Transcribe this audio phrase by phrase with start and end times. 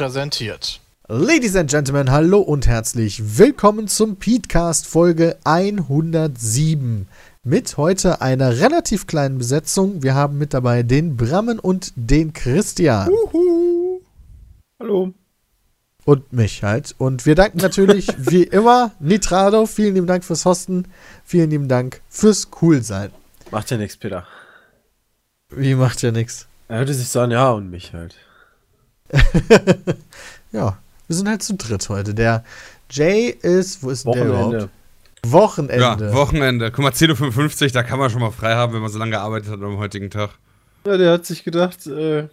[0.00, 0.80] Präsentiert.
[1.08, 7.06] Ladies and Gentlemen, hallo und herzlich willkommen zum Petecast Folge 107.
[7.42, 10.02] Mit heute einer relativ kleinen Besetzung.
[10.02, 13.10] Wir haben mit dabei den Brammen und den Christian.
[13.10, 14.00] Uhu.
[14.80, 15.12] Hallo.
[16.06, 16.94] Und mich halt.
[16.96, 19.66] Und wir danken natürlich wie immer Nitrado.
[19.66, 20.88] Vielen lieben Dank fürs Hosten.
[21.26, 23.10] Vielen lieben Dank fürs Coolsein.
[23.50, 24.26] Macht ja nichts, Peter.
[25.50, 26.46] Wie macht ja nichts?
[26.68, 28.16] Er hörte sich so an, ja, und mich halt.
[30.52, 32.14] ja, wir sind halt zu dritt heute.
[32.14, 32.44] Der
[32.90, 34.56] Jay ist, wo ist denn der Wochenende.
[34.56, 34.70] überhaupt?
[35.26, 36.06] Wochenende.
[36.06, 36.70] Ja, Wochenende.
[36.72, 39.12] Guck mal, 10.55 Uhr, da kann man schon mal frei haben, wenn man so lange
[39.12, 40.30] gearbeitet hat am heutigen Tag.
[40.86, 42.28] Ja, der hat sich gedacht, äh,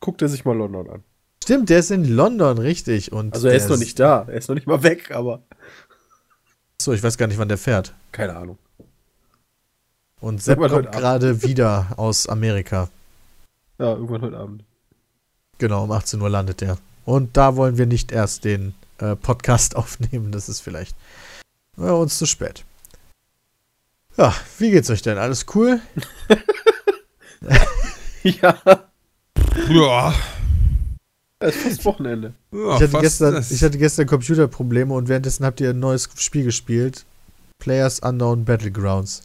[0.00, 1.02] guckt er sich mal London an.
[1.42, 3.12] Stimmt, der ist in London, richtig.
[3.12, 5.42] Und Also er ist noch nicht da, er ist noch nicht mal weg, aber
[6.80, 7.94] So, ich weiß gar nicht, wann der fährt.
[8.12, 8.58] keine Ahnung.
[10.20, 12.88] Und Sepp kommt gerade wieder aus Amerika.
[13.78, 14.64] Ja, irgendwann heute Abend.
[15.58, 16.78] Genau, um 18 Uhr landet der.
[17.04, 20.32] Und da wollen wir nicht erst den äh, Podcast aufnehmen.
[20.32, 20.96] Das ist vielleicht
[21.76, 22.64] bei uns zu spät.
[24.16, 25.18] Ja, wie geht's euch denn?
[25.18, 25.80] Alles cool?
[28.22, 28.56] ja,
[29.68, 30.14] Ja.
[31.38, 32.32] es ist fast Wochenende.
[32.50, 36.08] ja ich, hatte fast gestern, ich hatte gestern Computerprobleme und währenddessen habt ihr ein neues
[36.16, 37.04] Spiel gespielt.
[37.58, 39.22] Players Unknown Battlegrounds.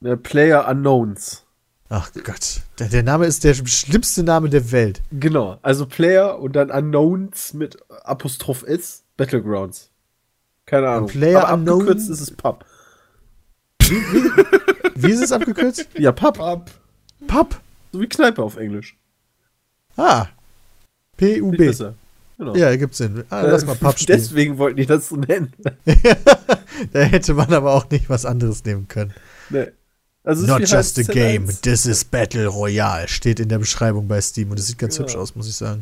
[0.00, 1.42] Der Player Unknowns.
[1.88, 2.60] Ach Gott.
[2.78, 5.02] Der, Name ist der schlimmste Name der Welt.
[5.10, 9.90] Genau, also Player und dann Unknowns mit Apostroph S, Battlegrounds.
[10.66, 11.08] Keine Ahnung.
[11.08, 12.64] Player Aber Unknown- abgekürzt ist es Pub.
[14.94, 15.88] Wie ist es abgekürzt?
[15.98, 16.38] Ja, Pub.
[16.40, 16.70] Ab.
[17.26, 17.60] Pub.
[17.92, 18.96] So wie Kneipe auf Englisch.
[19.96, 20.26] Ah.
[21.16, 21.72] P-U-B.
[22.38, 22.54] Genau.
[22.54, 23.24] Ja, gibt's Sinn.
[23.30, 24.18] Ah, lass mal Äh, Pub spielen.
[24.18, 25.52] Deswegen wollten die das so nennen.
[26.92, 29.12] da hätte man aber auch nicht was anderes nehmen können.
[29.50, 29.66] nee.
[30.28, 31.12] Also Not just a HSZ1.
[31.12, 33.08] game, this is Battle Royale.
[33.08, 35.02] Steht in der Beschreibung bei Steam und es sieht ganz Ja.
[35.04, 35.80] hübsch aus, muss ich sagen.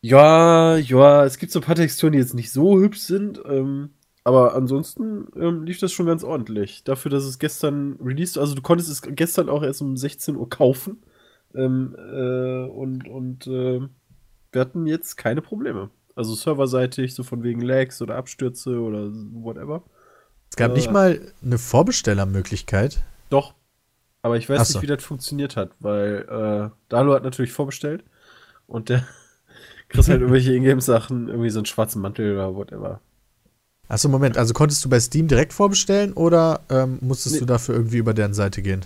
[0.00, 3.90] Ja, ja, es gibt so ein paar Texturen, die jetzt nicht so hübsch sind, ähm,
[4.22, 6.84] aber ansonsten ähm, lief das schon ganz ordentlich.
[6.84, 10.48] Dafür, dass es gestern released, also du konntest es gestern auch erst um 16 Uhr
[10.48, 11.02] kaufen
[11.52, 13.80] ähm, äh, und, und äh,
[14.52, 15.90] wir hatten jetzt keine Probleme.
[16.14, 19.82] Also serverseitig, so von wegen Lags oder Abstürze oder whatever.
[20.50, 20.74] Es gab Äh.
[20.74, 23.02] nicht mal eine Vorbestellermöglichkeit.
[23.30, 23.54] Doch.
[24.22, 24.78] Aber ich weiß so.
[24.78, 28.04] nicht, wie das funktioniert hat, weil äh, Dalo hat natürlich vorbestellt
[28.66, 29.06] und der
[29.88, 33.00] kriegst halt irgendwelche Ingame-Sachen, irgendwie so einen schwarzen Mantel oder whatever.
[33.88, 37.40] Achso, Moment, also konntest du bei Steam direkt vorbestellen oder ähm, musstest Nee.
[37.40, 38.84] du dafür irgendwie über deren Seite gehen?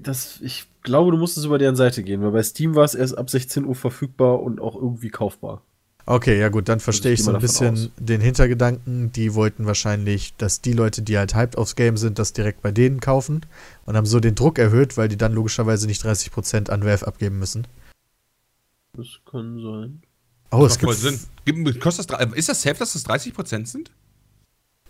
[0.00, 3.18] Das, ich glaube, du musstest über deren Seite gehen, weil bei Steam war es erst
[3.18, 5.62] ab 16 Uhr verfügbar und auch irgendwie kaufbar.
[6.08, 9.10] Okay, ja gut, dann verstehe ich so ein bisschen den Hintergedanken.
[9.10, 12.70] Die wollten wahrscheinlich, dass die Leute, die halt hyped aufs Game sind, das direkt bei
[12.70, 13.44] denen kaufen
[13.86, 17.40] und haben so den Druck erhöht, weil die dann logischerweise nicht 30% an Valve abgeben
[17.40, 17.66] müssen.
[18.92, 20.02] Das kann sein.
[20.52, 21.64] Oh, es Macht voll gibt Sinn.
[21.64, 23.90] Gibt- Kostet das, ist das safe, dass das 30% sind?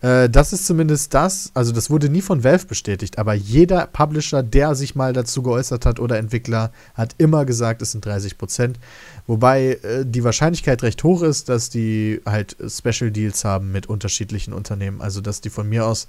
[0.01, 4.43] Äh, das ist zumindest das, also das wurde nie von Valve bestätigt, aber jeder Publisher,
[4.43, 8.79] der sich mal dazu geäußert hat oder Entwickler, hat immer gesagt, es sind 30 Prozent.
[9.27, 14.53] Wobei äh, die Wahrscheinlichkeit recht hoch ist, dass die halt Special Deals haben mit unterschiedlichen
[14.53, 15.01] Unternehmen.
[15.01, 16.07] Also, dass die von mir aus,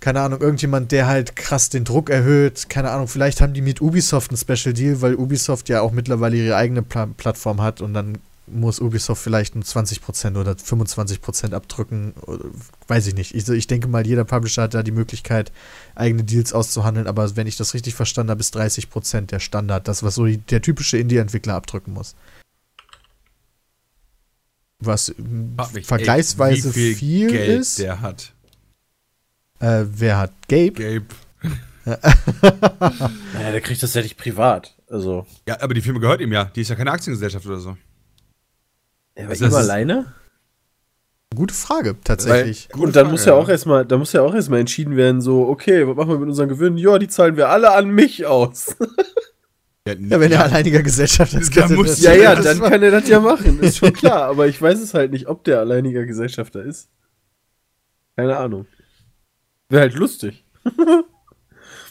[0.00, 3.80] keine Ahnung, irgendjemand, der halt krass den Druck erhöht, keine Ahnung, vielleicht haben die mit
[3.80, 7.94] Ubisoft einen Special Deal, weil Ubisoft ja auch mittlerweile ihre eigene Pla Plattform hat und
[7.94, 8.18] dann
[8.52, 12.12] muss Ubisoft vielleicht nur 20% oder 25% abdrücken.
[12.26, 12.44] Oder,
[12.88, 13.34] weiß ich nicht.
[13.34, 15.52] Ich, ich denke mal, jeder Publisher hat da die Möglichkeit,
[15.94, 19.88] eigene Deals auszuhandeln, aber wenn ich das richtig verstanden habe, ist 30% der Standard.
[19.88, 22.14] Das, was so die- der typische Indie-Entwickler abdrücken muss.
[24.78, 25.14] Was
[25.72, 27.78] mich vergleichsweise echt, wie viel, Geld ist.
[27.78, 28.32] der hat.
[29.58, 30.32] Äh, wer hat?
[30.48, 30.72] Gabe?
[30.72, 31.06] Gabe.
[33.32, 34.74] Naja, der kriegt das ja nicht privat.
[34.88, 35.26] Also.
[35.48, 36.44] Ja, aber die Firma gehört ihm ja.
[36.44, 37.76] Die ist ja keine Aktiengesellschaft oder so.
[39.20, 40.06] Er war war ihm alleine?
[41.34, 42.68] Gute Frage, tatsächlich.
[42.70, 43.38] Gute und dann Frage, muss ja ja.
[43.38, 46.28] auch erstmal, da muss ja auch erstmal entschieden werden, so, okay, was machen wir mit
[46.28, 46.76] unseren Gewinnen?
[46.76, 48.74] Ja, die zahlen wir alle an mich aus.
[49.86, 52.70] ja, wenn er alleiniger Gesellschafter ist, kann er muss- das- ja, ja, das dann war-
[52.70, 54.22] kann er das ja machen, ist schon klar.
[54.24, 56.88] Aber ich weiß es halt nicht, ob der alleiniger Gesellschafter ist.
[58.16, 58.66] Keine Ahnung.
[59.68, 60.44] Wäre halt lustig.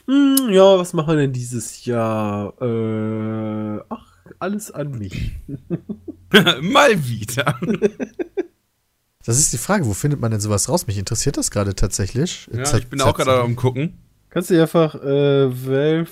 [0.05, 2.61] hm, ja, was machen wir denn dieses Jahr?
[2.61, 4.05] Äh, ach,
[4.39, 5.31] alles an mich.
[6.61, 7.59] Mal wieder.
[9.25, 10.87] Das ist die Frage, wo findet man denn sowas raus?
[10.87, 12.49] Mich interessiert das gerade tatsächlich.
[12.51, 13.99] Ja, ich bin auch gerade am gucken.
[14.29, 16.09] Kannst du einfach äh, Valve.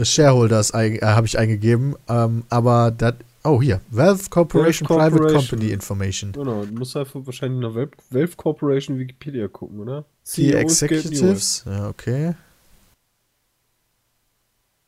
[0.00, 3.14] Shareholders ein, äh, habe ich eingegeben, ähm, aber das.
[3.42, 3.82] Oh, hier.
[3.90, 5.48] Valve Corporation, Valve Private Corporation.
[5.50, 6.32] Company Information.
[6.32, 10.06] Genau, du musst einfach wahrscheinlich nach Valve, Valve Corporation Wikipedia gucken, oder?
[10.34, 11.64] Die Executives.
[11.66, 12.34] Ja, okay.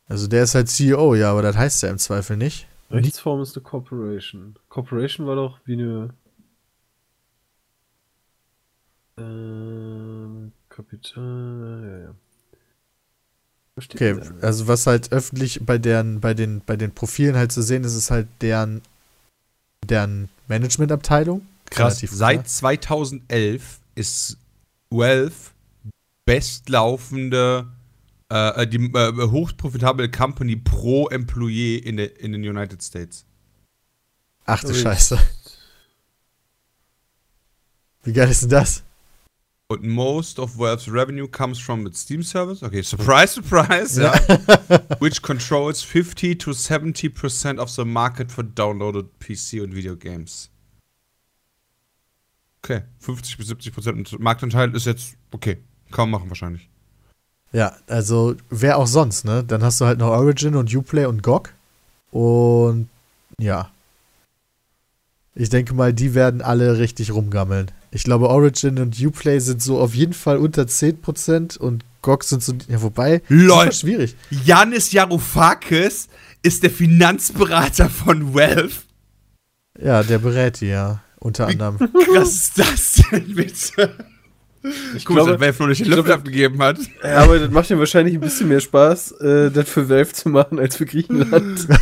[0.07, 2.67] Also der ist halt CEO, ja, aber das heißt ja im Zweifel nicht.
[2.89, 4.57] Rechtsform ist eine Corporation.
[4.69, 6.13] Corporation war doch wie eine.
[9.17, 11.81] Ähm, Kapital.
[11.83, 12.15] Ja, ja.
[13.77, 17.83] Okay, also was halt öffentlich bei deren, bei den, bei den Profilen halt zu sehen
[17.83, 18.81] ist, ist halt deren,
[19.85, 21.45] deren Managementabteilung.
[21.69, 22.17] Krass, Relativ klar.
[22.17, 24.37] seit 2011 ist
[24.89, 25.51] Wealth
[26.25, 27.67] bestlaufende,
[28.29, 33.25] äh, die äh, hochprofitable Company pro Employee in, der, in den United States.
[34.45, 34.75] Ach du Ui.
[34.75, 35.19] Scheiße.
[38.03, 38.83] Wie geil ist denn das?
[39.69, 42.63] Und most of Wealth's revenue comes from its Steam service.
[42.63, 44.13] Okay, surprise, surprise, ja.
[45.01, 50.49] Which controls 50 to 70% of the market for downloaded PC und Video Games.
[52.63, 55.57] Okay, 50 bis 70% Marktanteil ist jetzt okay.
[55.91, 56.69] Kaum machen wahrscheinlich.
[57.57, 59.43] Ja, also wer auch sonst, ne?
[59.43, 61.51] Dann hast du halt noch Origin und Uplay und GOG.
[62.11, 62.87] Und
[63.39, 63.71] ja.
[65.33, 67.71] Ich denke mal, die werden alle richtig rumgammeln.
[67.89, 72.43] Ich glaube, Origin und Uplay sind so auf jeden Fall unter 10% und GOG sind
[72.43, 73.71] so, ja, wobei, Lol.
[73.71, 74.15] schwierig.
[74.29, 76.09] Janis Varoufakis
[76.43, 78.83] ist der Finanzberater von Wealth.
[79.81, 81.01] Ja, der berät die, ja.
[81.19, 81.79] Unter anderem.
[82.13, 83.95] Was ist das denn bitte?
[84.95, 86.77] Ich Gut, glaube, dass Valve noch nicht den glaube- abgegeben hat.
[87.03, 90.29] ja, aber das macht ihm wahrscheinlich ein bisschen mehr Spaß, äh, das für Valve zu
[90.29, 91.67] machen, als für Griechenland.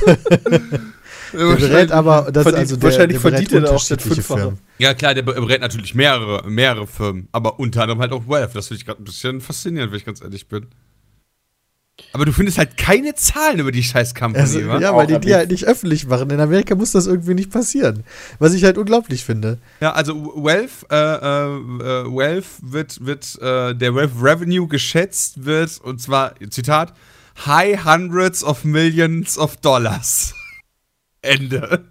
[1.33, 4.39] Der berät aber, das Verdient- also der, wahrscheinlich der verdient er auch das Fünffache.
[4.39, 4.59] Firmen.
[4.77, 8.55] Ja, klar, der berät natürlich mehrere, mehrere Firmen, aber unter anderem halt auch Wealth.
[8.55, 10.67] Das finde ich gerade ein bisschen faszinierend, wenn ich ganz ehrlich bin.
[12.12, 14.80] Aber du findest halt keine Zahlen über die scheiß Company, Also, wa?
[14.80, 16.30] ja, weil die die halt nicht öffentlich machen.
[16.30, 18.03] In Amerika muss das irgendwie nicht passieren.
[18.39, 19.59] Was ich halt unglaublich finde.
[19.80, 25.80] Ja, also Wealth, äh, äh, äh, Wealth wird, wird äh, der Wealth Revenue geschätzt wird,
[25.81, 26.94] und zwar, Zitat,
[27.45, 30.33] High Hundreds of Millions of Dollars.
[31.21, 31.86] Ende.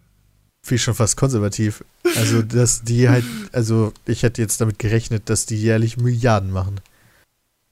[0.63, 1.85] Finde ich schon fast konservativ.
[2.17, 6.81] Also, dass die halt, also ich hätte jetzt damit gerechnet, dass die jährlich Milliarden machen.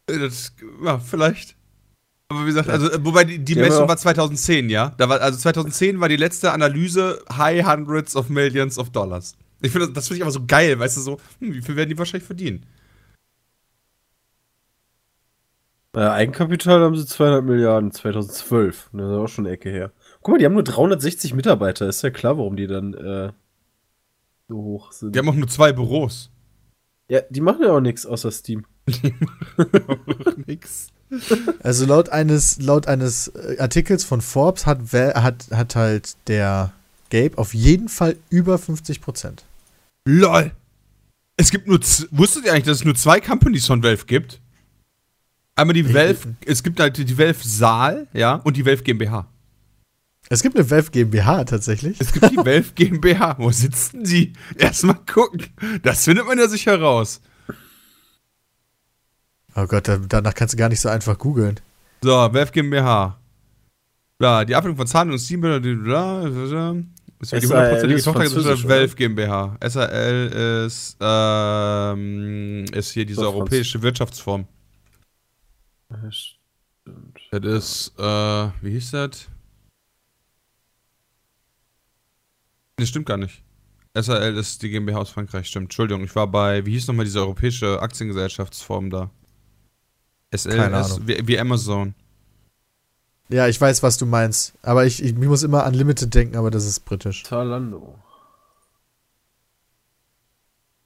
[0.07, 0.53] Das,
[0.85, 1.55] ja, vielleicht.
[2.33, 4.95] Aber wie gesagt, also, äh, wobei die, die Die Messung auch- war 2010, ja?
[4.99, 9.37] Da war, also 2010 war die letzte Analyse High Hundreds of Millions of Dollars.
[9.61, 11.77] Ich finde, das, das finde ich aber so geil, weißt du, so, hm, wie viel
[11.77, 12.65] werden die wahrscheinlich verdienen?
[15.95, 18.89] Äh, Eigenkapital haben sie 200 Milliarden 2012.
[18.93, 19.93] Das ist auch schon eine Ecke her.
[20.23, 21.87] Guck mal, die haben nur 360 Mitarbeiter.
[21.89, 23.33] Ist ja klar, warum die dann äh,
[24.49, 25.15] so hoch sind.
[25.15, 26.31] Die haben auch nur zwei Büros.
[27.11, 28.65] ja, die machen ja auch nichts außer Steam.
[30.47, 30.92] Nix.
[31.63, 36.73] Also laut eines, laut eines äh, Artikels von Forbes hat, hat, hat halt der
[37.11, 39.45] Gabe auf jeden Fall über 50 Prozent.
[40.05, 40.53] LOL.
[41.37, 41.81] Es gibt nur,
[42.11, 44.41] wusstet ihr eigentlich, dass es nur zwei Companies von Valve gibt?
[45.55, 49.29] Einmal die Valve, es gibt halt die Valve Saal, ja, und die Valve GmbH.
[50.29, 52.01] Es gibt eine Valve GmbH tatsächlich.
[52.01, 53.37] Es gibt die Valve GmbH.
[53.39, 54.33] Wo sitzen die?
[54.57, 55.47] Erstmal gucken.
[55.83, 57.21] Das findet man ja sicher raus.
[59.55, 61.61] Oh Gott, da, danach kannst du gar nicht so einfach googeln.
[62.03, 63.19] So, Valve GmbH.
[64.21, 65.45] Ja, die Abwicklung von Zahlen und Steam.
[67.23, 69.57] Ist ja die hundertprozentige ist Tochtergesellschaft Valve GmbH.
[69.65, 74.47] SAL ist, ähm, ist hier diese europäische Wirtschaftsform.
[75.89, 78.03] Das ist, äh,
[78.61, 79.29] wie hieß das?
[82.77, 83.43] Das stimmt gar nicht.
[83.95, 85.67] SAL ist die GmbH aus Frankreich, stimmt.
[85.67, 89.11] Entschuldigung, ich war bei, wie hieß nochmal diese europäische Aktiengesellschaftsform da?
[90.35, 91.09] SL Keine ist Ahnung.
[91.09, 91.95] wie, wie Amazon.
[93.29, 94.53] Ja, ich weiß, was du meinst.
[94.63, 97.25] Aber ich, ich, ich muss immer an Limited denken, aber das ist britisch.
[97.25, 97.99] Zalando.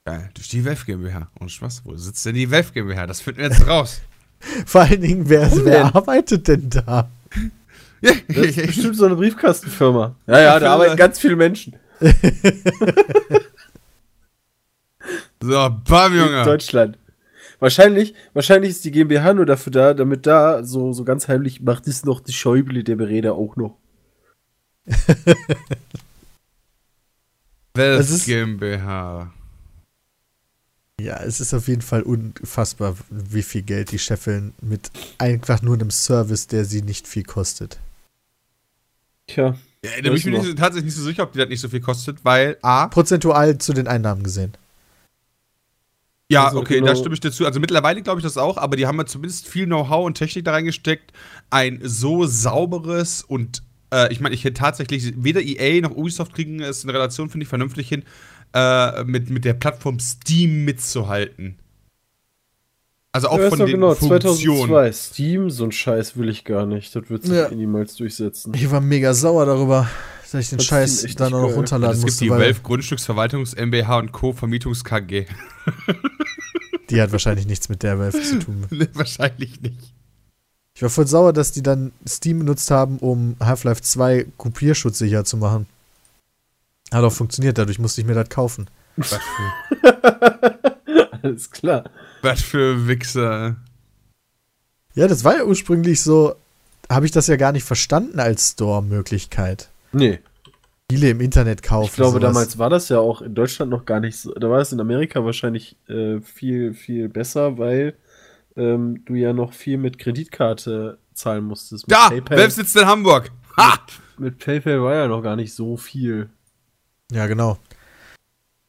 [0.04, 1.28] Geil, durch die Valve GmbH.
[1.40, 3.06] Und Spaß, wo sitzt denn die Valve GmbH?
[3.06, 4.00] Das finden wir jetzt raus.
[4.66, 5.94] Vor allen Dingen, wer, Warum wer denn?
[5.94, 7.08] arbeitet denn da?
[8.02, 10.14] Das ist bestimmt so eine Briefkastenfirma.
[10.26, 11.74] Ja, ja, da arbeiten ganz viele Menschen.
[15.42, 16.44] so, bam, In Junge.
[16.44, 16.98] Deutschland.
[17.58, 21.86] Wahrscheinlich, wahrscheinlich ist die GmbH nur dafür da, damit da so, so ganz heimlich macht
[21.88, 23.76] es noch die Schäuble, der Bereder auch noch.
[27.78, 29.32] Es ist- GmbH.
[30.98, 35.74] Ja, es ist auf jeden Fall unfassbar, wie viel Geld die scheffeln mit einfach nur
[35.74, 37.78] einem Service, der sie nicht viel kostet.
[39.26, 39.56] Tja.
[39.84, 41.82] Ja, da bin ich mir tatsächlich nicht so sicher, ob die das nicht so viel
[41.82, 44.54] kostet, weil A, Prozentual zu den Einnahmen gesehen.
[46.28, 47.46] Ja, Also okay, genau- da stimme ich dir zu.
[47.46, 50.44] Also mittlerweile glaube ich das auch, aber die haben ja zumindest viel Know-how und Technik
[50.44, 51.12] da reingesteckt,
[51.50, 56.60] ein so sauberes und äh, ich meine, ich hätte tatsächlich weder EA noch Ubisoft kriegen
[56.60, 58.02] es in Relation, finde ich, vernünftig hin,
[58.54, 61.58] äh, mit, mit der Plattform Steam mitzuhalten.
[63.12, 64.68] Also auch ja, von den genau, Funktionen.
[64.68, 64.92] 2002.
[64.92, 66.94] Steam, so ein Scheiß will ich gar nicht.
[66.94, 67.48] Das wird sich Ja.
[67.50, 68.52] niemals durchsetzen.
[68.54, 69.88] Ich war mega sauer darüber,
[70.32, 73.54] dass ich den Das Scheiß dann auch noch runterladen es gibt musste, die Valve Grundstücksverwaltungs
[73.54, 74.32] MBH und Co.
[74.32, 75.26] Vermietungs KG.
[76.90, 78.66] die hat wahrscheinlich nichts mit der Valve zu tun.
[78.70, 79.92] Nee, Wahrscheinlich nicht.
[80.74, 85.38] Ich war voll sauer, dass die dann Steam benutzt haben, um Half-Life 2 kopierschutzsicher zu
[85.38, 85.66] machen.
[86.92, 88.68] Hat auch funktioniert, dadurch musste ich mir das kaufen.
[88.96, 90.68] Was für,
[91.22, 91.84] Alles klar.
[92.22, 93.56] was für Wichser.
[94.94, 96.36] Ja, das war ja ursprünglich so,
[96.90, 99.68] habe ich das ja gar nicht verstanden als Store-Möglichkeit.
[99.92, 100.20] Nee.
[100.90, 101.86] Viele im Internet kaufen.
[101.86, 102.22] Ich glaube, sowas.
[102.22, 104.32] damals war das ja auch in Deutschland noch gar nicht so.
[104.34, 107.94] Da war es in Amerika wahrscheinlich äh, viel, viel besser, weil
[108.56, 111.88] ähm, du ja noch viel mit Kreditkarte zahlen musstest.
[111.88, 112.08] Mit Da!
[112.08, 113.30] PayPal, Valve sitzt in Hamburg.
[113.56, 113.78] Ha!
[114.18, 116.30] mit PayPal war ja noch gar nicht so viel.
[117.10, 117.58] Ja, genau.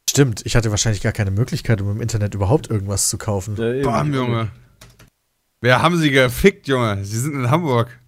[0.08, 3.56] Stimmt, ich hatte wahrscheinlich gar keine Möglichkeit, um im Internet überhaupt irgendwas zu kaufen.
[3.56, 3.82] Ja.
[3.82, 4.50] Bam, Junge.
[5.60, 7.04] Wer haben sie gefickt, Junge?
[7.04, 7.98] Sie sind in Hamburg.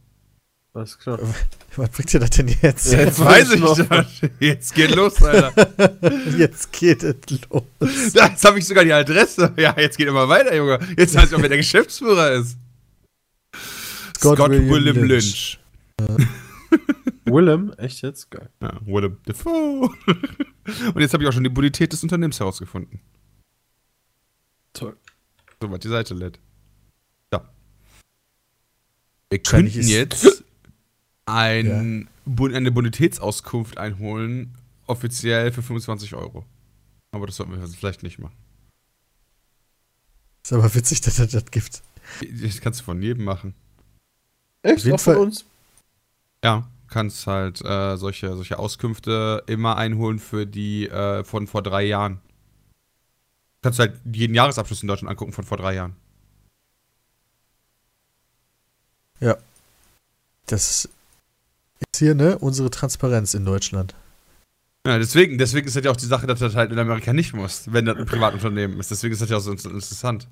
[0.73, 1.19] Alles klar.
[1.77, 2.93] Was bringt dir das denn jetzt?
[2.93, 4.21] Ja, Jetzt weiß ich das.
[4.39, 5.53] Jetzt geht los, Alter.
[6.39, 7.17] Jetzt geht es
[7.51, 7.65] los.
[8.15, 9.53] Jetzt habe ich sogar die Adresse.
[9.57, 10.79] Ja, jetzt geht immer weiter, Junge.
[10.97, 12.57] Jetzt weiß ich auch, wer der Geschäftsführer ist.
[14.17, 15.59] Scott Scott, William William, Lynch.
[15.99, 16.29] Lynch.
[17.25, 18.31] Willem, echt jetzt?
[18.31, 18.51] Geil.
[18.61, 19.91] Ja, Willem Dafoe.
[20.95, 23.01] Und jetzt habe ich auch schon die Bonität des Unternehmens herausgefunden.
[24.73, 24.97] Toll.
[25.61, 26.39] Soweit die Seite lädt.
[27.33, 27.49] Ja.
[29.31, 30.40] Wir könnten jetzt
[31.33, 34.55] ein, Bon- eine Bonitätsauskunft einholen,
[34.87, 36.45] offiziell für 25 Euro.
[37.13, 38.37] Aber das sollten wir vielleicht nicht machen.
[40.45, 41.83] Ist aber witzig, dass es das gibt.
[42.43, 43.55] Das kannst du von jedem machen.
[44.63, 44.85] Echt?
[44.85, 45.45] jeden Auch von uns?
[46.45, 51.85] Ja, kannst halt äh, solche, solche Auskünfte immer einholen für die äh, von vor drei
[51.85, 52.21] Jahren.
[53.63, 55.95] Kannst du halt jeden Jahresabschluss in Deutschland angucken von vor drei Jahren.
[60.47, 60.89] Das ist
[62.01, 63.95] hier, ne, unsere Transparenz in Deutschland.
[64.87, 67.13] Ja, deswegen, deswegen ist das ja auch die Sache, dass du das halt in Amerika
[67.13, 68.91] nicht musst, wenn das ein Privatunternehmen ist.
[68.91, 70.27] Deswegen ist das ja auch so in- interessant.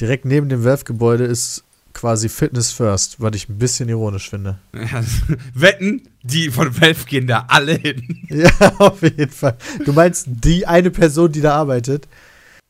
[0.00, 4.58] Direkt neben dem Valve-Gebäude ist quasi Fitness First, was ich ein bisschen ironisch finde.
[4.74, 5.02] Ja,
[5.54, 8.02] Wetten, die von Valve gehen da alle hin.
[8.28, 9.56] Ja, auf jeden Fall.
[9.84, 12.08] Du meinst die eine Person, die da arbeitet?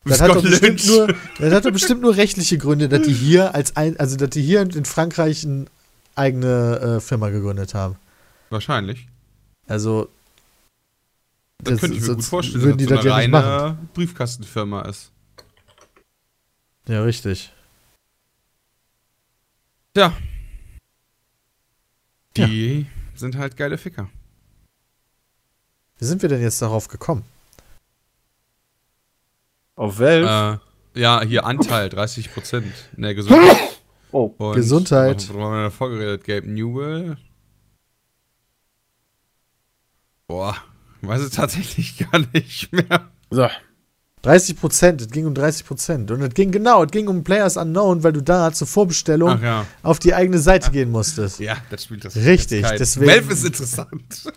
[0.05, 0.87] Das hat, doch bestimmt Lynch.
[0.88, 4.31] nur, das hat doch bestimmt nur rechtliche Gründe, dass die hier als ein, also dass
[4.31, 5.67] die hier in Frankreich eine
[6.17, 7.95] eigene äh, Firma gegründet haben.
[8.52, 9.09] Wahrscheinlich.
[9.66, 10.09] Also
[11.59, 13.78] Das, Das- könnte ich mir gut vorstellen, dass die das so das eine ja reine
[13.94, 15.11] Briefkastenfirma ist.
[16.87, 17.52] ja richtig.
[19.97, 20.16] Ja.
[22.37, 24.09] Die sind halt geile Ficker.
[25.99, 27.25] Wie sind wir denn jetzt darauf gekommen?
[29.76, 30.61] Auf Valve?
[30.94, 33.78] Äh, ja, hier Anteil 30 Prozent in der Gesundheit.
[34.12, 34.35] oh.
[34.38, 35.28] Und Gesundheit.
[35.28, 36.25] Worüber haben wir davor geredet?
[36.25, 37.16] Gabe Newell.
[40.33, 40.57] Boah,
[41.03, 43.11] weiß es tatsächlich gar nicht mehr.
[43.31, 43.49] So.
[44.23, 46.11] 30 Prozent, es ging um 30 Prozent.
[46.11, 49.43] Und es ging genau, es ging um Players Unknown, weil du da zur Vorbestellung Ach
[49.43, 49.67] ja.
[49.83, 51.39] auf die eigene Seite gehen musstest.
[51.39, 52.17] Ja, das spielt das.
[52.17, 54.33] Richtig, deswegen- Valve ist interessant.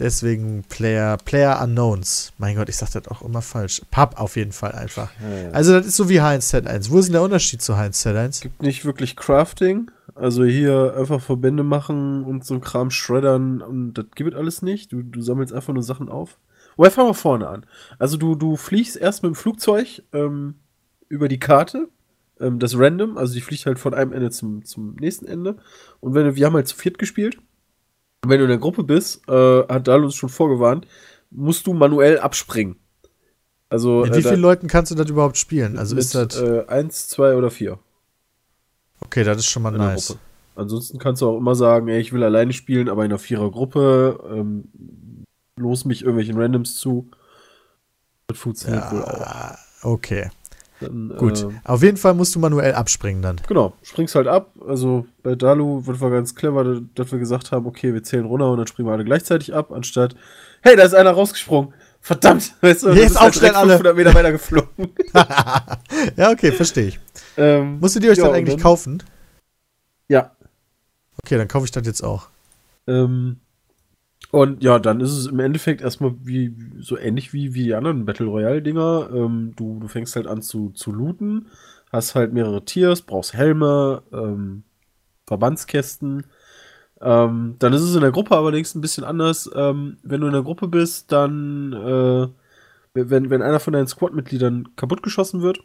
[0.00, 2.32] Deswegen Player, Player Unknowns.
[2.38, 3.82] Mein Gott, ich sag das auch immer falsch.
[3.92, 5.10] Pub auf jeden Fall einfach.
[5.22, 5.50] Ja, ja.
[5.50, 6.90] Also das ist so wie H1Z1.
[6.90, 8.40] Wo ist denn der Unterschied zu H1Z1?
[8.42, 9.92] gibt nicht wirklich Crafting.
[10.14, 14.62] Also hier einfach Verbände machen und so ein Kram schreddern und das gibt es alles
[14.62, 14.92] nicht.
[14.92, 16.38] Du, du sammelst einfach nur Sachen auf.
[16.76, 17.66] Wobei, fangen wir vorne an.
[17.98, 20.54] Also du, du fliegst erst mit dem Flugzeug ähm,
[21.08, 21.88] über die Karte.
[22.40, 25.56] Ähm, das random, also die fliegt halt von einem Ende zum, zum nächsten Ende.
[26.00, 27.36] Und wenn du, wir haben halt zu viert gespielt.
[28.24, 30.86] Und wenn du in der Gruppe bist, äh, hat Dalus schon vorgewarnt,
[31.30, 32.76] musst du manuell abspringen.
[33.68, 35.78] Also Mit äh, wie vielen Leuten kannst du das überhaupt spielen?
[35.78, 36.40] Also mit, ist das.
[36.40, 37.78] äh, eins, zwei oder vier.
[39.04, 40.08] Okay, das ist schon mal nice.
[40.08, 40.20] Gruppe.
[40.54, 44.18] Ansonsten kannst du auch immer sagen, ey, ich will alleine spielen, aber in einer Vierergruppe,
[44.30, 44.64] ähm,
[45.56, 47.10] los mich irgendwelchen Randoms zu.
[48.26, 49.20] Das funktioniert wohl auch.
[49.20, 50.30] Ja, okay.
[50.80, 51.42] Dann, Gut.
[51.42, 53.40] Äh, Auf jeden Fall musst du manuell abspringen dann.
[53.46, 54.50] genau, springst halt ab.
[54.66, 58.58] Also bei Dalu war ganz clever, dass wir gesagt haben, okay, wir zählen runter und
[58.58, 60.16] dann springen wir alle gleichzeitig ab, anstatt,
[60.62, 61.72] hey, da ist einer rausgesprungen.
[62.02, 63.72] Verdammt, weißt du, Jetzt das ist aufstellen direkt alle.
[63.78, 64.92] 500 Meter weiter geflogen.
[66.16, 67.00] ja, okay, verstehe ich.
[67.38, 69.02] ähm, Musstet ihr euch ja, dann eigentlich kaufen?
[70.08, 70.32] Ja,
[71.24, 72.28] Okay, dann kaufe ich das jetzt auch.
[72.86, 73.36] Ähm,
[74.30, 78.04] und ja, dann ist es im Endeffekt erstmal wie so ähnlich wie, wie die anderen
[78.04, 79.10] Battle Royale-Dinger.
[79.12, 81.48] Ähm, du, du fängst halt an zu, zu looten,
[81.92, 84.64] hast halt mehrere Tiers, brauchst Helme, ähm,
[85.26, 86.26] Verbandskästen.
[87.02, 89.50] Ähm, dann ist es in der Gruppe allerdings ein bisschen anders.
[89.54, 92.28] Ähm, wenn du in der Gruppe bist, dann, äh,
[92.94, 95.60] wenn, wenn einer von deinen Squad-Mitgliedern kaputtgeschossen wird,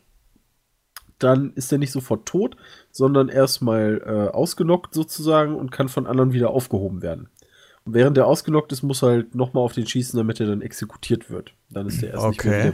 [1.20, 2.58] dann ist er nicht sofort tot,
[2.92, 7.30] sondern erstmal äh, ausgenockt sozusagen und kann von anderen wieder aufgehoben werden.
[7.86, 10.62] Und während er ausgenockt ist, muss er halt nochmal auf den schießen, damit er dann
[10.62, 11.54] exekutiert wird.
[11.70, 12.68] Dann ist er erst nicht mehr Okay.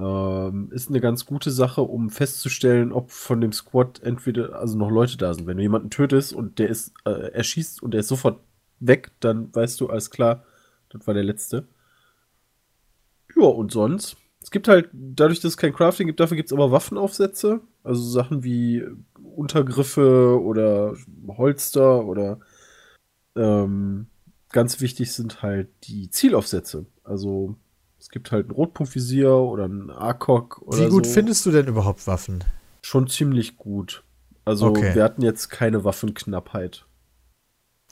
[0.00, 4.90] Ähm, ist eine ganz gute Sache, um festzustellen, ob von dem Squad entweder also noch
[4.90, 5.46] Leute da sind.
[5.46, 8.40] Wenn du jemanden tötest und der ist, äh, er schießt und der ist sofort
[8.80, 10.44] weg, dann weißt du, alles klar,
[10.90, 11.68] das war der letzte.
[13.36, 14.16] Ja, und sonst?
[14.40, 17.60] Es gibt halt, dadurch, dass es kein Crafting gibt, dafür gibt es aber Waffenaufsätze.
[17.82, 18.84] Also Sachen wie
[19.22, 20.94] Untergriffe oder
[21.28, 22.40] Holster oder
[23.36, 24.06] ähm,
[24.50, 26.86] ganz wichtig sind halt die Zielaufsätze.
[27.04, 27.56] Also
[28.04, 31.12] es gibt halt ein Rotpunktvisier oder ein ACOG oder Wie gut so.
[31.12, 32.44] findest du denn überhaupt Waffen?
[32.82, 34.04] Schon ziemlich gut.
[34.44, 34.94] Also Okay.
[34.94, 36.84] wir hatten jetzt keine Waffenknappheit.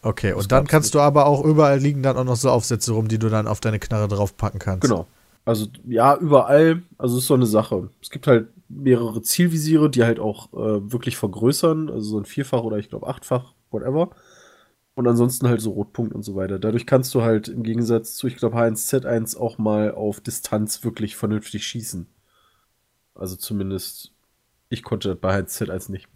[0.03, 0.97] Okay, Das und dann kannst nicht.
[0.97, 3.61] du aber auch überall liegen dann auch noch so Aufsätze rum, die du dann auf
[3.61, 4.83] deine Knarre draufpacken kannst.
[4.83, 5.07] Genau.
[5.47, 6.83] Also ja, überall.
[6.99, 7.89] Also ist so eine Sache.
[8.03, 11.89] Es gibt halt mehrere Zielvisiere, die halt auch äh, wirklich vergrößern.
[11.89, 14.11] Also so ein Vierfach oder ich glaube Achtfach, whatever.
[14.95, 16.59] Und ansonsten halt so Rotpunkt und so weiter.
[16.59, 21.17] Dadurch kannst du halt im Gegensatz zu, ich glaube, H1Z1 auch mal auf Distanz wirklich
[21.17, 22.07] vernünftig schießen.
[23.15, 24.13] Also zumindest,
[24.69, 26.09] ich konnte das bei H1Z1 nicht.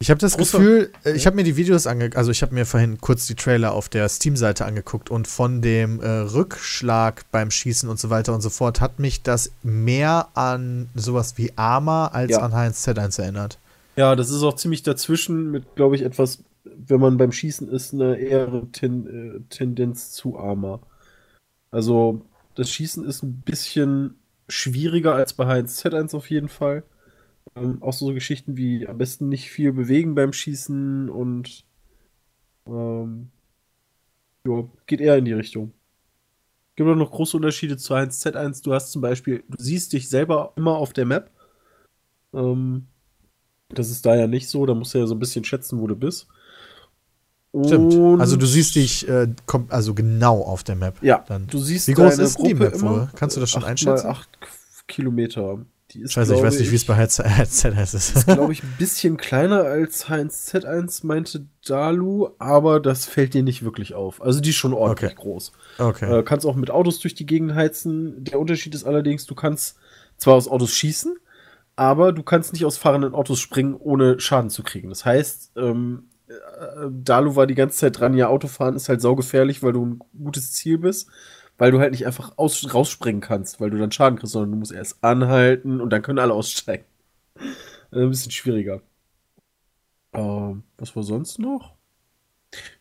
[0.00, 2.52] Ich habe das Großer- Gefühl, äh, ich habe mir die Videos angeguckt, also ich habe
[2.54, 7.52] mir vorhin kurz die Trailer auf der Steam-Seite angeguckt und von dem äh, Rückschlag beim
[7.52, 12.08] Schießen und so weiter und so fort hat mich das mehr an sowas wie Arma
[12.08, 12.40] als Ja.
[12.40, 13.58] an H1Z1 erinnert.
[13.94, 16.42] Ja, das ist auch ziemlich dazwischen mit, glaube ich, etwas,
[16.76, 20.80] wenn man beim Schießen ist, eine eher Ten, äh, Tendenz zu Armor.
[21.70, 24.16] Also, das Schießen ist ein bisschen
[24.48, 26.84] schwieriger als bei H1Z1 auf jeden Fall.
[27.56, 31.64] Ähm, auch so Geschichten wie am besten nicht viel bewegen beim Schießen und
[32.66, 33.30] ähm,
[34.46, 35.72] ja, geht eher in die Richtung.
[36.76, 38.64] Gibt auch noch große Unterschiede zu H1Z1.
[38.64, 41.30] Du hast zum Beispiel, du siehst dich selber immer auf der Map.
[42.32, 42.86] Ähm,
[43.68, 45.86] das ist da ja nicht so, da musst du ja so ein bisschen schätzen, wo
[45.86, 46.28] du bist.
[47.66, 47.94] Stimmt.
[47.94, 50.96] Und- Also du siehst dich äh, kom- also genau auf der Map.
[51.02, 51.46] Ja, dann.
[51.48, 53.08] du siehst Wie groß ist denn die Gruppe Map wohl?
[53.14, 54.06] Kannst du das schon Acht einschätzen?
[54.06, 54.46] Mal acht K-
[54.88, 55.58] Kilometer.
[55.90, 58.26] Die ist, Scheiße, ich glaube weiß nicht, wie es bei H1Z1 ist.
[58.26, 63.92] glaube ich, ein bisschen kleiner als H1Z1, meinte Dalu, aber das fällt dir nicht wirklich
[63.94, 64.22] auf.
[64.22, 65.20] Also die ist schon ordentlich Okay.
[65.20, 65.52] groß.
[65.78, 66.18] Okay.
[66.18, 68.24] Äh, kannst auch mit Autos durch die Gegend heizen.
[68.24, 69.76] Der Unterschied ist allerdings, du kannst
[70.16, 71.14] zwar aus Autos schießen,
[71.76, 74.88] aber du kannst nicht aus fahrenden Autos springen, ohne Schaden zu kriegen.
[74.88, 76.11] Das heißt, ähm, äh,
[76.90, 80.52] Dalu war die ganze Zeit dran, ja, Autofahren ist halt saugefährlich, weil du ein gutes
[80.52, 81.08] Ziel bist,
[81.58, 84.58] weil du halt nicht einfach aus rausspringen kannst, weil du dann Schaden kriegst, sondern du
[84.58, 86.84] musst erst anhalten und dann können alle aussteigen.
[87.92, 88.82] Äh, ein bisschen schwieriger.
[90.14, 91.74] Ähm, was war sonst noch?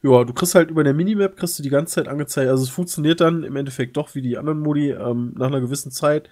[0.01, 2.49] Ja, du kriegst halt über der Minimap, kriegst du die ganze Zeit angezeigt.
[2.49, 4.91] Also es funktioniert dann im Endeffekt doch wie die anderen Modi.
[4.91, 6.30] Ähm, nach einer gewissen Zeit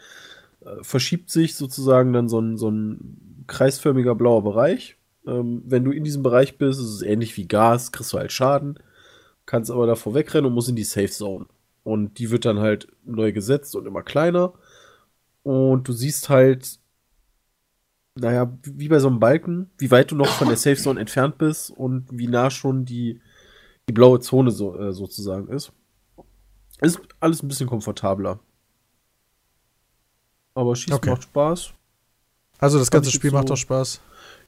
[0.61, 4.98] äh, verschiebt sich sozusagen dann so ein, so ein kreisförmiger blauer Bereich.
[5.27, 8.31] Ähm, wenn du in diesem Bereich bist, ist es ähnlich wie Gas, kriegst du halt
[8.31, 8.79] Schaden,
[9.45, 11.45] kannst aber davor wegrennen und musst in die Safe Zone.
[11.83, 14.53] Und die wird dann halt neu gesetzt und immer kleiner.
[15.43, 16.79] Und du siehst halt,
[18.15, 21.37] naja, wie bei so einem Balken, wie weit du noch von der Safe Zone entfernt
[21.37, 23.21] bist und wie nah schon die,
[23.87, 25.71] die blaue Zone so, äh, sozusagen ist.
[26.81, 28.39] Ist alles ein bisschen komfortabler.
[30.53, 31.09] Aber Schießen Okay.
[31.11, 31.73] macht Spaß.
[32.59, 34.01] Also das ganze Spiel jetzt macht so- doch Spaß.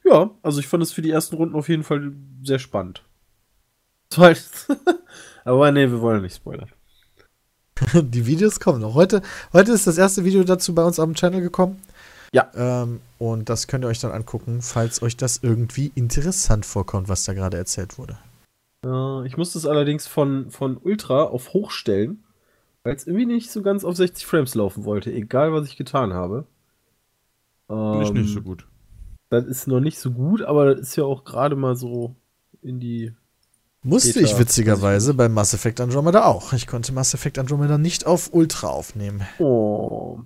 [0.04, 2.12] Ja, also ich fand es für die ersten Runden auf jeden Fall
[2.42, 3.04] sehr spannend.
[5.44, 6.68] Aber nee, wir wollen nicht spoilern.
[7.94, 8.94] Die Videos kommen noch.
[8.94, 11.80] Heute, heute ist das erste Video dazu bei uns am Channel gekommen.
[12.32, 12.50] Ja.
[12.54, 17.24] Ähm, und das könnt ihr euch dann angucken, falls euch das irgendwie interessant vorkommt, was
[17.24, 18.18] da gerade erzählt wurde.
[18.84, 22.22] Äh, ich musste es allerdings von, von Ultra auf Hoch stellen,
[22.84, 26.12] weil es irgendwie nicht so ganz auf 60 Frames laufen wollte, egal was ich getan
[26.12, 26.44] habe.
[27.68, 28.66] Finde ich Ähm, nicht so gut.
[29.32, 32.14] Das ist noch nicht so gut, aber das ist ja auch gerade mal so
[32.60, 33.12] in die.
[33.82, 34.26] Musste Beta.
[34.26, 36.52] ich witzigerweise bei Mass Effect Andromeda auch.
[36.52, 39.26] Ich konnte Mass Effect Andromeda nicht auf Ultra aufnehmen.
[39.38, 40.20] Oh.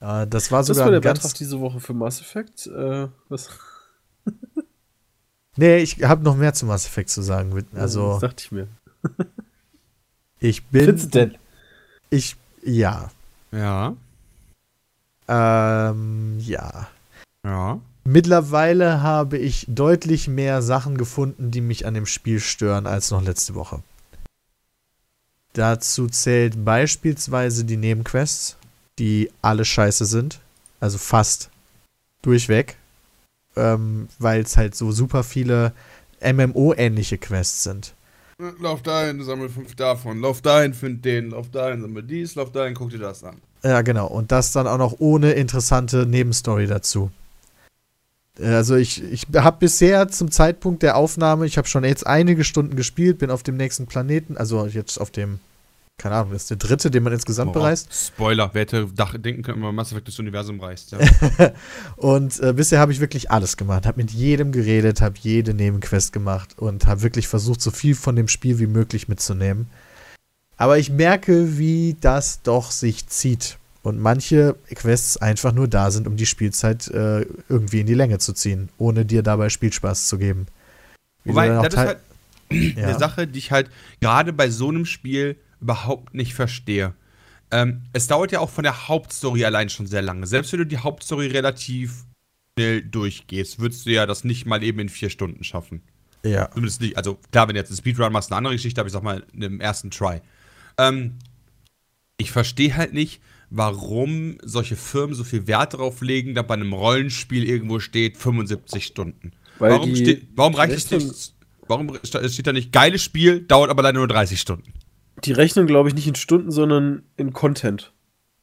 [0.00, 1.20] Äh, das war Das sogar war der ein ganz.
[1.20, 2.66] Beitrag diese Woche für Mass Effect.
[2.66, 3.48] Äh, was?
[5.56, 7.66] Nee, ich habe noch mehr zu Mass Effect zu sagen.
[7.74, 8.68] Also, das dachte ich mir.
[10.38, 11.30] ich Findest du bin.
[11.30, 11.38] denn?
[12.10, 12.36] Ich.
[12.62, 13.10] Ja.
[13.50, 13.96] Ja,
[15.26, 16.88] Ähm, ja.
[17.44, 17.80] ja.
[18.10, 23.22] Mittlerweile habe ich deutlich mehr Sachen gefunden, die mich an dem Spiel stören, als noch
[23.22, 23.82] letzte Woche.
[25.52, 28.56] Dazu zählt beispielsweise die Nebenquests,
[28.98, 30.40] die alle scheiße sind.
[30.80, 31.50] Also fast
[32.22, 32.76] durchweg.
[33.56, 35.74] Ähm, Weil es halt so super viele
[36.22, 37.92] MMO-ähnliche Quests sind.
[38.58, 40.22] Lauf dahin, sammel fünf davon.
[40.22, 41.32] Lauf dahin, find den.
[41.32, 42.36] Lauf dahin, sammel dies.
[42.36, 43.36] Lauf dahin, guck dir das an.
[43.62, 44.06] Ja, genau.
[44.06, 47.10] Und das dann auch noch ohne interessante Nebenstory dazu.
[48.40, 52.76] Also ich, ich habe bisher zum Zeitpunkt der Aufnahme, ich habe schon jetzt einige Stunden
[52.76, 55.40] gespielt, bin auf dem nächsten Planeten, also jetzt auf dem,
[55.96, 57.88] keine Ahnung, das ist der dritte, den man insgesamt Oh, bereist.
[57.92, 58.86] Spoiler, wer hätte
[59.18, 60.92] denken können, wenn man Mass Effect das Universum reist.
[60.92, 60.98] Ja.
[61.96, 66.12] Und äh, bisher habe ich wirklich alles gemacht, habe mit jedem geredet, habe jede Nebenquest
[66.12, 69.66] gemacht und habe wirklich versucht, so viel von dem Spiel wie möglich mitzunehmen.
[70.56, 73.58] Aber ich merke, wie das doch sich zieht.
[73.88, 78.18] Und manche Quests einfach nur da sind, um die Spielzeit äh, irgendwie in die Länge
[78.18, 80.46] zu ziehen, ohne dir dabei Spielspaß zu geben.
[81.24, 81.98] Wie Wobei, das ist halt
[82.50, 82.88] Ja.
[82.88, 83.70] eine Sache, die ich halt
[84.00, 86.94] gerade bei so einem Spiel überhaupt nicht verstehe.
[87.50, 90.26] Ähm, es dauert ja auch von der Hauptstory allein schon sehr lange.
[90.26, 92.04] Selbst wenn du die Hauptstory relativ
[92.58, 95.82] schnell durchgehst, würdest du ja das nicht mal eben in vier Stunden schaffen.
[96.22, 96.50] ja.
[96.50, 96.96] Zumindest nicht.
[96.96, 99.24] Also klar, wenn du jetzt einen Speedrun machst, eine andere Geschichte, aber ich sag mal,
[99.32, 100.20] dem ersten Try.
[100.78, 101.14] Ähm,
[102.18, 106.72] ich verstehe halt nicht, warum solche Firmen so viel Wert darauf legen, da bei einem
[106.72, 109.32] Rollenspiel irgendwo steht 75 Stunden.
[109.58, 111.34] Weil warum, steht, warum reicht es Rechnung- nicht?
[111.66, 114.72] Warum steht da nicht geiles Spiel, dauert aber leider nur 30 Stunden?
[115.24, 117.92] Die rechnen, glaube ich, nicht in Stunden, sondern in Content.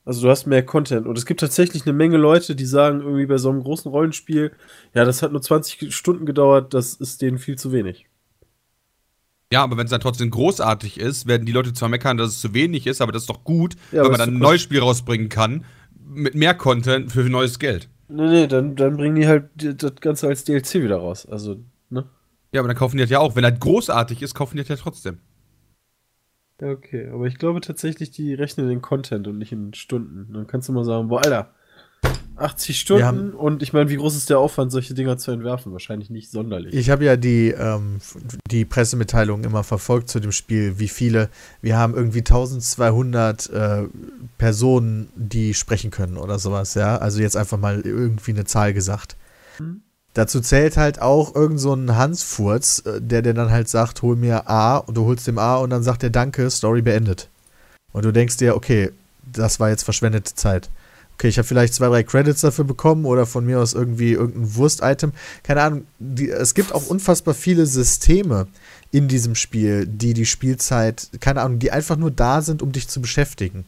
[0.04, 1.08] Also du hast mehr Content.
[1.08, 4.52] Und es gibt tatsächlich eine Menge Leute, die sagen irgendwie bei so einem großen Rollenspiel,
[4.94, 8.06] ja, das hat nur 20 Stunden gedauert, das ist denen viel zu wenig.
[9.52, 12.42] Ja, aber wenn es dann trotzdem großartig ist, werden die Leute zwar meckern, dass es
[12.42, 14.80] zu wenig ist, aber das ist doch gut, Ja, weil man dann ein neues Spiel
[14.80, 15.66] rausbringen kann,
[16.08, 17.90] mit mehr Content für neues Geld.
[18.08, 21.26] Nee, nee, dann, dann bringen die halt das Ganze als DLC wieder raus.
[21.26, 22.10] Also, ne?
[22.52, 23.36] Ja, aber dann kaufen die das ja auch.
[23.36, 25.20] Wenn er großartig ist, kaufen die das ja trotzdem.
[26.62, 27.10] Ja, okay.
[27.10, 30.34] Aber ich glaube tatsächlich, die rechnen in Content und nicht in Stunden.
[30.34, 31.54] Dann kannst du mal sagen, boah, Alter,
[32.38, 35.72] 80 Stunden haben- und ich meine, wie groß ist der Aufwand, solche Dinger zu entwerfen?
[35.72, 36.74] Wahrscheinlich nicht sonderlich.
[36.74, 38.00] Ich habe ja die, ähm,
[38.52, 41.30] die Pressemitteilung immer verfolgt zu dem Spiel, wie viele,
[41.62, 43.84] wir haben irgendwie 1200 äh,
[44.38, 46.98] Personen, die sprechen können oder sowas, ja.
[46.98, 49.16] Also jetzt einfach mal irgendwie eine Zahl gesagt.
[49.60, 49.82] Mhm.
[50.16, 54.16] Dazu zählt halt auch irgend so ein Hansfurz, äh, der dir dann halt sagt, hol
[54.16, 57.30] mir A und du holst dem A und dann sagt er Danke, Story beendet.
[57.92, 58.92] Und du denkst dir, okay,
[59.32, 60.70] das war jetzt verschwendete Zeit.
[61.16, 64.56] Okay, ich habe vielleicht zwei, drei Credits dafür bekommen oder von mir aus irgendwie irgendein
[64.56, 65.14] Wurst-Item.
[65.44, 65.86] Keine Ahnung.
[65.98, 68.48] Die, es gibt auch unfassbar viele Systeme
[68.92, 72.90] in diesem Spiel, die die Spielzeit, keine Ahnung, die einfach nur da sind, um dich
[72.90, 73.66] zu beschäftigen.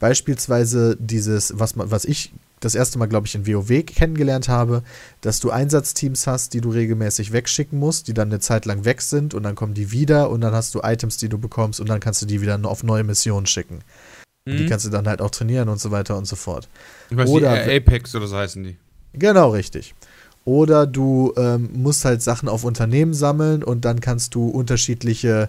[0.00, 4.82] Beispielsweise dieses, was, was ich das erste Mal, glaube ich, in WoW kennengelernt habe,
[5.20, 9.02] dass du Einsatzteams hast, die du regelmäßig wegschicken musst, die dann eine Zeit lang weg
[9.02, 11.88] sind und dann kommen die wieder und dann hast du Items, die du bekommst und
[11.88, 13.80] dann kannst du die wieder auf neue Missionen schicken.
[14.46, 14.68] Und Die Mhm.
[14.68, 16.68] kannst du dann halt auch trainieren und so weiter und so fort.
[17.08, 18.76] Ich weiß Oder- nicht, äh, Apex oder so heißen die.
[19.14, 19.94] Genau, richtig.
[20.44, 25.48] Oder du ähm, musst halt Sachen auf Unternehmen sammeln und dann kannst du unterschiedliche,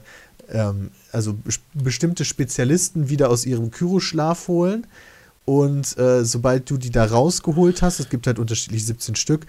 [0.49, 4.88] ähm, also bes- bestimmte Spezialisten wieder aus ihrem Kyroschlaf holen.
[5.43, 9.45] Und äh, sobald du die da rausgeholt hast, es gibt halt unterschiedlich 17 Stück,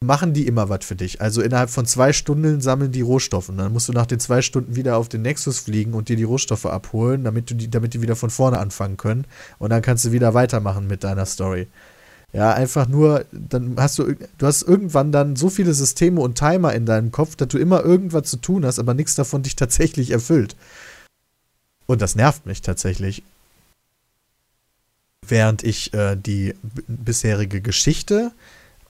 [0.00, 1.20] machen die immer was für dich.
[1.20, 3.48] Also innerhalb von zwei Stunden sammeln die Rohstoffe.
[3.48, 6.16] Und dann musst du nach den zwei Stunden wieder auf den Nexus fliegen und dir
[6.16, 9.26] die Rohstoffe abholen, damit, du die, damit die wieder von vorne anfangen können.
[9.58, 11.66] Und dann kannst du wieder weitermachen mit deiner Story.
[12.32, 16.72] Ja, einfach nur, dann hast du, du hast irgendwann dann so viele Systeme und Timer
[16.74, 20.12] in deinem Kopf, dass du immer irgendwas zu tun hast, aber nichts davon dich tatsächlich
[20.12, 20.56] erfüllt.
[21.86, 23.24] Und das nervt mich tatsächlich.
[25.26, 26.54] Während ich äh, die
[26.86, 28.30] bisherige Geschichte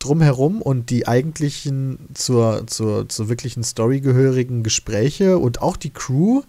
[0.00, 6.42] drumherum und die eigentlichen zur, zur, zur wirklichen Story gehörigen Gespräche und auch die Crew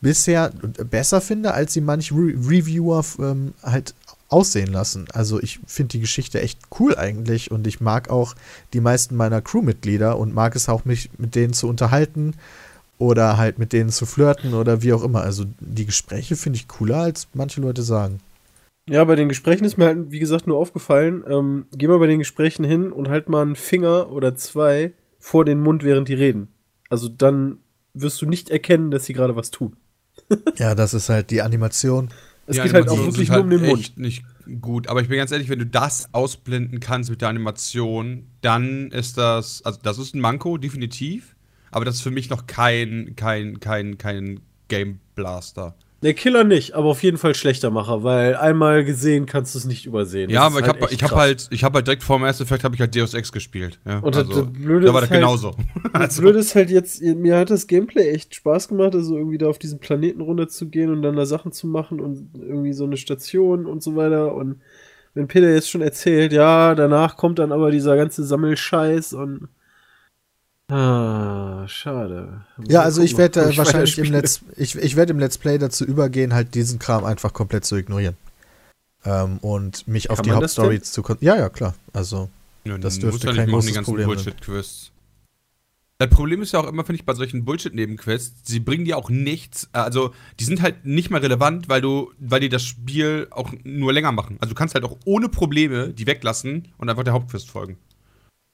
[0.00, 0.50] bisher
[0.90, 3.94] besser finde, als sie manch Re Reviewer ähm, halt
[4.28, 5.06] aussehen lassen.
[5.12, 8.34] Also ich finde die Geschichte echt cool eigentlich und ich mag auch
[8.72, 12.34] die meisten meiner Crewmitglieder und mag es auch mich mit denen zu unterhalten
[12.98, 15.22] oder halt mit denen zu flirten oder wie auch immer.
[15.22, 18.20] Also die Gespräche finde ich cooler, als manche Leute sagen.
[18.88, 22.06] Ja, bei den Gesprächen ist mir halt, wie gesagt, nur aufgefallen, ähm, geh mal bei
[22.06, 26.14] den Gesprächen hin und halt mal einen Finger oder zwei vor den Mund, während die
[26.14, 26.48] reden.
[26.88, 27.58] Also dann
[27.94, 29.76] wirst du nicht erkennen, dass sie gerade was tun.
[30.58, 32.08] Ja, das ist halt die Animation.
[32.46, 33.80] Es Die geht halt auch wirklich sind nur um den halt Mund.
[33.80, 34.24] echt nicht
[34.60, 34.88] gut.
[34.88, 39.18] Aber ich bin ganz ehrlich, wenn du das ausblenden kannst mit der Animation, dann ist
[39.18, 41.34] das, also das ist ein Manko, definitiv.
[41.70, 45.76] Aber das ist für mich noch kein, kein, kein, kein Game Blaster.
[46.02, 49.64] Der Killer nicht, aber auf jeden Fall schlechter Macher, weil einmal gesehen kannst du es
[49.64, 50.28] nicht übersehen.
[50.28, 51.18] Ja, Das aber ich halt habe ich hab krass.
[51.18, 53.80] halt, ich habe halt direkt vor Mass Effect habe ich halt Deus Ex gespielt.
[53.86, 55.56] Ja, Und das- also, das Blöde da war ist das halt- genauso.
[55.94, 59.46] Das Blöde ist halt jetzt, mir hat das Gameplay echt Spaß gemacht, also irgendwie da
[59.48, 63.64] auf diesen Planeten runterzugehen und dann da Sachen zu machen und irgendwie so eine Station
[63.64, 64.34] und so weiter.
[64.34, 64.60] Und
[65.14, 69.48] wenn Peter jetzt schon erzählt, ja, danach kommt dann aber dieser ganze Sammelscheiß und
[70.68, 72.44] Ah, schade.
[72.66, 74.10] Ja, also ich werde äh, mal, wahrscheinlich im.
[74.10, 77.76] Let's ich, ich werde im Let's Play dazu übergehen, halt diesen Kram einfach komplett zu
[77.76, 78.16] ignorieren.
[79.04, 81.74] Ähm, und mich auf Kann die man das Hauptstory zu kon- Ja, ja, klar.
[81.92, 82.28] Also,
[82.64, 84.16] Ja, Das dürfte kein nicht machen, großes die ganzen Problem sein.
[84.16, 84.90] Bullshit-Quests.
[85.98, 89.08] Das Problem ist ja auch immer, finde ich, bei solchen Bullshit-Nebenquests, sie bringen dir auch
[89.08, 93.28] nichts, äh, also die sind halt nicht mal relevant, weil du, weil die das Spiel
[93.30, 94.36] auch nur länger machen.
[94.40, 97.78] Also du kannst halt auch ohne Probleme die weglassen und einfach der Hauptquest folgen.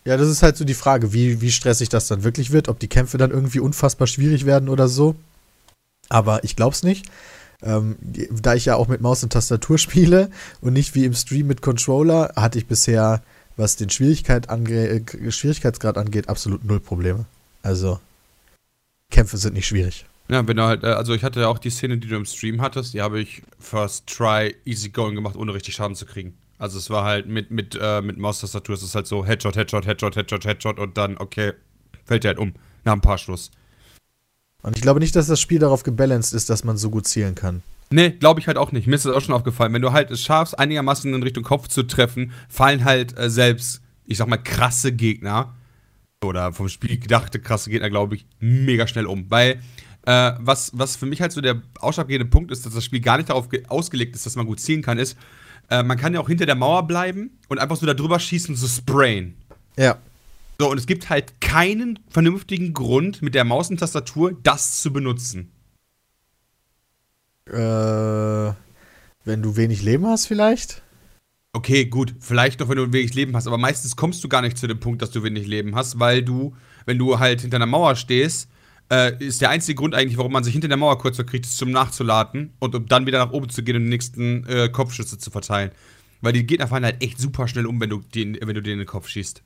[0.04, 2.80] Ja, das ist halt so die Frage, wie, wie stressig das dann wirklich wird, ob
[2.80, 5.14] die Kämpfe dann irgendwie unfassbar schwierig werden oder so.
[6.08, 7.06] Aber ich glaub's nicht.
[7.62, 11.46] Ähm, da ich ja auch mit Maus und Tastatur spiele und nicht wie im Stream
[11.46, 13.22] mit Controller, hatte ich bisher,
[13.56, 17.24] was den Schwierigkeit ange äh, Schwierigkeitsgrad angeht, absolut null Probleme.
[17.62, 18.00] Also,
[19.10, 20.06] Kämpfe sind nicht schwierig.
[20.28, 22.24] Ja, wenn du halt, äh, also ich hatte ja auch die Szene, die du im
[22.24, 26.34] Stream hattest, die habe ich first try easy going gemacht, ohne richtig Schaden zu kriegen.
[26.62, 29.84] Also es war halt mit, mit, äh, mit Maustastatur, es ist halt so Headshot, Headshot,
[29.84, 31.54] Headshot, Headshot, Headshot und dann, okay,
[32.04, 32.54] fällt der halt um.
[32.84, 33.50] Nach ein paar Schuss.
[34.62, 37.34] Und ich glaube nicht, dass das Spiel darauf gebalanced ist, dass man so gut zielen
[37.34, 37.64] kann.
[37.90, 38.86] Nee, glaube ich halt auch nicht.
[38.86, 39.72] Mir ist das auch schon aufgefallen.
[39.72, 43.82] Wenn du halt es schaffst, einigermaßen in Richtung Kopf zu treffen, fallen halt äh, selbst,
[44.06, 45.56] ich sag mal, krasse Gegner
[46.24, 49.28] oder vom Spiel gedachte krasse Gegner, glaube ich, mega schnell um.
[49.32, 49.60] Weil,
[50.06, 53.16] äh, was, was für mich halt so der ausschlaggebende Punkt ist, dass das Spiel gar
[53.16, 55.18] nicht darauf ge- ausgelegt ist, dass man gut zielen kann, ist,
[55.72, 58.50] äh, man kann ja auch hinter der Mauer bleiben und einfach so da drüber schießen
[58.50, 59.34] und so sprayen.
[59.76, 59.98] Ja.
[60.58, 64.92] So, und es gibt halt keinen vernünftigen Grund, mit der Maus und Tastatur das zu
[64.92, 65.50] benutzen.
[67.46, 67.54] Äh,
[69.24, 70.82] wenn du wenig Leben hast, vielleicht?
[71.54, 74.58] Okay, gut, vielleicht noch, wenn du wenig Leben hast, aber meistens kommst du gar nicht
[74.58, 76.54] zu dem Punkt, dass du wenig Leben hast, weil du,
[76.84, 78.48] wenn du halt hinter einer Mauer stehst,
[78.92, 81.56] äh, ist der einzige Grund eigentlich, warum man sich hinter der Mauer kurz kriegt, ist
[81.56, 85.16] zum Nachzuladen und um dann wieder nach oben zu gehen und die nächsten äh, Kopfschüsse
[85.18, 85.70] zu verteilen.
[86.20, 88.74] Weil die Gegner fallen halt echt super schnell um, wenn du den, wenn du denen
[88.74, 89.42] in den Kopf schießt.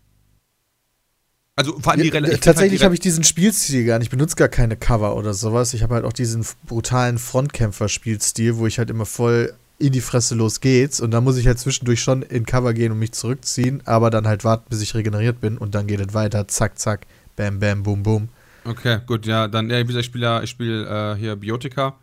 [1.59, 3.99] Also vor allem die Ja, Rel- ich tatsächlich find habe halt ich diesen Spielstil gar
[3.99, 4.07] nicht.
[4.07, 5.73] Ich benutze gar keine Cover oder sowas.
[5.73, 10.35] Ich habe halt auch diesen brutalen Frontkämpfer-Spielstil, wo ich halt immer voll in die Fresse
[10.35, 11.01] los geht's.
[11.01, 14.27] Und da muss ich halt zwischendurch schon in Cover gehen und mich zurückziehen, aber dann
[14.27, 16.47] halt warten, bis ich regeneriert bin und dann geht es weiter.
[16.47, 17.07] Zack, zack,
[17.37, 18.29] bam, bam, boom, boom.
[18.67, 21.99] Okay, gut, ja, dann, ja, wie gesagt, ich spiele ich spiele äh, hier Biotika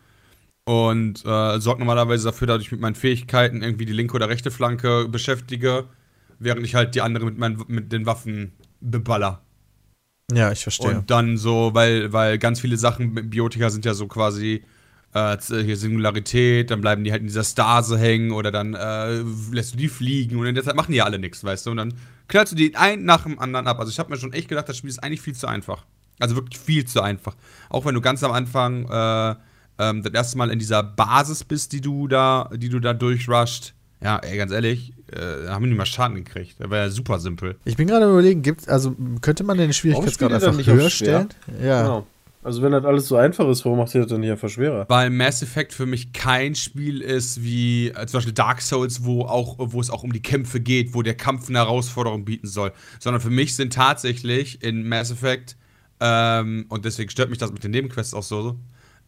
[0.65, 4.49] und äh, sorge normalerweise dafür, dass ich mit meinen Fähigkeiten irgendwie die linke oder rechte
[4.49, 5.85] Flanke beschäftige,
[6.39, 9.41] während ich halt die andere mit, meinen, mit den Waffen beballer.
[10.31, 10.97] Ja, ich verstehe.
[10.99, 14.63] Und dann so, weil, weil ganz viele Sachen mit Biotika sind ja so quasi
[15.13, 19.21] äh, hier Singularität, dann bleiben die halt in dieser Stase hängen oder dann äh,
[19.51, 21.71] lässt du die fliegen und in der Zeit machen die ja alle nichts, weißt du?
[21.71, 21.93] Und dann
[22.29, 23.79] knallst du die einen nach dem anderen ab.
[23.79, 25.85] Also ich habe mir schon echt gedacht, das Spiel ist eigentlich viel zu einfach.
[26.23, 27.35] Also wirklich viel zu einfach.
[27.69, 29.35] Auch wenn du ganz am Anfang äh,
[29.77, 33.73] ähm, das erste Mal in dieser Basis bist, die du da, die du da durchrusht.
[34.01, 36.55] Ja, ey, ganz ehrlich, äh, da haben wir nicht mal Schaden gekriegt.
[36.59, 37.57] Das war ja super simpel.
[37.65, 41.27] Ich bin gerade überlegen, gibt, also könnte man den Schwierigkeitsgrad einfach dann nicht höher stellen?
[41.61, 41.83] Ja.
[41.83, 42.07] Genau.
[42.41, 44.85] Also wenn das alles so einfach ist, warum macht ihr das dann nicht einfach schwerer?
[44.89, 49.21] weil Mass Effect für mich kein Spiel ist wie äh, zum Beispiel Dark Souls, wo,
[49.21, 52.73] auch, wo es auch um die Kämpfe geht, wo der Kampf eine Herausforderung bieten soll.
[52.99, 55.55] Sondern für mich sind tatsächlich in Mass Effect,
[56.05, 58.59] ähm, und deswegen stört mich das mit den Nebenquests auch so,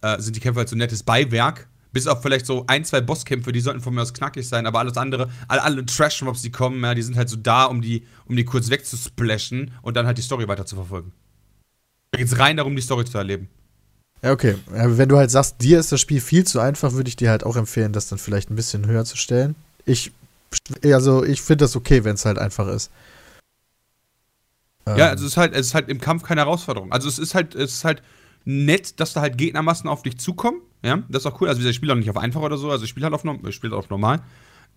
[0.01, 1.67] äh, sind die Kämpfe halt so nettes Beiwerk.
[1.91, 4.79] Bis auf vielleicht so ein, zwei Bosskämpfe, die sollten von mir aus knackig sein, aber
[4.79, 8.05] alles andere, alle, alle Trash-Mobs, die kommen, ja, die sind halt so da, um die,
[8.25, 11.12] um die kurz wegzusplashen und dann halt die Story weiter zu verfolgen.
[12.12, 13.49] Da geht's rein darum, die Story zu erleben.
[14.21, 14.55] Ja, okay.
[14.67, 17.45] Wenn du halt sagst, dir ist das Spiel viel zu einfach, würde ich dir halt
[17.45, 19.55] auch empfehlen, das dann vielleicht ein bisschen höher zu stellen.
[19.86, 20.12] Ich,
[20.84, 22.89] also ich finde das okay, wenn es halt einfach ist.
[24.88, 26.91] Ja, Ähm, also es ist halt, es ist halt im Kampf keine Herausforderung.
[26.91, 28.02] Also es ist halt, es ist halt
[28.45, 30.62] nett, dass da halt Gegnermassen auf dich zukommen.
[30.84, 31.50] Ja, das ist auch cool.
[31.50, 33.56] Also ich spiele auch nicht auf einfach oder so, also ich spiele halt auf, ich
[33.56, 34.21] spiele auf normal.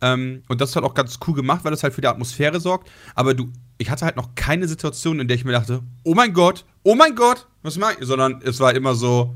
[0.01, 2.61] Ähm, und das ist halt auch ganz cool gemacht, weil das halt für die Atmosphäre
[2.61, 2.91] sorgt.
[3.15, 6.33] Aber du, ich hatte halt noch keine Situation, in der ich mir dachte, oh mein
[6.33, 8.07] Gott, oh mein Gott, was mach ich?
[8.07, 9.35] Sondern es war immer so,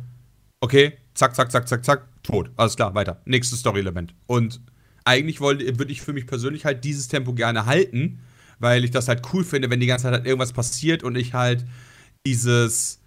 [0.60, 2.50] okay, zack, zack, zack, zack, zack, tot.
[2.56, 3.20] Alles klar, weiter.
[3.24, 4.14] Nächstes Story-Element.
[4.26, 4.60] Und
[5.04, 8.20] eigentlich wollte, würde ich für mich persönlich halt dieses Tempo gerne halten,
[8.62, 11.34] weil ich das halt cool finde, wenn die ganze Zeit halt irgendwas passiert und ich
[11.34, 11.66] halt
[12.26, 13.00] dieses,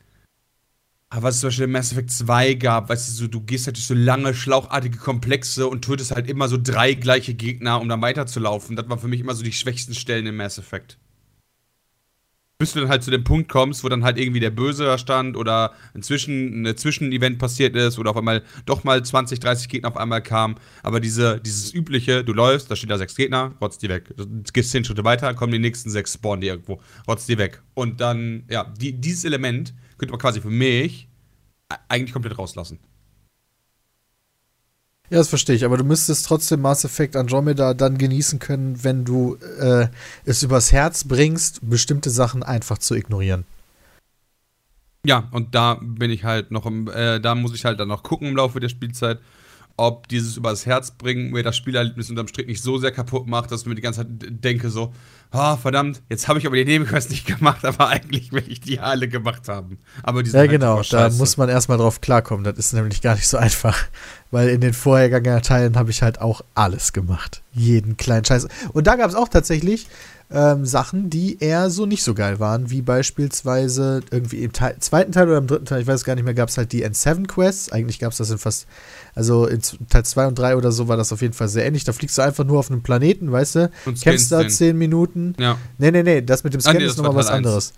[1.09, 3.65] ah, was es zum Beispiel in Mass Effect 2 gab, weißt du, so, du gehst
[3.65, 7.89] halt durch so lange, schlauchartige Komplexe und tötest halt immer so drei gleiche Gegner, um
[7.89, 8.75] dann weiterzulaufen.
[8.75, 10.97] Das waren für mich immer so die schwächsten Stellen in Mass Effect.
[12.57, 14.97] Bis du dann halt zu dem Punkt kommst, wo dann halt irgendwie der Böse da
[14.97, 19.89] stand oder inzwischen ein Zwischenevent passiert ist oder auf einmal doch mal 20, 30 Gegner
[19.89, 20.55] auf einmal kamen.
[20.81, 24.13] Aber diese, dieses übliche, du läufst, da stehen da sechs Gegner, rotzt die weg.
[24.15, 27.61] Du gehst zehn Schritte weiter, kommen die nächsten sechs, spawnen die irgendwo, rotzt die weg.
[27.73, 31.09] Und dann, ja, die, dieses Element könnte man quasi für mich
[31.69, 32.79] e- eigentlich komplett rauslassen.
[35.09, 39.05] Ja, das verstehe ich, aber du müsstest trotzdem Mass Effect Andromeda dann genießen können, wenn
[39.05, 39.87] du äh,
[40.25, 43.45] es übers Herz bringst, bestimmte Sachen einfach zu ignorieren.
[45.05, 48.01] Ja, und da bin ich halt noch im, äh, da muss ich halt dann noch
[48.01, 49.19] gucken im Laufe der Spielzeit,
[49.77, 53.51] ob dieses übers Herz bringen mir das Spielerlebnis unterm Strich nicht so sehr kaputt macht,
[53.51, 54.93] dass ich mir die ganze Zeit denke so,
[55.31, 58.79] ah, verdammt, jetzt habe ich aber die Nebenquest nicht gemacht, aber eigentlich will ich die
[58.79, 59.79] alle gemacht haben.
[60.01, 62.43] Aber die Ja, halt genau, da muss man erstmal drauf klarkommen.
[62.43, 63.77] Das ist nämlich gar nicht so einfach.
[64.31, 67.41] Weil in den vorhergegangenen Teilen habe ich halt auch alles gemacht.
[67.53, 68.47] Jeden kleinen Scheiß.
[68.73, 69.87] Und da gab es auch tatsächlich
[70.31, 75.11] ähm, Sachen, die eher so nicht so geil waren, wie beispielsweise irgendwie im Teil, zweiten
[75.11, 77.71] Teil oder im dritten Teil, ich weiß gar nicht mehr, gab es halt die N7-Quests.
[77.71, 78.65] Eigentlich gab es das in fast,
[79.13, 81.83] also in Teil 2 und 3 oder so war das auf jeden Fall sehr ähnlich.
[81.83, 84.77] Da fliegst du einfach nur auf einem Planeten, weißt du, Und kämpfst da scannst 10
[84.77, 85.35] Minuten.
[85.39, 87.73] Ja, Nee, nee, nee, das mit dem Ah, Scan nee, ist nochmal was anderes.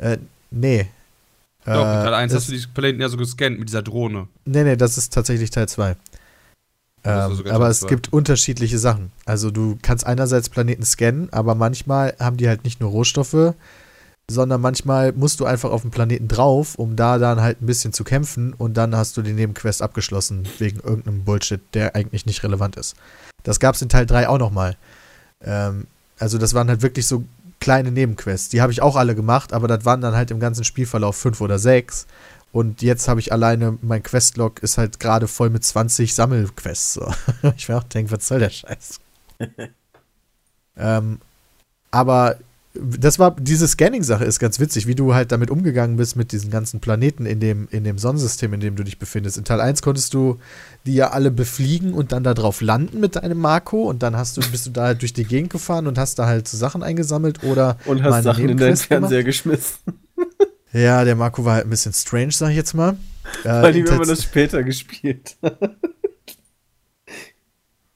[0.00, 0.16] Äh,
[0.50, 0.86] nee.
[1.64, 3.82] Doch, in Äh, Teil 1 das- hast du die Planeten ja so gescannt mit dieser
[3.82, 4.28] Drohne.
[4.44, 5.96] Nee, nee, das ist tatsächlich Teil 2.
[7.02, 9.12] Das ist Ähm, aber es gibt unterschiedliche Sachen.
[9.26, 13.54] Also du kannst einerseits Planeten scannen, aber manchmal haben die halt nicht nur Rohstoffe,
[14.30, 17.92] sondern manchmal musst du einfach auf den Planeten drauf, um da dann halt ein bisschen
[17.92, 22.42] zu kämpfen und dann hast du die Nebenquest abgeschlossen wegen irgendeinem Bullshit, der eigentlich nicht
[22.42, 22.94] relevant ist.
[23.42, 24.76] Das gab es in Teil 3 auch nochmal.
[25.44, 25.86] Ähm,
[26.18, 27.22] also das waren halt wirklich so
[27.64, 28.50] kleine Nebenquests.
[28.50, 31.40] Die habe ich auch alle gemacht, aber das waren dann halt im ganzen Spielverlauf fünf
[31.40, 32.06] oder sechs.
[32.52, 36.92] Und jetzt habe ich alleine, mein Questlog ist halt gerade voll mit 20 Sammelquests.
[36.92, 37.10] So.
[37.56, 39.00] Ich mir auch denke, was soll der Scheiß?
[40.76, 41.20] ähm,
[41.90, 42.36] aber
[42.74, 46.50] das war, diese Scanning-Sache ist ganz witzig, wie du halt damit umgegangen bist mit diesen
[46.50, 49.38] ganzen Planeten in dem, in dem Sonnensystem, in dem du dich befindest.
[49.38, 50.38] In Teil 1 konntest du
[50.84, 54.36] die ja alle befliegen und dann da drauf landen mit deinem Marco und dann hast
[54.36, 56.82] du, bist du da halt durch die Gegend gefahren und hast da halt so Sachen
[56.82, 59.00] eingesammelt oder Und hast Sachen in deinen Nebenquest gemacht.
[59.02, 59.78] Fernseher geschmissen.
[60.72, 62.96] Ja, der Marco war halt ein bisschen strange, sag ich jetzt mal.
[63.42, 65.58] Äh, Weil die, in wenn man das später gespielt hat.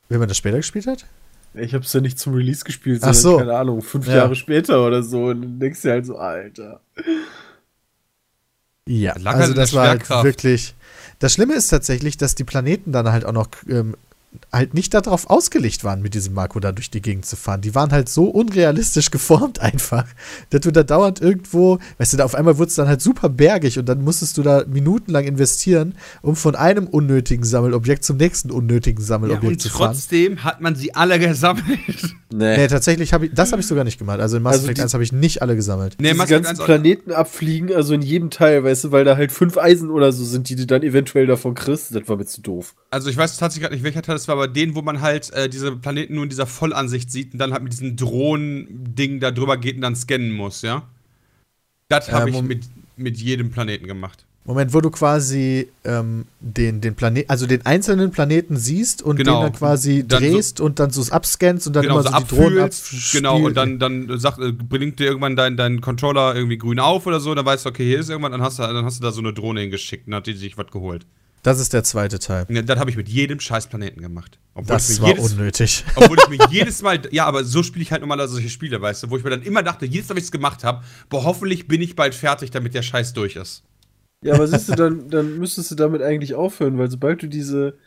[0.08, 1.04] wenn man das später gespielt hat?
[1.58, 3.38] Ich hab's ja nicht zum Release gespielt, Ach sondern, so.
[3.38, 4.16] keine Ahnung, fünf Ja.
[4.16, 5.26] Jahre später oder so.
[5.26, 6.80] Und dann denkst du halt so, Alter.
[8.86, 10.74] Ja, Das lag also das war halt wirklich.
[11.18, 13.96] Das Schlimme ist tatsächlich, dass die Planeten dann halt auch noch ähm,
[14.52, 17.60] halt nicht darauf ausgelegt waren, mit diesem Marco da durch die Gegend zu fahren.
[17.60, 20.06] Die waren halt so unrealistisch geformt einfach,
[20.50, 23.28] dass du da dauernd irgendwo, weißt du, da auf einmal wurde es dann halt super
[23.28, 28.50] bergig und dann musstest du da minutenlang investieren, um von einem unnötigen Sammelobjekt zum nächsten
[28.50, 29.92] unnötigen Ja, Sammelobjekt und zu fahren.
[29.92, 31.66] trotzdem hat man sie alle gesammelt.
[32.30, 32.56] Nee.
[32.58, 34.20] Nee, tatsächlich habe ich, das habe ich sogar nicht gemacht.
[34.20, 35.96] Also in Mass Also Effect die- 1 habe ich nicht alle gesammelt.
[36.00, 39.16] Nee, Mass Effect ganzen 1 Planeten abfliegen, also in jedem Teil, weißt du, weil da
[39.16, 41.94] halt fünf Eisen oder so sind, die du dann eventuell davon kriegst.
[41.94, 42.74] Das war mir zu doof.
[42.90, 45.32] Also ich weiß tatsächlich gerade nicht, welcher Teil das war, aber den, wo man halt
[45.32, 49.30] äh, diese Planeten nur in dieser Vollansicht sieht und dann halt mit diesem Drohnen-Ding da
[49.30, 50.82] drüber geht und dann scannen muss, ja?
[51.88, 52.64] Das habe Ähm, ich mit,
[52.96, 54.24] mit jedem Planeten gemacht.
[54.44, 59.40] Moment, wo du quasi ähm, den, den Planet, also den einzelnen Planeten siehst und Genau.
[59.40, 62.10] den dann quasi Dann so- drehst und dann so abscannst und dann genau, immer so
[62.16, 63.12] so die Drohnen abspielst.
[63.12, 67.06] genau, und dann, dann sagt, äh, blinkt dir irgendwann dein, dein Controller irgendwie grün auf
[67.06, 69.02] oder so, dann weißt du, okay, hier ist irgendwann, dann hast du, dann hast du
[69.02, 71.04] da so eine Drohne hingeschickt und hat die sich was geholt.
[71.42, 72.46] Das ist der zweite Teil.
[72.48, 74.38] Und das habe ich mit jedem scheiß Planeten gemacht.
[74.54, 75.84] Obwohl ich Das mir war jedes, unnötig.
[75.94, 79.04] Obwohl ich mir jedes Mal, ja, aber so spiele ich halt normalerweise solche Spiele, weißt
[79.04, 81.24] du, wo ich mir dann immer dachte, jedes Mal, wenn ich es gemacht habe, boah,
[81.24, 83.62] hoffentlich bin ich bald fertig, damit der Scheiß durch ist.
[84.24, 87.78] Ja, aber siehst du, dann, dann müsstest du damit eigentlich aufhören, weil sobald du diese,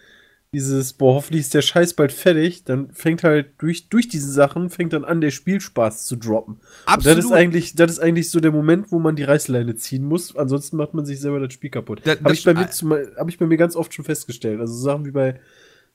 [0.54, 4.70] dieses, boah, hoffentlich ist der Scheiß bald fertig, dann fängt halt durch, durch diese Sachen,
[4.70, 6.56] fängt dann an, der Spielspaß zu droppen.
[6.98, 10.04] Und das ist eigentlich, das ist eigentlich so der Moment, wo man die Reißleine ziehen
[10.04, 12.02] muss, ansonsten macht man sich selber das Spiel kaputt.
[12.26, 14.60] Habe ich, bei mir zum- hab ich bei mir ganz oft schon festgestellt.
[14.60, 15.40] Also so Sachen wie bei,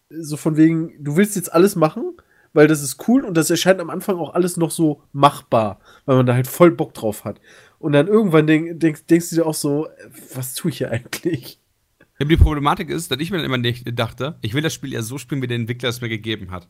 [0.09, 2.17] so von wegen, du willst jetzt alles machen,
[2.55, 6.17] weil das ist cool und das erscheint am Anfang auch alles noch so machbar, weil
[6.17, 7.43] man da halt voll Bock drauf hat.
[7.79, 9.89] Und dann irgendwann denk, denk, denkst du dir auch so,
[10.35, 11.61] was tue ich hier eigentlich?
[12.19, 14.73] Ja, aber die Problematik ist, dass ich mir dann immer nicht dachte, ich will das
[14.75, 16.67] Spiel ja so spielen, wie der Entwickler es mir gegeben hat.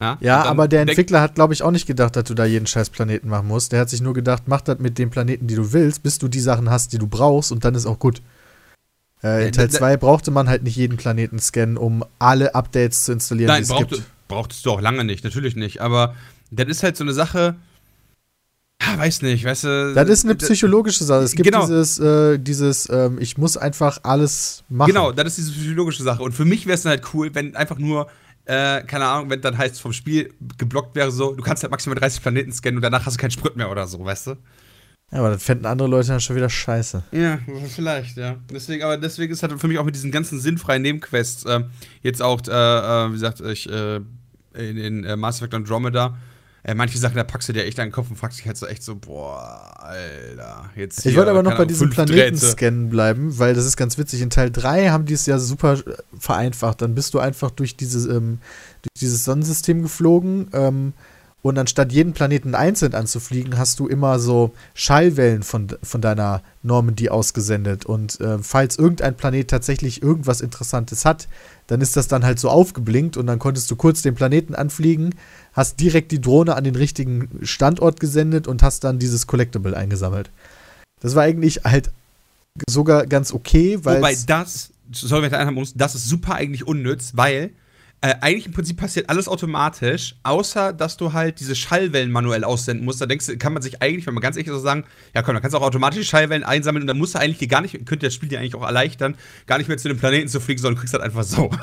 [0.00, 2.66] Ja, dann aber der Entwickler hat, glaube ich, auch nicht gedacht, dass du da jeden
[2.66, 3.72] scheiß Planeten machen musst.
[3.72, 6.28] Der hat sich nur gedacht, mach das mit den Planeten, die du willst, bis du
[6.28, 8.20] die Sachen hast, die du brauchst und dann ist auch gut.
[9.22, 12.54] Äh, Ja, in Teil da- 2 brauchte man halt nicht jeden Planeten scannen, um alle
[12.54, 14.02] Updates zu installieren, Nein, die es braucht, gibt.
[14.28, 15.80] brauchtest du auch lange nicht, natürlich nicht.
[15.80, 16.14] Aber
[16.50, 17.54] das ist halt so eine Sache,
[18.92, 19.92] ja, weiß nicht, weißt du.
[19.94, 21.22] Das ist eine psychologische Sache.
[21.22, 21.62] Es gibt Genau.
[21.66, 24.88] dieses, äh, dieses ähm, ich muss einfach alles machen.
[24.88, 26.22] Genau, das ist diese psychologische Sache.
[26.22, 28.08] Und für mich wäre es dann halt cool, wenn einfach nur,
[28.46, 31.96] äh, keine Ahnung, wenn dann heißt vom Spiel geblockt wäre, so, du kannst halt maximal
[31.98, 34.30] 30 Planeten scannen und danach hast du keinen Sprit mehr oder so, weißt du?
[35.12, 37.04] Ja, aber das fänden andere Leute dann schon wieder scheiße.
[37.12, 37.38] Ja,
[37.74, 38.36] vielleicht, ja.
[38.52, 41.66] Deswegen, aber deswegen ist halt für mich auch mit diesen ganzen sinnfreien Nebenquests, ähm,
[42.02, 43.96] jetzt auch, äh, äh, wie gesagt, ich, äh,
[44.54, 46.16] in, in äh, Mass Effect Andromeda,
[46.66, 48.56] äh, manche Sachen, da packst du dir echt an den Kopf und fragst dich halt
[48.56, 50.98] so echt so, boah, Alter, jetzt.
[51.00, 52.52] Ich hier, wollte aber noch bei diesem fünf Planeten Drähte.
[52.52, 54.22] scannen bleiben, weil das ist ganz witzig.
[54.22, 56.80] In Teil 3 haben die es ja super äh, vereinfacht.
[56.80, 58.38] Dann bist du einfach durch dieses, ähm,
[58.80, 60.94] durch dieses Sonnensystem geflogen ähm,
[61.42, 67.10] Und anstatt jeden Planeten einzeln anzufliegen, hast du immer so Schallwellen von, von deiner Normandy
[67.10, 67.84] ausgesendet.
[67.84, 71.28] Und äh, falls irgendein Planet tatsächlich irgendwas Interessantes hat,
[71.66, 75.14] dann ist das dann halt so aufgeblinkt und dann konntest du kurz den Planeten anfliegen,
[75.52, 80.30] hast direkt die Drohne an den richtigen Standort gesendet und hast dann dieses Collectible eingesammelt.
[81.00, 81.90] Das war eigentlich halt
[82.68, 83.98] sogar ganz okay, weil.
[83.98, 87.50] Wobei das, wenn ich da einhaben muss, das ist super eigentlich unnütz, weil
[88.00, 92.84] äh, eigentlich im Prinzip passiert alles automatisch, außer dass du halt diese Schallwellen manuell aussenden
[92.84, 93.00] musst.
[93.00, 94.84] Da denkst du, kann man sich eigentlich, wenn man ganz ehrlich so sagen,
[95.14, 97.62] ja komm, dann kannst du auch automatisch Schallwellen einsammeln und dann musst du eigentlich gar
[97.62, 99.16] nicht, könnte das Spiel dir eigentlich auch erleichtern,
[99.46, 101.50] gar nicht mehr zu den Planeten zu fliegen, sondern du kriegst halt einfach so.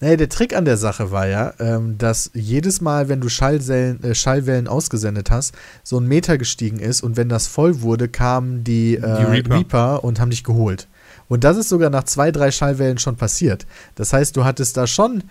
[0.00, 4.02] Nee, der Trick an der Sache war ja, ähm, dass jedes Mal, wenn du Schallwellen,
[4.04, 8.62] äh, Schallwellen ausgesendet hast, so ein Meter gestiegen ist und wenn das voll wurde, kamen
[8.62, 9.56] die, äh, Die Reaper.
[9.56, 10.86] Reaper und haben dich geholt.
[11.28, 13.66] Und das ist sogar nach zwei, drei Schallwellen schon passiert.
[13.94, 15.24] Das heißt, du hattest da schon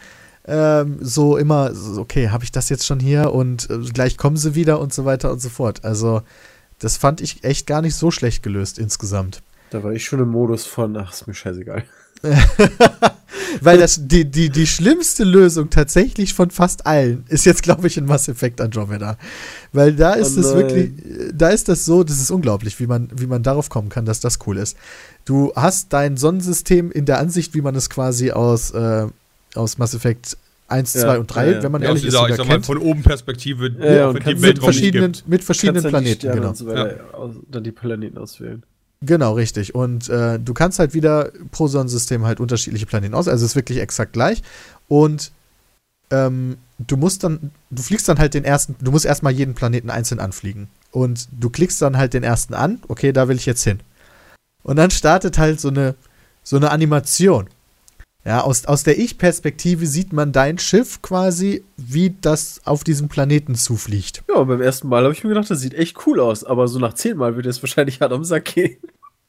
[0.45, 4.55] ähm, so immer, okay, habe ich das jetzt schon hier und äh, gleich kommen sie
[4.55, 5.83] wieder und so weiter und so fort.
[5.83, 6.21] Also,
[6.79, 9.41] das fand ich echt gar nicht so schlecht gelöst insgesamt.
[9.71, 11.83] Da war ich schon im Modus von, ach, ist mir scheißegal.
[13.61, 17.97] Weil das, die, die, die schlimmste Lösung tatsächlich von fast allen ist jetzt, glaube ich,
[17.97, 19.17] in Mass Effect Andromeda.
[19.73, 20.91] Weil da ist Oh es wirklich,
[21.33, 24.19] da ist das so, das ist unglaublich, wie man, wie man darauf kommen kann, dass
[24.19, 24.77] das cool ist.
[25.25, 29.07] Du hast dein Sonnensystem in der Ansicht, wie man es quasi aus, äh,
[29.55, 30.37] aus Mass Effect
[30.67, 31.63] 1, Ja, 2 und 3, ja, ja.
[31.63, 32.65] wenn man Ja, aus ehrlich ist, dieser, ich sogar sag mal, kennt.
[32.65, 35.27] von oben Perspektive, Ja, ja, Mit nicht verschiedenen, gibt.
[35.27, 36.49] mit verschiedenen Planeten, genau.
[36.49, 38.63] Und so weiter, aus, dann die Planeten auswählen.
[39.01, 39.75] Genau, richtig.
[39.75, 43.27] Und äh, du kannst halt wieder pro Sonnensystem halt unterschiedliche Planeten aus.
[43.27, 44.41] Also es ist wirklich exakt gleich.
[44.87, 45.31] Und
[46.09, 49.89] ähm, du musst dann, du fliegst dann halt den ersten, du musst erstmal jeden Planeten
[49.89, 50.67] einzeln anfliegen.
[50.91, 53.81] Und du klickst dann halt den ersten an, okay, da will ich jetzt hin.
[54.63, 55.95] Und dann startet halt so eine,
[56.43, 57.49] so eine Animation.
[58.27, 63.55] Ja, aus, aus der Ich-Perspektive sieht man dein Schiff quasi, wie das auf diesem Planeten
[63.55, 64.21] zufliegt.
[64.27, 66.77] Ja, beim ersten Mal habe ich mir gedacht, das sieht echt cool aus, aber so
[66.77, 68.79] nach zehn Mal wird es wahrscheinlich hart am Sack gehen.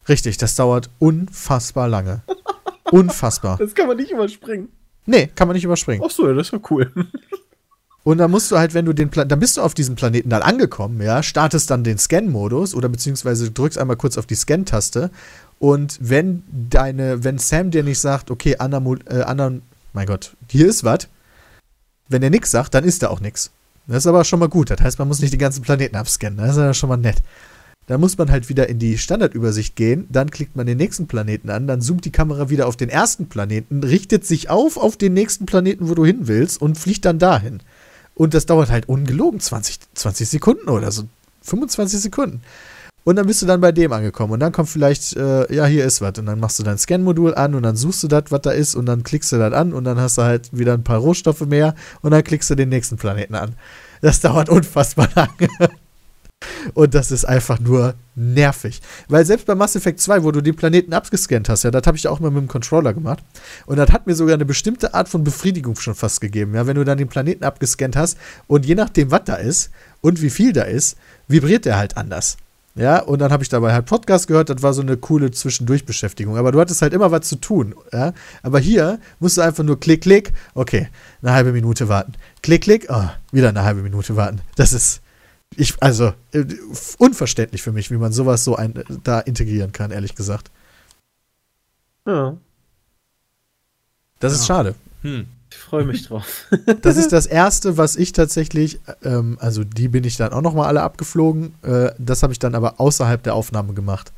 [0.09, 2.22] Richtig, das dauert unfassbar lange.
[2.90, 3.57] unfassbar.
[3.59, 4.66] Das kann man nicht überspringen.
[5.07, 6.03] Nee, kann man nicht überspringen.
[6.05, 6.90] Ach so, ja, das ist ja cool.
[8.03, 10.30] Und dann musst du halt, wenn du den Pla dann bist du auf diesem Planeten
[10.30, 15.11] dann angekommen, ja, startest dann den Scan-Modus oder beziehungsweise drückst einmal kurz auf die Scan-Taste
[15.59, 19.52] und wenn deine, wenn Sam dir nicht sagt, okay, Anna, Mo- äh, Anna,
[19.92, 21.09] mein Gott, hier ist was,
[22.09, 23.50] wenn er nix sagt, dann ist da auch nix.
[23.86, 24.70] Das ist aber schon mal gut.
[24.70, 26.38] Das heißt, man muss nicht die ganzen Planeten abscannen.
[26.38, 27.22] Das ist ja schon mal nett.
[27.86, 31.48] Da muss man halt wieder in die Standardübersicht gehen, dann klickt man den nächsten Planeten
[31.48, 35.14] an, dann zoomt die Kamera wieder auf den ersten Planeten, richtet sich auf auf den
[35.14, 37.61] nächsten Planeten, wo du hin willst und fliegt dann dahin.
[38.14, 41.04] Und das dauert halt ungelogen 20, 20 Sekunden oder so.
[41.42, 42.42] 25 Sekunden.
[43.09, 44.34] Und dann bist du dann bei dem angekommen.
[44.34, 46.18] Und dann kommt vielleicht, äh, ja, hier ist was.
[46.18, 48.74] Und dann machst du dein Scan-Modul an und dann suchst du das, was da ist.
[48.74, 51.40] Und dann klickst du das an und dann hast du halt wieder ein paar Rohstoffe
[51.46, 51.74] mehr.
[52.02, 53.54] Und dann klickst du den nächsten Planeten an.
[54.02, 55.48] Das dauert unfassbar lange.
[56.74, 58.82] Und das ist einfach nur nervig.
[59.09, 61.96] Weil selbst bei Mass Effect 2, wo du den Planeten abgescannt hast, ja, das habe
[61.96, 63.24] ich auch mal mit dem Controller gemacht.
[63.64, 66.54] Und das hat mir sogar eine bestimmte Art von Befriedigung schon fast gegeben.
[66.54, 69.70] Ja, wenn du dann den Planeten abgescannt hast und je nachdem, was da ist
[70.02, 72.36] und wie viel da ist, vibriert der halt anders.
[72.78, 76.36] Ja, und dann habe ich dabei halt Podcast gehört, das war so eine coole Zwischendurchbeschäftigung.
[76.36, 77.74] Aber du hattest halt immer was zu tun.
[77.92, 78.12] Ja?
[78.42, 80.88] Aber hier musst du einfach nur klick, klick, okay,
[81.20, 82.12] eine halbe Minute warten.
[82.42, 84.40] Klick, klick, oh, wieder eine halbe Minute warten.
[84.54, 85.00] Das ist,
[85.56, 86.44] ich, also, äh,
[86.98, 90.50] unverständlich für mich, wie man sowas so ein, da integrieren kann, ehrlich gesagt.
[92.06, 92.36] Ja,
[94.20, 94.46] Das ist Ja.
[94.46, 94.74] schade.
[95.02, 95.26] Hm.
[95.51, 96.46] Ich freue mich drauf.
[96.82, 100.66] Das ist das erste, was ich tatsächlich, ähm, also die bin ich dann auch nochmal
[100.66, 101.55] alle abgeflogen.
[101.62, 104.12] Äh, das habe ich dann aber außerhalb der Aufnahme gemacht.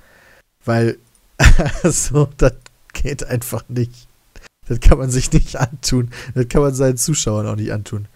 [0.65, 0.99] Weil,
[1.85, 2.53] so, das
[2.93, 4.09] geht einfach nicht.
[4.69, 6.11] Das kann man sich nicht antun.
[6.35, 8.07] Das kann man seinen Zuschauern auch nicht antun.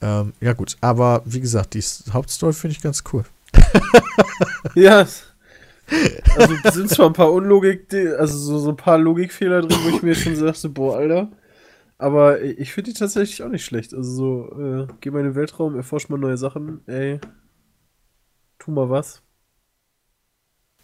[0.00, 0.76] Ähm, ja, gut.
[0.80, 3.24] Aber wie gesagt, die Hauptstory finde ich ganz cool.
[4.74, 5.06] ja.
[6.36, 10.02] Also sind zwar ein paar Unlogik, also so, so ein paar Logikfehler drin, wo ich
[10.02, 11.30] mir schon so dachte, boah, Alter.
[11.96, 13.92] Aber ich finde die tatsächlich auch nicht schlecht.
[13.92, 17.20] Also so, äh, geh mal in den Weltraum, erforsch mal neue Sachen, ey.
[18.58, 19.22] Tu mal was.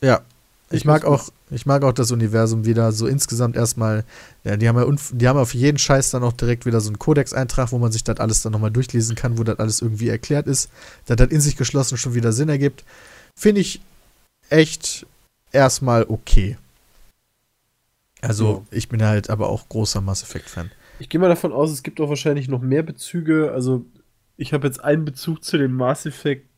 [0.02, 0.22] Ja.
[0.70, 4.05] Ich Ich mag auch, ich mag auch das Universum wieder so insgesamt erstmal.
[4.42, 6.98] Ja, die haben ja, die haben auf jeden Scheiß dann auch direkt wieder so einen
[6.98, 10.46] Codex-Eintrag, wo man sich das alles dann nochmal durchlesen kann, wo das alles irgendwie erklärt
[10.46, 10.70] ist,
[11.07, 12.84] dass das in sich geschlossen schon wieder Sinn ergibt.
[13.36, 13.82] Finde ich
[14.51, 15.07] echt
[15.53, 16.57] erstmal okay.
[18.20, 20.70] Also, ich bin halt aber auch großer Mass Effect-Fan.
[20.99, 23.53] Ich gehe mal davon aus, es gibt auch wahrscheinlich noch mehr Bezüge.
[23.53, 23.84] Also,
[24.36, 26.49] ich habe jetzt einen Bezug zu den Mass Effect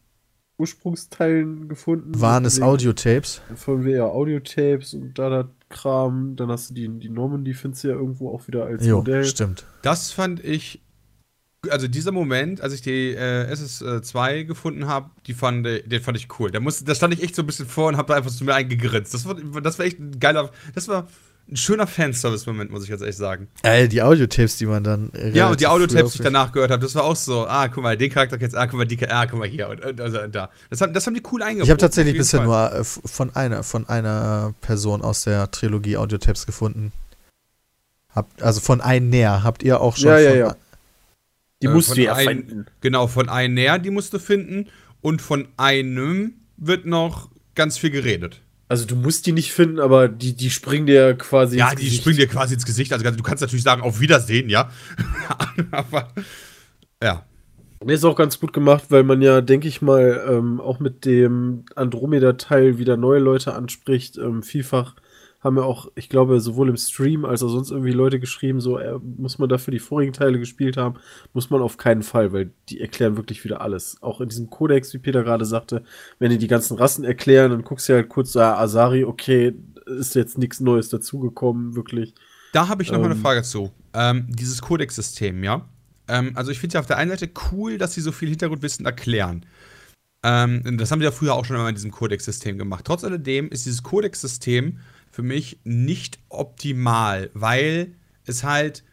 [0.58, 2.18] Ursprungsteilen gefunden.
[2.20, 3.42] Waren es Audiotapes?
[3.56, 6.36] Von ja Audiotapes und da das Kram.
[6.36, 8.98] Dann hast du die, die Norman, die findest du ja irgendwo auch wieder als Jo,
[8.98, 9.24] Modell.
[9.24, 9.66] stimmt.
[9.82, 10.80] Das fand ich
[11.70, 16.28] also dieser Moment, als ich die äh, SS2 gefunden habe, die fand, den fand ich
[16.38, 16.50] cool.
[16.50, 18.44] Da, musste, da stand ich echt so ein bisschen vor und habe da einfach zu
[18.44, 19.14] mir eingegrinst.
[19.14, 21.08] Das war, das war echt ein geiler, das war
[21.48, 23.48] ein schöner Fanservice-Moment, muss ich jetzt echt sagen.
[23.62, 25.12] Äh, die Audiotapes, die man dann.
[25.32, 27.84] Ja, und die Audiotapes, die ich danach gehört habe, das war auch so, ah, guck
[27.84, 30.22] mal, den Charakter kennst ah, guck mal, die, ah, guck mal hier und, und, also,
[30.22, 30.50] und da.
[30.70, 31.66] Das haben, das haben die cool eingebaut.
[31.66, 36.46] Ich habe tatsächlich bisher nur äh, von einer, von einer Person aus der Trilogie Audiotapes
[36.46, 36.92] gefunden.
[38.12, 39.44] Habt, also von einem näher.
[39.44, 40.56] Habt ihr auch schon Ja, ja, ja.
[41.62, 42.66] Die Äh, musst von du ja ein- finden.
[42.80, 44.66] Genau, von einem näher, die musst du finden.
[45.00, 48.40] Und von einem wird noch ganz viel geredet.
[48.68, 51.84] Also du musst die nicht finden, aber die, die springen dir quasi Ja, ins die
[51.86, 52.00] Gesicht.
[52.02, 52.92] springen dir quasi ins Gesicht.
[52.92, 54.70] Also du kannst natürlich sagen, auf Wiedersehen, ja.
[55.70, 56.08] Aber
[57.02, 57.24] ja.
[57.84, 61.04] Nee, ist auch ganz gut gemacht, weil man ja, denke ich mal, ähm, auch mit
[61.04, 64.18] dem Andromeda-Teil wieder neue Leute anspricht.
[64.18, 64.96] Ähm, vielfach
[65.46, 68.78] haben ja auch, ich glaube, sowohl im Stream als auch sonst irgendwie Leute geschrieben, so
[68.78, 70.96] äh, muss man dafür die vorigen Teile gespielt haben,
[71.32, 73.96] muss man auf keinen Fall, weil die erklären wirklich wieder alles.
[74.02, 75.82] Auch in diesem Kodex, wie Peter gerade sagte,
[76.18, 79.54] wenn die die ganzen Rassen erklären, dann guckst du halt kurz, so, ah, Asari, okay,
[79.86, 82.14] ist jetzt nichts Neues dazugekommen, wirklich.
[82.52, 83.20] Da habe ich noch mal eine Ähm.
[83.20, 83.70] Frage zu.
[83.94, 85.68] Ähm, dieses Codex-System, ja.
[86.08, 88.28] Ähm, also ich finde es ja auf der einen Seite cool, dass sie so viel
[88.28, 89.46] Hintergrundwissen erklären.
[90.22, 92.84] Ähm, das haben sie ja früher auch schon mal in diesem Codex-System gemacht.
[92.84, 94.78] Trotz alledem ist dieses Codex-System
[95.16, 97.94] für mich nicht optimal, weil
[98.26, 98.84] es halt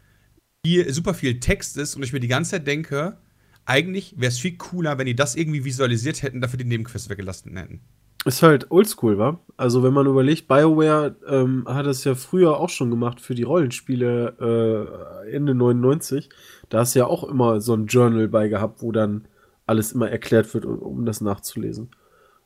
[0.65, 3.17] viel, super viel Text ist und ich mir die ganze Zeit denke,
[3.65, 7.57] eigentlich wäre es viel cooler, wenn die das irgendwie visualisiert hätten, dafür die Nebenquests weggelassen
[7.57, 7.81] hätten.
[8.23, 9.37] Ist halt oldschool, wa?
[9.57, 13.43] Also, wenn man überlegt, BioWare ähm, hat es ja früher auch schon gemacht für die
[13.43, 16.29] Rollenspiele äh, Ende 99.
[16.69, 19.27] Da hast du ja auch immer so ein Journal bei gehabt, wo dann
[19.65, 21.89] alles immer erklärt wird, um, um das nachzulesen.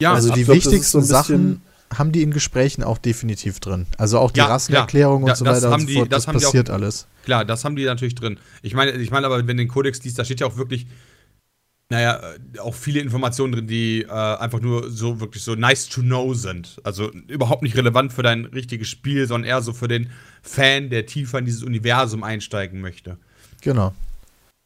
[0.02, 1.62] Ja, Also die glaub, das wichtigsten so Sachen
[1.96, 3.86] haben die in Gesprächen auch definitiv drin.
[3.98, 6.12] Also auch die Ja, Rassenerklärung ja, und so das weiter haben und so die- fort.
[6.12, 7.08] das Das, haben die auch- passiert alles.
[7.24, 8.40] Klar, das haben die natürlich drin.
[8.62, 10.88] Ich meine, ich meine aber, wenn du den Kodex liest, da steht ja auch wirklich,
[11.90, 12.22] naja,
[12.60, 16.78] auch viele Informationen drin, die äh, einfach nur so wirklich so nice to know sind.
[16.84, 20.10] Also überhaupt nicht relevant für dein richtiges Spiel, sondern eher so für den
[20.42, 23.18] Fan, der tiefer in dieses Universum einsteigen möchte.
[23.62, 23.94] Genau.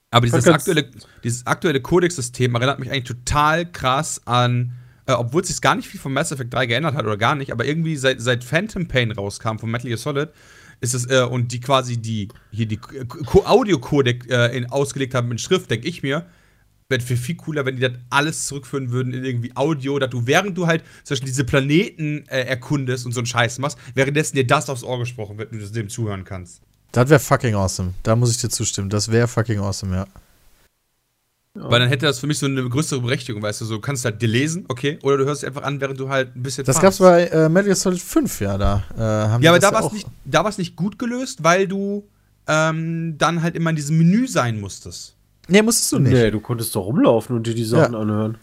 [0.10, 0.90] Aber dieses aktuelle,
[1.24, 4.74] dieses aktuelle Codex-System erinnert mich eigentlich total krass an,
[5.12, 7.52] äh, obwohl sich gar nicht viel von Mass Effect 3 geändert hat oder gar nicht,
[7.52, 10.30] aber irgendwie seit, seit Phantom Pain rauskam von Metal Gear Solid,
[10.80, 12.80] ist es, äh, und die quasi die, hier die
[13.34, 16.26] Audio-Codec äh, ausgelegt haben in Schrift, denke ich mir,
[16.90, 20.28] wäre viel, viel cooler, wenn die das alles zurückführen würden in irgendwie Audio, dass du,
[20.28, 24.46] während du halt zum diese Planeten äh, erkundest und so einen Scheiß machst, währenddessen dir
[24.46, 26.62] das aufs Ohr gesprochen wird und du dem zuhören kannst.
[26.92, 27.94] Das wäre fucking awesome.
[28.04, 28.90] Da muss ich dir zustimmen.
[28.90, 30.08] Das wäre fucking awesome, ja.
[31.54, 34.10] Weil dann hätte das für mich so eine größere Berechtigung, weißt du, so kannst du
[34.10, 36.64] halt dir lesen, okay, oder du hörst es einfach an, während du halt ein bisschen
[36.66, 36.84] Das fahrst.
[36.84, 38.84] gab's bei äh, Metal Gear Solid 5 ja da.
[38.98, 42.08] Äh, Ja, aber das da war es nicht, da war's nicht gut gelöst, weil du
[42.48, 45.16] ähm, dann halt immer in diesem Menü sein musstest.
[45.50, 46.14] Nee, musstest du nicht.
[46.14, 48.00] Nee, du konntest doch rumlaufen und dir die Sachen Ja.
[48.00, 48.38] anhören.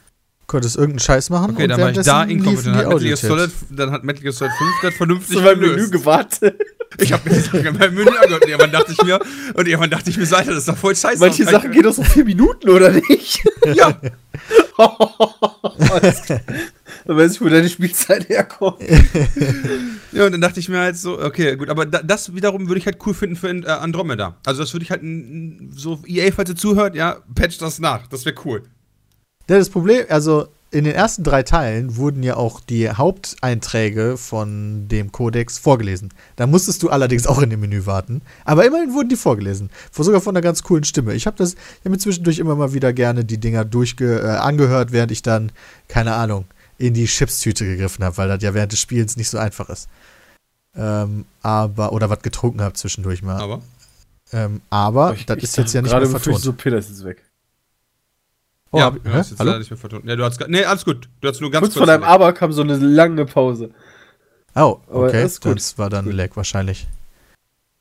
[0.46, 2.66] Konntest irgendeinen Scheiß machen Okay, und dann war ich da inkompetent.
[2.66, 3.28] Dann die hat, Metal Gear Audiotapes.
[3.68, 5.92] Solid, dann hat Metal Gear Solid 5 das vernünftig So beim Menü gelöst.
[5.92, 6.60] gewartet.
[7.00, 9.20] Ich habe mir die Sachen in meinem Menü angehört und irgendwann dachte ich mir,
[9.54, 11.20] und irgendwann dachte ich mir, Alter, das ist doch voll scheiße.
[11.20, 13.44] Manche Sachen gehen doch so vier Minuten, oder nicht?
[13.74, 14.00] Ja.
[14.78, 16.40] Dann
[17.16, 18.80] weiß ich, wo deine Spielzeit herkommt.
[20.12, 22.78] ja, und dann dachte ich mir halt so, okay, gut, aber da, das wiederum würde
[22.78, 24.36] ich halt cool finden für äh, Andromeda.
[24.46, 25.02] Also das würde ich halt,
[25.74, 28.62] so EA, falls ihr zuhört, ja, patch das nach, das wäre cool.
[29.46, 35.12] Das Problem, also in den ersten drei Teilen wurden ja auch die Haupteinträge von dem
[35.12, 36.12] Kodex vorgelesen.
[36.36, 38.20] Da musstest du allerdings auch in dem Menü warten.
[38.44, 39.70] Aber immerhin wurden die vorgelesen.
[39.90, 41.14] Vor- Sogar von einer ganz coolen Stimme.
[41.14, 44.26] Ich habe das, ich hab mir zwischendurch immer mal wieder gerne die Dinger durchge äh,
[44.36, 45.52] angehört, während ich dann,
[45.88, 46.44] keine Ahnung,
[46.76, 49.88] in die Chipstüte gegriffen habe, weil das ja während des Spiels nicht so einfach ist.
[50.76, 53.40] Ähm, aber, oder was getrunken habe zwischendurch mal.
[53.40, 53.62] Aber
[54.32, 56.42] ähm, aber das ist jetzt ja nicht gerade mehr vertont.
[56.42, 57.22] so, Peter ist jetzt weg.
[58.70, 59.20] Oh, ja, hab- ja, hä?
[59.20, 59.50] ist jetzt Hallo?
[59.50, 60.04] leider nicht mehr vertont.
[60.04, 61.08] Nee, du hast, nee, alles gut.
[61.20, 62.08] Du hast nur ganz Kurz vor deinem weg.
[62.08, 63.70] Aber kam so eine lange Pause.
[64.54, 65.24] Oh, Aber okay.
[65.24, 65.56] ist gut.
[65.56, 66.14] Das war dann Gut.
[66.14, 66.86] Lag wahrscheinlich.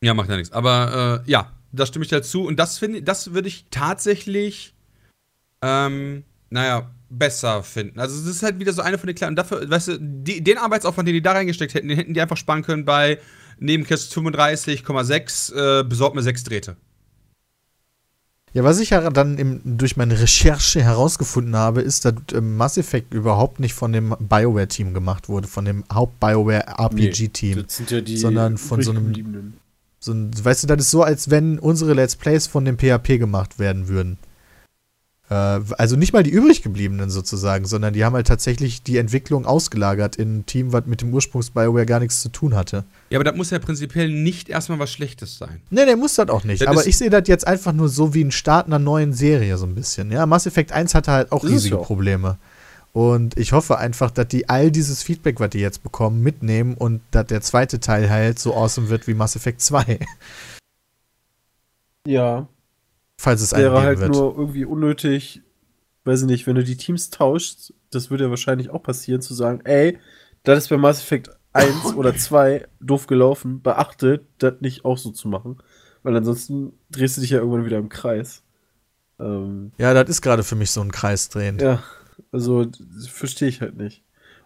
[0.02, 0.54] Ja, macht ja nichts.
[0.54, 2.46] Aber äh, ja, da stimme ich dazu.
[2.46, 4.74] Und das finde das würde ich tatsächlich,
[5.62, 8.00] ähm, naja, besser finden.
[8.00, 9.36] Also das ist halt wieder so eine von den kleinen.
[9.36, 12.38] Dafür, weißt du, die, den Arbeitsaufwand, den die da reingesteckt hätten, den hätten die einfach
[12.38, 13.20] sparen können bei
[13.60, 16.78] Nebenquest 35,6, äh, besorgt mir sechs Drähte.
[18.58, 22.76] Ja, was ich ja dann im, durch meine Recherche herausgefunden habe, ist, dass ähm, Mass
[22.78, 27.64] Effect überhaupt nicht von dem BioWare-Team gemacht wurde, von dem Haupt-BioWare-RPG-Team.
[27.68, 29.54] Das sind ja die Sondern von so einem-.
[30.00, 33.20] So, ein- weißt du, das ist so, als wenn unsere Let's Plays von dem PHP
[33.20, 34.18] gemacht werden würden.
[35.30, 39.46] Äh, also nicht mal die übrig gebliebenen sozusagen, sondern die haben halt tatsächlich die Entwicklung
[39.46, 42.86] ausgelagert in ein Team, was mit dem Ursprungs-BioWare gar nichts zu tun hatte.
[43.10, 45.62] Ja, aber das muss ja prinzipiell nicht erstmal was Schlechtes sein.
[45.70, 46.62] Nee, der muss das auch nicht.
[46.62, 49.58] Das aber ich sehe das jetzt einfach nur so wie ein Start einer neuen Serie,
[49.58, 50.12] so ein bisschen.
[50.12, 51.86] Ja, Mass Effect 1 hatte halt auch riesige auch.
[51.86, 52.38] Probleme.
[52.94, 57.02] Und ich hoffe einfach, dass die all dieses Feedback, was die jetzt bekommen, mitnehmen und
[57.12, 60.00] dass der zweite Teil halt so awesome wird wie Mass Effect 2.
[62.08, 62.48] Ja,
[63.20, 64.14] Falls es wäre halt wird.
[64.14, 65.42] nur irgendwie unnötig,
[66.04, 69.34] weiß ich nicht, wenn du die Teams tauscht, das würde ja wahrscheinlich auch passieren, zu
[69.34, 69.98] sagen, ey,
[70.44, 75.12] das ist bei Mass Effect 1 oder 2 doof gelaufen, beachte, das nicht auch so
[75.12, 75.58] zu machen.
[76.04, 78.44] Weil ansonsten drehst du dich ja irgendwann wieder im Kreis.
[79.20, 81.62] Ähm, ja, das ist gerade für mich so ein Kreis drehend.
[81.62, 81.84] ja,
[82.32, 82.68] also
[83.10, 84.04] verstehe ich halt nicht.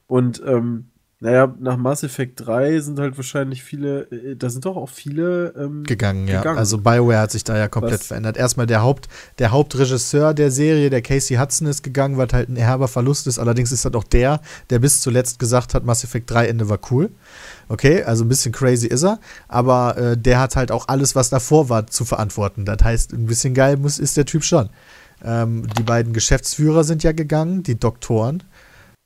[0.07, 0.90] Und ähm,
[1.23, 5.53] naja, nach Mass Effect 3 sind halt wahrscheinlich viele, äh, da sind doch auch viele
[5.55, 6.39] ähm, gegangen, ja.
[6.39, 6.57] Gegangen.
[6.57, 8.07] Also BioWare hat sich da ja komplett Was?
[8.07, 8.37] verändert.
[8.37, 9.07] Erstmal der Haupt,
[9.37, 13.37] der Hauptregisseur der Serie, der Casey Hudson ist gegangen, was halt ein herber Verlust ist.
[13.37, 14.41] Allerdings ist das auch der,
[14.71, 17.11] der bis zuletzt gesagt hat, Mass Effect 3 Ende war cool.
[17.69, 21.29] Okay, also ein bisschen crazy ist er, aber äh, der hat halt auch alles, was
[21.29, 22.65] davor war, zu verantworten.
[22.65, 24.71] Das heißt, ein bisschen geil muss, ist der Typ schon.
[25.23, 28.41] Ähm, die beiden Geschäftsführer sind ja gegangen, die Doktoren.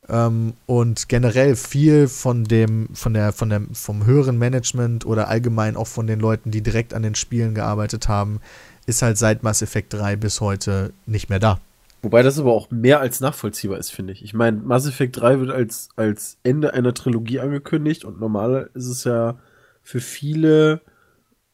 [0.08, 5.76] Ähm, und generell viel von dem, von der, von der, vom höheren Management oder allgemein
[5.76, 8.39] auch von den Leuten, die direkt an den Spielen gearbeitet haben,
[8.86, 11.60] ist halt seit Mass Effect 3 bis heute nicht mehr da.
[12.03, 14.24] Wobei das aber auch mehr als nachvollziehbar ist, finde ich.
[14.24, 18.88] Ich meine, Mass Effect 3 wird als, als Ende einer Trilogie angekündigt und normal ist
[18.88, 19.39] es ja
[19.82, 20.82] für viele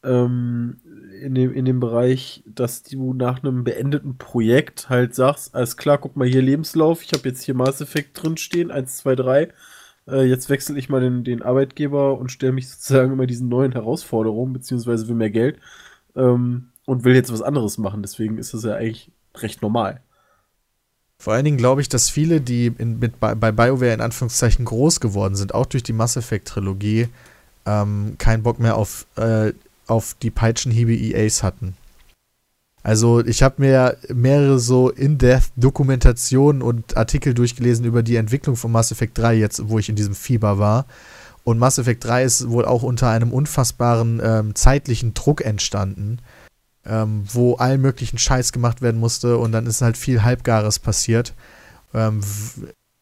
[0.04, 0.78] ähm,
[1.22, 5.98] in, dem, in dem Bereich, dass du nach einem beendeten Projekt halt sagst, alles klar,
[5.98, 9.50] guck mal hier Lebenslauf, ich habe jetzt hier Mass Effect drinstehen, 1, 2, 3.
[10.08, 13.72] Äh, jetzt wechsle ich mal den, den Arbeitgeber und stelle mich sozusagen immer diesen neuen
[13.72, 15.60] Herausforderungen, beziehungsweise will mehr Geld
[16.16, 18.02] ähm, und will jetzt was anderes machen.
[18.02, 20.02] Deswegen ist das ja eigentlich recht normal.
[21.18, 24.66] Vor allen Dingen glaube ich, dass viele, die in, mit, bei, bei BioWare in Anführungszeichen
[24.66, 27.10] groß geworden sind, auch durch die Mass Effect-Trilogie,
[27.68, 29.54] ähm, keinen Bock mehr auf, äh,
[29.92, 31.76] auf die Peitschenhiebe EAs hatten.
[32.82, 38.92] Also ich habe mir mehrere so In-Depth-Dokumentationen und Artikel durchgelesen über die Entwicklung von Mass
[38.92, 40.86] Effect 3, jetzt wo ich in diesem Fieber war.
[41.44, 46.20] Und Mass Effect 3 ist wohl auch unter einem unfassbaren ähm, zeitlichen Druck entstanden,
[46.86, 51.34] ähm, wo allen möglichen Scheiß gemacht werden musste und dann ist halt viel Halbgares passiert.
[51.94, 52.22] Ähm,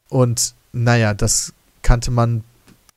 [0.10, 2.44] und naja, das kannte man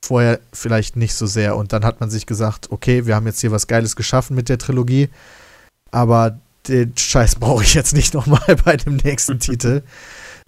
[0.04, 1.56] vorher vielleicht nicht so sehr.
[1.56, 4.48] Und dann hat man sich gesagt, okay, wir haben jetzt hier was Geiles geschaffen mit
[4.48, 5.08] der Trilogie,
[5.90, 6.38] aber
[6.68, 9.82] den Scheiß brauche ich jetzt nicht nochmal bei dem nächsten Titel.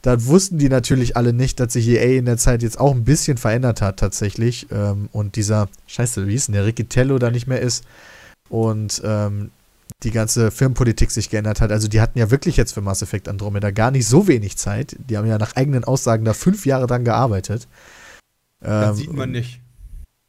[0.02, 3.04] Da wussten die natürlich alle nicht, dass sich EA in der Zeit jetzt auch ein
[3.04, 4.66] bisschen verändert hat tatsächlich.
[4.70, 7.84] Ähm, und dieser, scheiße, wie hieß denn der, Riccitello da nicht mehr ist.
[8.50, 9.50] Und ähm,
[10.02, 11.72] die ganze Filmpolitik sich geändert hat.
[11.72, 14.96] Also die hatten ja wirklich jetzt für Mass Effect Andromeda gar nicht so wenig Zeit.
[14.98, 17.66] Die haben ja nach eigenen Aussagen da fünf Jahre dran gearbeitet.
[18.64, 19.60] Das Ähm, sieht man nicht.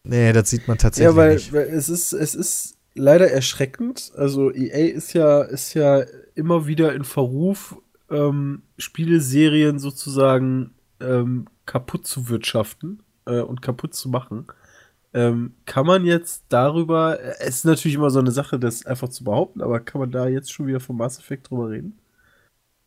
[0.04, 1.52] Nee, das sieht man tatsächlich Ja, weil, nicht.
[1.54, 4.12] weil es ist, es ist leider erschreckend.
[4.16, 6.04] Also EA ist ja, ist ja
[6.36, 7.76] immer wieder in Verruf,
[8.12, 10.72] ähm, Spieleserien sozusagen
[11.02, 14.46] ähm, kaputt zu wirtschaften äh, und kaputt zu machen.
[15.14, 19.10] Ähm, kann man jetzt darüber, äh, es ist natürlich immer so eine Sache, das einfach
[19.10, 21.98] zu behaupten, aber kann man da jetzt schon wieder vom Mass Effect drüber reden?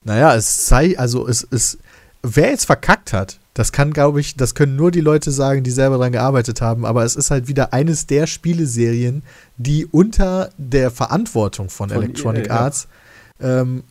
[0.05, 1.79] Naja, es sei, also es ist,
[2.23, 5.73] wer jetzt verkackt hat, das kann, glaube ich, das können nur die Leute sagen, die
[5.73, 9.25] selber dran gearbeitet haben, aber es ist halt wieder eines der Spieleserien,
[9.57, 12.61] die unter der Verantwortung von, Von Electronic EA, ja.
[12.61, 12.87] Arts
[13.41, 13.83] ähm,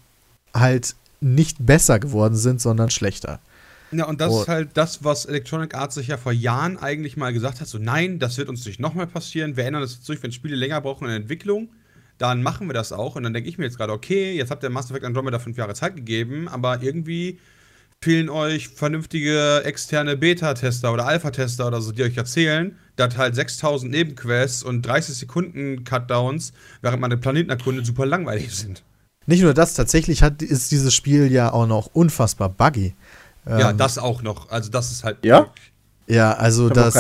[0.54, 3.42] halt nicht besser geworden sind, sondern schlechter.
[3.92, 4.42] Ja, und das Oh.
[4.44, 7.78] ist halt das, was Electronic Arts sich ja vor Jahren eigentlich mal gesagt hat: so,
[7.78, 9.58] nein, das wird uns nicht nochmal passieren.
[9.58, 11.68] Wir ändern das jetzt durch, wenn Spiele länger brauchen in der Entwicklung,
[12.20, 13.18] dann machen wir das auch.
[13.18, 15.58] Und dann denke ich mir jetzt gerade, okay, jetzt habt ihr Mass Effect Andromeda fünf
[15.58, 17.38] Jahre Zeit gegeben, aber irgendwie
[18.04, 23.92] fehlen euch vernünftige externe Beta-Tester oder Alpha-Tester oder so, die euch erzählen, dass halt 6000
[23.92, 28.84] Nebenquests und 30 Sekunden Cutdowns, während man den Planeten erkundet, super langweilig sind.
[29.26, 32.96] Nicht nur das, tatsächlich hat, ist dieses Spiel ja auch noch unfassbar buggy.
[33.46, 34.50] ja, Ähm, das auch noch.
[34.50, 35.26] Also, das ist halt.
[35.26, 35.52] Ja?
[36.08, 36.96] Ja, also das.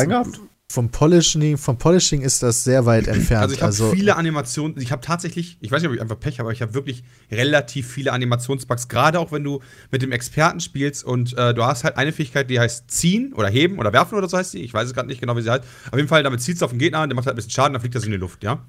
[0.70, 3.41] Vom Polishing, vom Polishing ist das sehr weit entfernt.
[3.43, 6.39] Also ich habe viele Animationen, ich habe tatsächlich, ich weiß nicht, ob ich einfach Pech
[6.39, 9.61] habe, aber ich habe wirklich relativ viele Animationsbugs, gerade auch wenn du
[9.91, 13.47] mit dem Experten spielst und äh, du hast halt eine Fähigkeit, die heißt ziehen oder
[13.47, 15.49] heben oder werfen oder so heißt die, ich weiß es gerade nicht genau, wie sie
[15.49, 15.63] heißt.
[15.89, 17.72] Auf jeden Fall, damit ziehst du auf den Gegner, der macht halt ein bisschen Schaden,
[17.72, 18.61] dann fliegt er so in die Luft, ja.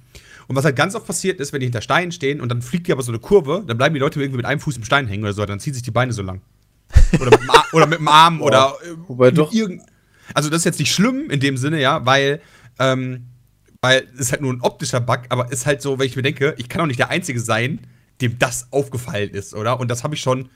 [0.47, 2.87] Und was halt ganz oft passiert ist, wenn die hinter Steinen stehen und dann fliegt
[2.87, 5.09] die aber so eine Kurve, dann bleiben die Leute irgendwie mit einem Fuß im Stein
[5.09, 6.43] hängen oder so, dann ziehen sich die Beine so lang.
[7.21, 9.83] Oder mit dem, Ar oder mit dem Arm oder äh, Wobei mit doch- irgend
[10.35, 12.41] Also das ist jetzt nicht schlimm in dem Sinne, ja, weil
[12.79, 13.27] ähm,
[13.81, 16.55] weil es halt nur ein optischer Bug, aber ist halt so, wenn ich mir denke,
[16.59, 17.81] ich kann doch nicht der Einzige sein,
[18.21, 19.79] dem das aufgefallen ist, oder?
[19.79, 20.49] Und das habe ich schon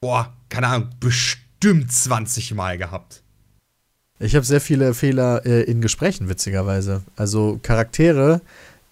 [0.00, 3.22] boah, keine Ahnung, bestimmt 20 Mal gehabt.
[4.18, 7.02] Ich habe sehr viele Fehler äh, in Gesprächen, witzigerweise.
[7.16, 8.40] Also Charaktere,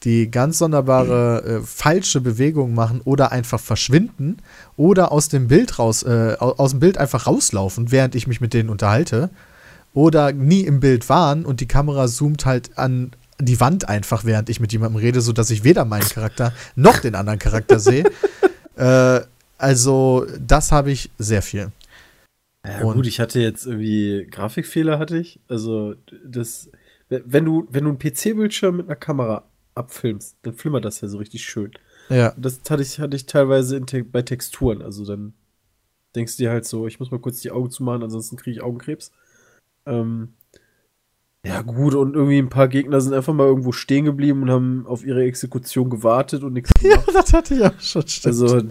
[0.03, 4.39] die ganz sonderbare äh, falsche Bewegungen machen oder einfach verschwinden
[4.77, 8.53] oder aus dem Bild raus, äh, aus dem Bild einfach rauslaufen, während ich mich mit
[8.53, 9.31] denen unterhalte.
[9.95, 14.49] Oder nie im Bild waren und die Kamera zoomt halt an die Wand einfach, während
[14.49, 18.05] ich mit jemandem rede, sodass ich weder meinen Charakter noch den anderen Charakter sehe.
[18.76, 19.20] äh,
[19.57, 21.70] also, das habe ich sehr viel.
[22.64, 25.38] Ja, gut, ich hatte jetzt irgendwie Grafikfehler hatte ich.
[25.49, 26.70] Also, das,
[27.09, 31.18] wenn du, wenn du einen PC-Bildschirm mit einer Kamera abfilmst, dann flimmert das ja so
[31.18, 31.72] richtig schön.
[32.09, 32.34] Ja.
[32.36, 34.82] Das hatte ich, hatte ich teilweise te bei Texturen.
[34.82, 35.34] Also dann
[36.14, 38.62] denkst du dir halt so, ich muss mal kurz die Augen zumachen, ansonsten kriege ich
[38.62, 39.12] Augenkrebs.
[39.87, 40.35] Ähm,
[41.45, 44.87] ja, gut, und irgendwie ein paar Gegner sind einfach mal irgendwo stehen geblieben und haben
[44.87, 47.05] auf ihre Exekution gewartet und nichts gemacht.
[47.07, 48.07] Ja, das hatte ich auch schon.
[48.09, 48.26] Stimmt.
[48.26, 48.62] Also,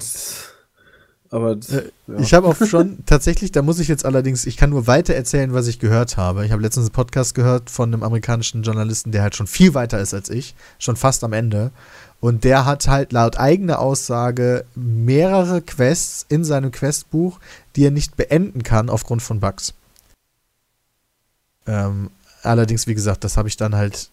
[1.30, 2.20] aber äh, ja.
[2.20, 5.53] ich habe auch schon tatsächlich, da muss ich jetzt allerdings, ich kann nur weiter erzählen,
[5.53, 6.45] was ich gehört habe.
[6.45, 9.99] Ich habe letztens einen Podcast gehört von einem amerikanischen Journalisten, der halt schon viel weiter
[9.99, 11.72] ist als ich, schon fast am Ende.
[12.20, 17.39] Und der hat halt laut eigener Aussage mehrere Quests in seinem Questbuch,
[17.76, 19.74] die er nicht beenden kann aufgrund von Bugs.
[21.68, 22.09] Ähm,
[22.43, 24.09] allerdings, wie gesagt, das habe ich dann halt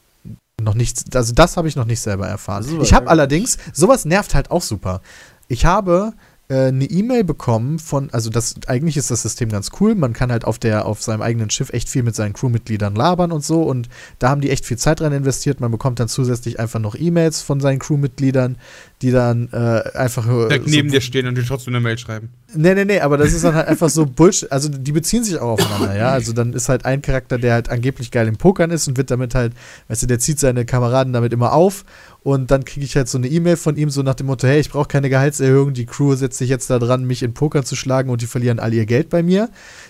[0.61, 2.67] noch nicht, also das habe ich noch nicht selber erfahren.
[2.83, 5.01] Ich habe allerdings, sowas nervt halt auch super.
[5.49, 6.13] Ich habe
[6.51, 9.95] äh, eine E-Mail bekommen von, also das eigentlich ist das System ganz cool.
[9.95, 13.33] Man kann halt auf der auf seinem eigenen Schiff echt viel mit seinen Crewmitgliedern labern
[13.33, 13.89] und so und
[14.19, 15.61] da haben die echt viel Zeit dran investiert.
[15.61, 18.57] Man bekommt dann zusätzlich einfach noch E-Mails von seinen Crewmitgliedern,
[19.03, 22.29] die dann äh, einfach Direkt so neben dir stehen und dir trotzdem eine Mail schreiben.
[22.55, 24.51] Nee, nee, nee, aber das ist dann halt einfach so Bullshit.
[24.53, 26.11] Also die beziehen sich auch aufeinander, ja.
[26.11, 29.11] Also dann ist halt ein Charakter, der halt angeblich geil im Pokern ist und wird
[29.11, 29.55] damit halt,
[29.89, 31.85] weißt du, der zieht seine Kameraden damit immer auf
[32.23, 34.61] und dann kriege ich halt so eine E-Mail von ihm, so nach dem Motto, hey,
[34.61, 37.77] ich brauche keine Gehaltserhöhung, die Crew setzt sich jetzt da dran, mich in Poker zu
[37.77, 39.49] schlagen und die verlieren all ihr Geld bei mir.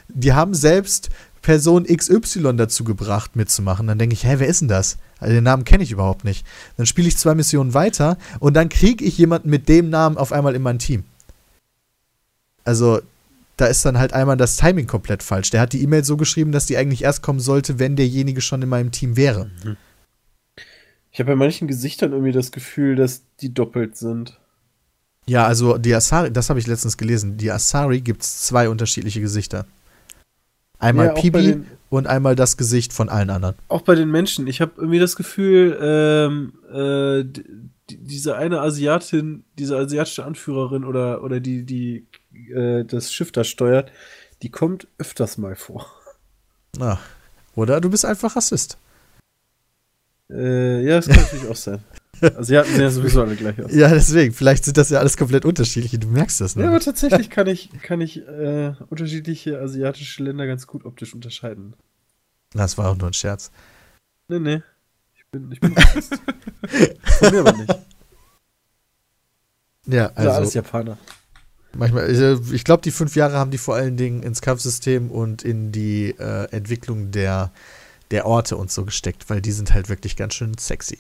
[0.09, 1.11] Die haben selbst
[1.43, 3.87] Person XY dazu gebracht, mitzumachen.
[3.87, 4.99] Dann denke ich, hä, wer ist denn das?
[5.19, 6.47] Also den Namen kenne ich überhaupt nicht.
[6.77, 10.33] Dann spiele ich zwei Missionen weiter und dann kriege ich jemanden mit dem Namen auf
[10.33, 11.05] einmal in mein Team.
[12.65, 13.01] Also,
[13.57, 15.51] da ist dann halt einmal das Timing komplett falsch.
[15.51, 18.63] Der hat die E-Mail so geschrieben, dass die eigentlich erst kommen sollte, wenn derjenige schon
[18.63, 19.51] in meinem Team wäre.
[19.65, 19.77] Mhm.
[21.13, 24.39] Ich habe bei manchen Gesichtern irgendwie das Gefühl, dass die doppelt sind.
[25.27, 27.37] Ja, also die Asari, das habe ich letztens gelesen.
[27.37, 29.67] Die Asari gibt es zwei unterschiedliche Gesichter.
[30.81, 33.55] Einmal ja, Pibi und einmal das Gesicht von allen anderen.
[33.69, 34.47] Auch bei den Menschen.
[34.47, 37.25] Ich habe irgendwie das Gefühl, ähm, äh,
[37.89, 42.07] diese eine Asiatin, diese asiatische Anführerin oder, oder die, die
[42.53, 43.93] äh, das Schiff da steuert,
[44.43, 45.87] die kommt öfters mal vor.
[46.79, 46.99] Ah.
[47.55, 48.79] Oder du bist einfach Rassist.
[50.31, 51.83] Äh, ja, das kann natürlich auch sein.
[52.23, 53.73] Asiaten sehen ja sowieso alle gleich aus.
[53.75, 54.35] Ja, deswegen.
[54.35, 55.99] Vielleicht sind das ja alles komplett unterschiedliche.
[55.99, 56.65] Du merkst das, ne?
[56.65, 61.75] Ja, aber tatsächlich kann ich, kann ich äh, unterschiedliche asiatische Länder ganz gut optisch unterscheiden.
[62.53, 63.51] Das war auch nur ein Scherz.
[64.29, 64.63] Nee, nee.
[65.15, 67.79] Ich bin, ich bin Von mir aber nicht.
[69.87, 70.31] Ja, also.
[70.31, 70.99] alles Japaner.
[71.77, 75.43] Manchmal, ich, ich glaube, die fünf Jahre haben die vor allen Dingen ins Kampfsystem und
[75.43, 77.53] in die äh, Entwicklung der,
[78.11, 80.99] der Orte und so gesteckt, weil die sind halt wirklich ganz schön sexy.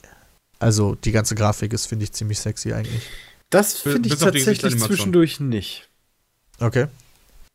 [0.61, 3.03] Also die ganze Grafik ist, finde ich, ziemlich sexy eigentlich.
[3.49, 5.89] Das finde ich tatsächlich zwischendurch nicht.
[6.61, 6.87] Okay.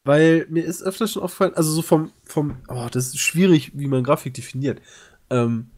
[0.03, 3.87] Weil mir ist öfter schon aufgefallen, also so vom, vom, oh, das ist schwierig, wie
[3.87, 4.81] man Grafik definiert.
[5.29, 5.69] Ähm,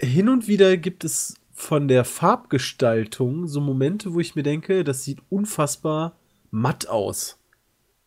[0.00, 5.04] hin und wieder gibt es von der Farbgestaltung so Momente, wo ich mir denke, das
[5.04, 6.16] sieht unfassbar
[6.50, 7.38] matt aus.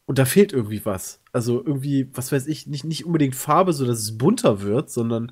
[0.05, 1.19] Und da fehlt irgendwie was.
[1.33, 5.31] Also irgendwie, was weiß ich, nicht, nicht unbedingt Farbe, so dass es bunter wird, sondern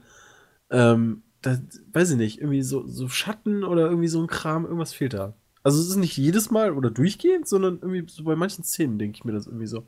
[0.70, 1.58] ähm, da,
[1.94, 5.34] weiß ich nicht, irgendwie so, so Schatten oder irgendwie so ein Kram, irgendwas fehlt da.
[5.64, 9.18] Also es ist nicht jedes Mal oder durchgehend, sondern irgendwie so bei manchen Szenen denke
[9.18, 9.88] ich mir das irgendwie so.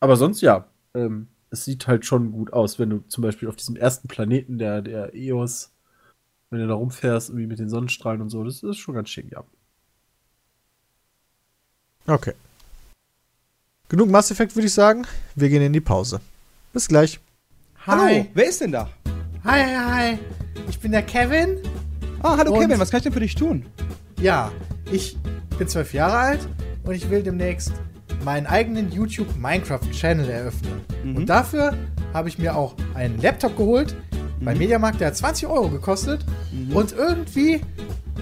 [0.00, 3.56] Aber sonst ja, ähm, es sieht halt schon gut aus, wenn du zum Beispiel auf
[3.56, 5.72] diesem ersten Planeten der, der EOS,
[6.48, 9.30] wenn du da rumfährst, irgendwie mit den Sonnenstrahlen und so, das ist schon ganz schick,
[9.30, 9.44] ja.
[12.06, 12.34] Okay.
[13.88, 15.06] Genug Mass Effect, würde ich sagen.
[15.34, 16.20] Wir gehen in die Pause.
[16.72, 17.20] Bis gleich.
[17.86, 17.92] Hi.
[17.92, 18.90] Hallo, wer ist denn da?
[19.42, 20.18] Hi, hi, hi.
[20.68, 21.56] Ich bin der Kevin.
[22.22, 23.64] Ah, hallo Kevin, was kann ich denn für dich tun?
[24.20, 24.52] Ja,
[24.92, 25.16] ich
[25.58, 26.48] bin zwölf Jahre alt
[26.84, 27.72] und ich will demnächst
[28.22, 30.82] meinen eigenen YouTube Minecraft Channel eröffnen.
[31.02, 31.16] Mhm.
[31.16, 31.74] Und dafür
[32.12, 33.96] habe ich mir auch einen Laptop geholt
[34.40, 34.44] mhm.
[34.44, 36.22] beim Mediamarkt, der hat 20 Euro gekostet.
[36.52, 36.76] Mhm.
[36.76, 37.62] Und irgendwie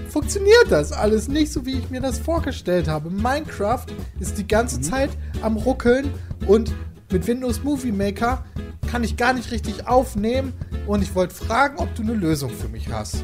[0.07, 3.09] funktioniert das alles nicht so, wie ich mir das vorgestellt habe.
[3.09, 3.87] Minecraft
[4.21, 4.83] ist die ganze mhm.
[4.83, 5.09] Zeit
[5.41, 6.13] am Ruckeln
[6.47, 6.71] und
[7.11, 8.43] mit Windows Movie Maker
[8.89, 10.53] kann ich gar nicht richtig aufnehmen
[10.87, 13.23] und ich wollte fragen, ob du eine Lösung für mich hast.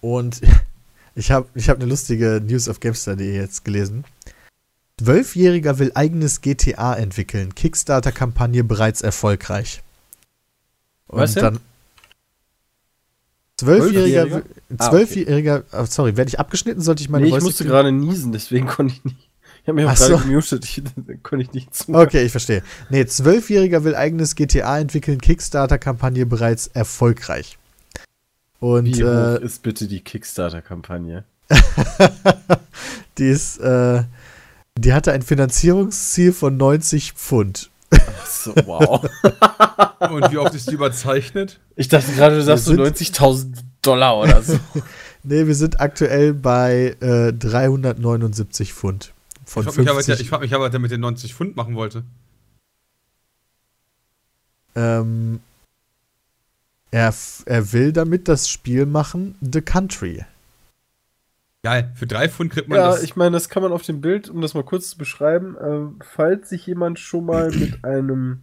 [0.00, 0.40] Und
[1.14, 4.04] ich habe ich hab eine lustige News auf Gamestar.de jetzt gelesen.
[5.00, 7.54] Zwölfjähriger will eigenes GTA entwickeln.
[7.54, 9.82] Kickstarter-Kampagne bereits erfolgreich.
[11.06, 11.42] Und Was denn?
[11.44, 11.60] dann.
[13.56, 14.26] Zwölfjähriger.
[14.28, 14.42] Zwölfjähriger?
[14.78, 15.64] Ah, Zwölfjähriger.
[15.72, 16.80] oh, sorry, werde ich abgeschnitten?
[16.82, 19.30] Sollte ich meine nee, ich musste gerade niesen, deswegen konnte ich nicht.
[19.62, 20.18] Ich habe mich auch gerade so.
[20.18, 20.82] gemutet, ich,
[21.22, 21.94] konnte ich nicht zu.
[21.94, 22.62] Okay, ich verstehe.
[22.88, 25.20] Nee, Zwölfjähriger will eigenes GTA entwickeln.
[25.20, 27.58] Kickstarter-Kampagne bereits erfolgreich.
[28.60, 31.24] Und Wie äh, hoch ist bitte die Kickstarter-Kampagne?
[33.18, 34.04] die ist, äh,
[34.78, 37.70] die hatte ein Finanzierungsziel von 90 Pfund.
[38.26, 39.02] So, wow.
[40.10, 41.58] Und wie oft ist die überzeichnet?
[41.74, 43.46] ich dachte gerade, du sagst so sind- 90.000
[43.82, 44.58] Dollar oder so.
[45.22, 49.12] Nee, wir sind aktuell bei äh, 379 Pfund.
[49.44, 51.34] Von Ich frage mich, aber, 50, ich frag mich aber, was der mit den 90
[51.34, 52.04] Pfund machen wollte.
[54.74, 55.40] ähm,
[56.90, 57.14] er,
[57.46, 60.24] er will damit das Spiel machen, The Country.
[61.62, 63.02] Geil, für drei Pfund kriegt man Ja, das.
[63.02, 65.98] ich meine, das kann man auf dem Bild, um das mal kurz zu beschreiben, ähm,
[66.02, 68.42] falls sich jemand schon mal mit einem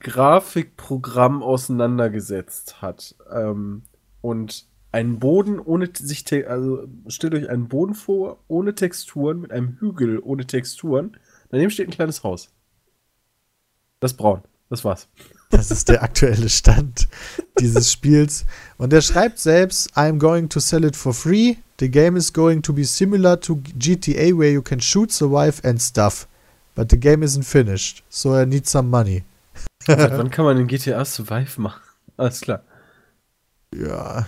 [0.00, 3.82] Grafikprogramm auseinandergesetzt hat ähm,
[4.20, 9.78] und einen Boden ohne sich, also stellt euch einen Boden vor, ohne Texturen, mit einem
[9.80, 11.16] Hügel ohne Texturen,
[11.48, 12.50] daneben steht ein kleines Haus.
[14.00, 14.42] Das ist braun.
[14.68, 15.08] Das war's.
[15.52, 17.08] Das ist der aktuelle Stand
[17.60, 18.44] dieses Spiels.
[18.78, 21.58] Und er schreibt selbst, I'm going to sell it for free.
[21.78, 25.80] The game is going to be similar to GTA where you can shoot, survive and
[25.80, 26.26] stuff.
[26.74, 29.24] But the game isn't finished, so I need some money.
[29.86, 31.80] Seit wann kann man in GTA Survive machen?
[32.16, 32.62] Alles klar.
[33.74, 34.26] Ja.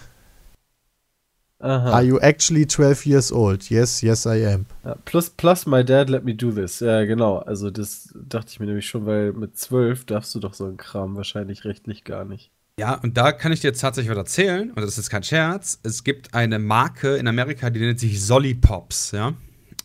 [1.64, 1.92] Aha.
[1.92, 3.70] Are you actually 12 years old?
[3.70, 4.66] Yes, yes I am.
[4.84, 6.80] Ja, plus, plus my dad let me do this.
[6.80, 7.38] Ja, genau.
[7.38, 10.76] Also das dachte ich mir nämlich schon, weil mit zwölf darfst du doch so einen
[10.76, 12.50] Kram wahrscheinlich rechtlich gar nicht.
[12.78, 15.22] Ja, und da kann ich dir jetzt tatsächlich was erzählen, und das ist jetzt kein
[15.22, 15.78] Scherz.
[15.84, 19.32] Es gibt eine Marke in Amerika, die nennt sich Sollipops, ja.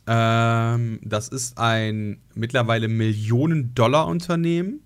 [0.07, 4.81] Ähm, das ist ein mittlerweile Millionen-Dollar-Unternehmen,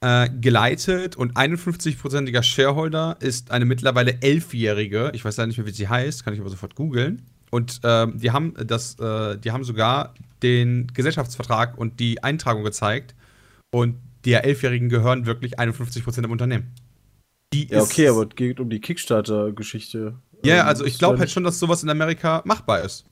[0.00, 5.72] äh, geleitet und 51-prozentiger Shareholder ist eine mittlerweile elfjährige, ich weiß leider nicht mehr, wie
[5.72, 7.22] sie heißt, kann ich aber sofort googeln.
[7.50, 13.14] Und ähm, die haben das, äh, die haben sogar den Gesellschaftsvertrag und die Eintragung gezeigt.
[13.70, 16.74] Und der Elfjährigen gehören wirklich 51% im Unternehmen.
[17.52, 20.18] Die Ja, okay, aber es geht um die Kickstarter-Geschichte.
[20.44, 23.04] Ja, Ähm, also ich glaube halt schon, dass sowas in Amerika machbar ist.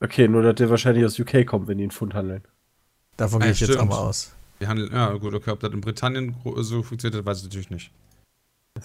[0.00, 2.42] Okay, nur dass der wahrscheinlich aus UK kommt, wenn die einen Pfund handeln.
[3.16, 3.90] Davon Ah, gehe ich jetzt auch stimmt.
[3.90, 4.32] mal aus.
[4.58, 7.70] Wir handeln, ja gut, okay, ob das in Britannien gro- so funktioniert, weiß ich natürlich
[7.70, 7.90] nicht.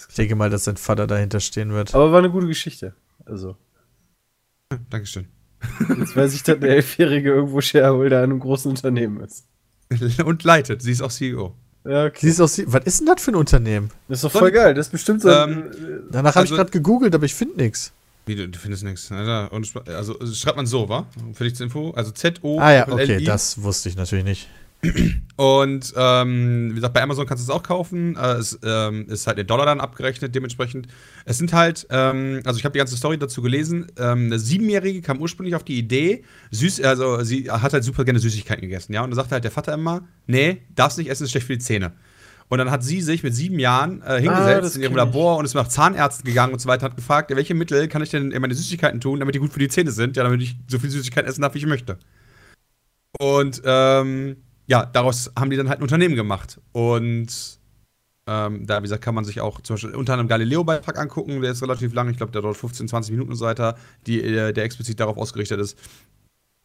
[0.10, 1.94] Ich denke mal, dass sein Vater dahinter stehen wird.
[1.96, 2.94] Aber war eine gute Geschichte.
[3.26, 3.56] Also,
[4.90, 5.28] Dankeschön.
[5.98, 9.46] jetzt weiß ich, dass der Elfjährige irgendwo Shareholder in einem großen Unternehmen ist.
[10.26, 11.54] Und leitet, sie ist auch CEO.
[11.84, 12.20] Ja, okay.
[12.28, 13.90] Siehst aus, was ist denn das für ein Unternehmen?
[14.08, 14.74] Das ist doch voll geil.
[14.74, 15.30] Das ist bestimmt so.
[15.30, 17.92] Ähm, ein- Danach habe ich Also- gerade gegoogelt, aber ich finde nichts.
[18.32, 19.12] Wie, du, du findest nichts.
[19.12, 21.06] Also also schreibt man so, wa?
[21.34, 21.92] Für dich zur Info.
[21.92, 22.60] Also Z-O.
[22.60, 24.48] Ah ja, okay, das wusste ich natürlich nicht.
[25.36, 28.16] Und ähm, wie gesagt, bei Amazon kannst du es auch kaufen.
[28.16, 30.88] Äh, es ähm, ist halt in Dollar dann abgerechnet, dementsprechend.
[31.26, 33.92] Es sind halt, ähm, also ich habe die ganze Story dazu gelesen.
[34.00, 38.20] Ähm, eine Siebenjährige kam ursprünglich auf die Idee, süß, also sie hat halt super gerne
[38.20, 39.04] Süßigkeiten gegessen, ja.
[39.04, 41.60] Und dann sagte halt der Vater immer, nee, darfst nicht essen, ist schlecht für die
[41.60, 41.92] Zähne.
[42.52, 44.97] Und dann hat sie sich mit sieben Jahren äh, Ah, hingesetzt das in ihrem ich.
[44.97, 48.04] Labor und ist nach Zahnärzten gegangen und so weiter, hat gefragt, ja, welche Mittel kann
[48.04, 50.41] ich denn in meine Süßigkeiten tun, damit die gut für die Zähne sind, ja, damit
[50.41, 51.97] ich so viel Süßigkeiten essen darf, wie ich möchte.
[53.18, 54.36] Und ähm,
[54.68, 56.60] ja, daraus haben die dann halt ein Unternehmen gemacht.
[56.74, 57.30] Und
[58.28, 61.52] ähm, da, wie gesagt, kann man sich auch zum Beispiel unter einem Galileo-Beitrag angucken, der
[61.52, 63.78] ist relativ lang, ich glaube, der dauert 15, 20 Minuten und so weiter,
[64.08, 65.78] die, äh, der explizit darauf ausgerichtet ist.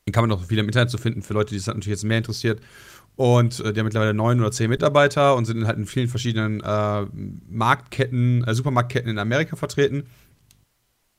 [0.08, 2.04] Den kann man auch viel im Internet zu finden, für Leute, die es natürlich jetzt
[2.04, 2.60] mehr interessiert.
[3.16, 6.60] Und äh, die haben mittlerweile neun oder zehn Mitarbeiter und sind halt in vielen verschiedenen
[6.60, 7.06] äh,
[7.48, 10.06] Marktketten, äh, Supermarktketten in Amerika vertreten.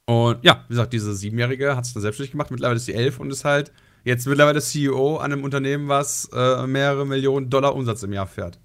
[0.06, 2.52] Und ja, wie gesagt, diese Siebenjährige hat es dann selbstständig gemacht.
[2.52, 3.72] Mittlerweile ist sie elf und ist halt
[4.04, 8.60] jetzt mittlerweile CEO an einem Unternehmen, was äh, mehrere Millionen Dollar Umsatz im Jahr fährt.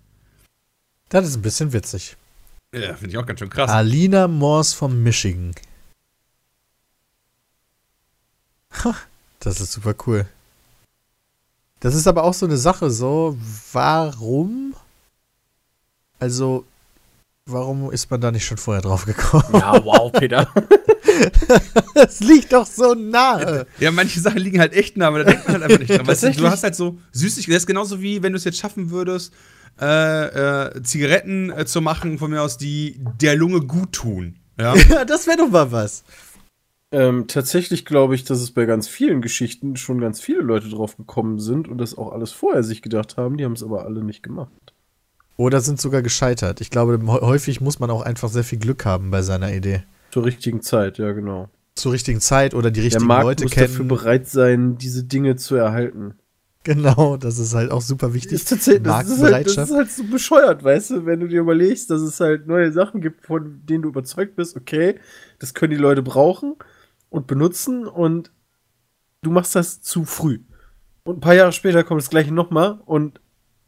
[1.08, 2.16] Das ist ein bisschen witzig.
[2.74, 3.70] Ja, finde ich auch ganz schön krass.
[3.70, 5.52] Alina Morse von Michigan.
[8.84, 8.94] Ha,
[9.40, 10.26] Das ist super cool.
[11.82, 13.36] Das ist aber auch so eine Sache, so,
[13.72, 14.72] warum?
[16.20, 16.64] Also,
[17.46, 19.44] warum ist man da nicht schon vorher drauf gekommen?
[19.52, 20.48] Ja, wow, Peter.
[21.94, 23.66] Das liegt doch so nahe.
[23.78, 26.06] Ja, manche Sachen liegen halt echt nah, aber da denkt man halt einfach nicht dran.
[26.06, 27.52] Weißt du, du hast halt so Süßigkeiten.
[27.52, 29.32] Das ist genauso wie, wenn du es jetzt schaffen würdest,
[29.80, 34.36] äh, äh, Zigaretten äh, zu machen, von mir aus, die der Lunge gut tun.
[34.58, 34.74] Ja.
[34.74, 36.02] Ja, das wäre doch mal was.
[36.92, 40.96] Ähm, tatsächlich glaube ich, dass es bei ganz vielen Geschichten schon ganz viele Leute drauf
[40.96, 43.38] gekommen sind und das auch alles vorher sich gedacht haben.
[43.38, 44.50] Die haben es aber alle nicht gemacht.
[45.38, 46.60] Oder sind sogar gescheitert.
[46.60, 49.82] Ich glaube, häufig muss man auch einfach sehr viel Glück haben bei seiner Idee.
[50.10, 51.48] Zur richtigen Zeit, ja, genau.
[51.74, 53.88] Zur richtigen Zeit oder die Der richtigen Markt Leute muss dafür kennen.
[53.88, 56.14] bereit sein, diese Dinge zu erhalten.
[56.64, 58.34] Genau, das ist halt auch super wichtig.
[58.34, 61.40] ist tatsächlich, das, ist halt, das ist halt so bescheuert, weißt du, wenn du dir
[61.40, 64.96] überlegst, dass es halt neue Sachen gibt, von denen du überzeugt bist, okay,
[65.40, 66.54] das können die Leute brauchen
[67.12, 68.32] und benutzen und
[69.20, 70.40] du machst das zu früh.
[71.04, 73.20] Und ein paar Jahre später kommt das gleiche nochmal und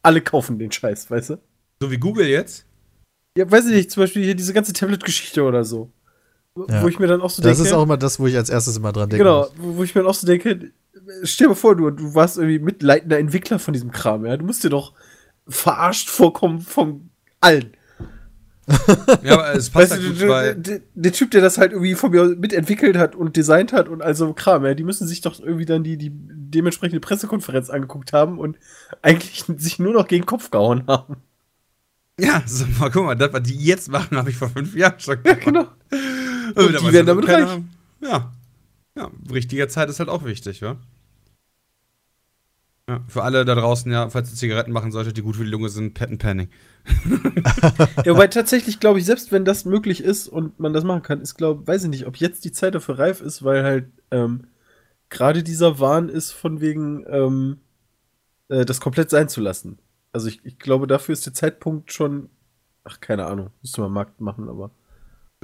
[0.02, 1.38] alle kaufen den Scheiß, weißt du?
[1.80, 2.66] So wie Google jetzt.
[3.36, 5.90] Ja, weiß ich nicht, zum Beispiel hier diese ganze Tablet-Geschichte oder so.
[6.56, 6.82] Ja.
[6.82, 7.68] Wo ich mir dann auch so Das denke.
[7.68, 9.24] ist auch immer das, wo ich als erstes immer dran denke.
[9.24, 10.70] Genau, wo wo ich mir dann auch so denke,
[11.24, 14.36] stell dir mal vor, du, du warst irgendwie mitleitender Entwickler von diesem Kram, ja.
[14.36, 14.94] Du musst dir doch
[15.48, 17.76] verarscht vorkommen von allen.
[19.22, 21.94] Ja, aber es passt Weißt halt du, gut, du, der, Typ, der das halt irgendwie
[21.94, 25.38] von mir mitentwickelt hat und designt hat und also Kram, ja, die müssen sich doch
[25.38, 28.58] irgendwie dann die, die dementsprechende Pressekonferenz angeguckt haben und
[29.02, 31.16] eigentlich sich nur noch gegen den Kopf gehauen haben.
[32.18, 34.98] Ja, so, mal guck mal, das, was die jetzt machen, habe ich vor fünf Jahren
[34.98, 35.40] schon gemacht.
[35.40, 35.66] genau.
[36.54, 37.60] Und die werden damit reich.
[38.00, 38.32] Ja.
[38.96, 40.76] Ja, richtige Zeit ist halt auch wichtig, wa?
[42.88, 45.50] Ja, für alle da draußen, ja, falls ihr Zigaretten machen solltet, die gut für die
[45.50, 46.48] Lunge sind, Patent Panning.
[48.04, 51.22] Ja, wobei tatsächlich glaube ich, selbst wenn das möglich ist und man das machen kann,
[51.22, 54.48] ist glaube, weiß ich nicht, ob jetzt die Zeit dafür reif ist, weil halt ähm,
[55.08, 57.60] gerade dieser Wahn ist von wegen ähm,
[58.48, 59.78] äh, das komplett sein zu lassen.
[60.12, 62.28] Also ich, ich glaube, dafür ist der Zeitpunkt schon,
[62.84, 64.70] ach keine Ahnung, müsste man Markt machen, aber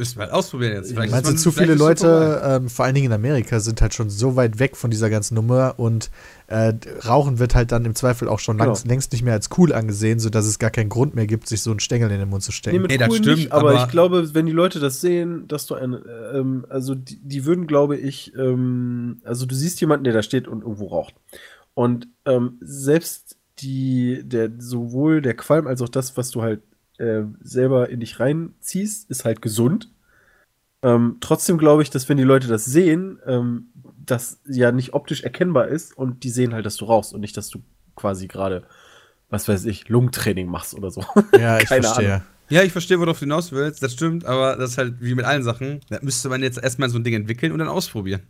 [0.00, 0.90] Müssen wir halt ausprobieren jetzt.
[0.92, 1.74] Vielleicht Meinst du, zu viele.
[1.74, 5.10] Leute, ähm, vor allen Dingen in Amerika, sind halt schon so weit weg von dieser
[5.10, 6.10] ganzen Nummer und
[6.46, 6.72] äh,
[7.06, 8.74] Rauchen wird halt dann im Zweifel auch schon Genau.
[8.86, 11.70] längst nicht mehr als cool angesehen, sodass es gar keinen Grund mehr gibt, sich so
[11.70, 12.80] einen Stängel in den Mund zu stecken.
[12.80, 15.46] mit Nee, das cool stimmt, nicht, aber, aber- ich glaube, wenn die Leute das sehen,
[15.48, 19.82] dass du ein, äh, ähm, also die, die würden, glaube ich, ähm, also du siehst
[19.82, 21.14] jemanden, der da steht und irgendwo raucht.
[21.74, 26.62] Und ähm, selbst die, der, sowohl der Qualm als auch das, was du halt
[27.00, 29.90] äh, selber in dich reinziehst, ist halt gesund.
[30.82, 33.68] Ähm, trotzdem glaube ich, dass wenn die Leute das sehen, ähm,
[34.04, 37.36] das ja nicht optisch erkennbar ist und die sehen halt, dass du rauchst und nicht,
[37.36, 37.62] dass du
[37.96, 38.64] quasi gerade,
[39.28, 41.04] was weiß ich, Lungentraining machst oder so.
[41.38, 42.22] Ja, ich Keine verstehe.
[42.48, 43.82] Ja, ich verstehe, worauf du hinaus willst.
[43.82, 45.80] Das stimmt, aber das ist halt wie mit allen Sachen.
[45.88, 48.22] Da müsste man jetzt erstmal so ein Ding entwickeln und dann ausprobieren.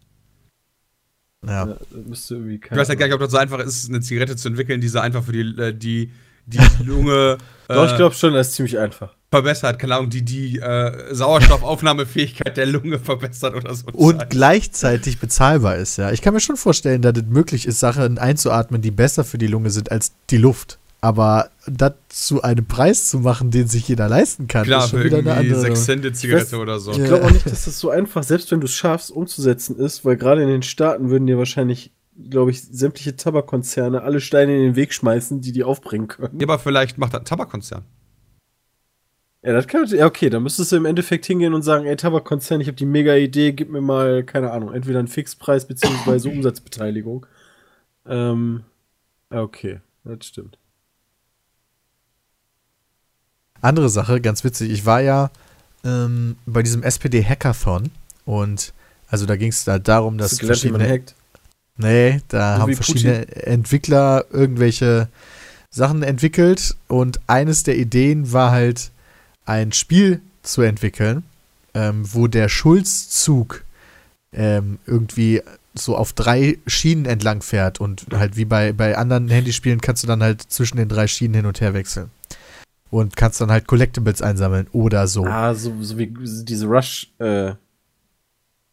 [1.47, 1.69] Ja.
[1.69, 4.37] Ja, müsste irgendwie Ich weiß halt gar nicht, ob das so einfach ist, eine Zigarette
[4.37, 6.13] zu entwickeln, die so einfach für die, äh, die,
[6.47, 7.39] die Lunge
[7.69, 9.15] äh, Doch, ich glaube schon, das ist ziemlich einfach.
[9.31, 9.79] verbessert.
[9.79, 13.87] Keine Ahnung, die die äh, Sauerstoffaufnahmefähigkeit der Lunge verbessert oder so.
[13.93, 16.11] Und gleichzeitig bezahlbar ist, ja.
[16.11, 19.47] Ich kann mir schon vorstellen, dass es möglich ist, Sachen einzuatmen, die besser für die
[19.47, 20.79] Lunge sind als die Luft.
[21.03, 24.99] Aber das zu einem Preis zu machen, den sich jeder leisten kann, Klar, ist schon
[24.99, 25.61] für wieder eine andere.
[25.61, 26.91] 6 Cent Ich Zigarette weiß- oder so.
[26.93, 30.05] Ich glaube auch nicht, dass das so einfach, selbst wenn du es schaffst, umzusetzen ist,
[30.05, 31.91] weil gerade in den Staaten würden dir wahrscheinlich,
[32.29, 36.39] glaube ich, sämtliche Tabakkonzerne alle Steine in den Weg schmeißen, die die aufbringen können.
[36.41, 37.83] Ja, aber vielleicht macht das ein Tabakkonzern.
[39.43, 42.61] Ja, das kann ja okay, dann müsstest du im Endeffekt hingehen und sagen, ey, Tabakkonzern,
[42.61, 47.25] ich habe die mega Idee, gib mir mal, keine Ahnung, entweder einen Fixpreis beziehungsweise Umsatzbeteiligung.
[48.07, 48.65] Ähm,
[49.31, 50.59] okay, das stimmt.
[53.63, 54.71] Andere Sache, ganz witzig.
[54.71, 55.31] Ich war ja
[55.85, 57.91] ähm, bei diesem SPD Hackathon
[58.27, 58.75] und
[59.09, 61.15] also da ging es halt darum, dass man verschiedene hackt?
[61.81, 65.09] Nee, da So haben verschiedene Entwickler irgendwelche
[65.71, 68.91] Sachen entwickelt und eines der Ideen war halt
[69.47, 71.23] ein Spiel zu entwickeln,
[71.75, 73.65] ähm, wo der Schulzzug
[74.33, 75.43] ähm, irgendwie
[75.75, 80.07] so auf drei Schienen entlang fährt und halt wie bei, bei anderen Handyspielen kannst du
[80.07, 82.11] dann halt zwischen den drei Schienen hin und her wechseln.
[82.91, 85.25] Und kannst dann halt Collectibles einsammeln oder so.
[85.25, 87.57] Ah, so, so wie diese Rush-Spiele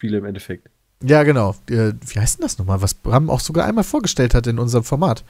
[0.01, 0.69] im Endeffekt.
[1.03, 1.55] Ja, genau.
[1.69, 2.81] Äh, Wie heißt denn das nochmal?
[2.81, 5.23] Was Bram auch sogar einmal vorgestellt hat in unserem Format.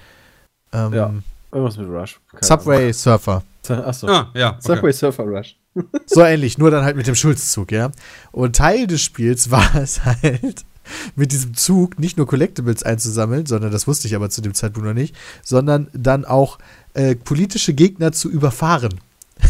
[0.72, 1.13] Ähm, Ja.
[1.51, 2.20] Irgendwas mit Rush.
[2.32, 3.43] Keine Subway Surfer.
[3.70, 3.86] Ahnung.
[3.86, 4.07] Achso.
[4.07, 4.49] Ah, ja.
[4.51, 4.59] Okay.
[4.61, 5.55] Subway Surfer Rush.
[6.07, 7.91] So ähnlich, nur dann halt mit dem Schulzzug, ja.
[8.32, 10.65] Und Teil des Spiels war es halt,
[11.15, 14.88] mit diesem Zug nicht nur Collectibles einzusammeln, sondern das wusste ich aber zu dem Zeitpunkt
[14.88, 16.57] noch nicht, sondern dann auch
[16.93, 18.99] äh, politische Gegner zu überfahren.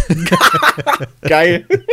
[1.22, 1.66] Geil.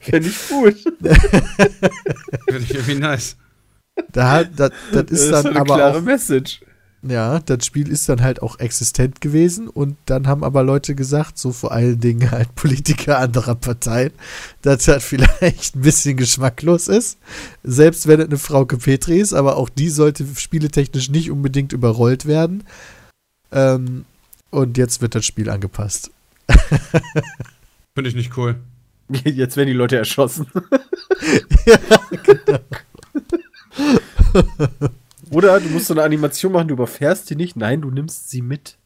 [0.00, 0.76] Finde ich gut.
[0.76, 3.36] Finde ich irgendwie nice.
[4.12, 6.60] Da hat, das, das ist dann eine aber klare auch, Message.
[7.02, 11.38] ja, das Spiel ist dann halt auch existent gewesen und dann haben aber Leute gesagt,
[11.38, 14.12] so vor allen Dingen halt Politiker anderer Parteien,
[14.62, 17.18] dass das vielleicht ein bisschen geschmacklos ist,
[17.62, 22.26] selbst wenn es eine Frauke Petri ist, aber auch die sollte spieletechnisch nicht unbedingt überrollt
[22.26, 22.64] werden.
[23.52, 24.04] Ähm,
[24.50, 26.10] und jetzt wird das Spiel angepasst.
[27.94, 28.56] Finde ich nicht cool.
[29.24, 30.46] Jetzt werden die Leute erschossen.
[35.30, 37.56] Oder du musst so eine Animation machen, du überfährst die nicht.
[37.56, 38.76] Nein, du nimmst sie mit.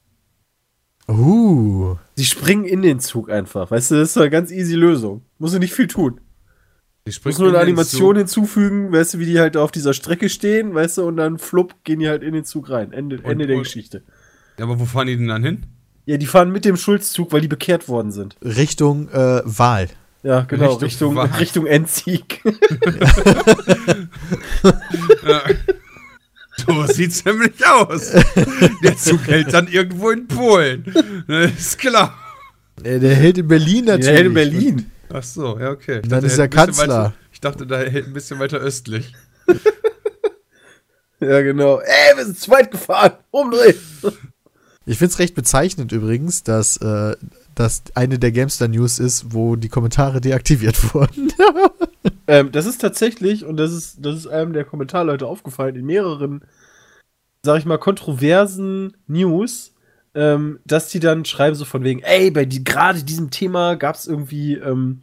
[1.09, 3.71] Uh, Sie springen in den Zug einfach.
[3.71, 5.23] Weißt du, das ist eine ganz easy Lösung.
[5.39, 6.21] Musst du nicht viel tun.
[7.07, 10.73] Springt musst nur eine Animation hinzufügen, weißt du, wie die halt auf dieser Strecke stehen,
[10.75, 12.93] weißt du, und dann flupp, gehen die halt in den Zug rein.
[12.95, 14.03] Ende, Und- Ende der und- Geschichte.
[14.59, 15.67] Ja, aber wo fahren die denn dann hin?
[16.07, 18.37] Ja, die fahren mit dem Schulzzug, weil die bekehrt worden sind.
[18.43, 19.89] Richtung äh, Wahl.
[20.23, 21.31] Ja, genau, Richtung Richtung, Wahl.
[21.39, 22.43] Richtung Endsieg.
[25.27, 25.43] Ja.
[26.57, 28.13] So sieht's nämlich aus.
[28.83, 30.85] Der Zug hält dann irgendwo in Polen.
[31.27, 32.17] Ne, Ist klar.
[32.83, 34.21] Äh, der hält in Berlin natürlich.
[34.21, 34.91] Ja, in Berlin.
[35.13, 35.97] Ach so, ja, okay.
[35.97, 37.05] Ich Dann dachte, ist er er hält ein bisschen Kanzler.
[37.05, 39.15] Weiter, ich dachte, da hält ein bisschen weiter östlich.
[41.21, 41.79] Ja, genau.
[41.79, 43.13] Ey, wir sind zweit gefahren.
[43.31, 43.77] Umdrehen.
[44.87, 47.17] Ich finde es recht bezeichnend übrigens, dass äh,
[47.55, 51.33] das eine der Gamestar News ist, wo die Kommentare deaktiviert wurden.
[52.27, 56.43] Ähm, das ist tatsächlich, und das ist, das ist einem der Kommentarleute aufgefallen, in mehreren,
[57.43, 59.75] sag ich mal, kontroversen News,
[60.15, 63.97] ähm, dass die dann schreiben so von wegen, ey, bei die, gerade diesem Thema gab
[63.97, 65.01] es irgendwie, ähm,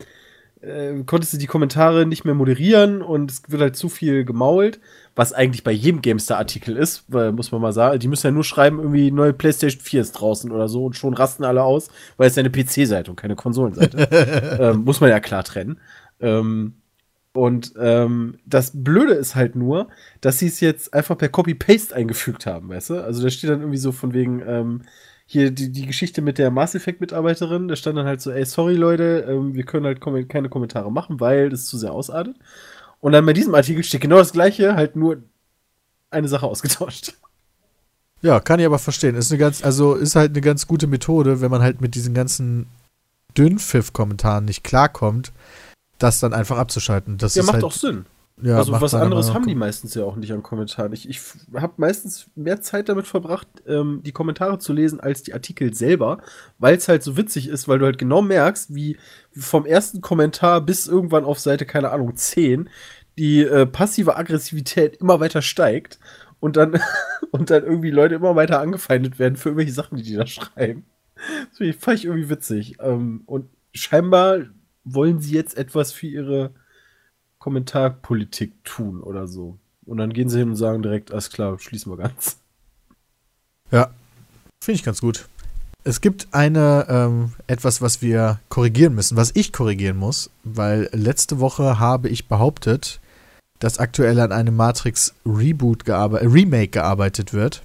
[0.62, 4.80] äh, konntest du die Kommentare nicht mehr moderieren und es wird halt zu viel gemault,
[5.16, 8.00] was eigentlich bei jedem GameStar-Artikel ist, weil, muss man mal sagen.
[8.00, 11.14] Die müssen ja nur schreiben, irgendwie neue PlayStation 4 ist draußen oder so und schon
[11.14, 14.58] rasten alle aus, weil es ja eine PC-Seite und keine Konsolenseite.
[14.60, 15.80] ähm, muss man ja klar trennen.
[16.20, 16.76] Ähm,
[17.34, 19.88] und ähm, das Blöde ist halt nur,
[20.20, 23.04] dass sie es jetzt einfach per Copy-Paste eingefügt haben, weißt du?
[23.04, 24.82] Also da steht dann irgendwie so von wegen, ähm,
[25.32, 28.76] hier die, die Geschichte mit der Mass Effect-Mitarbeiterin, da stand dann halt so, ey, sorry
[28.76, 32.36] Leute, ähm, wir können halt kom keine Kommentare machen, weil das zu sehr ausartet.
[33.02, 35.22] Und dann bei diesem Artikel steht genau das gleiche, halt nur
[36.10, 37.14] eine Sache ausgetauscht.
[38.22, 39.16] ja, kann ich aber verstehen.
[39.16, 42.14] Ist eine ganz, also ist halt eine ganz gute Methode, wenn man halt mit diesen
[42.14, 42.68] ganzen
[43.38, 45.32] Dünnpfiff-Kommentaren nicht klarkommt,
[46.00, 47.18] das dann einfach abzuschalten.
[47.18, 48.06] Das Ja, ist macht halt, auch Sinn.
[48.42, 50.94] Ja, also was anderes haben die meistens ja auch nicht an Kommentaren.
[50.94, 51.22] Ich, ich
[51.56, 56.20] habe meistens mehr Zeit damit verbracht, ähm, die Kommentare zu lesen, als die Artikel selber,
[56.58, 58.98] weil es halt so witzig ist, weil du halt genau merkst, wie
[59.32, 62.70] vom ersten Kommentar bis irgendwann auf Seite, keine Ahnung, 10,
[63.18, 66.00] die äh, passive Aggressivität immer weiter steigt
[66.40, 66.80] und dann,
[67.32, 70.86] und dann irgendwie Leute immer weiter angefeindet werden für irgendwelche Sachen, die die da schreiben.
[71.50, 72.78] Das finde ich- fand ich irgendwie witzig.
[72.80, 74.40] Ähm, und scheinbar
[74.84, 76.52] wollen sie jetzt etwas für ihre
[77.42, 79.58] Kommentarpolitik tun oder so.
[79.88, 82.38] Und dann gehen sie hin und sagen direkt, alles klar, schließen wir ganz.
[83.72, 83.90] Ja,
[84.64, 85.28] finde ich ganz gut.
[85.84, 91.40] Es gibt eine, ähm, etwas, was wir korrigieren müssen, was ich korrigieren muss, weil letzte
[91.40, 93.00] Woche habe ich behauptet,
[93.58, 97.64] dass aktuell an einem Matrix Reboot gearbeitet, äh, Remake gearbeitet wird.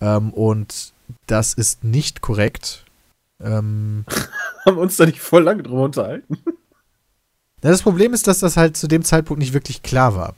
[0.00, 0.92] Ähm, und
[1.28, 2.84] das ist nicht korrekt.
[3.40, 4.04] Ähm,
[4.64, 6.38] Haben wir uns da nicht voll lange drüber unterhalten.
[7.62, 10.34] Na, das Problem ist, dass das halt zu dem Zeitpunkt nicht wirklich klar war.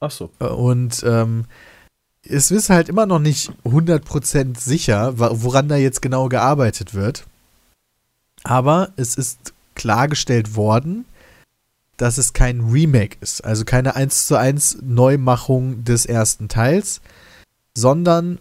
[0.00, 0.30] Ach so.
[0.40, 1.44] Äh, Und ähm,
[2.22, 7.24] es ist halt immer noch nicht 100% sicher, woran da jetzt genau gearbeitet wird.
[8.42, 11.04] Aber es ist klargestellt worden,
[11.96, 17.00] dass es kein Remake ist, also keine 1 zu 1 Neumachung des ersten Teils,
[17.76, 18.38] sondern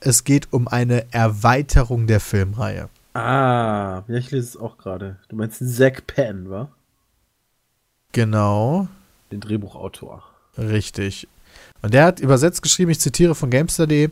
[0.00, 2.88] es geht um eine Erweiterung der Filmreihe.
[3.14, 5.18] Ah, ja, ich lese es auch gerade.
[5.28, 6.68] Du meinst Zack Penn, wa?
[8.14, 8.88] Genau,
[9.30, 10.22] Den Drehbuchautor.
[10.56, 11.28] richtig.
[11.82, 14.08] Und der hat übersetzt geschrieben, ich zitiere von Gamester.de,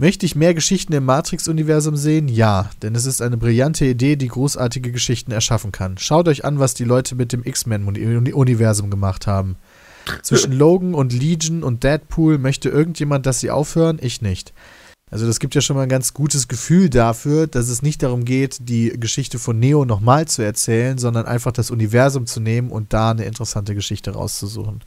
[0.00, 2.28] Möchte ich mehr Geschichten im Matrix-Universum sehen?
[2.28, 5.98] Ja, denn es ist eine brillante Idee, die großartige Geschichten erschaffen kann.
[5.98, 9.56] Schaut euch an, was die Leute mit dem X-Men-Universum gemacht haben.
[10.22, 13.98] Zwischen Logan und Legion und Deadpool möchte irgendjemand, dass sie aufhören?
[14.00, 14.52] Ich nicht.
[15.10, 18.24] Also das gibt ja schon mal ein ganz gutes Gefühl dafür, dass es nicht darum
[18.24, 22.92] geht, die Geschichte von Neo nochmal zu erzählen, sondern einfach das Universum zu nehmen und
[22.92, 24.82] da eine interessante Geschichte rauszusuchen.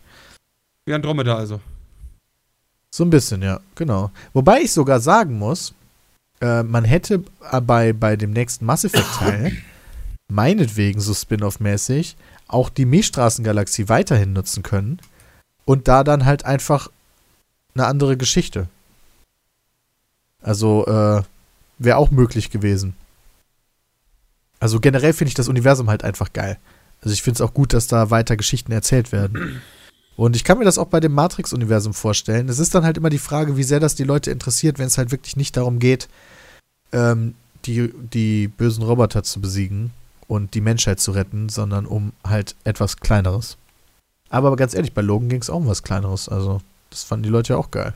[0.85, 1.59] Wie Andromeda also.
[2.93, 4.11] So ein bisschen, ja, genau.
[4.33, 5.73] Wobei ich sogar sagen muss,
[6.41, 7.23] äh, man hätte
[7.65, 9.57] bei, bei dem nächsten Mass Effect-Teil
[10.27, 12.15] meinetwegen so Spin-off-mäßig
[12.47, 14.99] auch die Milchstraßengalaxie weiterhin nutzen können
[15.65, 16.89] und da dann halt einfach
[17.73, 18.67] eine andere Geschichte.
[20.41, 21.21] Also, äh,
[21.77, 22.93] wäre auch möglich gewesen.
[24.59, 26.57] Also generell finde ich das Universum halt einfach geil.
[27.01, 29.61] Also ich finde es auch gut, dass da weiter Geschichten erzählt werden.
[30.15, 32.47] Und ich kann mir das auch bei dem Matrix-Universum vorstellen.
[32.47, 34.99] Es ist dann halt immer die Frage, wie sehr das die Leute interessiert, wenn es
[34.99, 36.09] halt wirklich nicht darum geht,
[36.91, 37.33] ähm,
[37.65, 39.91] die, die bösen Roboter zu besiegen
[40.27, 43.57] und die Menschheit zu retten, sondern um halt etwas Kleineres.
[44.29, 46.29] Aber ganz ehrlich, bei Logan ging es auch um was Kleineres.
[46.29, 46.61] Also,
[46.91, 47.95] das fanden die Leute ja auch geil.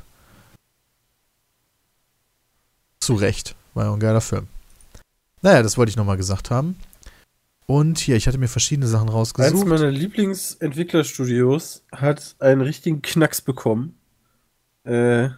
[3.05, 3.55] Zu Recht.
[3.75, 4.47] War ja ein geiler Film.
[5.43, 6.75] Naja, das wollte ich nochmal gesagt haben.
[7.67, 9.67] Und hier, ich hatte mir verschiedene Sachen Eins rausgesucht.
[9.67, 13.95] meiner Lieblingsentwicklerstudios hat einen richtigen Knacks bekommen.
[14.85, 15.29] Äh,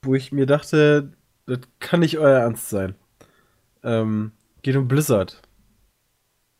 [0.00, 1.12] wo ich mir dachte,
[1.44, 2.94] das kann nicht euer Ernst sein.
[3.82, 4.32] Ähm,
[4.62, 5.42] geht um Blizzard.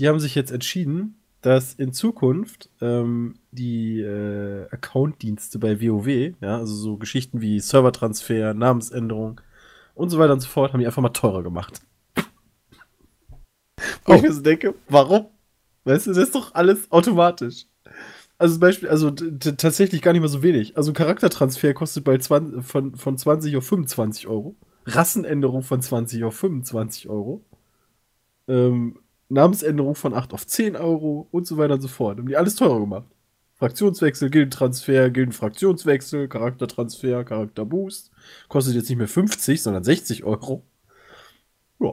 [0.00, 6.58] Die haben sich jetzt entschieden, dass in Zukunft ähm, die äh, Account-Dienste bei WoW, ja,
[6.58, 9.40] also so Geschichten wie Servertransfer, Namensänderung
[10.00, 11.80] und so weiter und so fort, haben die einfach mal teurer gemacht.
[14.04, 15.26] Wo ich mir so denke, warum?
[15.84, 17.66] Weißt du, das ist doch alles automatisch.
[18.38, 20.76] Also zum Beispiel, also tatsächlich gar nicht mal so wenig.
[20.76, 24.56] Also Charaktertransfer kostet bei 20, von, von 20 auf 25 Euro.
[24.86, 27.44] Rassenänderung von 20 auf 25 Euro.
[28.48, 28.98] Ähm,
[29.28, 32.18] Namensänderung von 8 auf 10 Euro und so weiter und so fort.
[32.18, 33.06] Haben die alles teurer gemacht.
[33.60, 38.10] Fraktionswechsel, Gildentransfer, Gildenfraktionswechsel, Charaktertransfer, Charakterboost.
[38.48, 40.64] Kostet jetzt nicht mehr 50, sondern 60 Euro.
[41.78, 41.92] Ja.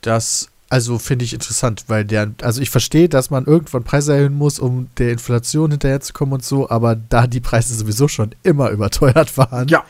[0.00, 4.34] Das, also finde ich interessant, weil der, also ich verstehe, dass man irgendwann Preise erhöhen
[4.34, 9.38] muss, um der Inflation hinterherzukommen und so, aber da die Preise sowieso schon immer überteuert
[9.38, 9.68] waren.
[9.68, 9.84] Ja.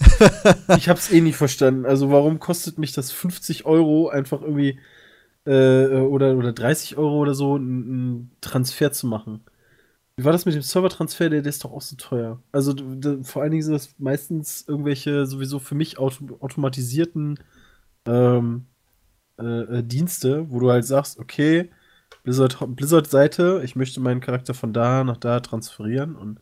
[0.76, 1.86] ich hab's eh nicht verstanden.
[1.86, 4.78] Also warum kostet mich das 50 Euro einfach irgendwie
[5.46, 9.44] äh, oder, oder 30 Euro oder so, einen Transfer zu machen?
[10.16, 11.30] Wie war das mit dem Servertransfer?
[11.30, 12.42] Der, der ist doch auch so teuer.
[12.52, 12.84] Also d-
[13.18, 17.38] d- vor allen Dingen sind das meistens irgendwelche sowieso für mich auto automatisierten
[18.06, 18.66] ähm,
[19.38, 19.44] äh,
[19.80, 21.70] äh, Dienste, wo du halt sagst, okay,
[22.24, 26.40] Blizzard- Blizzard-Seite, ich möchte meinen Charakter von da nach da transferieren und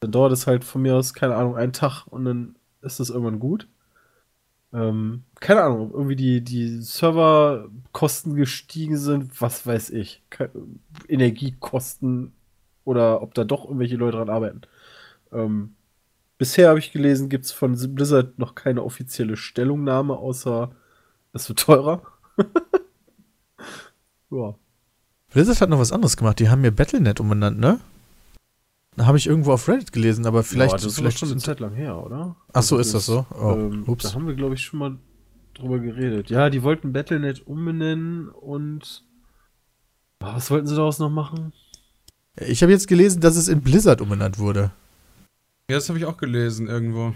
[0.00, 3.10] dann dauert es halt von mir aus, keine Ahnung, einen Tag und dann ist das
[3.10, 3.68] irgendwann gut.
[4.72, 10.22] Ähm, keine Ahnung, ob irgendwie die, die Serverkosten gestiegen sind, was weiß ich.
[11.08, 12.32] Energiekosten
[12.84, 14.62] oder ob da doch irgendwelche Leute dran arbeiten.
[15.32, 15.74] Ähm,
[16.36, 20.70] bisher habe ich gelesen, gibt es von Blizzard noch keine offizielle Stellungnahme, außer
[21.32, 22.02] es wird teurer.
[24.30, 24.54] ja.
[25.32, 26.38] Blizzard hat noch was anderes gemacht.
[26.38, 27.80] Die haben mir Battlenet umbenannt, ne?
[28.98, 30.72] Da habe ich irgendwo auf Reddit gelesen, aber vielleicht.
[30.72, 32.34] ja, das ist vielleicht schon eine Zeit lang her, oder?
[32.52, 33.26] Ach so, Also ist das so?
[33.32, 34.02] Oh, ähm, ups.
[34.10, 34.98] Da haben wir, glaube ich, schon mal
[35.54, 36.30] drüber geredet.
[36.30, 39.04] Ja, die wollten Battlenet umbenennen und.
[40.18, 41.52] Ah, Was wollten sie daraus noch machen?
[42.40, 44.72] Ich habe jetzt gelesen, dass es in Blizzard umbenannt wurde.
[45.70, 47.14] Ja, das habe ich auch gelesen irgendwo.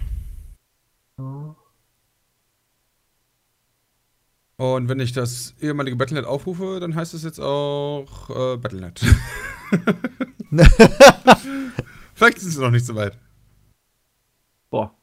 [1.18, 1.56] Ja.
[4.62, 9.00] Und wenn ich das ehemalige Battlenet aufrufe, dann heißt es jetzt auch äh, Battlenet.
[12.14, 13.18] Vielleicht ist es noch nicht so weit.
[14.70, 14.94] Boah.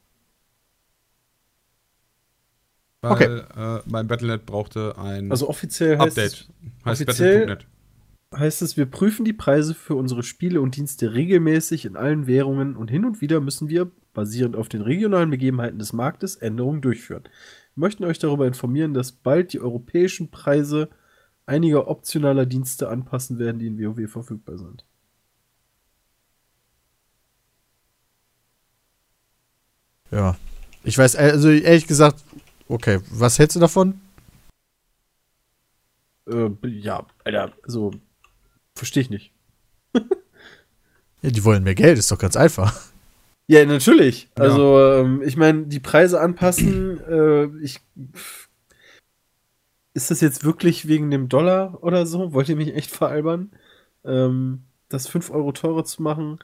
[3.02, 3.42] Weil Okay.
[3.54, 6.48] äh, mein Battlenet brauchte ein Also offiziell heißt Update.
[6.86, 7.58] Heißt offiziell-
[8.32, 12.26] es, heißt es, wir prüfen die Preise für unsere Spiele und Dienste regelmäßig in allen
[12.26, 16.80] Währungen und hin und wieder müssen wir, basierend auf den regionalen Begebenheiten des Marktes, Änderungen
[16.80, 17.24] durchführen.
[17.74, 20.90] Wir möchten euch darüber informieren, dass bald die europäischen Preise
[21.46, 24.84] einiger optionaler Dienste anpassen werden, die in WoW verfügbar sind.
[30.10, 30.36] Ja.
[30.82, 32.24] Ich weiß, also ehrlich gesagt,
[32.68, 34.00] okay, was hältst du davon?
[36.26, 37.92] Äh, ja, Alter, also
[38.74, 39.32] verstehe ich nicht.
[41.22, 42.80] Ja, die wollen mehr Geld, ist doch ganz einfach.
[43.50, 44.30] Ja, natürlich.
[44.38, 44.44] Ja.
[44.44, 47.80] Also, ähm, ich meine, die Preise anpassen, äh, ich.
[49.92, 52.32] Ist das jetzt wirklich wegen dem Dollar oder so?
[52.32, 53.50] Wollt ihr mich echt veralbern?
[54.04, 56.38] Ähm, das 5 Euro teurer zu machen?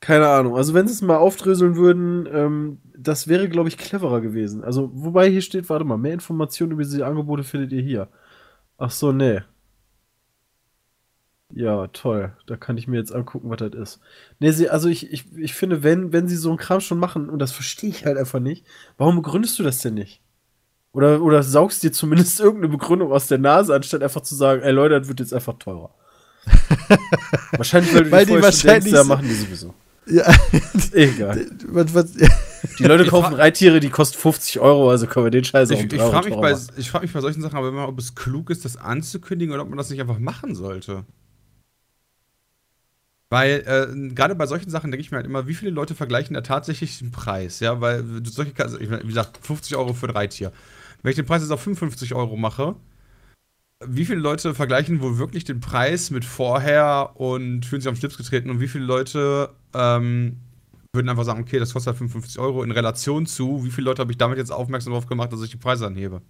[0.00, 0.56] Keine Ahnung.
[0.56, 4.64] Also, wenn sie es mal aufdröseln würden, ähm, das wäre, glaube ich, cleverer gewesen.
[4.64, 8.08] Also, wobei hier steht, warte mal, mehr Informationen über diese Angebote findet ihr hier.
[8.76, 9.42] Ach so, nee.
[11.56, 12.32] Ja, toll.
[12.46, 14.00] Da kann ich mir jetzt angucken, was das ist.
[14.40, 17.30] Nee, sie, also ich, ich, ich finde, wenn, wenn sie so einen Kram schon machen,
[17.30, 18.66] und das verstehe ich halt einfach nicht,
[18.98, 20.20] warum begründest du das denn nicht?
[20.92, 24.72] Oder, oder saugst dir zumindest irgendeine Begründung aus der Nase, anstatt einfach zu sagen, ey
[24.72, 25.94] Leute, das wird jetzt einfach teurer.
[27.52, 29.74] wahrscheinlich, weil Weil die wahrscheinlich denkst, ja, so- machen die sowieso.
[30.06, 30.30] Ja,
[30.92, 31.46] Egal.
[31.68, 32.12] was, was,
[32.78, 35.84] Die Leute kaufen Reittiere, die kosten 50 Euro, also können wir den Scheiß auch Ich,
[35.84, 37.98] ich 3 Euro frage mich, bei, ich frag mich bei solchen Sachen aber immer, ob
[37.98, 41.06] es klug ist, das anzukündigen oder ob man das nicht einfach machen sollte.
[43.34, 46.34] Weil, äh, gerade bei solchen Sachen denke ich mir halt immer, wie viele Leute vergleichen
[46.34, 50.14] da tatsächlich den Preis, ja, weil du solche, also wie gesagt, 50 Euro für ein
[50.14, 50.52] Reittier.
[51.02, 52.76] Wenn ich den Preis jetzt auf 55 Euro mache,
[53.84, 58.16] wie viele Leute vergleichen wohl wirklich den Preis mit vorher und fühlen sich am Schlips
[58.16, 60.36] getreten und wie viele Leute ähm,
[60.92, 64.00] würden einfach sagen, okay, das kostet halt 55 Euro in Relation zu, wie viele Leute
[64.02, 66.22] habe ich damit jetzt aufmerksam darauf gemacht, dass ich die Preise anhebe.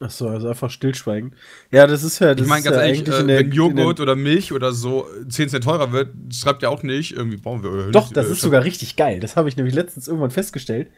[0.00, 1.34] Achso, also einfach stillschweigen.
[1.70, 2.34] Ja, das ist ja.
[2.34, 4.72] Das Ich meine ist ganz ja ehrlich, eigentlich äh, wenn Joghurt der- oder Milch oder
[4.72, 7.92] so 10 Cent teurer wird, schreibt ja auch nicht, irgendwie brauchen wir Öl.
[7.92, 9.20] Doch, das Äh, ist sogar richtig geil.
[9.20, 10.88] Das habe ich nämlich letztens irgendwann festgestellt.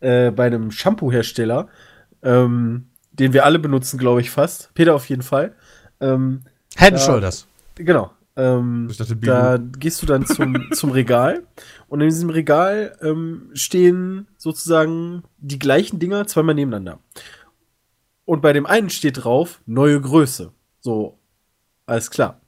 [0.00, 1.68] Äh, bei einem Shampoo-Hersteller,
[2.22, 4.72] ähm, den wir alle benutzen, glaube ich fast.
[4.74, 5.54] Peter auf jeden Fall.
[6.00, 6.42] Ähm,
[6.76, 7.06] Head and Ja.
[7.06, 7.46] Shoulders.
[7.74, 8.12] genau.
[8.36, 11.42] Ähm, Ich dachte, da gehst du dann zum, zum Regal
[11.88, 16.98] und in diesem Regal ähm, stehen sozusagen die gleichen Dinger zweimal nebeneinander.
[18.24, 20.52] Und bei dem einen steht drauf neue Größe.
[20.80, 21.18] So,
[21.86, 22.40] alles klar.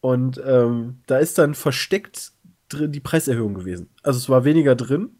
[0.00, 2.32] Und ähm, da ist dann versteckt
[2.68, 3.88] drin die Preiserhöhung gewesen.
[4.02, 5.10] Also es war weniger drin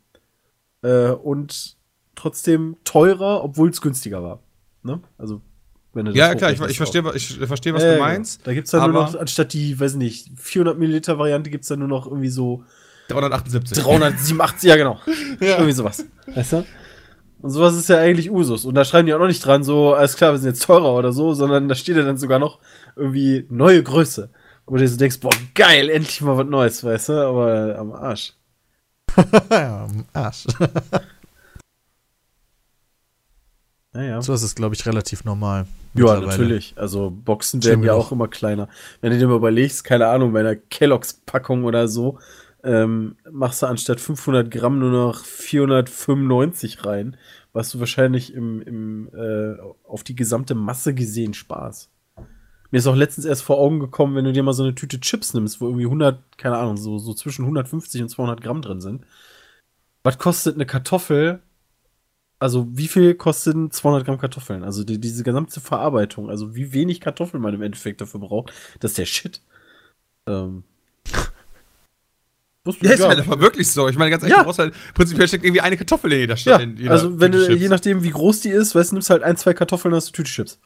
[0.83, 1.77] äh, und
[2.15, 4.43] trotzdem teurer, obwohl es günstiger war.
[4.83, 5.01] Ne?
[5.19, 5.41] Also
[5.95, 8.39] wenn du das Ja, klar, ich, ich verstehe, ich verstehe, was Ja, du ja, meinst.
[8.39, 8.47] Genau.
[8.47, 11.89] Da gibt's dann nur noch, anstatt die, weiß nicht, 400 Milliliter Variante gibt's dann nur
[11.89, 12.65] noch irgendwie so
[13.09, 13.83] 378.
[13.83, 14.99] 387, ja genau.
[15.41, 16.05] Irgendwie sowas.
[16.27, 16.65] Weißt du?
[17.45, 18.65] Und sowas ist ja eigentlich Usus.
[18.65, 20.95] Und da schreiben die auch noch nicht dran, so, alles klar, wir sind jetzt teurer
[20.95, 22.59] oder so, sondern da steht ja dann sogar noch
[22.97, 24.31] irgendwie neue Größe.
[24.65, 27.13] Wo du dir so denkst, boah, geil, endlich mal was Neues, weißt du?
[27.13, 28.33] Aber am Arsch.
[29.51, 30.47] ja, am Arsch.
[33.97, 34.21] Naja.
[34.23, 35.67] So ist es, glaube ich, relativ normal.
[35.95, 36.75] Ja, natürlich.
[36.77, 38.07] Also Boxen Stimmt werden ja auch.
[38.07, 38.69] auch immer kleiner.
[39.01, 42.19] Wenn du dir mal überlegst, keine Ahnung, bei einer Kelloggs-Packung oder so,
[42.65, 47.17] ähm, machst du anstatt 500 Gramm nur noch 495 rein,
[47.53, 51.91] was du wahrscheinlich im, im, äh, auf die gesamte Masse gesehen Spaß.
[52.71, 54.99] Mir ist auch letztens erst vor Augen gekommen, wenn du dir mal so eine Tüte
[54.99, 58.81] Chips nimmst, wo irgendwie 100, keine Ahnung, so, so zwischen 150 und 200 Gramm drin
[58.81, 59.05] sind.
[60.03, 61.41] Was kostet eine Kartoffel
[62.45, 64.65] also wie viel kosten 200 Gramm Kartoffeln?
[64.65, 68.93] Also die, diese gesamte Verarbeitung, also wie wenig Kartoffeln man im Endeffekt dafür braucht, das
[68.93, 69.41] ist der Shit.
[70.27, 70.65] Ähm.
[72.81, 73.89] Ja, ist gar halt wirklich so.
[73.89, 74.43] Ich meine, ganz ehrlich, Ja.
[74.43, 76.63] du brauchst halt, prinzipiell steckt irgendwie eine Kartoffel in jeder ja, Stadt.
[76.63, 79.23] in jeder also wenn du, je nachdem wie groß die ist, weißt du, nimmst halt
[79.23, 80.59] ein, zwei Kartoffeln, hast du Tüte Chips.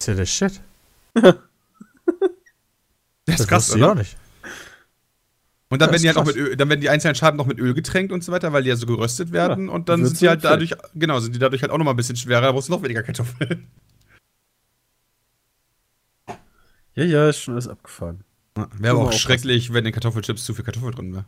[0.00, 0.60] ist ja der Shit.
[3.26, 3.94] Das ist krass, oder?
[3.94, 4.16] nicht.
[5.70, 7.46] Und dann Ja, werden die halt auch mit Öl, dann werden die einzelnen Scheiben noch
[7.46, 9.70] mit Öl getränkt und so weiter, weil die ja so geröstet werden.
[9.70, 10.70] und dann sind die halt und fertig.
[10.70, 12.72] dadurch, genau, sind die dadurch halt auch noch mal ein bisschen schwerer, da brauchst du
[12.72, 13.66] noch weniger Kartoffeln.
[16.94, 18.24] Ja, ja, ist schon alles abgefahren.
[18.78, 21.24] Wäre aber auch schrecklich, wenn in den Kartoffelchips zu viel Kartoffel drin wäre.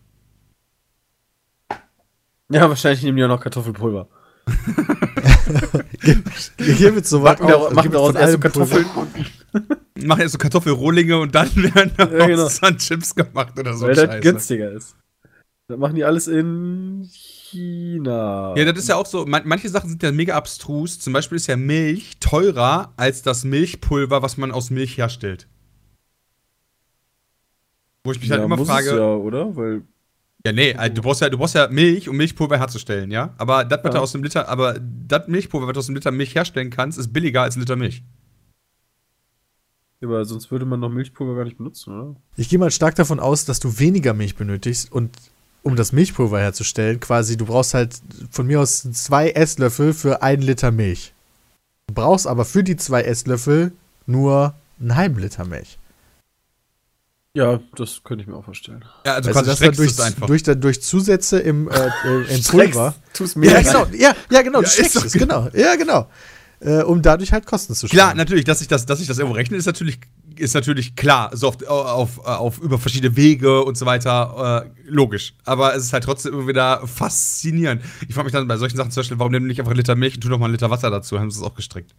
[2.51, 4.09] Ja, wahrscheinlich nehmen die auch noch Kartoffelpulver.
[6.59, 8.86] Hier wird so was auch- machen daraus erst so allem Kartoffeln.
[10.05, 12.48] Machen jetzt so Kartoffelrohlinge und dann werden Ja, daraus genau.
[12.61, 13.86] dann Chips gemacht oder so.
[13.86, 14.20] weil das Scheiße.
[14.20, 14.94] günstiger ist.
[15.69, 18.55] Das machen die alles in China.
[18.57, 21.01] Ja, das ist ja auch so, man, manche Sachen sind ja mega abstrus.
[21.01, 25.48] Zum Beispiel ist ja Milch teurer als das Milchpulver, was man aus Milch herstellt.
[28.07, 29.57] Wo ich mich halt immer muss frage, Es ja, ja, oder?
[29.57, 29.83] Weil
[30.53, 33.35] nee, also du brauchst ja, du brauchst ja Milch, um Milchpulver herzustellen, ja?
[33.39, 33.99] Aber das, was Ja.
[33.99, 36.99] du aus dem Liter, aber das Milchpulver, was du aus dem Liter Milch herstellen kannst,
[36.99, 38.03] ist billiger als ein Liter Milch.
[40.03, 42.16] Aber sonst würde man noch Milchpulver gar nicht benutzen, oder?
[42.37, 45.11] Ich gehe mal stark davon aus, dass du weniger Milch benötigst und
[45.62, 48.01] um das Milchpulver herzustellen, quasi, du brauchst halt
[48.31, 51.12] von mir aus zwei Esslöffel für einen Liter Milch.
[51.89, 53.73] Du brauchst aber für die zwei Esslöffel
[54.07, 55.78] nur einen halben Liter Milch.
[57.37, 58.83] Ja, das könnte ich mir auch vorstellen.
[59.05, 60.27] Ja, also, Also quasi das dann durch, es einfach.
[60.27, 62.95] durch, durch Zusätze im, äh, äh, im Pulver.
[63.13, 65.47] Tu's Ja, mir genau, ja, ja, genau, Ja, du ist es, genau.
[65.53, 66.09] Ja, genau.
[66.61, 67.99] Äh, um dadurch halt Kosten zu sparen.
[67.99, 69.99] Klar, natürlich, dass ich das, dass ich das irgendwo rechne, ist natürlich,
[70.37, 75.35] ist natürlich klar, so auf, auf, auf über verschiedene Wege und so weiter, äh, logisch.
[75.45, 77.83] Aber es ist halt trotzdem immer wieder faszinierend.
[78.09, 79.77] Ich frage mich dann bei solchen Sachen zum Beispiel, warum nehmen die nicht einfach einen
[79.81, 81.21] Liter Milch und tun noch mal einen Liter Wasser dazu?
[81.21, 81.95] Haben sie es auch gestrickt.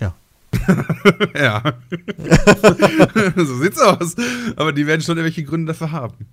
[0.00, 0.14] Ja.
[1.34, 1.62] ja.
[3.36, 4.14] so sieht's aus.
[4.56, 6.26] Aber die werden schon irgendwelche Gründe dafür haben.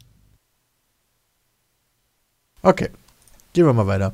[2.61, 2.89] Okay,
[3.53, 4.13] gehen wir mal weiter.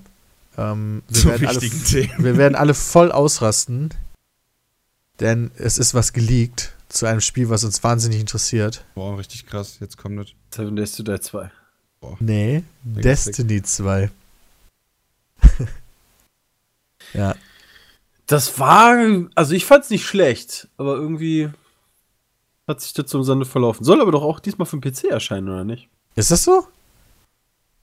[0.57, 2.23] Ähm, wir, Zu werden alle, wichtigen Themen.
[2.23, 3.93] wir werden alle voll ausrasten,
[5.19, 8.84] denn es ist was geleakt zu einem Spiel, was uns wahnsinnig interessiert.
[8.95, 9.77] Boah, richtig krass.
[9.80, 10.27] Jetzt kommt das.
[10.53, 11.49] Seven Days to Die 2.
[12.19, 14.10] Nee, Mega Destiny 2.
[17.14, 17.35] ja,
[18.31, 18.95] Das war,
[19.35, 21.49] also ich fand's nicht schlecht, aber irgendwie
[22.65, 23.83] hat sich das zum Sande verlaufen.
[23.83, 25.89] Soll aber doch auch diesmal für den PC erscheinen, oder nicht?
[26.15, 26.65] ist das so?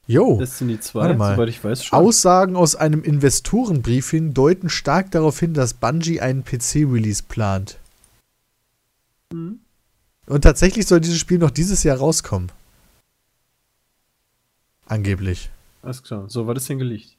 [0.07, 0.39] Jo.
[0.39, 1.37] Destiny 2, warte mal.
[1.37, 1.99] soweit ich weiß schon.
[1.99, 7.77] Aussagen aus einem Investorenbriefing deuten stark darauf hin, dass Bungie einen PC-Release plant.
[9.31, 9.61] Mhm.
[10.25, 12.51] Und tatsächlich soll dieses Spiel noch dieses Jahr rauskommen.
[14.87, 15.51] Angeblich.
[15.83, 16.25] Alles klar.
[16.29, 17.19] So, was ist denn geleakt?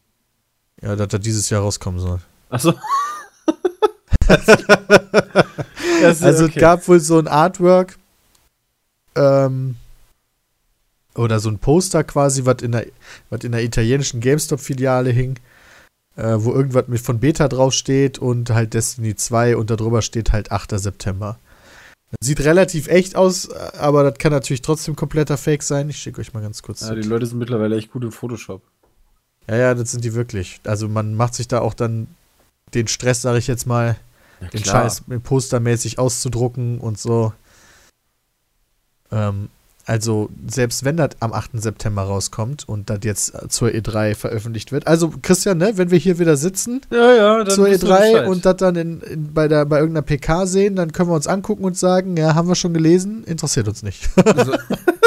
[0.82, 2.22] Ja, dass er dieses Jahr rauskommen soll.
[2.50, 2.74] Achso.
[6.04, 7.98] Also es gab wohl so ein Artwork
[9.16, 9.76] ähm,
[11.16, 12.86] oder so ein Poster quasi, was in der,
[13.30, 15.38] was in der italienischen GameStop-Filiale hing,
[16.16, 20.52] äh, wo irgendwas mit von Beta draufsteht und halt Destiny 2 und darüber steht halt
[20.52, 20.80] 8.
[20.80, 21.38] September.
[22.20, 25.90] Das sieht relativ echt aus, aber das kann natürlich trotzdem kompletter Fake sein.
[25.90, 26.82] Ich schicke euch mal ganz kurz.
[26.82, 27.08] Ja, die das.
[27.08, 28.62] Leute sind mittlerweile echt gut in Photoshop.
[29.48, 30.60] ja, ja, das sind die wirklich.
[30.64, 32.08] Also man macht sich da auch dann
[32.74, 33.96] den Stress, sage ich jetzt mal,
[34.54, 37.34] den Scheiß postermäßig auszudrucken und so.
[39.12, 39.50] Ähm,
[39.86, 41.60] also, selbst wenn das am 8.
[41.62, 44.86] September rauskommt und das jetzt zur E3 veröffentlicht wird.
[44.86, 48.12] Also, Christian, ne, wenn wir hier wieder sitzen Ja, ja, dann zur wissen wir E3
[48.12, 48.28] Bescheid.
[48.28, 51.26] und das dann in, in, bei, der, bei irgendeiner PK sehen, dann können wir uns
[51.26, 54.08] angucken und sagen, ja, haben wir schon gelesen, interessiert uns nicht.
[54.24, 54.54] Also,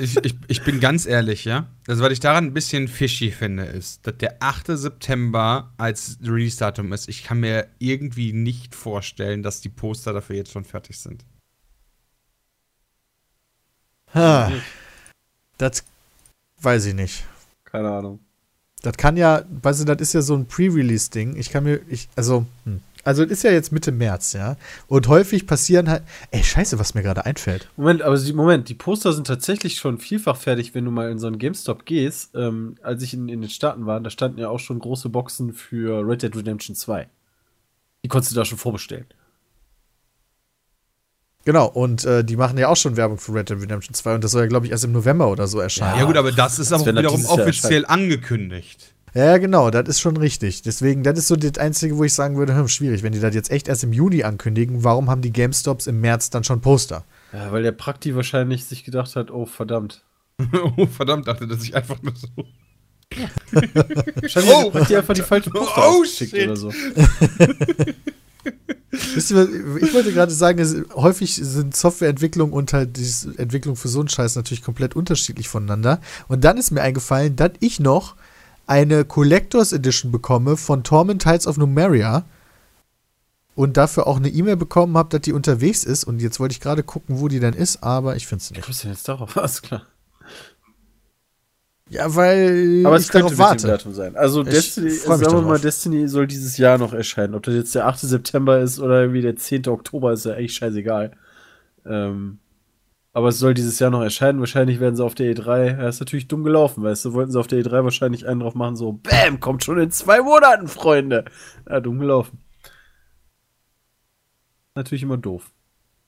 [0.00, 1.66] ich, ich, ich bin ganz ehrlich, ja.
[1.88, 4.68] Also, was ich daran ein bisschen fishy finde, ist, dass der 8.
[4.68, 7.08] September als Release-Datum ist.
[7.08, 11.24] Ich kann mir irgendwie nicht vorstellen, dass die Poster dafür jetzt schon fertig sind.
[14.14, 14.52] Ha,
[15.58, 15.84] das
[16.60, 17.24] weiß ich nicht.
[17.64, 18.20] Keine Ahnung.
[18.82, 21.34] Das kann ja, weißt du, das ist ja so ein Pre-Release-Ding.
[21.34, 22.80] Ich kann mir, ich, also, hm.
[23.08, 24.58] Also es ist ja jetzt Mitte März, ja.
[24.86, 27.66] Und häufig passieren halt, ey, scheiße, was mir gerade einfällt.
[27.78, 31.18] Moment, aber sie, Moment, die Poster sind tatsächlich schon vielfach fertig, wenn du mal in
[31.18, 32.34] so einen GameStop gehst.
[32.34, 35.54] Ähm, als ich in, in den Staaten war, da standen ja auch schon große Boxen
[35.54, 37.08] für Red Dead Redemption 2.
[38.04, 39.06] Die konntest du da schon vorbestellen.
[41.46, 44.24] Genau, und äh, die machen ja auch schon Werbung für Red Dead Redemption 2 und
[44.24, 45.98] das soll ja, glaube ich, erst im November oder so erscheinen.
[45.98, 48.94] Ja, gut, aber das ist als aber das wiederum offiziell angekündigt.
[49.14, 50.62] Ja, genau, das ist schon richtig.
[50.62, 53.34] Deswegen, das ist so das Einzige, wo ich sagen würde, hm, schwierig, wenn die das
[53.34, 57.04] jetzt echt erst im Juni ankündigen, warum haben die GameStops im März dann schon Poster?
[57.32, 60.04] Ja, weil der Prakti wahrscheinlich sich gedacht hat, oh verdammt.
[60.76, 62.28] oh, verdammt, dachte, dass ich einfach nur so.
[63.50, 64.72] Wahrscheinlich Oh.
[64.74, 66.44] hat die einfach die falsche Poster Oh, ausgeschickt shit.
[66.46, 66.72] oder so.
[69.14, 73.06] Wisst ihr, was- ich wollte gerade sagen, es, häufig sind Softwareentwicklung und halt die
[73.38, 76.00] Entwicklung für so einen Scheiß natürlich komplett unterschiedlich voneinander.
[76.28, 78.16] Und dann ist mir eingefallen, dass ich noch
[78.68, 82.24] eine Collectors Edition bekomme von Torment Tides of Numeria
[83.54, 86.04] und dafür auch eine E-Mail bekommen habe, dass die unterwegs ist.
[86.04, 88.64] Und jetzt wollte ich gerade gucken, wo die denn ist, aber ich finde Wie nicht.
[88.64, 89.36] kommst du denn jetzt darauf?
[89.36, 89.82] Alles klar.
[91.90, 93.68] Ja, weil Aber ich es könnte darauf mit dem.
[93.70, 94.14] Datum sein.
[94.14, 95.58] Also Ich Destiny, sagen wir mal.
[95.58, 97.34] Destiny soll dieses Jahr noch erscheinen.
[97.34, 98.00] Ob das jetzt der 8.
[98.00, 99.66] September ist oder irgendwie der 10.
[99.68, 101.12] Oktober, ist ja eigentlich scheißegal.
[101.86, 102.40] Ähm,
[103.18, 104.38] aber es soll dieses Jahr noch erscheinen.
[104.38, 105.76] Wahrscheinlich werden sie auf der E3.
[105.76, 107.14] Ja, ist natürlich dumm gelaufen, weißt du.
[107.14, 110.22] Wollten sie auf der E3 wahrscheinlich einen drauf machen, so, Bäm, kommt schon in zwei
[110.22, 111.24] Monaten, Freunde.
[111.68, 112.38] Ja, dumm gelaufen.
[114.76, 115.50] Natürlich immer doof.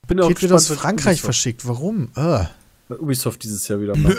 [0.07, 1.67] Bin auch Geht wieder aus was Frankreich Ubisoft, verschickt.
[1.67, 2.11] Warum?
[2.15, 2.45] Äh.
[2.87, 4.15] was Ubisoft dieses Jahr wieder macht.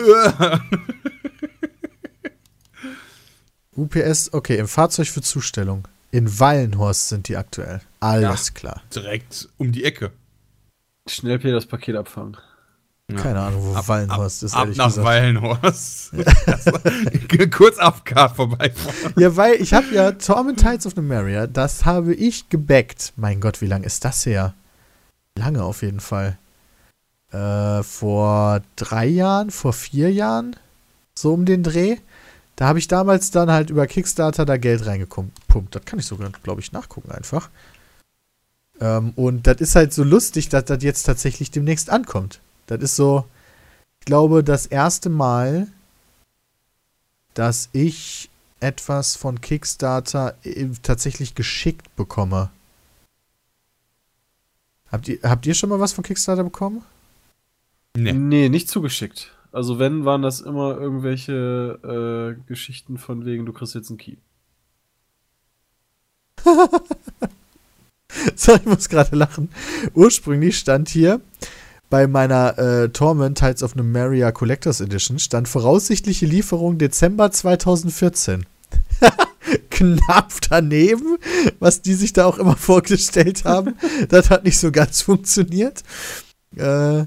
[3.75, 5.89] UPS, okay, im Fahrzeug für Zustellung.
[6.11, 7.81] In Wallenhorst sind die aktuell.
[8.01, 8.83] Alles klar.
[8.95, 10.13] Direkt um die Ecke.
[11.09, 12.37] Schnell Peter das Paket abfangen.
[13.17, 13.21] Ja.
[13.23, 15.07] Keine Ahnung, wo Ab- Wallenhorst ist, Ab nach gesagt.
[15.07, 16.13] Wallenhorst.
[17.51, 18.73] Kurz Abfahrt vorbei.
[19.17, 23.13] Ja, weil ich habe ja Torment Tides of Numeria, das habe ich gebackt.
[23.17, 24.55] Mein Gott, wie lange ist das her?
[25.39, 26.39] Lange auf jeden Fall.
[27.31, 30.57] Äh, vor drei Jahren, vor vier Jahren,
[31.19, 31.97] so um den Dreh.
[32.57, 35.75] Da habe ich damals dann halt über Kickstarter da Geld reingepumpt.
[35.75, 37.49] Das kann ich sogar, glaube ich, nachgucken einfach.
[38.81, 42.41] Ähm, und das ist halt so lustig, dass das jetzt tatsächlich demnächst ankommt.
[42.79, 43.25] Das ist so,
[44.01, 45.69] ich glaube, das erste Mal,
[47.35, 48.31] dass ich
[48.61, 52.51] etwas von Kickstarter äh, tatsächlich geschickt bekomme.
[54.91, 56.83] Habt ihr, habt ihr schon mal was von Kickstarter bekommen?
[57.97, 58.13] Nee.
[58.13, 59.33] Nee, nicht zugeschickt.
[59.51, 64.17] Also wenn, waren das immer irgendwelche äh, Geschichten von wegen, du kriegst jetzt einen Key.
[68.35, 69.51] so, ich muss gerade lachen.
[69.95, 71.21] Ursprünglich stand hier
[71.93, 78.47] bei meiner äh, Torment Tides of Numeria Collectors Edition stand voraussichtliche Lieferung Dezember 2014.
[79.69, 81.19] knapp daneben,
[81.59, 83.75] was die sich da auch immer vorgestellt haben.
[84.09, 85.83] das hat nicht so ganz funktioniert.
[86.57, 87.05] Äh,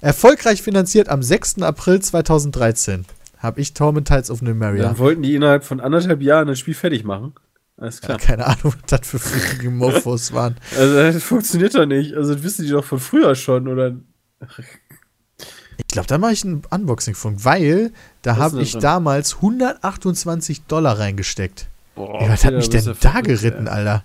[0.00, 1.60] erfolgreich finanziert am 6.
[1.62, 3.04] April 2013
[3.38, 4.84] habe ich Torment Tides of Numeria.
[4.84, 7.34] Dann wollten die innerhalb von anderthalb Jahren das Spiel fertig machen.
[7.76, 8.18] Alles Ja, klar.
[8.18, 10.58] keine Ahnung, was das für freaking Mofos waren.
[10.78, 12.14] Also das funktioniert doch nicht.
[12.14, 13.96] Also das wissen die doch von früher schon, oder?
[15.78, 17.92] Ich glaube, da mache ich ein Unboxing von, weil
[18.22, 18.80] da habe ich drin?
[18.82, 21.68] damals 128 Dollar reingesteckt.
[21.94, 23.72] Boah, Ey, was hat mich denn ja da geritten, ey.
[23.72, 24.04] Alter?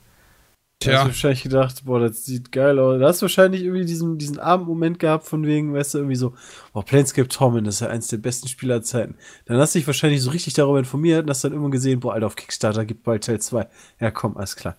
[0.79, 1.01] Da hast Tja.
[1.03, 2.99] du wahrscheinlich gedacht, boah, das sieht geil aus.
[2.99, 6.35] Da hast du wahrscheinlich irgendwie diesen, diesen Abendmoment gehabt, von wegen, weißt du, irgendwie so,
[6.71, 9.15] boah, Planescape Torment ist ja eins der besten Spiele aller Zeiten.
[9.45, 12.13] Dann hast du dich wahrscheinlich so richtig darüber informiert und hast dann immer gesehen, boah,
[12.13, 13.67] Alter, auf Kickstarter gibt bald Teil 2.
[13.99, 14.77] Ja, komm, alles klar.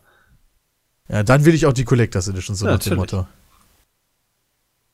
[1.08, 2.96] Ja, dann will ich auch die Collectors Edition, so Ja, nach dem.
[2.96, 3.26] Motto.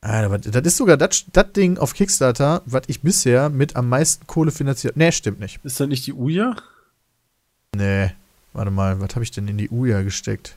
[0.05, 3.89] Alter, was- das ist sogar das das Ding auf Kickstarter, was ich bisher mit am
[3.89, 4.95] meisten Kohle finanziert.
[4.97, 5.59] Nee, stimmt nicht.
[5.63, 6.55] Ist das nicht die Uja?
[7.75, 8.11] Nee.
[8.53, 10.55] Warte mal, was habe ich denn in die Uja gesteckt?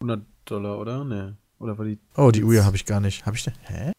[0.00, 1.04] 100 Dollar, oder?
[1.04, 1.32] Nee.
[1.58, 1.98] Oder war die.
[2.16, 3.26] Oh, die Uja habe ich gar nicht.
[3.26, 3.54] Habe ich denn?
[3.62, 3.92] Hä?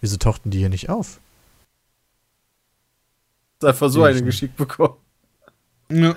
[0.00, 1.20] Wieso tauchten die hier nicht auf?
[3.62, 4.94] Hast einfach so Die eine ist- geschickt bekommen.
[5.90, 6.16] Ja,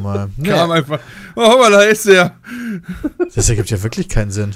[0.00, 0.28] Mal.
[0.28, 1.00] kam Nee, einfach.
[1.36, 2.36] Oh, da ist er.
[3.34, 4.54] das ergibt ja wirklich keinen Sinn.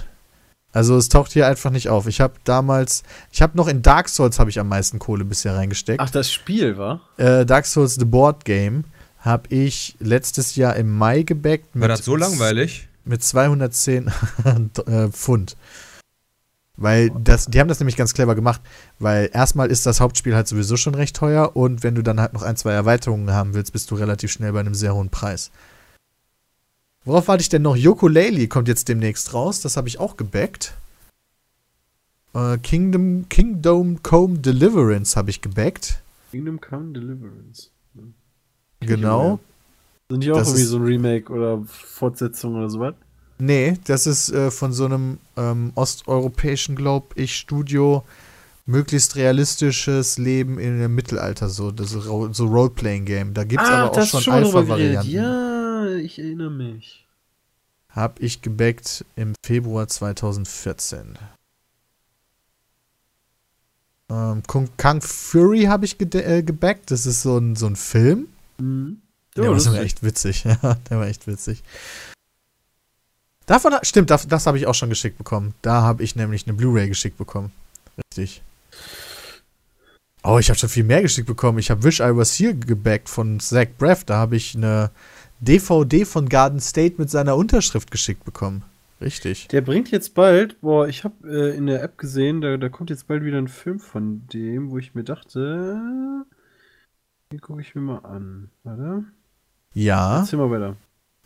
[0.73, 2.07] Also es taucht hier einfach nicht auf.
[2.07, 3.03] Ich habe damals,
[3.33, 6.01] ich habe noch in Dark Souls habe ich am meisten Kohle bisher reingesteckt.
[6.01, 7.01] Ach, das Spiel, war?
[7.17, 8.85] Äh, Dark Souls The Board Game
[9.19, 11.67] habe ich letztes Jahr im Mai gebackt.
[11.75, 12.89] War das so langweilig?
[13.05, 14.11] Mit 210
[14.87, 15.57] äh, Pfund.
[16.77, 18.63] Weil das, die haben das nämlich ganz clever gemacht,
[18.99, 22.33] weil erstmal ist das Hauptspiel halt sowieso schon recht teuer und wenn du dann halt
[22.33, 25.51] noch ein, zwei Erweiterungen haben willst, bist du relativ schnell bei einem sehr hohen Preis.
[27.11, 27.75] Worauf warte ich denn noch?
[27.75, 30.75] Yooka-Laylee kommt jetzt demnächst raus, das habe ich auch gebackt.
[32.35, 36.03] Äh, Kingdom, Kingdom Come Deliverance habe ich gebackt.
[36.31, 37.71] Kingdom Come Deliverance.
[38.79, 39.41] Genau.
[40.09, 42.95] Sind die auch Das irgendwie so ein Remake oder Fortsetzung oder sowas?
[43.41, 48.05] Nee, das ist äh, von so einem ähm, osteuropäischen, glaub ich, Studio.
[48.67, 53.35] Möglichst realistisches Leben in dem Mittelalter, so, das so Roleplaying-Game.
[53.35, 55.11] Da gibt es aber auch schon Alpha-Varianten.
[55.11, 55.50] Ja,
[55.99, 57.07] ich erinnere mich.
[57.91, 61.19] Hab ich gebackt im Februar 2014.
[64.11, 66.91] Ähm, Kung, Kung Fury habe ich gede- äh, gebackt.
[66.91, 68.29] Das ist so ein, so ein Film.
[68.59, 69.01] Mhm.
[69.37, 70.45] Der Ja, war sogar echt witzig.
[70.63, 71.63] Ja, der war echt witzig.
[73.47, 75.55] Davon, stimmt, das, das habe ich auch schon geschickt bekommen.
[75.63, 77.53] Da habe ich nämlich eine Blu-ray geschickt bekommen.
[78.13, 78.43] Richtig.
[80.23, 81.59] Oh, ich habe schon viel mehr geschickt bekommen.
[81.59, 84.05] Ich habe Wish I Was Here gebackt von Zach Braff.
[84.05, 84.91] Da habe ich eine
[85.41, 88.63] DVD von Garden State mit seiner Unterschrift geschickt bekommen.
[89.01, 89.49] Richtig.
[89.49, 92.91] Der bringt jetzt bald, boah, ich habe äh, in der App gesehen, da, da kommt
[92.91, 95.81] jetzt bald wieder ein Film von dem, wo ich mir dachte,
[97.33, 98.51] den gucke ich mir mal an.
[98.63, 99.05] Warte.
[99.73, 100.77] Ja, Erzähl mal weiter.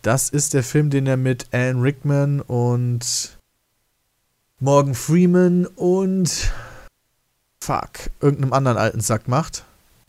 [0.02, 3.38] das ist der Film, den er mit Alan Rickman und
[4.60, 6.52] Morgan Freeman und
[7.60, 9.64] fuck, irgendeinem anderen alten Sack macht,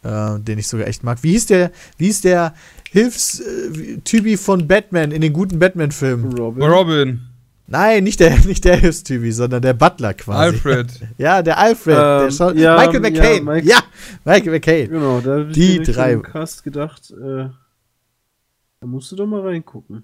[0.05, 1.21] äh, den ich sogar echt mag.
[1.23, 2.53] Wie hieß der, wie hieß der
[2.91, 6.33] Hilfstypi von Batman in den guten Batman-Filmen?
[6.37, 6.63] Robin.
[6.63, 7.21] Robin.
[7.67, 10.39] Nein, nicht der, nicht der Hilfstypi, sondern der Butler quasi.
[10.55, 10.87] Alfred.
[11.17, 11.97] Ja, der Alfred.
[11.97, 13.45] der Ähm, Schau- ja, Michael ja, McCain.
[13.45, 13.81] Ja, Mike-
[14.23, 14.89] Michael McCain.
[14.91, 16.13] Genau, da hab ich Die drei.
[16.13, 17.49] im Cast gedacht, äh,
[18.79, 20.03] da musst du doch mal reingucken.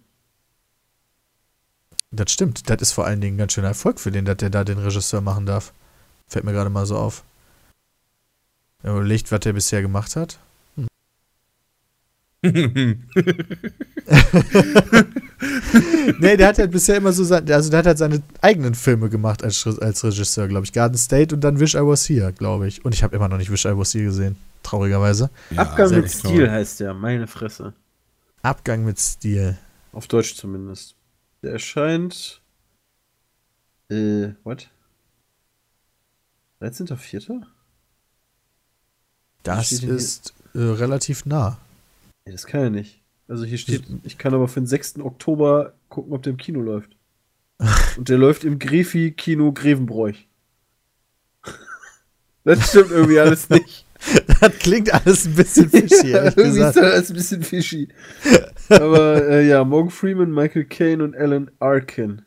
[2.13, 2.69] Das stimmt.
[2.69, 4.79] Das ist vor allen Dingen ein ganz schöner Erfolg für den, dass der da den
[4.79, 5.71] Regisseur machen darf.
[6.27, 7.23] Fällt mir gerade mal so auf.
[8.81, 10.39] Wenn man überlegt, was der bisher gemacht hat.
[12.43, 12.95] nee,
[16.37, 19.43] der hat halt bisher immer so sein, also der hat halt seine eigenen Filme gemacht
[19.43, 20.73] als, als Regisseur, glaube ich.
[20.73, 22.83] Garden State und dann Wish I Was Here, glaube ich.
[22.83, 24.37] Und ich habe immer noch nicht Wish I Was Here gesehen.
[24.63, 25.29] Traurigerweise.
[25.55, 26.09] Abgang sehr mit.
[26.09, 27.73] Stil heißt der, meine Fresse.
[28.41, 29.55] Abgang mit Stil.
[29.91, 30.95] Auf Deutsch zumindest.
[31.43, 32.41] Der erscheint.
[33.89, 34.67] Äh, what?
[36.61, 37.43] 13.04.?
[39.43, 41.57] Das ist äh, relativ nah.
[42.25, 43.01] Nee, das kann ja nicht.
[43.27, 44.99] Also hier steht, ich kann aber für den 6.
[44.99, 46.95] Oktober gucken, ob der im Kino läuft.
[47.97, 50.27] Und der läuft im Grefi-Kino Grevenbroich.
[52.43, 53.85] Das stimmt irgendwie alles nicht.
[54.41, 56.77] Das klingt alles ein bisschen fishy, ehrlich irgendwie ist gesagt.
[56.77, 57.87] das alles ein bisschen fishy.
[58.69, 62.23] Aber äh, ja, Morgan Freeman, Michael Caine und Alan Arkin.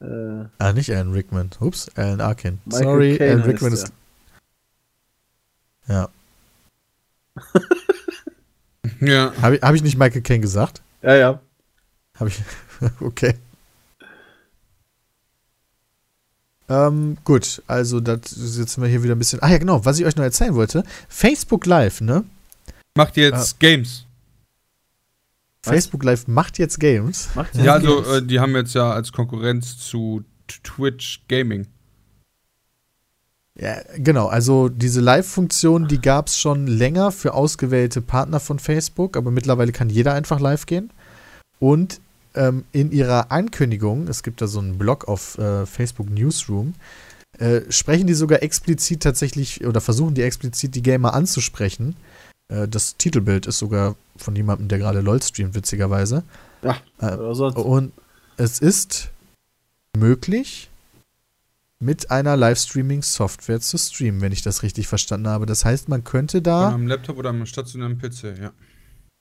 [0.00, 1.50] Äh, Ah, nicht Alan Rickman.
[1.60, 2.58] Ups, Alan Arkin.
[2.64, 3.92] Michael Sorry, Caine Alan Rickman ist.
[5.88, 6.08] Ja.
[9.00, 9.32] ja.
[9.42, 10.82] Habe ich, hab ich nicht Michael Caine gesagt?
[11.02, 11.40] Ja, ja.
[12.18, 12.42] Habe ich.
[13.00, 13.34] okay.
[16.68, 19.40] Ähm, gut, also das sitzen wir hier wieder ein bisschen.
[19.42, 20.82] Ah ja, genau, was ich euch noch erzählen wollte.
[21.08, 22.24] Facebook Live, ne?
[22.96, 24.04] Macht jetzt Games.
[25.62, 27.28] Facebook Live macht jetzt Games.
[27.34, 28.08] Macht Ja, das also Games?
[28.16, 31.66] äh, die haben jetzt ja als Konkurrenz zu Twitch Gaming.
[33.58, 34.26] Ja, genau.
[34.26, 39.72] Also diese Live-Funktion, die gab es schon länger für ausgewählte Partner von Facebook, aber mittlerweile
[39.72, 40.90] kann jeder einfach live gehen.
[41.58, 42.00] Und
[42.34, 46.74] ähm, in ihrer Ankündigung, es gibt da so einen Blog auf äh, Facebook Newsroom,
[47.38, 51.96] äh, sprechen die sogar explizit tatsächlich oder versuchen die explizit die Gamer anzusprechen.
[52.48, 56.24] Äh, das Titelbild ist sogar von jemandem, der gerade LOL streamt, witzigerweise.
[56.62, 57.56] Ja, Äh, oder sonst.
[57.56, 57.92] und
[58.36, 59.08] es ist
[59.96, 60.68] möglich,
[61.78, 65.46] mit einer Livestreaming-Software zu streamen, wenn ich das richtig verstanden habe.
[65.46, 68.52] Das heißt, man könnte da, Am Laptop oder am stationären PC, ja.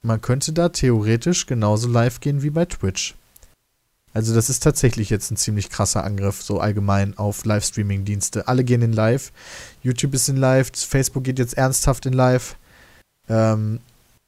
[0.02, 3.16] man könnte da theoretisch genauso live gehen wie bei Twitch.
[4.14, 8.48] Also das ist tatsächlich jetzt ein ziemlich krasser Angriff, so allgemein auf Livestreaming-Dienste.
[8.48, 9.34] Alle gehen in Live,
[9.84, 12.56] YouTube ist in Live, Facebook geht jetzt ernsthaft in Live.
[13.28, 13.82] Ähm,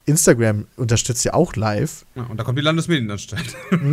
[0.08, 2.04] Instagram unterstützt ja auch Live.
[2.16, 2.24] ja.
[2.24, 3.54] Und da kommt die Landesmedienanstalt.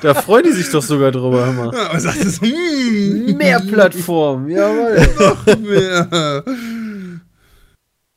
[0.00, 1.74] Da freuen die sich doch sogar drüber, hör mal.
[1.74, 5.58] Ja, sagt so, hm, Mehr Plattformen, jawohl.
[5.58, 6.44] mehr.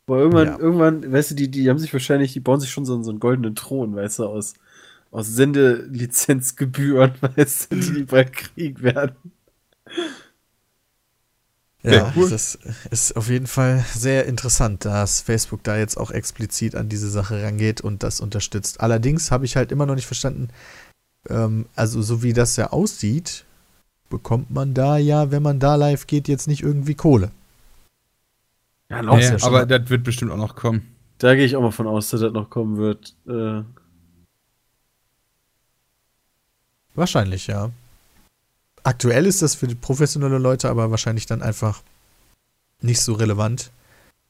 [0.07, 0.59] Aber irgendwann, Ja.
[0.59, 3.19] irgendwann, weißt du, die, die haben sich wahrscheinlich, die bauen sich schon so, so einen
[3.19, 4.53] goldenen Thron, weißt du, aus,
[5.09, 9.15] aus Sendelizenzgebühren, weißt du, die die bald kriegen werden.
[11.83, 12.29] Ja, Ja, cool.
[12.29, 12.59] das
[12.91, 17.41] ist auf jeden Fall sehr interessant, dass Facebook da jetzt auch explizit an diese Sache
[17.41, 18.81] rangeht und das unterstützt.
[18.81, 20.49] Allerdings habe ich halt immer noch nicht verstanden,
[21.29, 23.45] ähm, also so wie das ja aussieht,
[24.09, 27.31] bekommt man da ja, wenn man da live geht, jetzt nicht irgendwie Kohle.
[28.89, 29.47] Ja, noch Nee, sehr schön.
[29.47, 30.85] aber das wird bestimmt auch noch kommen.
[31.17, 33.15] Da gehe ich auch mal von aus, dass das noch kommen wird.
[33.27, 33.63] Äh,
[36.95, 37.69] Wahrscheinlich, ja.
[38.83, 41.81] Aktuell ist das für die professionelle Leute aber wahrscheinlich dann einfach
[42.81, 43.71] nicht so relevant.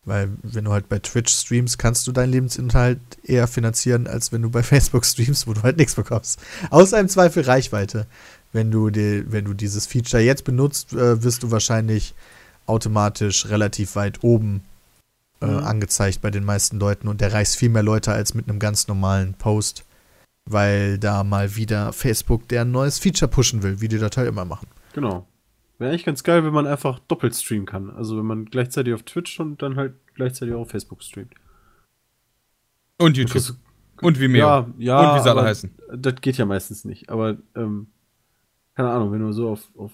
[0.04, 4.42] Weil wenn du halt bei Twitch streamst, kannst du deinen Lebensinhalt eher finanzieren, als wenn
[4.42, 6.40] du bei Facebook streamst, wo du halt nichts bekommst.
[6.72, 8.08] Außer im Zweifel Reichweite.
[8.52, 12.14] Wenn du, die, wenn du dieses Feature jetzt benutzt, äh, wirst du wahrscheinlich
[12.66, 14.64] automatisch relativ weit oben
[15.42, 15.58] äh, Mhm.
[15.60, 18.88] angezeigt bei den meisten Leuten und der reißt viel mehr Leute als mit einem ganz
[18.88, 19.86] normalen Post
[20.46, 24.46] weil da mal wieder Facebook deren neues Feature pushen will, wie die das halt immer
[24.46, 24.68] machen.
[24.94, 25.28] genau.
[25.78, 27.90] Wäre eigentlich ganz geil, wenn man einfach doppelt streamen kann.
[27.90, 31.34] Also wenn man gleichzeitig auf Twitch und dann halt gleichzeitig auch auf Facebook streamt.
[33.00, 33.56] Und YouTube.
[34.00, 34.46] Und Vimeo.
[34.46, 35.12] Ja, ja.
[35.14, 35.72] Und wie sie alle heißen.
[35.96, 37.10] Das geht ja meistens nicht.
[37.10, 37.88] Aber, ähm,
[38.76, 39.92] keine Ahnung, wenn du so auf, auf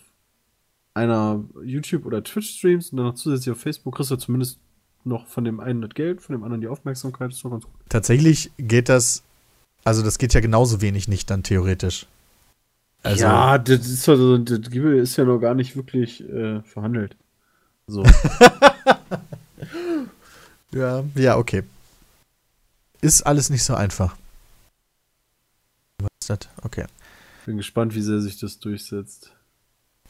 [0.94, 4.60] einer YouTube oder Twitch streamst und dann noch zusätzlich auf Facebook, kriegst du zumindest
[5.06, 7.32] noch von dem einen das Geld, von dem anderen die Aufmerksamkeit.
[7.32, 7.74] ist doch ganz gut.
[7.88, 9.24] Tatsächlich geht das,
[9.88, 12.07] also das geht ja genauso wenig nicht dann theoretisch.
[13.03, 17.15] Also, ja, das ist, also, das Gibbel ist ja noch gar nicht wirklich äh, verhandelt.
[17.88, 18.03] So.
[20.73, 21.64] ja, ja, okay.
[22.99, 24.18] Ist alles nicht so einfach.
[25.99, 26.39] Was ist das?
[26.64, 26.84] Okay.
[27.45, 29.31] Bin gespannt, wie sehr sich das durchsetzt.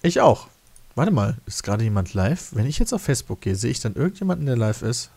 [0.01, 0.47] Ich auch.
[0.95, 2.55] Warte mal, ist gerade jemand live?
[2.55, 5.11] Wenn ich jetzt auf Facebook gehe, sehe ich dann irgendjemanden, der live ist?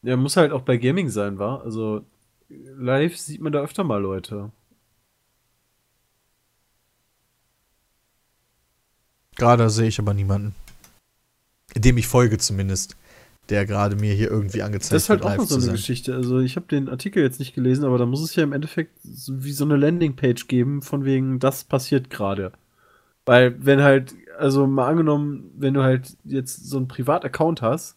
[0.00, 1.62] Ja, muss halt auch bei Gaming sein, war.
[1.64, 2.02] Also
[2.48, 4.50] live sieht man da öfter mal Leute.
[9.36, 10.54] Gerade sehe ich aber niemanden.
[11.76, 12.96] Dem ich folge zumindest.
[13.48, 15.70] Der gerade mir hier irgendwie angezeigt Das ist halt wird, auch noch so eine.
[15.70, 16.14] Geschichte.
[16.14, 18.98] Also ich habe den Artikel jetzt nicht gelesen, aber da muss es ja im Endeffekt
[19.02, 22.52] so wie so eine Landingpage geben, von wegen, das passiert gerade.
[23.24, 27.96] Weil wenn halt, also mal angenommen, wenn du halt jetzt so einen Privataccount hast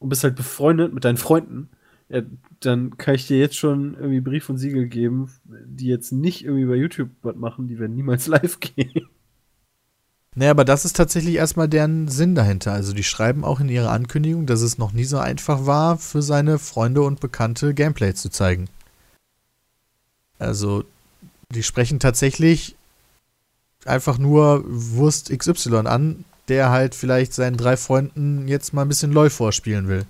[0.00, 1.70] und bist halt befreundet mit deinen Freunden,
[2.10, 2.22] ja,
[2.58, 6.66] dann kann ich dir jetzt schon irgendwie Brief und Siegel geben, die jetzt nicht irgendwie
[6.66, 9.08] bei YouTube was machen, die werden niemals live gehen.
[10.34, 12.72] Naja, aber das ist tatsächlich erstmal deren Sinn dahinter.
[12.72, 16.22] Also die schreiben auch in ihrer Ankündigung, dass es noch nie so einfach war, für
[16.22, 18.68] seine Freunde und Bekannte Gameplay zu zeigen.
[20.38, 20.84] Also
[21.52, 22.76] die sprechen tatsächlich
[23.84, 29.12] einfach nur Wurst XY an, der halt vielleicht seinen drei Freunden jetzt mal ein bisschen
[29.12, 30.06] LOL vorspielen will.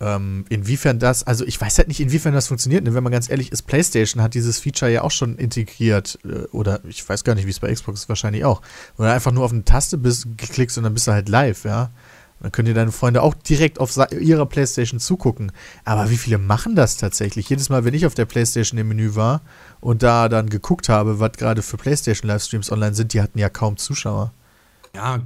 [0.00, 3.28] Ähm, inwiefern das, also ich weiß halt nicht, inwiefern das funktioniert, denn wenn man ganz
[3.28, 7.34] ehrlich ist, PlayStation hat dieses Feature ja auch schon integriert, äh, oder ich weiß gar
[7.34, 8.62] nicht, wie es bei Xbox ist, wahrscheinlich auch.
[8.96, 11.90] Oder einfach nur auf eine Taste bist, klickst und dann bist du halt live, ja.
[12.40, 15.50] Dann können dir deine Freunde auch direkt auf ihrer PlayStation zugucken.
[15.84, 17.48] Aber wie viele machen das tatsächlich?
[17.48, 19.40] Jedes Mal, wenn ich auf der PlayStation im Menü war
[19.80, 23.76] und da dann geguckt habe, was gerade für PlayStation-Livestreams online sind, die hatten ja kaum
[23.76, 24.32] Zuschauer.
[24.94, 25.20] Ja.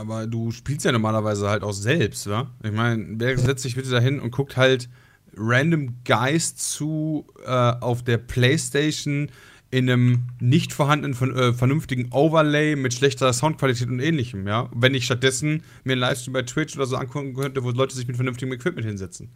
[0.00, 2.50] Aber du spielst ja normalerweise halt auch selbst, wa?
[2.64, 4.88] Ich meine, wer setzt sich bitte dahin und guckt halt
[5.36, 9.30] random Guys zu äh, auf der Playstation
[9.70, 14.70] in einem nicht vorhandenen von, äh, vernünftigen Overlay mit schlechter Soundqualität und ähnlichem, ja?
[14.74, 18.06] Wenn ich stattdessen mir einen Livestream bei Twitch oder so angucken könnte, wo Leute sich
[18.06, 19.28] mit vernünftigem Equipment hinsetzen.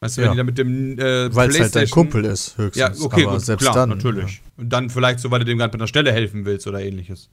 [0.00, 0.28] Weißt du, Ja.
[0.28, 2.98] wenn die da mit dem äh, Weil es halt dein Kumpel ist, höchstens.
[2.98, 3.90] Ja, okay, aber gut, selbst klar, dann.
[3.90, 4.40] natürlich.
[4.56, 7.28] Und dann vielleicht so, weil du dem gerade mit einer Stelle helfen willst oder ähnliches.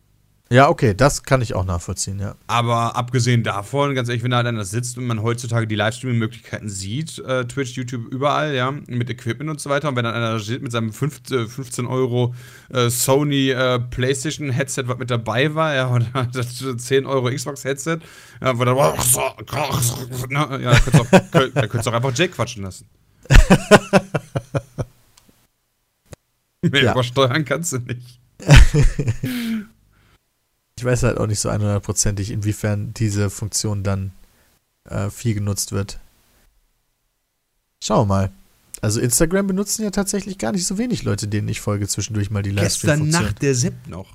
[0.51, 2.33] Ja, okay, das kann ich auch nachvollziehen, ja.
[2.47, 6.69] Aber abgesehen davon, ganz ehrlich, wenn da halt einer sitzt und man heutzutage die Livestreaming-Möglichkeiten
[6.69, 10.31] sieht, äh, Twitch, YouTube, überall, ja, mit Equipment und so weiter, und wenn dann einer
[10.31, 12.33] da steht mit seinem 15, äh, 15 Euro
[12.73, 17.99] äh, Sony äh, PlayStation-Headset, was mit dabei war, ja, oder das 10 Euro Xbox-Headset,
[18.41, 22.15] ja, wo dann, ne, ja, da könntest du auch, könnt- da könntest du auch einfach
[22.17, 22.87] Jake quatschen lassen.
[26.63, 26.91] Mehr Ja.
[26.93, 28.19] übersteuern kannst du nicht.
[30.79, 34.13] Ich weiß halt auch nicht so 100%ig, inwiefern diese Funktion dann
[34.85, 35.99] äh, viel genutzt wird.
[37.83, 38.31] Schauen wir mal.
[38.79, 42.43] Also Instagram benutzen ja tatsächlich gar nicht so wenig Leute, denen ich folge, zwischendurch mal
[42.43, 43.23] die Gestern Livestream-Funktion.
[43.25, 44.07] Nacht der Sepp noch.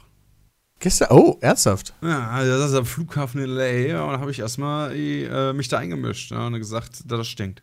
[0.79, 1.93] Gestern, oh, ernsthaft?
[2.01, 3.87] Ja, also das ist am Flughafen in L.A.
[3.87, 7.29] Ja, und dann habe ich erstmal äh, mich da eingemischt ja, und gesagt, da das
[7.29, 7.63] stinkt.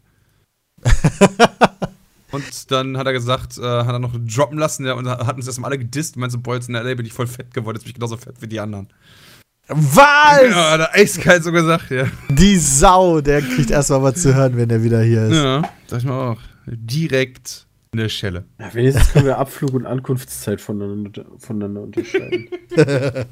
[2.31, 5.47] und dann hat er gesagt, äh, hat er noch droppen lassen ja, und hat uns
[5.47, 6.15] erstmal alle gedisst.
[6.15, 6.95] Und meinte so, boah, jetzt in L.A.
[6.95, 8.89] bin ich voll fett geworden, jetzt bin ich genauso fett wie die anderen.
[9.67, 10.41] Was?
[10.49, 12.05] Ja, hat er eiskalt so gesagt, ja.
[12.29, 15.35] Die Sau, der kriegt erstmal was zu hören, wenn er wieder hier ist.
[15.35, 16.41] Ja, sag ich mal auch.
[16.65, 18.45] Direkt in der Schelle.
[18.59, 22.49] Ja, wenigstens können wir Abflug und Ankunftszeit voneinander, voneinander unterscheiden.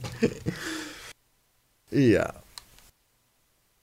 [1.92, 2.34] Ja.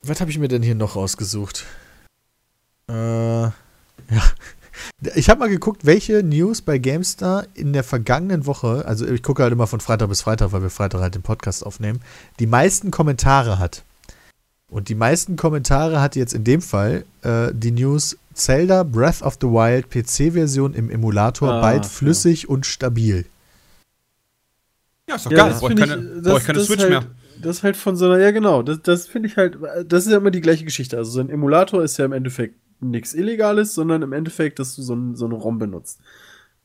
[0.03, 1.65] Was habe ich mir denn hier noch rausgesucht?
[2.89, 3.53] Äh, ja.
[5.15, 9.43] Ich habe mal geguckt, welche News bei GameStar in der vergangenen Woche, also ich gucke
[9.43, 12.01] halt immer von Freitag bis Freitag, weil wir Freitag halt den Podcast aufnehmen,
[12.41, 13.83] die meisten Kommentare hat.
[14.69, 19.39] Und die meisten Kommentare hat jetzt in dem Fall äh, die News Zelda Breath of
[19.41, 21.89] the Wild PC-Version im Emulator Ah, bald ja.
[21.89, 23.25] flüssig und stabil.
[25.09, 25.51] Ja, ist doch Ja, geil.
[25.51, 27.05] das Brauche ich keine, ich- brauch das- ich keine Switch halt, mehr.
[27.41, 30.11] Das ist halt von so einer, ja genau, das, das finde ich halt, das ist
[30.13, 30.97] ja immer die gleiche Geschichte.
[30.97, 34.83] Also so ein Emulator ist ja im Endeffekt nichts Illegales, sondern im Endeffekt, dass du
[34.83, 36.01] so, ein, so eine ROM benutzt.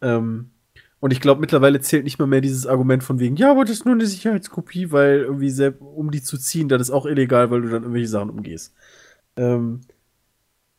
[0.01, 0.51] Ähm,
[0.99, 3.77] und ich glaube, mittlerweile zählt nicht mal mehr dieses Argument von wegen, ja, aber das
[3.77, 7.49] ist nur eine Sicherheitskopie, weil irgendwie, selbst, um die zu ziehen, das ist auch illegal,
[7.49, 8.73] weil du dann irgendwelche Sachen umgehst.
[9.35, 9.81] Ähm,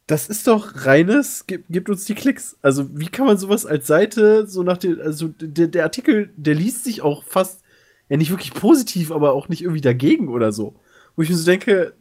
[0.07, 2.57] das ist doch reines, gib, gibt uns die Klicks.
[2.63, 6.55] Also, wie kann man sowas als Seite, so nach dem, also der, der Artikel, der
[6.55, 7.63] liest sich auch fast,
[8.09, 10.77] ja nicht wirklich positiv, aber auch nicht irgendwie dagegen oder so.
[11.17, 11.95] Wo ich mir so denke,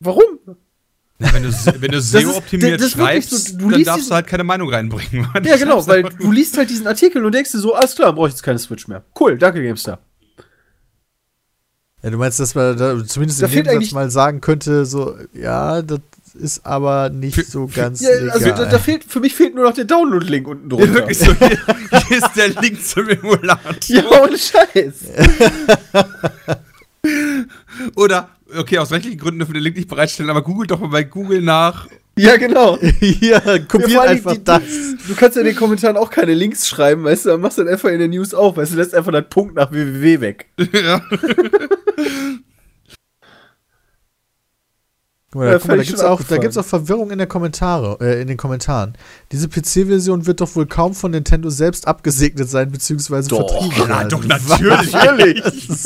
[0.00, 0.38] warum?
[1.20, 4.44] Na, wenn du, wenn du SEO-optimiert schreibst, so, du dann darfst diesen- du halt keine
[4.44, 5.26] Meinung reinbringen.
[5.42, 8.28] Ja, genau, weil du liest halt diesen Artikel und denkst dir so, alles klar, brauche
[8.28, 9.04] ich jetzt keine Switch mehr.
[9.18, 9.98] Cool, danke GameStar.
[12.04, 14.40] Ja, du meinst, dass man da zumindest Da in fehlt dem Satz eigentlich- mal sagen
[14.40, 15.98] könnte, so, ja, das
[16.34, 18.64] ist aber nicht Für- so ganz Ja, also legal.
[18.66, 20.94] da, da fehlt, für mich fehlt nur noch der Download-Link unten Ja, drunter.
[20.94, 21.34] wirklich so.
[21.34, 21.58] Hier,
[22.06, 23.74] hier ist der Link zum Emulator.
[23.88, 24.94] Ja, ohne Scheiß.
[27.96, 30.88] Oder, okay, aus rechtlichen Gründen dürfen wir den Link nicht bereitstellen, aber googelt doch mal
[30.88, 31.88] bei Google nach.
[32.16, 32.78] Ja, genau.
[33.00, 34.62] Hier, Ja, kopiert allem einfach die- das.
[35.06, 37.62] Du kannst ja in den Kommentaren auch keine Links schreiben, weißt du, dann machst du
[37.64, 40.46] dann einfach in der News auf, weißt du, lässt einfach den Punkt nach www weg.
[40.72, 41.00] ja.
[45.30, 46.40] Guck mal, Ja, guck mal, da gibt's schon auch, da abgefahren.
[46.40, 48.94] gibt's auch Verwirrung in der Kommentare, äh, in den Kommentaren.
[49.30, 53.88] Diese PC-Version wird doch wohl kaum von Nintendo selbst abgesegnet sein, beziehungsweise Doch, vertrieben Ja,
[53.88, 54.08] werden.
[54.08, 55.82] doch, natürlich.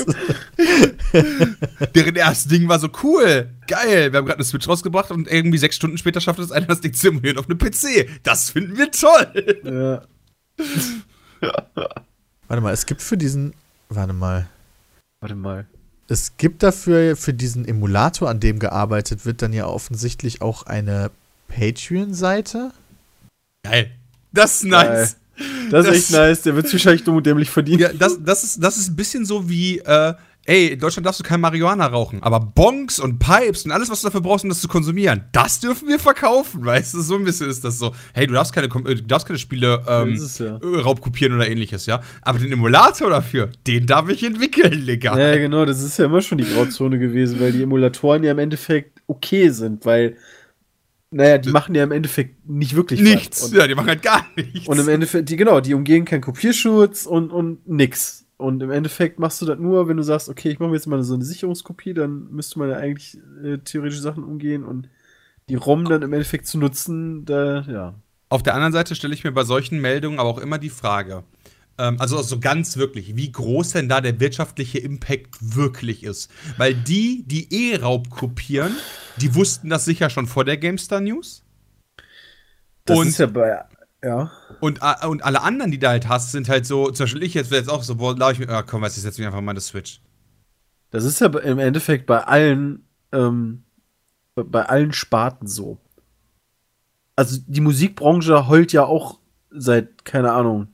[1.94, 3.50] Deren erstes Ding war so cool.
[3.66, 4.12] Geil.
[4.12, 6.80] Wir haben gerade eine Switch rausgebracht und irgendwie sechs Stunden später schafft es einer, das
[6.80, 8.08] Ding zu emulieren auf einem PC.
[8.22, 9.62] Das finden wir toll.
[9.64, 10.02] Ja.
[12.48, 13.54] Warte mal, es gibt für diesen,
[13.88, 14.46] warte mal,
[15.20, 15.66] Warte mal.
[16.12, 21.10] Es gibt dafür, für diesen Emulator, an dem gearbeitet wird, dann ja offensichtlich auch eine
[21.48, 22.70] Patreon-Seite.
[23.64, 23.90] Geil.
[24.32, 25.16] Das ist nice.
[25.70, 27.80] Das ist Das- echt nice, der wird wahrscheinlich dumm und dämlich verdienen.
[27.80, 30.14] Ja, das, das, ist, das ist ein bisschen so wie, äh,
[30.46, 34.00] ey, in Deutschland darfst du kein Marihuana rauchen, aber Bongs und Pipes und alles, was
[34.00, 37.00] du dafür brauchst, um das zu konsumieren, das dürfen wir verkaufen, weißt du?
[37.00, 37.94] So ein bisschen ist das so.
[38.12, 40.56] Hey, du darfst keine, äh, du darfst keine Spiele ähm, ja.
[40.56, 42.02] äh, raubkopieren oder ähnliches, ja?
[42.22, 45.18] Aber den Emulator dafür, den darf ich entwickeln, Digga.
[45.18, 48.38] Ja, genau, das ist ja immer schon die Grauzone gewesen, weil die Emulatoren ja im
[48.38, 50.16] Endeffekt okay sind, weil,
[51.10, 53.52] naja, die machen ja im Endeffekt nicht wirklich Nichts.
[53.52, 54.66] ja, die machen halt gar nichts.
[54.66, 58.21] und im Endeffekt, die, genau, die umgehen keinen Kopierschutz und, und nix.
[58.42, 60.86] Und im Endeffekt machst du das nur, wenn du sagst, okay, ich mache mir jetzt
[60.86, 64.88] mal so eine Sicherungskopie, dann müsste man ja eigentlich äh, theoretische Sachen umgehen und
[65.48, 67.94] die ROM dann im Endeffekt zu nutzen, da, ja.
[68.28, 71.24] Auf der anderen Seite stelle ich mir bei solchen Meldungen aber auch immer die Frage,
[71.78, 76.30] ähm, also so ganz wirklich, wie groß denn da der wirtschaftliche Impact wirklich ist.
[76.56, 78.74] Weil die, die eh Raub kopieren,
[79.18, 81.44] die wussten das sicher schon vor der GameStar News.
[82.84, 83.64] Das Und- ist ja bei,
[84.02, 84.30] ja.
[84.62, 87.50] Und, und alle anderen, die da halt hast, sind halt so, zum Beispiel ich jetzt,
[87.50, 89.66] jetzt auch so, boah, ich mir, ah, komm, du, ich setz mich einfach mal das
[89.66, 90.00] Switch.
[90.90, 93.64] Das ist ja im Endeffekt bei allen, ähm,
[94.36, 95.78] bei- allen Sparten so.
[97.16, 99.18] also die Musikbranche heult ja auch
[99.50, 100.68] seit, keine Ahnung,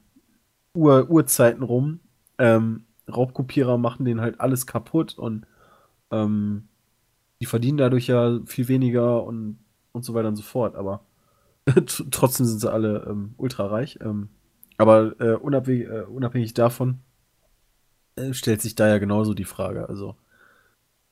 [0.74, 2.00] Ur Urzeiten rum.
[2.38, 5.46] Ähm, Raubkopierer machen denen halt alles kaputt und
[6.10, 6.68] ähm,
[7.40, 9.58] die verdienen dadurch ja viel weniger und,
[9.92, 11.00] und so weiter und so fort, aber
[12.10, 13.98] trotzdem sind sie alle ähm, ultra reich.
[14.02, 14.28] Ähm,
[14.76, 16.98] aber äh, unabhängig, äh, unabhängig davon
[18.16, 19.88] äh, stellt sich da ja genauso die Frage.
[19.88, 20.14] Also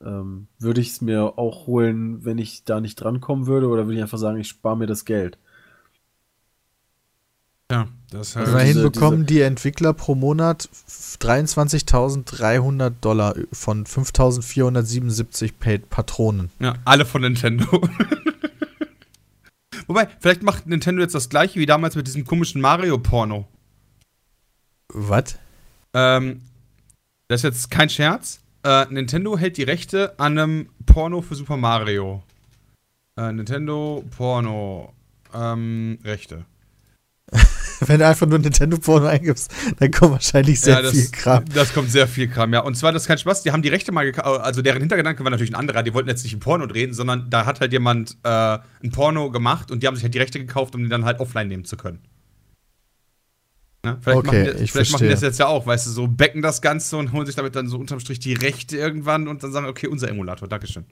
[0.03, 3.95] ähm, würde ich es mir auch holen, wenn ich da nicht drankommen würde, oder würde
[3.95, 5.37] ich einfach sagen, ich spare mir das Geld?
[7.69, 8.47] Ja, das halt.
[8.47, 16.49] Immerhin diese- bekommen die Entwickler pro Monat 23.300 Dollar von 5.477 Paid Patronen.
[16.59, 17.65] Ja, alle von Nintendo.
[19.87, 23.47] Wobei, vielleicht macht Nintendo jetzt das gleiche wie damals mit diesem komischen Mario-Porno.
[24.89, 25.37] Was?
[25.93, 26.41] Ähm,
[27.27, 28.41] das ist jetzt kein Scherz.
[28.63, 32.23] Äh, Nintendo hält die Rechte an einem Porno für Super Mario.
[33.17, 34.93] Äh, Nintendo Porno.
[35.33, 36.45] Ähm, Rechte.
[37.85, 41.45] Wenn du einfach nur Nintendo Porno eingibst, dann kommt wahrscheinlich sehr das, viel Kram.
[41.53, 42.61] Das kommt sehr viel Kram, ja.
[42.61, 45.23] Und zwar, das ist kein Spaß, die haben die Rechte mal gekauft, also deren Hintergedanke
[45.23, 47.71] war natürlich ein anderer, die wollten jetzt nicht ein Porno drehen, sondern da hat halt
[47.73, 48.29] jemand äh,
[48.83, 51.19] ein Porno gemacht und die haben sich halt die Rechte gekauft, um die dann halt
[51.19, 51.99] offline nehmen zu können.
[53.83, 53.97] Ne?
[54.01, 55.09] Vielleicht, Okay, machen, die, ich vielleicht machen die verstehe.
[55.09, 57.67] das jetzt ja auch, weißt du, so becken das Ganze und holen sich damit dann
[57.67, 60.85] so unterm Strich die Rechte irgendwann und dann sagen, okay, unser Emulator, Dankeschön.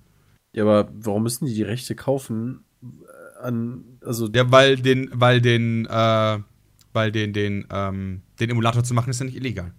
[0.54, 2.64] Ja, aber warum müssen die die Rechte kaufen?
[2.82, 6.40] äh, An, also, Ja, weil den, weil den, äh,
[6.96, 9.74] weil den, den, ähm, den Emulator zu machen, ist ja nicht illegal.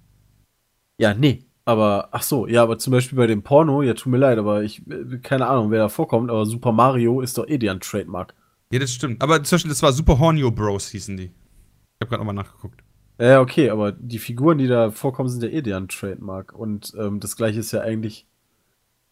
[0.99, 1.45] ja, nee.
[1.69, 4.63] Aber, ach so, ja, aber zum Beispiel bei dem Porno, ja, tut mir leid, aber
[4.63, 8.35] ich, äh, keine Ahnung, wer da vorkommt, aber Super Mario ist doch eh deren Trademark.
[8.73, 9.21] Ja, das stimmt.
[9.21, 11.25] Aber zum Beispiel, das war Super Hornio Bros, hießen die.
[11.25, 12.83] Ich hab grad nochmal nachgeguckt.
[13.19, 16.53] Ja, okay, aber die Figuren, die da vorkommen, sind ja eh deren Trademark.
[16.53, 18.27] Und ähm, das gleiche ist ja eigentlich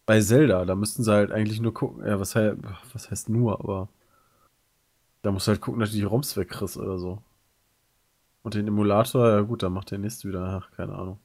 [0.05, 0.65] bei Zelda.
[0.65, 2.05] Da müssten sie halt eigentlich nur gucken.
[2.05, 2.57] Ja, was, heißt,
[2.93, 3.89] was heißt nur, aber
[5.23, 7.21] da musst du halt gucken, dass du die ROMs wegkriegst oder so.
[8.45, 11.17] Und den Emulator, ja gut, da macht der nächste wieder, ach, keine Ahnung.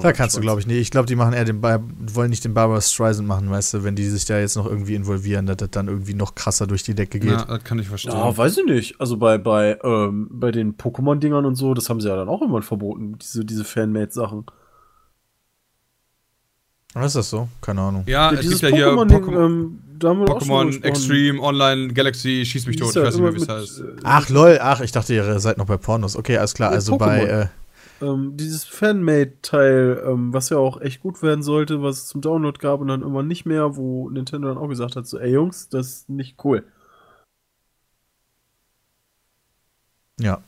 [0.00, 0.78] Da kannst du, glaube ich, nicht.
[0.78, 1.82] Ich glaube, die machen eher den Bar
[2.14, 4.94] wollen nicht den Barbara Streisand machen, weißt du, wenn die sich da jetzt noch irgendwie
[4.94, 7.30] involvieren, dass das dann irgendwie noch krasser durch die Decke geht.
[7.30, 8.14] Ja, das kann ich verstehen.
[8.14, 8.98] Ja, weiß ich nicht.
[9.02, 12.40] Also bei, bei, ähm, bei den Pokémon-Dingern und so, das haben sie ja dann auch
[12.40, 14.46] irgendwann verboten, diese, diese Fanmade-Sachen.
[16.94, 17.48] Was ist das so?
[17.60, 18.04] Keine Ahnung.
[18.06, 20.82] Ja, Ja, es gibt ja hier Pokémon, ähm, da haben wir Pokémon.
[20.82, 23.80] Extreme Online Galaxy, schieß mich tot, ich ja weiß nicht mehr, immer wie es heißt.
[23.80, 26.16] äh, Ach lol, ach, ich dachte, ihr seid noch bei Pornos.
[26.16, 26.70] Okay, alles klar.
[26.70, 26.98] Also Pokémon.
[26.98, 27.48] bei äh,
[28.04, 32.58] ähm, dieses Fanmade-Teil, ähm, was ja auch echt gut werden sollte, was es zum Download
[32.58, 35.68] gab und dann irgendwann nicht mehr, wo Nintendo dann auch gesagt hat, so, ey Jungs,
[35.68, 36.64] das ist nicht cool.
[40.20, 40.42] ja,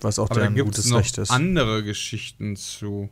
[0.00, 1.30] was auch Aber da deren gibt gutes es noch Recht ist.
[1.30, 3.08] andere Geschichten zu.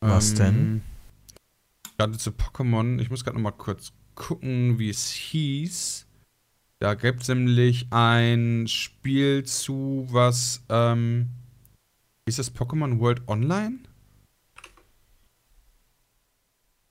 [0.00, 0.82] Was Ähm, denn?
[1.96, 6.06] Gerade zu Pokémon, ich muss gerade noch mal kurz gucken, wie es hieß.
[6.80, 11.28] Da gibt es nämlich ein Spiel zu, was, ähm,
[12.26, 13.78] ist das Pokémon World Online?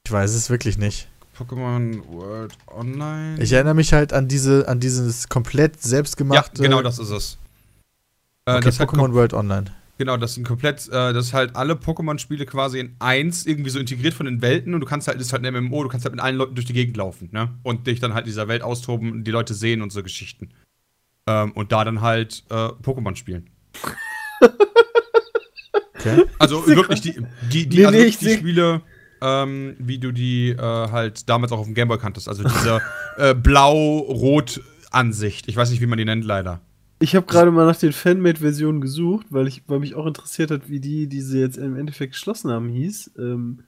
[0.05, 1.07] Ich weiß es wirklich nicht.
[1.37, 3.41] Pokémon World Online?
[3.41, 7.37] Ich erinnere mich halt an diese, an dieses komplett ja, selbstgemachte genau das ist es.
[8.45, 9.65] Äh, okay, Pokémon World Online.
[9.97, 13.79] Genau, das sind komplett, äh, das ist halt alle Pokémon-Spiele quasi in eins irgendwie so
[13.79, 16.03] integriert von den Welten und du kannst halt, das ist halt ein MMO, du kannst
[16.05, 17.53] halt mit allen Leuten durch die Gegend laufen, ne?
[17.61, 20.49] Und dich dann halt in dieser Welt austoben und die Leute sehen und so Geschichten.
[21.27, 23.49] Ähm, und da dann halt äh, Pokémon spielen.
[24.39, 26.23] Okay.
[26.37, 27.15] Also wirklich die,
[27.49, 28.81] die, die, Nee, also nee, die Spiele,
[29.21, 32.27] ähm, wie du die äh, halt damals auch auf dem Gameboy kanntest.
[32.27, 32.81] Also diese
[33.17, 35.47] äh, Blau-Rot-Ansicht.
[35.47, 36.59] Ich weiß nicht, wie man die nennt, leider.
[37.03, 40.69] Ich habe gerade mal nach den Fanmade-Versionen gesucht, weil, ich, weil mich auch interessiert hat,
[40.69, 43.11] wie die, die sie jetzt im Endeffekt geschlossen haben, hieß.
[43.19, 43.65] Ähm,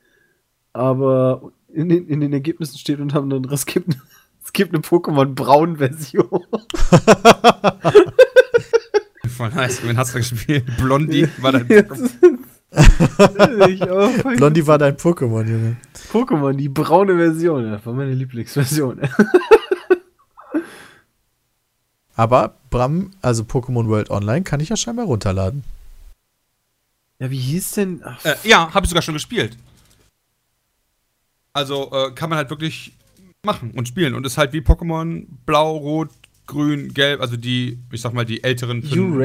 [0.71, 3.97] aber in den, in den Ergebnissen steht unter anderem, es gibt,
[4.41, 6.45] es gibt eine Pokémon-Braun-Version.
[9.27, 9.85] Voll nice.
[9.85, 10.63] Wen hast du gespielt?
[10.77, 11.97] Blondie war dein fuck,
[14.37, 15.75] Blondie war dein Pokémon, Junge.
[16.09, 19.01] Pokémon, die braune Version, das war meine Lieblingsversion.
[22.15, 25.63] Aber Bram, also Pokémon World Online, kann ich ja scheinbar runterladen.
[27.19, 28.01] Ja, wie hieß denn?
[28.03, 29.57] Ach, Äh, ja, habe ich sogar schon gespielt.
[31.53, 32.91] Also äh, kann man halt wirklich
[33.43, 34.15] machen und spielen.
[34.15, 36.09] Und ist halt wie Pokémon Blau, Rot,
[36.47, 38.81] Grün, Gelb, also die, ich sag mal, die älteren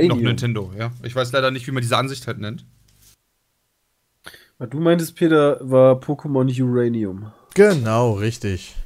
[0.08, 0.92] noch Nintendo, ja.
[1.02, 2.64] Ich weiß leider nicht, wie man diese Ansicht halt nennt.
[4.58, 7.32] was du meintest, Peter, war Pokémon Uranium.
[7.54, 8.76] Genau, richtig.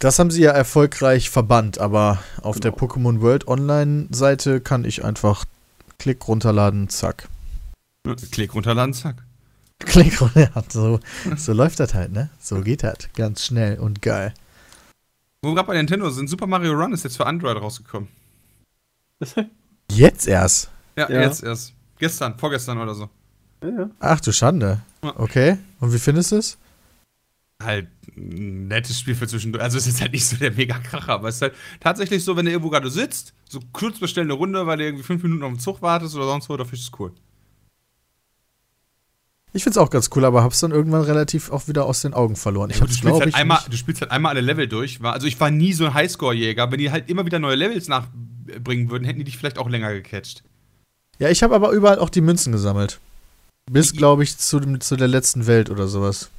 [0.00, 2.84] Das haben sie ja erfolgreich verbannt, aber auf der Genau.
[2.86, 5.44] Pokémon World Online Seite kann ich einfach
[5.98, 7.28] Klick runterladen, zack.
[8.32, 9.16] Klick runterladen, zack.
[9.80, 11.00] Klick runterladen, so,
[11.36, 12.30] so läuft das halt, ne?
[12.40, 14.32] So geht das, ganz schnell und geil.
[15.42, 18.08] Wo gerade bei Nintendo sind, Super Mario Run ist jetzt für Android rausgekommen.
[19.90, 20.70] Jetzt erst.
[20.96, 21.20] Ja, Ja.
[21.22, 21.74] jetzt erst.
[21.98, 23.10] Gestern, vorgestern oder so.
[23.62, 23.90] Ja.
[24.00, 24.80] Ach du Schande.
[25.02, 25.58] Okay.
[25.80, 26.56] Und wie findest du es?
[27.62, 29.62] Halt ein nettes Spiel für zwischendurch.
[29.62, 32.46] Also es ist halt nicht so der Mega-Kracher, aber es ist halt tatsächlich so, wenn
[32.46, 35.52] du irgendwo gerade sitzt, so kurz bestellen eine Runde, weil du irgendwie fünf Minuten auf
[35.52, 37.12] den Zug wartest oder sonst wo, dafür ist es cool.
[39.52, 42.36] Ich find's auch ganz cool, aber hab's dann irgendwann relativ auch wieder aus den Augen
[42.36, 42.70] verloren.
[42.70, 44.68] Ich du, hab's, spielst glaube halt ich, einmal, nicht- du spielst halt einmal alle Level
[44.68, 45.02] durch.
[45.02, 46.70] War, also ich war nie so ein Highscore-Jäger.
[46.70, 49.92] Wenn die halt immer wieder neue Levels nachbringen würden, hätten die dich vielleicht auch länger
[49.92, 50.44] gecatcht.
[51.18, 53.00] Ja, ich habe aber überall auch die Münzen gesammelt.
[53.70, 56.30] Bis, glaube ich, zu, dem, zu der letzten Welt oder sowas.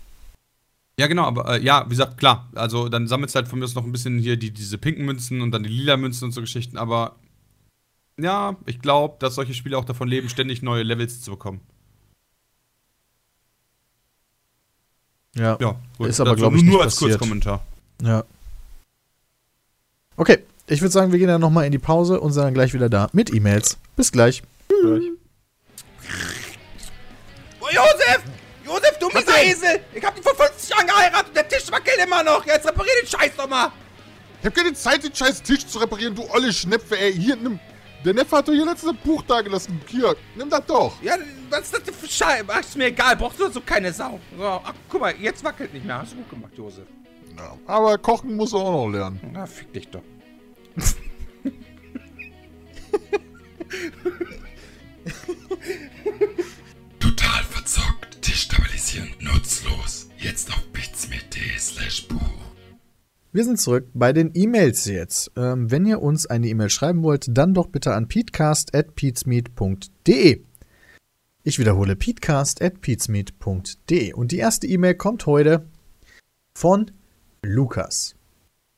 [1.01, 2.47] Ja, genau, aber äh, ja, wie gesagt, klar.
[2.53, 5.03] Also dann sammelst du halt von mir aus noch ein bisschen hier die, diese pinken
[5.03, 7.15] Münzen und dann die lila Münzen und so Geschichten, aber
[8.19, 11.59] ja, ich glaube, dass solche Spiele auch davon leben, ständig neue Levels zu bekommen.
[15.33, 15.57] Ja.
[15.59, 16.09] Ja, gut.
[16.09, 17.17] Ist aber, Dazu glaub ich, nur nicht als passiert.
[17.17, 17.65] Kurzkommentar.
[18.03, 18.23] Ja.
[20.17, 20.37] Okay,
[20.67, 22.89] ich würde sagen, wir gehen dann nochmal in die Pause und sind dann gleich wieder
[22.89, 23.79] da mit E-Mails.
[23.95, 24.43] Bis gleich.
[24.67, 25.03] Gleich.
[27.59, 28.21] Oh, Josef!
[28.71, 29.81] Josef, du mieser Esel!
[29.93, 32.45] Ich hab dich vor 50 Jahren geheiratet und der Tisch wackelt immer noch!
[32.45, 33.71] Jetzt reparier den Scheiß doch mal!
[34.39, 37.13] Ich hab keine Zeit, den scheiß Tisch zu reparieren, du olle Schnepfe, ey.
[37.13, 37.59] Hier, nimm.
[38.03, 39.79] Der Neffe hat doch hier letztes Buch da gelassen.
[39.87, 40.93] Hier, nimm das doch.
[41.03, 41.15] Ja,
[41.49, 42.45] was ist das denn für Scheiße?
[42.47, 44.19] Ach, ist mir egal, brauchst du so keine Sau.
[44.35, 45.99] So, ach, guck mal, jetzt wackelt nicht mehr.
[45.99, 46.87] Hast du gut gemacht, Josef.
[47.37, 49.19] Ja, aber kochen muss er auch noch lernen.
[49.31, 50.01] Na, fick dich doch.
[58.81, 60.09] destabilisieren, nutzlos.
[60.17, 60.63] Jetzt auf
[61.57, 62.21] slash Buch.
[63.31, 65.31] Wir sind zurück bei den E-Mails jetzt.
[65.37, 70.41] Ähm, wenn ihr uns eine E-Mail schreiben wollt, dann doch bitte an peatcast.peatsmeet.de.
[71.43, 74.13] Ich wiederhole, peatcast.peatsmeet.de.
[74.13, 75.65] Und die erste E-Mail kommt heute
[76.53, 76.91] von
[77.41, 78.15] Lukas.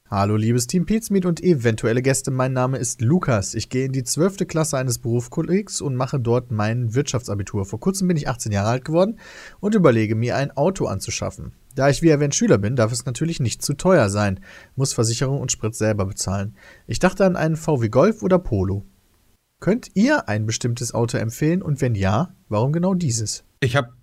[0.10, 3.56] Hallo liebes Team Pizmeet und eventuelle Gäste, mein Name ist Lukas.
[3.56, 4.48] Ich gehe in die 12.
[4.48, 7.66] Klasse eines Berufskollegs und mache dort mein Wirtschaftsabitur.
[7.66, 9.18] Vor kurzem bin ich 18 Jahre alt geworden
[9.60, 11.54] und überlege mir ein Auto anzuschaffen.
[11.74, 14.40] Da ich wie erwähnt Schüler bin, darf es natürlich nicht zu teuer sein,
[14.76, 16.56] muss Versicherung und Sprit selber bezahlen.
[16.86, 18.86] Ich dachte an einen VW Golf oder Polo.
[19.60, 23.46] Könnt ihr ein bestimmtes Auto empfehlen und wenn ja, warum genau dieses?
[23.62, 23.94] Ich hab.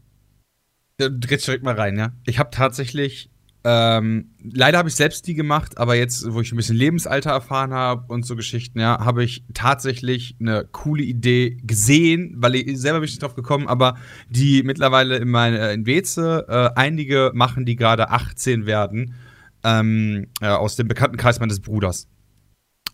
[0.98, 2.12] Äh, Dreht direkt mal rein, ja.
[2.26, 3.29] Ich habe tatsächlich.
[3.62, 7.74] Ähm, leider habe ich selbst die gemacht, aber jetzt, wo ich ein bisschen Lebensalter erfahren
[7.74, 13.00] habe und so Geschichten, ja, habe ich tatsächlich eine coole Idee gesehen, weil ich selber
[13.00, 13.96] nicht drauf gekommen, aber
[14.30, 19.14] die mittlerweile in meine in Weze äh, einige machen, die gerade 18 werden,
[19.62, 22.08] ähm, äh, aus dem Bekanntenkreis meines Bruders.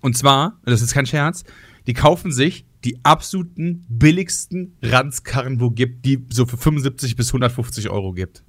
[0.00, 1.44] Und zwar, das ist kein Scherz,
[1.86, 7.88] die kaufen sich die absoluten billigsten Ranzkarren, wo gibt, die so für 75 bis 150
[7.90, 8.44] Euro gibt.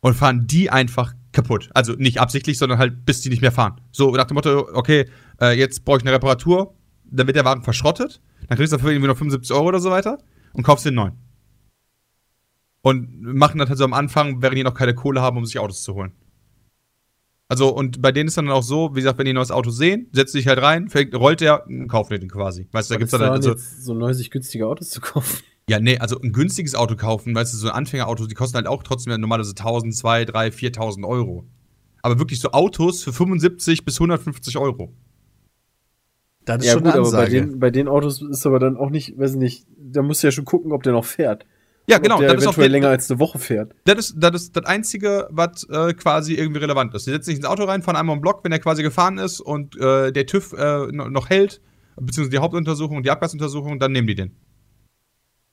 [0.00, 1.70] Und fahren die einfach kaputt.
[1.72, 3.80] Also nicht absichtlich, sondern halt, bis die nicht mehr fahren.
[3.92, 5.08] So nach dem Motto, okay,
[5.40, 6.74] äh, jetzt brauche ich eine Reparatur,
[7.04, 9.90] dann wird der Wagen verschrottet, dann kriegst du dafür irgendwie noch 75 Euro oder so
[9.90, 10.18] weiter
[10.52, 11.12] und kaufst den neuen.
[12.82, 15.58] Und machen das halt so am Anfang, während die noch keine Kohle haben, um sich
[15.58, 16.12] Autos zu holen.
[17.48, 19.70] Also, und bei denen ist dann auch so, wie gesagt, wenn die ein neues Auto
[19.70, 22.68] sehen, setzt sich halt rein, fängt, rollt der, kauft den quasi.
[22.72, 25.38] Weißt du, da gibt's dann daran, halt so, jetzt so neusig günstige Autos zu kaufen.
[25.68, 28.66] Ja, nee, also ein günstiges Auto kaufen, weißt du, so ein Anfängerauto, die kosten halt
[28.66, 31.44] auch trotzdem normalerweise 1000, 2, 3, 4000 Euro.
[32.02, 34.92] Aber wirklich so Autos für 75 bis 150 Euro.
[36.44, 37.40] Das ist Ja schon gut, eine aber bei Ansage.
[37.46, 40.28] den, bei den Autos ist aber dann auch nicht, weiß ich nicht, da musst du
[40.28, 41.44] ja schon gucken, ob der noch fährt.
[41.88, 43.74] Ja, genau, Ob der das ist auch der, länger als eine Woche fährt.
[43.84, 47.06] das ist, das ist das Einzige, was äh, quasi irgendwie relevant ist.
[47.06, 49.40] Die setzen sich ins Auto rein, fahren einmal im Block, wenn er quasi gefahren ist
[49.40, 51.62] und äh, der TÜV äh, no- noch hält,
[51.96, 54.32] beziehungsweise die Hauptuntersuchung und die Abgasuntersuchung, dann nehmen die den.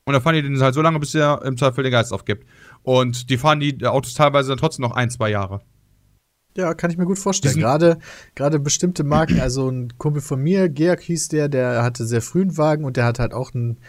[0.05, 2.47] Und dann fahren die den halt so lange, bis er im Zweifel den Geist aufgibt.
[2.83, 5.61] Und die fahren die Autos teilweise dann trotzdem noch ein, zwei Jahre.
[6.55, 7.57] Ja, kann ich mir gut vorstellen.
[7.57, 7.97] Gerade,
[8.35, 12.55] gerade bestimmte Marken, also ein Kumpel von mir, Georg hieß der, der hatte sehr frühen
[12.57, 13.79] Wagen und der hat halt auch einen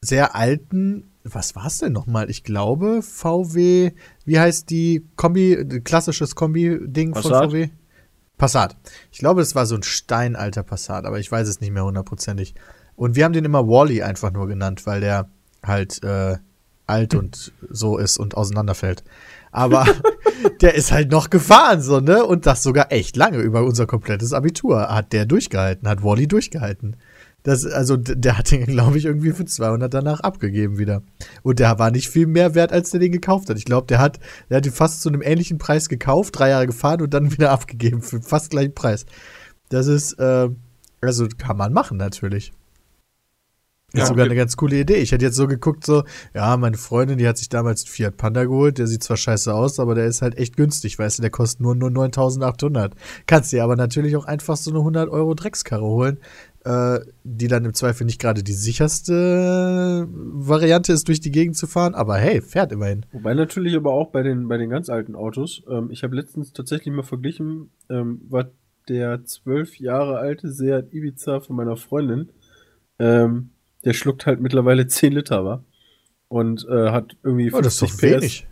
[0.00, 2.30] sehr alten, was war's denn nochmal?
[2.30, 3.92] Ich glaube, VW,
[4.24, 7.50] wie heißt die Kombi, klassisches Kombi-Ding von Passat?
[7.50, 7.68] VW?
[8.38, 8.76] Passat.
[9.10, 12.54] Ich glaube, es war so ein steinalter Passat, aber ich weiß es nicht mehr hundertprozentig.
[12.96, 15.28] Und wir haben den immer Wally einfach nur genannt, weil der
[15.62, 16.36] halt äh,
[16.86, 19.04] alt und so ist und auseinanderfällt.
[19.52, 19.86] Aber
[20.60, 22.24] der ist halt noch gefahren, so, ne?
[22.24, 26.96] Und das sogar echt lange, über unser komplettes Abitur hat der durchgehalten, hat Wally durchgehalten.
[27.42, 31.02] Das, also, der hat den, glaube ich, irgendwie für 200 danach abgegeben wieder.
[31.42, 33.56] Und der war nicht viel mehr wert, als der den gekauft hat.
[33.56, 34.18] Ich glaube, der hat,
[34.50, 37.52] der hat ihn fast zu einem ähnlichen Preis gekauft, drei Jahre gefahren und dann wieder
[37.52, 39.06] abgegeben für fast gleichen Preis.
[39.68, 40.48] Das ist, äh,
[41.00, 42.52] also kann man machen natürlich.
[43.96, 44.96] Das ist sogar eine ganz coole Idee.
[44.96, 46.04] Ich hätte jetzt so geguckt, so,
[46.34, 49.52] ja, meine Freundin, die hat sich damals einen Fiat Panda geholt, der sieht zwar scheiße
[49.52, 52.94] aus, aber der ist halt echt günstig, weißt du, der kostet nur, nur 9800.
[53.26, 56.18] Kannst dir aber natürlich auch einfach so eine 100 Euro Dreckskarre holen,
[56.64, 61.66] äh, die dann im Zweifel nicht gerade die sicherste Variante ist, durch die Gegend zu
[61.66, 63.06] fahren, aber hey, fährt immerhin.
[63.12, 66.52] Wobei natürlich aber auch bei den, bei den ganz alten Autos, ähm, ich habe letztens
[66.52, 68.46] tatsächlich mal verglichen, ähm, was
[68.88, 72.30] der zwölf Jahre alte Seat Ibiza von meiner Freundin,
[72.98, 73.50] ähm,
[73.86, 75.64] der schluckt halt mittlerweile 10 Liter, war.
[76.28, 78.02] Und äh, hat irgendwie 50 Oh, das ist doch PS.
[78.02, 78.46] wenig.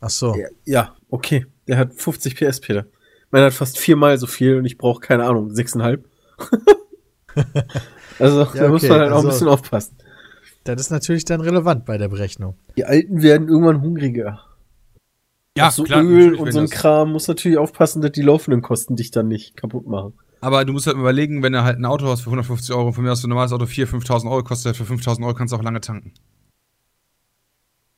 [0.00, 0.36] Ach so.
[0.36, 1.46] Ja, ja, okay.
[1.66, 2.86] Der hat 50 PS, Peter.
[3.30, 6.00] Meiner hat fast viermal so viel und ich brauche, keine Ahnung, 6,5.
[8.18, 9.96] also, Ja, da muss okay, man halt auch ein also- bisschen aufpassen.
[10.64, 12.56] Das ist natürlich dann relevant bei der Berechnung.
[12.78, 14.40] Die Alten werden irgendwann hungriger.
[15.58, 18.62] Ja, Auch so klar, Öl und so ein Kram muss natürlich aufpassen, dass die laufenden
[18.62, 20.14] Kosten dich dann nicht kaputt machen.
[20.44, 22.92] Aber du musst halt mal überlegen, wenn du halt ein Auto hast für 150 Euro,
[22.92, 25.52] von mir aus so ein normales Auto 4.000, 5.000 Euro kostet, für 5.000 Euro kannst
[25.52, 26.12] du auch lange tanken.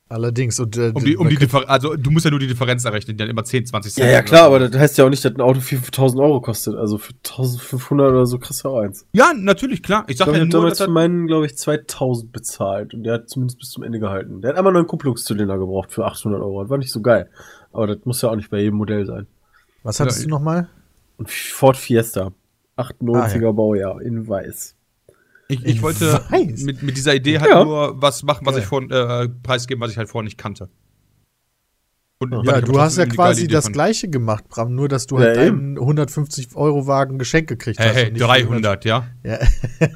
[0.09, 0.61] Allerdings.
[0.61, 3.17] Und, äh, Um die, um die Differenz, also du musst ja nur die Differenz errechnen,
[3.17, 5.25] die dann immer 10, 20 Cent Ja, ja, klar, aber das heißt ja auch nicht,
[5.25, 6.77] dass ein Auto 4.000 Euro kostet.
[6.77, 9.05] Also für 1.500 oder so kriegst du auch eins.
[9.13, 10.05] Ja, natürlich, klar.
[10.07, 12.95] Ich Ich sag ja ich habe nur, damals dass für meinen, glaube ich, 2000 bezahlt
[12.95, 14.41] und der hat zumindest bis zum Ende gehalten.
[14.43, 16.63] Der hat einmal nur einen Kupplungszylinder gebraucht für 800 Euro.
[16.63, 17.29] Das war nicht so geil.
[17.73, 19.27] Aber das muss ja auch nicht bei jedem Modell sein.
[19.83, 20.69] Was hattest Ja, du nochmal?
[21.17, 22.33] Und Ford Fiesta.
[22.77, 24.75] 98er Ah, Baujahr in weiß.
[25.49, 26.63] ich, ich Ich wollte weiß.
[26.65, 27.65] mit, mit dieser Idee halt Ja.
[27.65, 28.61] nur was machen, was Ja.
[28.61, 30.69] ich vorhin, äh, preisgeben, was ich halt vorher nicht kannte.
[32.19, 35.07] Und Ja, Ja, ich du hast ja quasi Idee das gleiche gemacht, Bram, nur dass
[35.07, 35.75] du Ja, halt eben.
[35.75, 37.97] deinen 150-Euro-Wagen geschenkt gekriegt Hey, hast.
[37.97, 39.07] hey, und nicht 300, ja?
[39.23, 39.39] Ja.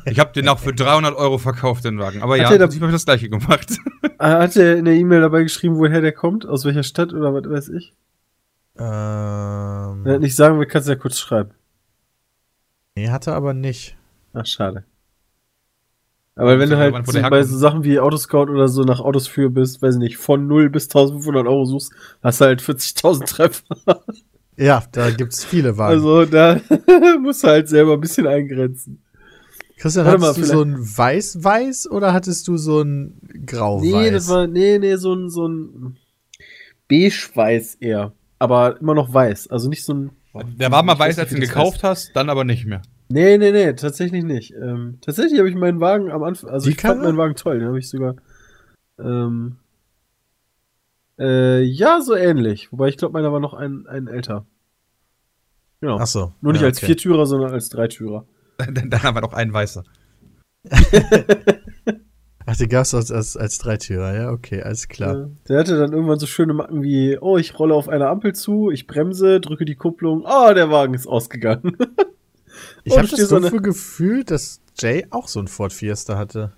[0.05, 2.23] Ich habe den auch für 300 Euro verkauft, den Wagen.
[2.23, 3.77] Aber ja, Hat da- im Prinzip habe ich das gleiche gemacht.
[4.19, 6.47] Hat er in der E-Mail dabei geschrieben, woher der kommt?
[6.47, 7.95] Aus welcher Stadt oder was weiß ich?
[8.81, 11.51] Ähm, Wenn er nicht sagen will, kannst du ja kurz schreiben.
[12.97, 13.97] nee, hatte aber nicht.
[14.33, 14.85] Ach, schade.
[16.35, 19.51] Aber wenn du halt so bei so Sachen wie Autoscout oder so nach Autos für
[19.51, 21.93] bist, weiß ich nicht, von 0 bis 1500 Euro suchst,
[22.23, 23.65] hast du halt 40.000 Treffer.
[24.57, 25.95] Ja, da gibt's viele Wagen.
[25.95, 26.61] Also da
[27.23, 29.03] musst du halt selber ein bisschen eingrenzen.
[29.79, 33.83] Christian, warte hattest mal, du so ein Weiß-Weiß oder hattest du so ein Grau-Weiß?
[33.83, 35.97] Nee, das war, nee, nee, so ein, so ein
[36.91, 38.13] Beige-Weiß eher.
[38.41, 39.49] Aber immer noch weiß.
[39.49, 40.11] Also nicht so ein.
[40.59, 42.83] Der war mal weiß, nicht, als du ihn gekauft hast, dann aber nicht mehr.
[43.09, 44.55] Nee, nee, nee, tatsächlich nicht.
[44.55, 47.59] Ähm, tatsächlich habe ich meinen Wagen am Anfang, also Die ich fand meinen Wagen toll,
[47.59, 48.17] den habe ich sogar.
[48.99, 49.57] Ähm,
[51.19, 52.73] äh, ja, so ähnlich.
[52.73, 54.47] Wobei ich glaube, meiner war noch ein, ein älter.
[55.81, 55.99] Genau.
[56.01, 56.33] Ach so.
[56.41, 56.87] Nur nicht ja, als okay.
[56.87, 58.25] Viertürer, sondern als Dreitürer.
[58.59, 59.85] dann dann haben wir noch einen weißer.
[62.53, 65.15] Ach, die gab's als, als, als Dreitürer, ja, okay, alles klar.
[65.17, 68.35] Äh, der hatte dann irgendwann so schöne Macken wie, oh, ich rolle auf eine Ampel
[68.35, 71.77] zu, ich bremse, drücke die Kupplung, oh, der Wagen ist ausgegangen.
[72.85, 76.53] Ich habe das so für gefühlt, dass Jay auch so ein Ford Fiesta hatte.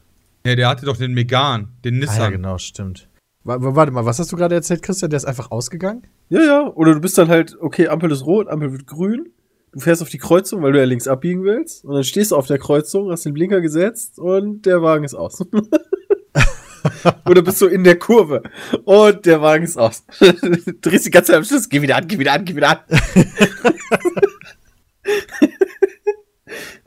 [0.46, 2.20] Ja, der hatte doch den Megan, den Ah, Nissan.
[2.22, 3.08] ja, genau, stimmt.
[3.44, 5.10] Wa- Warte mal, was hast du gerade erzählt, Christian?
[5.10, 6.02] Der ist einfach ausgegangen?
[6.30, 6.66] Ja, ja.
[6.74, 9.28] Oder du bist dann halt, okay, Ampel ist rot, Ampel wird grün.
[9.72, 11.84] Du fährst auf die Kreuzung, weil du ja links abbiegen willst.
[11.84, 15.14] Und dann stehst du auf der Kreuzung, hast den Blinker gesetzt und der Wagen ist
[15.14, 15.42] aus.
[17.26, 18.42] Oder bist du in der Kurve
[18.84, 20.04] und der Wagen ist aus.
[20.80, 22.78] Drehst die ganze Zeit am Schluss, geh wieder an, geh wieder an, geh wieder an.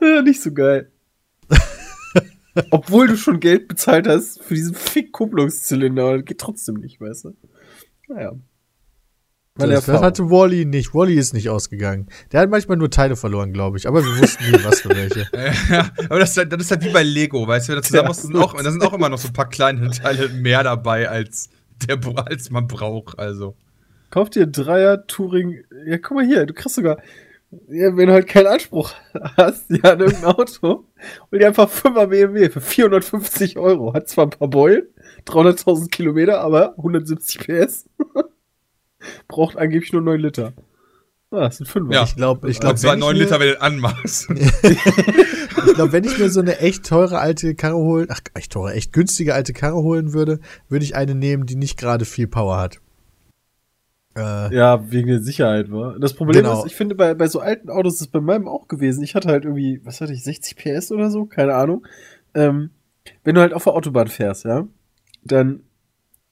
[0.00, 0.92] ja, nicht so geil.
[2.70, 7.36] Obwohl du schon Geld bezahlt hast für diesen Fick-Kupplungszylinder, geht trotzdem nicht, weißt du?
[8.08, 8.32] Naja.
[9.58, 10.04] Meine das Erfahrung.
[10.06, 10.94] hatte Wally nicht.
[10.94, 12.08] Wally ist nicht ausgegangen.
[12.32, 13.86] Der hat manchmal nur Teile verloren, glaube ich.
[13.88, 15.26] Aber wir wussten nie, was für welche.
[15.70, 18.08] Ja, aber das, ist halt- das ist halt wie bei Lego, weißt du, da zusammen
[18.08, 18.14] Ja.
[18.14, 21.48] sind auch, da sind auch immer noch so ein paar kleine Teile mehr dabei, als,
[21.88, 23.54] der, als man braucht, also.
[24.10, 25.62] Kauf dir Dreier Touring.
[25.86, 26.98] Ja, guck mal hier, du kriegst sogar,
[27.68, 28.92] ja, wenn du halt keinen Anspruch
[29.36, 30.84] hast, ja, an irgendein Auto,
[31.30, 33.94] hol dir einfach 5er BMW für 450 Euro.
[33.94, 34.84] Hat zwar ein paar Beulen,
[35.26, 37.88] 300.000 Kilometer, aber 170 PS.
[39.28, 40.52] Braucht angeblich nur 9 Liter.
[41.32, 42.04] Ah, das sind 5 Ja.
[42.04, 44.28] Ich glaube, ich glaube, glaube, zwar wenn, 9 ich Liter, wenn du den anmachst.
[44.62, 48.72] ich glaub, wenn ich mir so eine echt teure alte Karre holen, ach, echt teure,
[48.74, 50.38] echt günstige alte Karre holen würde,
[50.68, 52.80] würde ich eine nehmen, die nicht gerade viel Power hat.
[54.16, 55.98] Äh, Ja, wegen der Sicherheit, war.
[55.98, 56.60] Das Problem Genau.
[56.60, 59.02] ist, ich finde, bei, bei so alten Autos ist es bei meinem auch gewesen.
[59.02, 61.26] Ich hatte halt irgendwie, was hatte ich, 60 PS oder so?
[61.26, 61.86] Keine Ahnung.
[62.34, 62.70] Ähm,
[63.24, 64.66] wenn du halt auf der Autobahn fährst, ja,
[65.24, 65.60] dann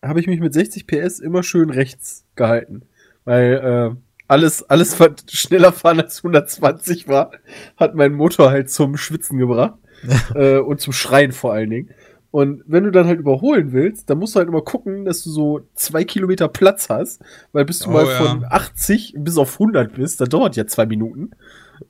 [0.05, 2.83] habe ich mich mit 60 PS immer schön rechts gehalten.
[3.25, 3.97] Weil äh,
[4.29, 7.33] alles, alles, was schneller fahren als 120 war,
[7.77, 9.79] hat meinen Motor halt zum Schwitzen gebracht.
[10.35, 11.91] äh, und zum Schreien vor allen Dingen.
[12.31, 15.31] Und wenn du dann halt überholen willst, dann musst du halt immer gucken, dass du
[15.31, 17.23] so zwei Kilometer Platz hast,
[17.53, 18.11] weil bis du Oh, mal ja.
[18.11, 21.31] von 80 bis auf 100 bist, das dauert ja zwei Minuten.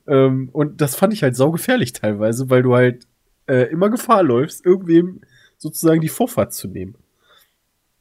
[0.05, 3.07] Ähm, und das fand ich halt saugefährlich teilweise, weil du halt
[3.47, 5.21] äh, immer Gefahr läufst, irgendwem
[5.57, 6.95] sozusagen die Vorfahrt zu nehmen.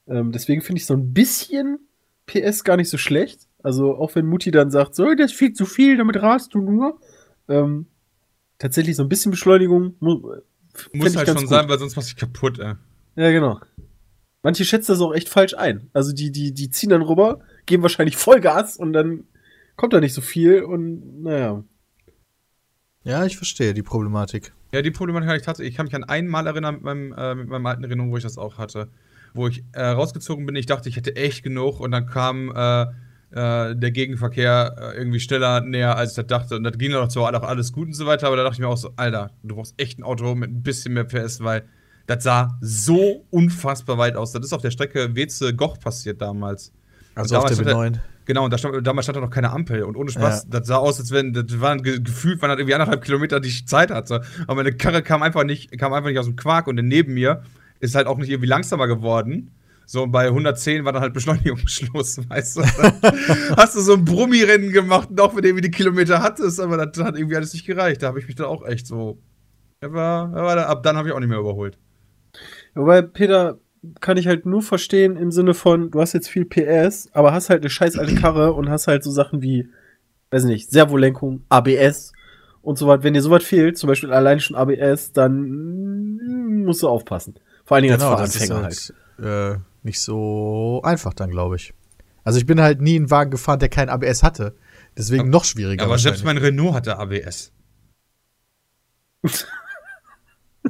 [0.07, 1.79] Ähm, deswegen finde ich so ein bisschen
[2.27, 3.49] PS gar nicht so schlecht.
[3.63, 6.61] Also auch wenn Mutti dann sagt, so, das ist viel zu viel, damit rast du
[6.61, 7.01] nur.
[7.49, 7.87] Ähm,
[8.59, 10.33] tatsächlich so ein bisschen Beschleunigung mu
[10.75, 11.57] fänd Muss ich halt ganz schon gut.
[11.57, 12.75] sein, weil sonst machst du dich kaputt, ey.
[13.17, 13.61] Ja, genau.
[14.43, 15.89] Manche schätzen das auch echt falsch ein.
[15.93, 19.25] Also die, die, die ziehen dann rüber, geben wahrscheinlich Vollgas und dann
[19.77, 21.65] kommt da nicht so viel und naja.
[23.03, 24.53] Ja, ich verstehe die Problematik.
[24.73, 25.73] Ja, die Problematik hatte ich tatsächlich.
[25.73, 28.23] Ich kann mich an einmal erinnern mit meinem, äh, mit meinem alten Erinnerung, wo ich
[28.23, 28.89] das auch hatte.
[29.35, 32.87] Wo ich äh, rausgezogen bin, ich dachte, ich hätte echt genug und dann kam äh,
[33.35, 36.57] äh, der Gegenverkehr äh, irgendwie schneller näher, als ich das dachte.
[36.57, 38.55] Und das ging dann auch zwar auch alles gut und so weiter, aber da dachte
[38.55, 41.43] ich mir auch so, Alter, du brauchst echt ein Auto mit ein bisschen mehr PS,
[41.43, 41.65] weil
[42.07, 44.33] das sah so unfassbar weit aus.
[44.33, 46.73] Das ist auf der Strecke Weze-Goch passiert damals.
[47.15, 48.01] Also Und auf damals der stand B9.
[48.27, 49.83] Genau, und da stand, damals stand da noch keine Ampel.
[49.83, 52.75] Und ohne Spaß, das sah aus, als wenn, das waren ge gefühlt, waren das irgendwie
[52.75, 54.23] anderthalb Kilometer, die ich Zeit hatte.
[54.47, 57.15] Aber meine Karre kam einfach nicht, kam einfach nicht aus dem Quark und dann neben
[57.15, 57.43] mir
[57.85, 59.51] ist halt auch nicht irgendwie langsamer geworden.
[59.87, 62.63] So, bei 110 war dann halt Beschleunigungsschluss, weißt du?
[63.57, 67.05] Hast du so ein Brummi-Rennen gemacht, auch wenn du irgendwie die Kilometer hattest, aber das
[67.05, 68.03] hat irgendwie alles nicht gereicht.
[68.03, 69.19] Da habe ich mich dann auch echt so.
[69.83, 71.77] Aber, aber ab dann habe ich auch nicht mehr überholt.
[72.75, 73.59] Wobei, Peter,
[74.01, 77.51] kann ich halt nur verstehen im Sinne von, du hast jetzt viel PS, aber hast
[77.51, 79.69] halt eine scheiß alte Karre und hast halt so Sachen wie,
[80.31, 82.15] weiß nicht, Servolenkung, ABS
[82.63, 83.03] und so was.
[83.03, 87.35] Wenn dir sowas fehlt, zum Beispiel allein schon ABS, dann musst du aufpassen.
[87.65, 88.95] Vor allen Dingen Genau, als das ist Fahranfänger halt.
[89.19, 91.75] halt, äh, nicht so einfach dann, glaube ich.
[92.25, 94.55] Also ich bin halt nie einen Wagen gefahren, der kein ABS hatte.
[94.97, 95.85] Deswegen noch schwieriger.
[95.85, 97.53] aber selbst mein Renault hatte ABS.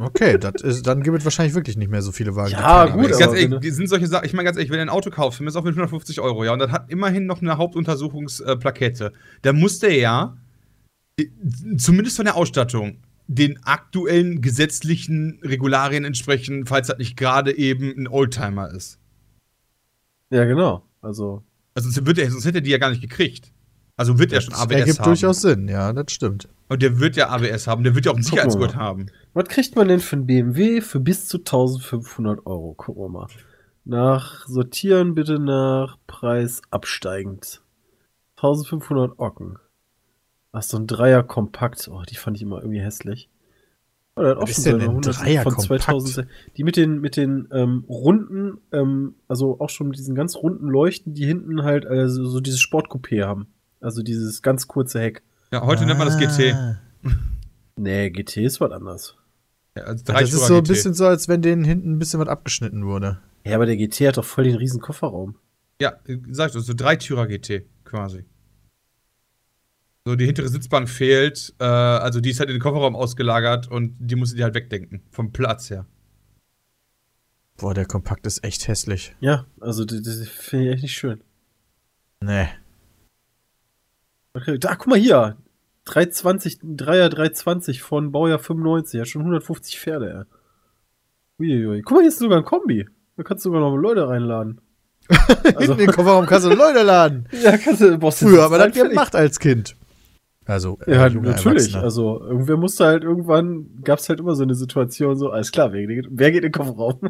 [0.00, 2.48] Okay, das ist, dann gibt es wahrscheinlich wirklich nicht mehr so viele Wagen.
[2.48, 4.78] die Ja, gut, ABS ganz aber ehrlich, sind solche Sachen, ich meine ganz ehrlich, wenn
[4.78, 6.90] du ein Auto kaufst, für mich ist auch mit 150 Euro, ja, und das hat
[6.90, 9.12] immerhin noch eine Hauptuntersuchungsplakette,
[9.42, 10.36] dann muss der ja,
[11.20, 11.26] äh,
[11.76, 12.96] zumindest von der Ausstattung,
[13.26, 18.98] den aktuellen gesetzlichen Regularien entsprechen, falls das nicht gerade eben ein Oldtimer ist.
[20.30, 20.82] Ja, genau.
[21.00, 21.42] Also,
[21.74, 23.52] Also sonst, wird er, sonst hätte er die ja gar nicht gekriegt.
[23.96, 25.04] Also wird er schon Das ABS ergibt haben.
[25.04, 26.48] durchaus Sinn, ja, das stimmt.
[26.68, 29.06] Und der wird ja ABS haben, der wird ja auch einen Sicherheitsgurt haben.
[29.34, 32.74] was kriegt man denn für einen BMW für bis zu 1500 Euro?
[32.74, 33.26] Gucken wir mal.
[33.84, 37.62] Nach sortieren bitte nach Preis absteigend.
[38.36, 39.58] 1500 Ocken.
[40.56, 41.88] Ach, so ein Dreier kompakt.
[41.92, 43.28] Oh, die fand ich immer irgendwie hässlich.
[44.16, 45.82] Oh, der hat Was ist denn ein Dreier von kompakt?
[45.82, 46.28] 2000.
[46.56, 50.68] Die mit den, mit den ähm, runden, ähm, also auch schon mit diesen ganz runden
[50.68, 53.48] Leuchten, die hinten halt also so dieses Sportcoupé haben.
[53.80, 55.22] Also dieses ganz kurze Heck.
[55.52, 56.54] Ja, heute nennt man das GT.
[56.54, 56.78] Ah.
[57.76, 59.16] Nee, GT ist was anderes.
[59.76, 60.68] Ja, also Das ist so ein GT.
[60.68, 63.18] bisschen so, als wenn denen hinten ein bisschen was abgeschnitten wurde.
[63.44, 65.34] Ja, aber der GT hat doch voll den riesen Kofferraum.
[65.80, 65.94] Ja,
[66.30, 68.24] sag ich doch, so Dreitürer GT quasi.
[70.06, 73.96] So, die hintere Sitzbank fehlt, äh, also die ist halt in den Kofferraum ausgelagert und
[73.98, 75.02] die musst du dir halt wegdenken.
[75.10, 75.86] Vom Platz her.
[77.56, 79.14] Boah, der Kompakt ist echt hässlich.
[79.20, 81.22] Ja, also das, das finde ich echt nicht schön.
[82.20, 82.48] Nee.
[84.34, 85.38] Okay, da, guck mal hier.
[85.86, 90.26] 320, ein Dreier 320 von Baujahr 95, hat schon 150 Pferde,
[91.38, 91.46] ey.
[91.46, 91.82] Uiuiui.
[91.82, 92.86] Guck mal, hier ist sogar ein Kombi.
[93.16, 94.60] Da kannst du sogar noch Leute reinladen.
[95.44, 97.28] Hinten in den Kofferraum kannst du Leute laden.
[97.42, 98.90] Ja, kannst du, brauchst Früher aber das fertig.
[98.90, 99.76] gemacht als Kind.
[100.46, 101.74] Also, äh, Ja, natürlich.
[101.74, 105.86] Also, irgendwer musste halt irgendwann, gab's halt immer so eine Situation, so, alles klar, wer
[105.86, 106.98] geht, wer geht in den Kofferraum?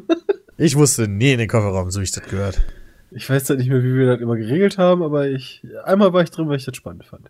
[0.57, 2.63] Ich wusste nie in den Kofferraum, so wie ich das gehört.
[3.11, 6.23] Ich weiß halt nicht mehr, wie wir das immer geregelt haben, aber ich, einmal war
[6.23, 7.29] ich drin, weil ich das spannend fand.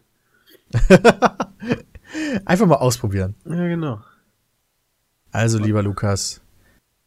[2.44, 3.34] Einfach mal ausprobieren.
[3.46, 4.02] Ja, genau.
[5.30, 6.42] Also, lieber Lukas,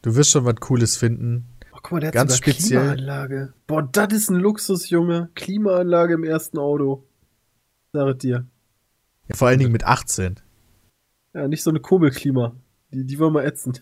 [0.01, 1.45] du wirst schon was Cooles finden.
[1.71, 2.79] Oh, guck mal, der hat Ganz sogar speziell.
[2.79, 3.53] Klimaanlage.
[3.67, 5.29] Boah, das ist ein Luxus, Junge.
[5.35, 7.03] Klimaanlage im ersten Auto.
[7.93, 8.47] Sag es dir.
[9.27, 10.39] Ja, vor allen Dingen mit 18.
[11.33, 12.55] Ja, nicht so eine Kurbelklima.
[12.91, 13.73] Die, die wollen wir ätzen.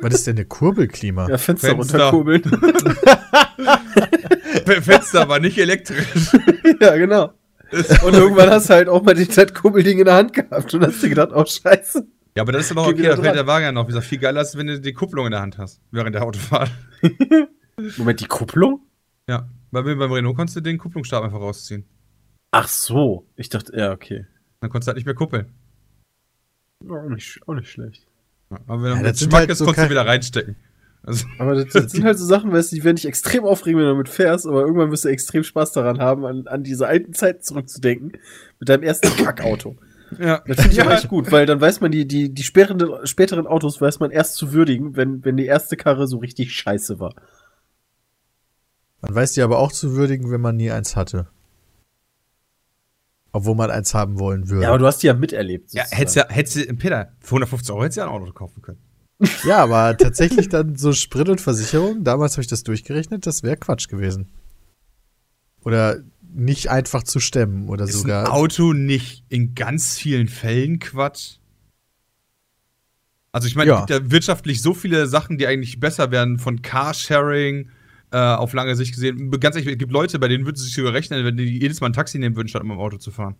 [0.00, 1.28] Was ist denn eine Kurbelklima?
[1.28, 2.10] Ja, Fenster, Fenster.
[2.10, 2.42] runterkurbeln.
[4.82, 6.32] Fenster, aber nicht elektrisch.
[6.80, 7.32] ja, genau.
[7.70, 11.02] Und irgendwann hast du halt auch mal die Kurbel-Ding in der Hand gehabt und hast
[11.02, 12.06] dir gedacht, oh Scheiße.
[12.36, 13.84] Ja, aber das ist Geh okay, das fällt der Wagen ja noch.
[13.84, 16.24] Wie gesagt, viel geiler ist, wenn du die Kupplung in der Hand hast, während der
[16.24, 16.70] Autofahrt.
[17.96, 18.80] Moment, die Kupplung?
[19.28, 21.84] Ja, weil beim Renault konntest du den Kupplungsstab einfach rausziehen.
[22.50, 23.26] Ach so.
[23.36, 24.26] Ich dachte, ja, okay.
[24.60, 25.52] Dann konntest du halt nicht mehr kuppeln.
[26.88, 28.06] Auch nicht, auch nicht schlecht.
[28.50, 30.56] Aber wenn Ja, du das Geschmack halt ist, so konntest du wieder reinstecken.
[31.02, 33.78] Also, Aber das, das sind halt so Sachen, weißt du, die werden dich extrem aufregen,
[33.78, 36.86] wenn du damit fährst, aber irgendwann wirst du extrem Spaß daran haben, an, an diese
[36.86, 38.12] alten Zeiten zurückzudenken.
[38.58, 39.76] Mit deinem ersten Kackauto.
[40.18, 40.42] ja.
[40.46, 43.46] Das finde ich ja, echt gut, weil dann weiß man, die, die, die späteren, späteren
[43.46, 47.14] Autos weiß man erst zu würdigen, wenn, wenn die erste Karre so richtig scheiße war.
[49.00, 51.28] Man weiß die aber auch zu würdigen, wenn man nie eins hatte.
[53.32, 54.62] Obwohl man eins haben wollen würde.
[54.62, 55.72] Ja, aber du hast die ja miterlebt.
[55.72, 58.62] Ja, hättest ja, hättest du, Peter, für 150 Euro hättest du ja ein Auto kaufen
[58.62, 58.78] können.
[59.44, 63.56] Ja, aber tatsächlich dann so Sprit und Versicherung, damals habe ich das durchgerechnet, das wäre
[63.56, 64.28] Quatsch gewesen.
[65.64, 65.98] Oder
[66.32, 68.32] nicht einfach zu stemmen oder Ist ein sogar.
[68.32, 71.38] Auto nicht in ganz vielen Fällen Quatsch?
[73.32, 73.80] Also ich meine, Ja.
[73.80, 77.70] es gibt ja wirtschaftlich so viele Sachen, die eigentlich besser werden, von Carsharing
[78.10, 79.30] äh, auf lange Sicht gesehen.
[79.32, 81.80] Ganz ehrlich, es gibt Leute, bei denen würde es sich sogar rechnen, wenn die jedes
[81.80, 83.36] Mal ein Taxi nehmen würden, statt mit dem Auto zu fahren.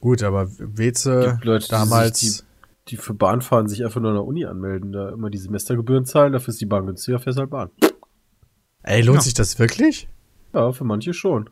[0.00, 2.20] Gut, aber Weze Gibt Leute, die damals.
[2.20, 2.42] sich
[2.88, 6.32] Die für Bahnfahren sich einfach nur an der Uni anmelden, da immer die Semestergebühren zahlen,
[6.32, 7.70] dafür ist die Bahn günstiger, fährst halt Bahn.
[8.82, 9.22] ey, lohnt Ja.
[9.22, 10.08] sich das wirklich?
[10.54, 11.50] Ja, für manche schon.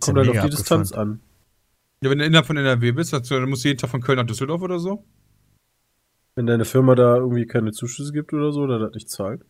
[0.00, 1.20] Kommt halt auf die Distanz an.
[2.02, 4.26] Ja, wenn du innerhalb von NRW bist, dann musst du jeden Tag von Köln nach
[4.26, 5.04] Düsseldorf oder so.
[6.34, 9.42] Wenn deine Firma da irgendwie keine Zuschüsse gibt oder so, oder das nicht zahlt.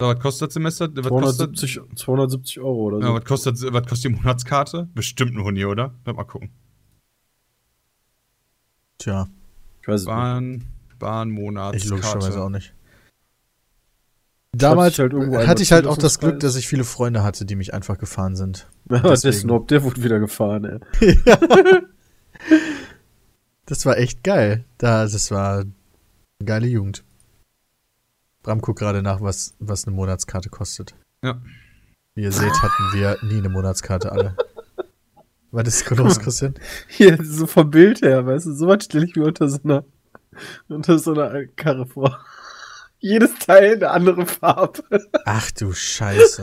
[0.00, 0.88] So, was kostet das Semester?
[0.96, 3.06] Was kostet, 270, 270 Euro oder so.
[3.06, 4.88] ja, was, kostet, was kostet die Monatskarte?
[4.94, 5.94] Bestimmt ein Huni, oder?
[6.06, 6.50] Mal gucken.
[8.96, 9.28] Tja,
[9.82, 10.14] ich weiß es nicht.
[10.14, 11.88] Bahn, ich Bahnmonatskarte.
[11.88, 12.74] logischerweise auch nicht.
[14.52, 17.54] Damals halt hatte was ich halt auch das Glück, dass ich viele Freunde hatte, die
[17.54, 18.68] mich einfach gefahren sind.
[18.90, 19.20] Ja, Deswegen.
[19.22, 21.18] der Snob, der wurde wieder gefahren, ey.
[23.66, 24.64] Das war echt geil.
[24.78, 25.72] Da, das war eine
[26.44, 27.04] geile Jugend.
[28.42, 30.94] Bram guckt gerade nach, was, was eine Monatskarte kostet.
[31.22, 31.40] Ja.
[32.14, 34.36] Wie ihr seht, hatten wir nie eine Monatskarte alle.
[35.50, 36.54] War das los, Christian?
[36.88, 39.84] Hier, so vom Bild her, weißt du, sowas stelle ich mir unter so einer,
[40.68, 42.24] unter so einer Karre vor.
[42.98, 44.82] Jedes Teil eine andere Farbe.
[45.24, 46.42] Ach du Scheiße.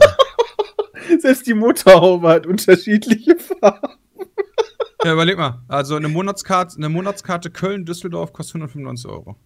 [1.20, 3.94] Selbst die Motorhaube hat unterschiedliche Farben.
[5.04, 5.62] Ja, überleg mal.
[5.68, 9.36] Also eine Monatskarte, eine Monatskarte Köln-Düsseldorf kostet 195 Euro.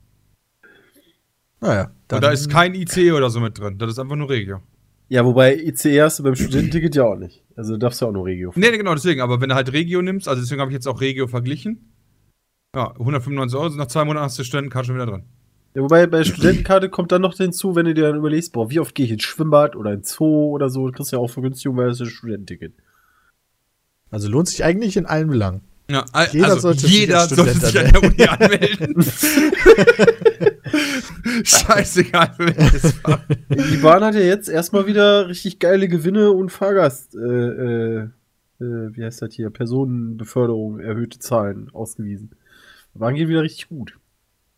[1.62, 3.78] Naja, dann, Und da ist kein IC oder so mit drin.
[3.78, 4.60] Das ist einfach nur Regio.
[5.08, 7.44] Ja, wobei ICE hast du beim Studententicket ja auch nicht.
[7.54, 8.60] Also darfst du auch nur Regio fahren.
[8.60, 9.20] Nee, nee, genau, deswegen.
[9.20, 11.92] Aber wenn du halt Regio nimmst, also deswegen habe ich jetzt auch Regio verglichen.
[12.74, 15.22] Ja, 195 Euro, sind nach zwei Monaten hast du Studentenkarte schon wieder drin.
[15.74, 18.80] Ja, wobei bei Studentenkarte kommt dann noch hinzu, wenn du dir dann überlegst, boah, wie
[18.80, 21.76] oft gehe ich ins Schwimmbad oder ins Zoo oder so, kriegst du ja auch Vergünstigung,
[21.76, 22.72] weil das ist ein Studententicket.
[24.10, 25.60] also lohnt sich eigentlich in allen Belangen.
[25.88, 28.94] Ja, Jeder also sollte sich jeder als sollte sich an der Uni anmelden.
[31.44, 33.20] Scheißegal, für welches Fach.
[33.50, 38.06] Die Bahn hat ja jetzt erstmal wieder richtig geile Gewinne und Fahrgast, äh, äh, äh,
[38.60, 42.30] wie heißt das hier, Personenbeförderung, erhöhte Zahlen ausgewiesen.
[42.94, 43.98] Die Bahn geht wieder richtig gut.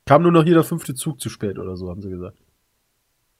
[0.06, 2.38] Kam nur noch jeder fünfte Zug zu spät oder so, haben sie gesagt.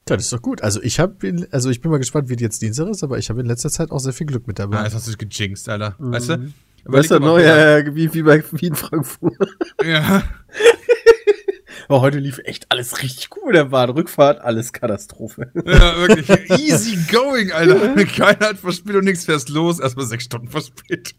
[0.07, 0.63] Das ist doch gut.
[0.63, 3.31] Also ich habe, also ich bin mal gespannt, wie die jetzt Dienstag ist, aber ich
[3.31, 4.85] habe in letzter Zeit auch sehr viel Glück mit Ja, dabei.
[4.85, 5.97] jetzt hast du dich gejinxt, Alter.
[5.99, 6.13] Mhm.
[6.13, 6.53] Weißt du?
[6.87, 9.35] Weißt du, neu, ja, ja, wie, wie bei wie in Frankfurt.
[9.83, 10.23] ja.
[11.89, 13.55] Aber heute lief echt alles richtig gut.
[13.55, 15.51] Der Bahn, Rückfahrt, alles Katastrophe.
[15.55, 16.29] ja, wirklich.
[16.61, 18.05] Easy going, Alter.
[18.07, 19.81] Keiner hat Verspätung, nichts fährst los.
[19.81, 21.19] Erstmal sechs Stunden Verspätung.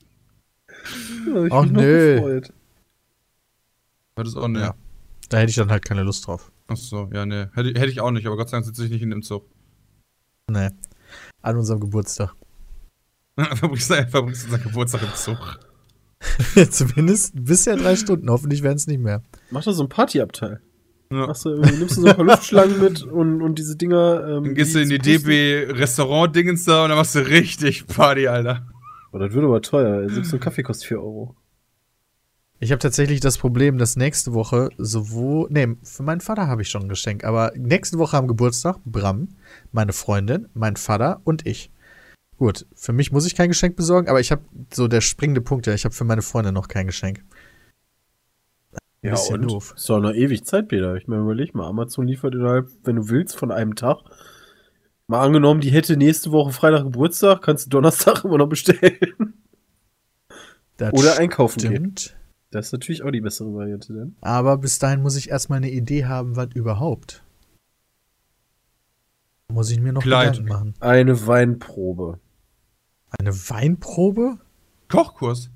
[1.28, 2.16] Ja, ich Ach, bin noch nö.
[2.16, 2.54] gefreut.
[4.16, 4.60] Das ist auch ne.
[4.60, 4.76] Ja.
[5.30, 6.52] Da hätte ich dann halt keine Lust drauf.
[6.68, 7.52] Achso, ja, ne.
[7.54, 9.48] Hätte, hätte ich auch nicht, aber Gott sei Dank sitze ich nicht in dem Zug.
[10.50, 10.70] Nee.
[11.42, 12.34] An unserem Geburtstag.
[13.56, 15.60] verbringst, du- verbringst unseren Geburtstag im Zug.
[16.72, 18.30] Zumindest bisher drei Stunden.
[18.30, 19.22] Hoffentlich werden es nicht mehr.
[19.52, 20.62] Mach da so ein Partyabteil.
[21.12, 21.28] Ja.
[21.28, 24.26] Machst du, irgendwie- nimmst du so ein paar Luftschlangen mit und, und diese Dinger.
[24.28, 24.98] Ähm, Dann gehst du in die.
[25.00, 28.66] DB-Restaurant-Dingens da und dann machst du richtig Party, Alter.
[29.12, 30.10] Oh, das wird aber teuer.
[30.10, 31.36] Selbst so ein Kaffee kostet 4 Euro.
[32.60, 35.48] Ich habe tatsächlich das Problem, dass nächste Woche sowohl.
[35.52, 39.28] Nee, für meinen Vater habe ich schon ein Geschenk, aber nächste Woche am Geburtstag Bram,
[39.72, 41.70] meine Freundin, mein Vater und ich.
[42.38, 44.44] Gut, für mich muss ich kein Geschenk besorgen, aber ich habe
[44.74, 47.24] so der springende Punkt, ja, ich habe für meine Freundin noch kein Geschenk.
[49.02, 49.52] Ja, bisschen und?
[49.52, 49.74] doof.
[49.76, 50.96] Ist doch noch ewig Zeit, Peter.
[50.96, 51.68] Ich meine, überleg mal.
[51.68, 54.00] Amazon liefert innerhalb, wenn du willst, von einem Tag.
[55.08, 59.34] Mal angenommen, die hätte nächste Woche Freitag Geburtstag, kannst du Donnerstag immer noch bestellen.
[60.78, 61.72] Das Oder einkaufen gehen.
[61.72, 62.18] stimmt.
[62.50, 64.16] Das ist natürlich auch die bessere Variante dann.
[64.22, 67.24] Aber bis dahin muss ich erstmal eine Idee haben, was überhaupt.
[69.50, 70.34] Muss ich mir noch Kleid.
[70.34, 70.74] Gedanken machen.
[70.80, 72.20] Eine Weinprobe.
[73.20, 74.38] Eine Weinprobe?
[74.88, 75.50] Kochkurs.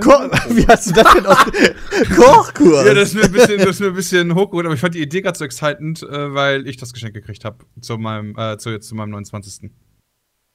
[0.00, 0.10] Ko
[0.50, 1.44] Wie hast du das denn aus
[2.16, 2.86] Kochkurs?
[2.86, 4.94] Ja, das ist mir ein bisschen, das ist mir ein bisschen hochgeholt, aber ich fand
[4.94, 8.58] die Idee gerade so excitend, äh, weil ich das Geschenk gekriegt habe zu meinem, äh,
[8.58, 9.70] zu, jetzt zu meinem 29.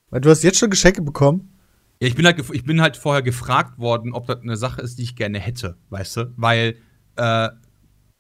[0.10, 1.54] Weil Du hast jetzt schon Geschenke bekommen?
[2.00, 5.00] Ja, ich bin halt, ich bin halt vorher gefragt worden, ob das eine Sache ist,
[5.00, 6.34] die ich gerne hätte, weißt du?
[6.38, 6.78] Weil
[7.16, 7.50] äh,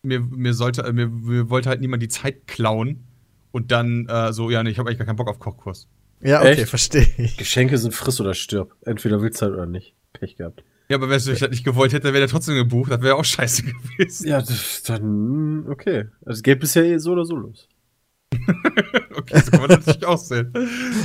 [0.01, 3.03] mir, mir sollte, mir, mir wollte halt niemand die Zeit klauen
[3.51, 5.87] und dann äh, so, ja, nee, ich habe eigentlich gar keinen Bock auf Kochkurs.
[6.23, 6.69] Ja, okay, Echt?
[6.69, 7.37] verstehe ich.
[7.37, 8.73] Geschenke sind friss oder stirb.
[8.85, 9.95] Entweder willst du halt oder nicht.
[10.13, 10.63] Pech gehabt.
[10.89, 13.25] Ja, aber wenn ich das nicht gewollt hätte, wäre der trotzdem gebucht, das wäre auch
[13.25, 13.63] scheiße
[13.97, 14.27] gewesen.
[14.27, 16.05] Ja, das, dann, okay.
[16.25, 17.67] Also Geld ist ja eh so oder so los.
[19.15, 20.49] Okay, so kann man das natürlich auch sehen.
[20.53, 20.59] Da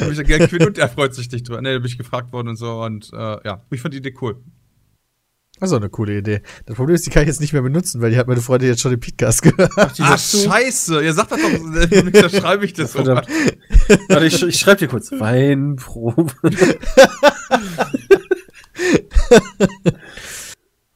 [0.05, 1.61] bin ich ja gern quitt und er freut sich nicht drüber.
[1.61, 3.17] Nee, da bin ich gefragt worden und so und äh,
[3.47, 4.43] ja, ich fand die Idee cool.
[5.61, 6.41] Also eine coole Idee.
[6.67, 8.71] Das Problem ist, die kann ich jetzt nicht mehr benutzen, weil die hat meine Freundin
[8.71, 9.73] jetzt schon den Podcast gehört.
[9.99, 11.05] Die Ah, hast du- scheiße.
[11.05, 12.11] Ja, sag das doch.
[12.13, 12.93] Da schreibe ich das.
[12.93, 13.27] Verdammt.
[14.09, 15.13] Warte, ich, ich schreibe dir kurz.
[15.13, 16.33] Weinprobe.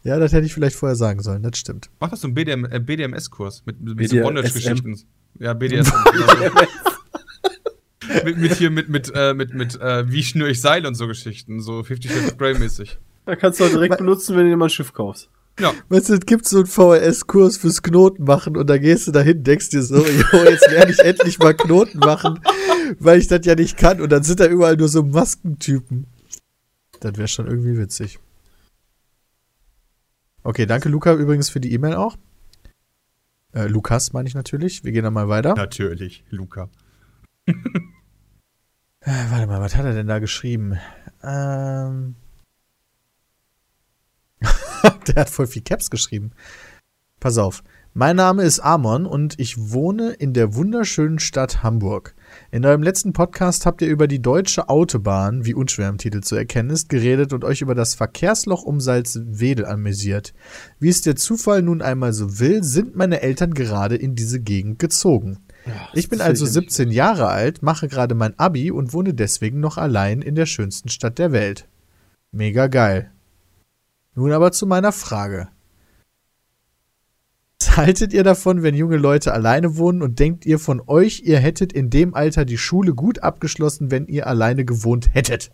[0.05, 1.91] Ja, das hätte ich vielleicht vorher sagen sollen, das stimmt.
[2.01, 4.23] Mach das so einen BDM, äh, BDMS-Kurs mit, mit so BDSM.
[4.23, 5.01] Bondage-Geschichten.
[5.39, 5.95] Ja, BDSM.
[8.25, 11.07] mit, mit hier, mit, mit, äh, mit, mit, äh, wie schnür ich Seil und so
[11.07, 11.61] Geschichten.
[11.61, 12.99] So 50 Shades Grey-mäßig.
[13.27, 15.31] Da kannst du auch direkt benutzen, wenn du dir mal ein Schiff kaufst.
[15.61, 15.73] Ja.
[15.89, 19.45] Weißt du, es gibt so einen VHS-Kurs fürs Knoten machen und da gehst du dahin,
[19.45, 22.41] denkst dir so, jo, jetzt lerne ich endlich mal Knoten machen,
[22.99, 24.01] weil ich das ja nicht kann.
[24.01, 26.07] Und dann sind da überall nur so Maskentypen.
[27.01, 28.19] Das wäre schon irgendwie witzig.
[30.45, 32.17] Okay, danke Luca übrigens für die E-Mail auch.
[33.55, 34.85] Äh, Lukas meine ich natürlich.
[34.85, 35.55] Wir gehen dann mal weiter.
[35.55, 36.69] Natürlich, Luca.
[39.05, 40.79] Äh, warte mal, was hat er denn da geschrieben?
[41.25, 42.15] Ähm.
[45.09, 46.31] Der hat voll viel Caps geschrieben.
[47.19, 47.65] Pass auf.
[47.95, 52.15] Mein Name ist Amon und ich wohne in der wunderschönen Stadt Hamburg.
[52.55, 56.37] In eurem letzten Podcast habt ihr über die deutsche Autobahn, wie unschwer im Titel zu
[56.37, 60.35] erkennen ist, geredet und euch über das Verkehrsloch um Salzwedel amüsiert.
[60.79, 64.79] Wie es der Zufall nun einmal so will, sind meine Eltern gerade in diese Gegend
[64.79, 65.39] gezogen.
[65.95, 69.15] Ich bin also will ich ja 17 Jahre alt, mache gerade mein Abi und wohne
[69.15, 71.67] deswegen noch allein in der schönsten Stadt der Welt.
[72.33, 73.13] Mega geil.
[74.15, 75.49] Nun aber zu meiner Frage.
[77.63, 81.39] Was haltet ihr davon, wenn junge Leute alleine wohnen und denkt ihr von euch, ihr
[81.39, 85.53] hättet in dem Alter die Schule gut abgeschlossen, wenn ihr alleine gewohnt hättet?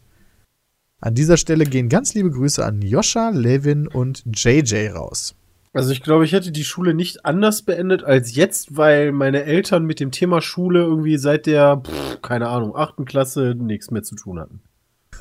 [1.02, 5.34] An dieser Stelle gehen ganz liebe Grüße an Joscha, Levin und JJ raus.
[5.74, 9.84] Also ich glaube, ich hätte die Schule nicht anders beendet als jetzt, weil meine Eltern
[9.84, 14.14] mit dem Thema Schule irgendwie seit der, pff, keine Ahnung, achten Klasse nichts mehr zu
[14.14, 14.62] tun hatten.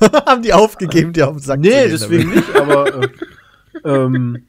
[0.00, 2.48] Haben die aufgegeben, die auf den Sack zu Nee, deswegen damit.
[2.48, 3.08] nicht, aber äh,
[3.84, 4.47] ähm,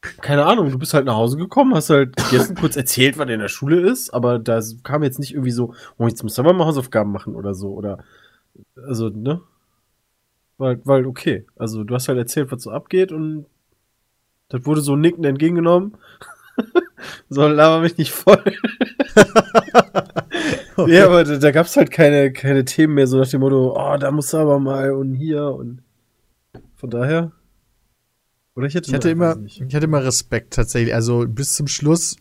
[0.00, 3.40] keine Ahnung, du bist halt nach Hause gekommen, hast halt gegessen, kurz erzählt, was in
[3.40, 6.52] der Schule ist, aber da kam jetzt nicht irgendwie so, oh, jetzt musst du aber
[6.52, 7.98] mal Hausaufgaben machen oder so, oder
[8.76, 9.40] also, ne?
[10.58, 11.46] War halt okay.
[11.56, 13.46] Also du hast halt erzählt, was so abgeht und
[14.48, 15.96] das wurde so nickend entgegengenommen.
[17.30, 18.42] so, laber mich nicht voll.
[20.86, 23.76] Ja, aber da, da gab es halt keine, keine Themen mehr, so nach dem Motto,
[23.76, 25.82] oh, da muss aber mal und hier und
[26.76, 27.32] von daher.
[28.60, 29.60] Oder ich hätte, Ich hatte immer, nicht.
[29.66, 30.94] ich hatte immer Respekt tatsächlich.
[30.94, 32.16] Also bis zum Schluss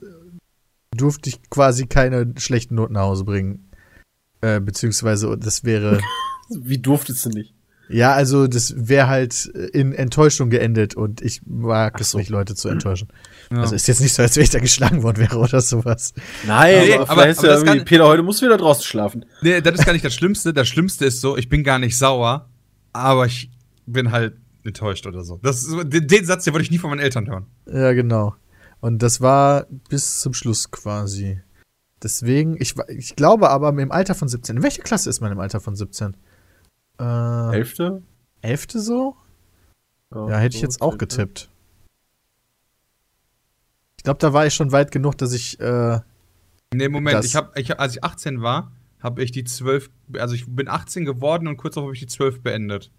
[0.95, 3.69] durfte ich quasi keine schlechten Noten nach Hause bringen.
[4.41, 5.99] Äh, beziehungsweise das wäre,
[6.49, 7.53] Wie durftest du nicht?
[7.89, 12.17] ja, also das wäre halt in Enttäuschung geendet und ich mag Ach es so.
[12.19, 13.09] nicht, Leute zu enttäuschen.
[13.51, 13.61] Ja.
[13.61, 16.13] Also ist jetzt nicht so, als wenn ich da geschlagen worden wäre oder sowas.
[16.47, 19.25] Nein, aber, aber- aber ja das kann- Peter, heute musst du wieder draußen schlafen.
[19.41, 20.53] Nee, das ist gar nicht das Schlimmste.
[20.53, 22.47] Das Schlimmste ist so, ich bin gar nicht sauer,
[22.93, 23.51] aber ich
[23.85, 25.39] bin halt enttäuscht oder so.
[25.41, 27.45] Das den, den Satz, den wollte ich nie von meinen Eltern hören.
[27.65, 28.35] Ja, genau.
[28.81, 31.41] Und das war bis zum Schluss quasi.
[32.01, 34.57] Deswegen, ich, ich glaube aber im Alter von 17.
[34.57, 36.15] In welcher Klasse ist man im Alter von 17?
[36.99, 38.01] Äh, Elfte?
[38.41, 39.15] Elfte so?
[40.13, 41.49] Ja, hätte ich jetzt auch getippt.
[43.97, 45.99] Ich glaube, da war ich schon weit genug, dass ich, äh,
[46.73, 48.71] Nee, Moment, ich hab, ich, als ich 18 war,
[49.01, 52.07] habe ich die 12, also ich bin 18 geworden und kurz darauf habe ich die
[52.07, 52.91] 12 beendet.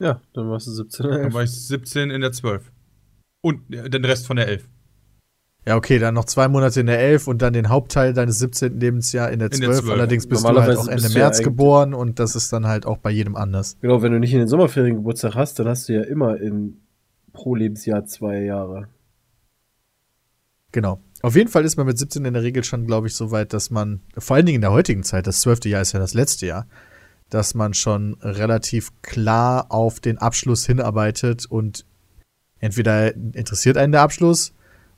[0.00, 1.34] Ja, dann warst du 17 oder Dann 11.
[1.34, 2.70] war ich 17 in der 12.
[3.42, 4.68] Und äh, den Rest von der 11.
[5.66, 8.80] ja, okay, dann noch zwei Monate in der 11 und dann den Hauptteil deines 17.
[8.80, 9.70] Lebensjahr in der In 12.
[9.70, 9.90] der 12.
[9.92, 12.86] Allerdings bist du halt auch Ende ja März eigentlich- geboren und das ist dann halt
[12.86, 13.76] auch bei jedem anders.
[13.80, 16.80] Genau, wenn du nicht in den Sommerferien Geburtstag hast, dann hast du ja immer in
[17.32, 18.88] pro Lebensjahr zwei Jahre.
[20.72, 21.00] Genau.
[21.22, 23.52] Auf jeden Fall ist man mit 17 in der Regel schon, glaube ich, so weit,
[23.52, 26.14] dass man, vor allen Dingen in der heutigen Zeit, das zwölfte Jahr ist ja das
[26.14, 26.66] letzte Jahr,
[27.30, 31.84] dass man schon relativ klar auf den Abschluss hinarbeitet und
[32.58, 34.52] entweder interessiert einen der Abschluss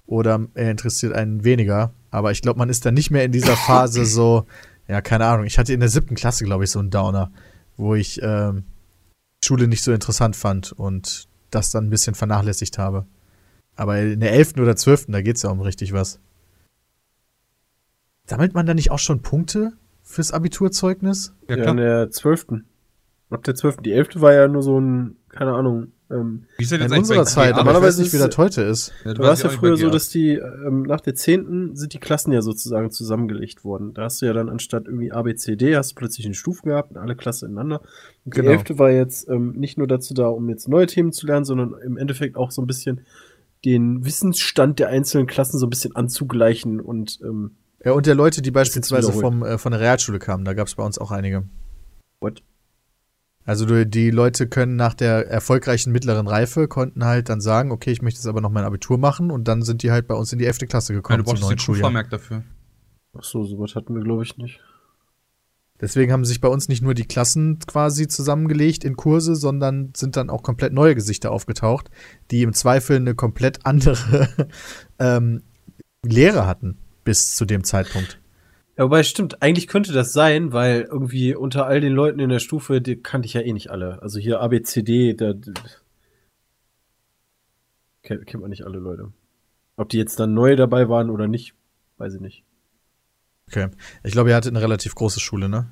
[0.07, 1.93] oder er interessiert einen weniger.
[2.11, 4.47] Aber ich glaube, man ist dann nicht mehr in dieser Phase so,
[4.89, 5.47] ja, keine Ahnung.
[5.47, 7.31] Ich hatte in der siebten Klasse, glaube ich, so einen Downer,
[7.77, 8.65] wo ich ähm,
[9.45, 13.07] Schule nicht so interessant fand und das dann ein bisschen vernachlässigt habe.
[13.75, 14.55] Aber in der 11.
[14.59, 15.07] oder 12.
[15.09, 16.21] da geht's ja um richtig was.
[18.27, 19.73] Sammelt man da nicht auch schon Punkte
[20.07, 21.35] fürs Abiturzeugnis?
[21.49, 21.71] Ja, Ja, klar.
[21.73, 22.47] in der 12.
[23.29, 23.79] Ab der 12.
[23.79, 24.21] Die 11.
[24.21, 27.99] war ja nur so ein, keine Ahnung, ähm, Wie ist das In unserer Zeit, normalerweise
[27.99, 28.93] weiß nicht, wie das heute ist.
[29.05, 31.75] Ja, Da weiß war ich es ja früher so, dass die ähm, nach der 10.
[31.75, 33.93] sind die Klassen ja sozusagen zusammengelegt worden.
[33.93, 36.37] Da hast du ja dann anstatt irgendwie A, B, C, D, hast du plötzlich eine
[36.37, 37.81] Stufe gehabt und alle Klassen ineinander.
[38.25, 38.53] Und die Genau.
[38.53, 38.79] 11.
[38.79, 41.97] war jetzt ähm, nicht nur dazu da, um jetzt neue Themen zu lernen, sondern im
[41.97, 43.01] Endeffekt auch so ein bisschen
[43.65, 47.57] den Wissensstand der einzelnen Klassen so ein bisschen anzugleichen und ähm,
[47.87, 50.75] Ja, und der Leute, die beispielsweise vom, äh, von der Realschule kamen, da gab es
[50.75, 51.45] bei uns auch einige.
[52.19, 52.43] what?
[53.45, 58.03] Also die Leute können nach der erfolgreichen mittleren Reife, konnten halt dann sagen, okay, ich
[58.03, 60.41] möchte jetzt aber noch mein Abitur machen und dann sind die halt bei uns in
[60.41, 60.67] die 11.
[60.69, 61.61] Klasse Ja, gekommen du brauchst den.
[61.61, 62.43] Schulvermerk dafür.
[63.17, 64.59] Ach so, sowas hatten wir, glaube ich, nicht.
[65.81, 70.17] Deswegen haben sich bei uns nicht nur die Klassen quasi zusammengelegt in Kurse, sondern sind
[70.17, 71.89] dann auch komplett neue Gesichter aufgetaucht,
[72.33, 74.29] die im Zweifel eine komplett andere
[74.99, 75.45] ähm,
[76.03, 78.21] Lehre hatten bis zu dem Zeitpunkt.
[78.77, 82.41] Ja, wobei, stimmt, eigentlich könnte das sein, weil irgendwie unter all den Leuten in der
[82.41, 84.03] Stufe, die kannte ich ja eh nicht alle.
[84.03, 85.53] Also hier ABCD, da da-
[88.03, 89.13] kennt, kennt man nicht alle Leute.
[89.77, 91.55] Ob die jetzt dann neu dabei waren oder nicht,
[91.99, 92.45] weiß ich nicht.
[93.49, 93.69] Okay.
[94.03, 95.71] Ich glaube, ihr hattet eine relativ große Schule, ne?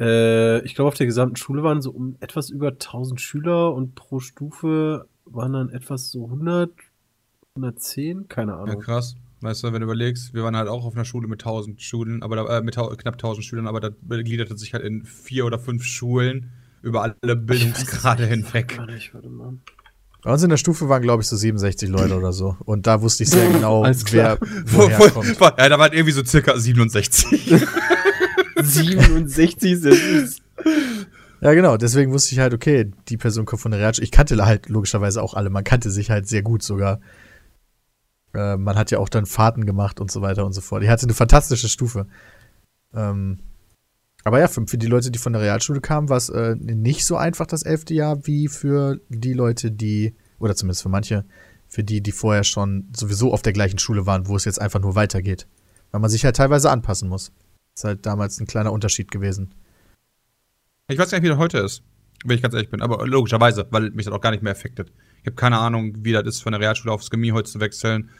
[0.00, 3.94] Äh, ich glaube, auf der gesamten Schule waren so um etwas über 1000 Schüler und
[3.94, 6.70] pro Stufe waren dann etwas so 100,
[7.56, 8.80] 110, keine Ja, Ahnung.
[8.80, 9.16] krass.
[9.42, 12.22] Weißt du, wenn du überlegst, wir waren halt auch auf einer Schule mit 1000 Schulen,
[12.22, 15.58] aber da, äh, mit knapp 1000 Schülern, aber das gliederte sich halt in vier oder
[15.58, 16.50] fünf Schulen
[16.82, 18.80] über alle Bildungsgrade hinweg.
[18.86, 19.54] Nicht, warte mal.
[20.24, 22.56] Bei uns in der Stufe waren, glaube ich, so 67 Leute oder so.
[22.64, 25.40] Und da wusste ich sehr genau, wer woher Wo- kommt.
[25.40, 27.52] wo- ja, da waren irgendwie so circa 67.
[28.60, 30.38] 67 ist ja süß.
[31.40, 31.76] Ja, genau.
[31.76, 34.04] Deswegen wusste ich halt, okay, die Person kommt von der Realschule.
[34.04, 35.50] Ich kannte halt logischerweise auch alle.
[35.50, 37.00] Man kannte sich halt sehr gut sogar.
[38.34, 40.82] Äh, man hat ja auch dann Fahrten gemacht und so weiter und so fort.
[40.82, 42.06] Die hatte eine fantastische Stufe.
[42.94, 43.38] Ähm,
[44.24, 47.04] aber ja, für, für die Leute, die von der Realschule kamen, war es äh, nicht
[47.04, 51.24] so einfach das elfte Jahr wie für die Leute, die, oder zumindest für manche,
[51.68, 54.80] für die, die vorher schon sowieso auf der gleichen Schule waren, wo es jetzt einfach
[54.80, 55.46] nur weitergeht.
[55.90, 57.32] Weil man sich halt teilweise anpassen muss.
[57.74, 59.54] Ist halt damals ein kleiner Unterschied gewesen.
[60.88, 61.82] Ich weiß gar nicht, wie das heute ist,
[62.24, 62.82] wenn ich ganz ehrlich bin.
[62.82, 64.92] Aber logischerweise, weil mich das auch gar nicht mehr affektet.
[65.20, 68.10] Ich habe keine Ahnung, wie das ist, von der Realschule aufs heute zu wechseln.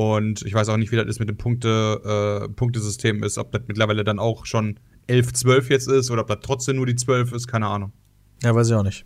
[0.00, 3.36] Und ich weiß auch nicht, wie das ist mit dem Punkte, äh, Punktesystem ist.
[3.36, 6.86] Ob das mittlerweile dann auch schon 11, 12 jetzt ist oder ob das trotzdem nur
[6.86, 7.92] die 12 ist, keine Ahnung.
[8.42, 9.04] Ja, weiß ich auch nicht.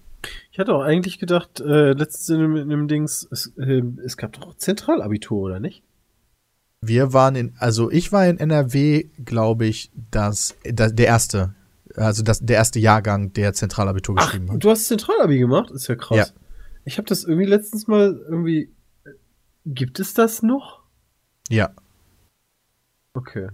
[0.52, 4.16] Ich hatte auch eigentlich gedacht, äh, letztens in dem, in dem Dings, es, äh, es
[4.16, 5.82] gab doch Zentralabitur, oder nicht?
[6.80, 11.56] Wir waren in, also ich war in NRW, glaube ich, das, da- der erste,
[11.96, 14.62] also das, der erste Jahrgang, der Zentralabitur Ach, geschrieben hat.
[14.62, 15.72] du hast Zentralabi gemacht?
[15.72, 16.16] Ist ja krass.
[16.16, 16.26] Ja.
[16.84, 18.70] Ich habe das irgendwie letztens mal irgendwie.
[19.04, 19.10] äh,
[19.66, 20.83] Gibt es das noch?
[21.50, 21.70] Ja,
[23.16, 23.48] Okay.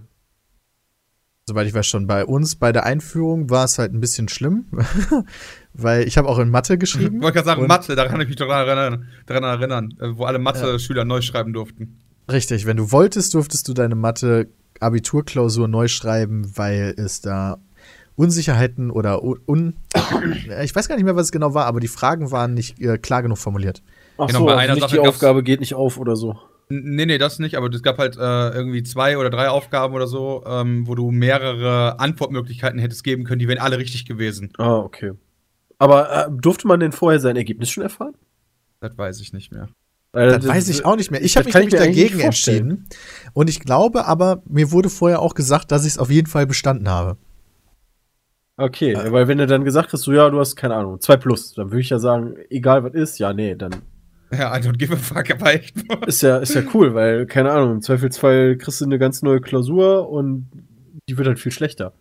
[1.47, 2.07] soweit ich weiß schon.
[2.07, 4.65] Bei uns, bei der Einführung war es halt ein bisschen schlimm,
[5.73, 7.21] weil ich habe auch in Mathe Ich geschrieben.
[7.21, 10.39] wollte gerade sagen, Mathe, daran kann ich mich daran erinnern, daran erinnern äh, wo alle
[10.39, 11.99] Mathe-Schüler neu schreiben durften.
[12.31, 17.57] Richtig, wenn du wolltest, durftest du deine Mathe-Abiturklausur neu schreiben, weil es da
[18.15, 19.75] Unsicherheiten oder un,
[20.63, 22.97] ich weiß gar nicht mehr, was es genau war, aber die Fragen waren nicht äh,
[22.97, 23.83] klar genug formuliert.
[24.17, 26.39] Ach Genau, so, bei also einer nicht Sache die Aufgabe geht nicht auf oder so.
[26.71, 30.07] Nee, nee, das nicht, aber es gab halt äh, irgendwie zwei oder drei Aufgaben oder
[30.07, 34.53] so, ähm, wo du mehrere Antwortmöglichkeiten hättest geben können, die wären alle richtig gewesen.
[34.57, 35.11] Ah, okay.
[35.77, 38.13] Aber äh, durfte man denn vorher sein Ergebnis schon erfahren?
[38.79, 39.67] Das weiß ich nicht mehr.
[40.13, 41.21] Weil Das weiß ich auch nicht mehr.
[41.21, 42.87] Ich das habe mich nämlich dagegen entschieden.
[43.33, 46.47] Und ich glaube aber, mir wurde vorher auch gesagt, dass ich es auf jeden Fall
[46.47, 47.17] bestanden habe.
[48.57, 51.53] Okay, weil wenn du dann gesagt hast, so ja, du hast keine Ahnung, 2 plus,
[51.53, 53.71] dann würde ich ja sagen, egal was ist, ja, nee, dann
[54.31, 55.75] Ja, I don't give a fuck, aber echt.
[56.07, 59.41] ist ja, ist ja cool, weil, keine Ahnung, im Zweifelsfall kriegst du eine ganz neue
[59.41, 60.49] Klausur und
[61.09, 61.93] die wird halt viel schlechter.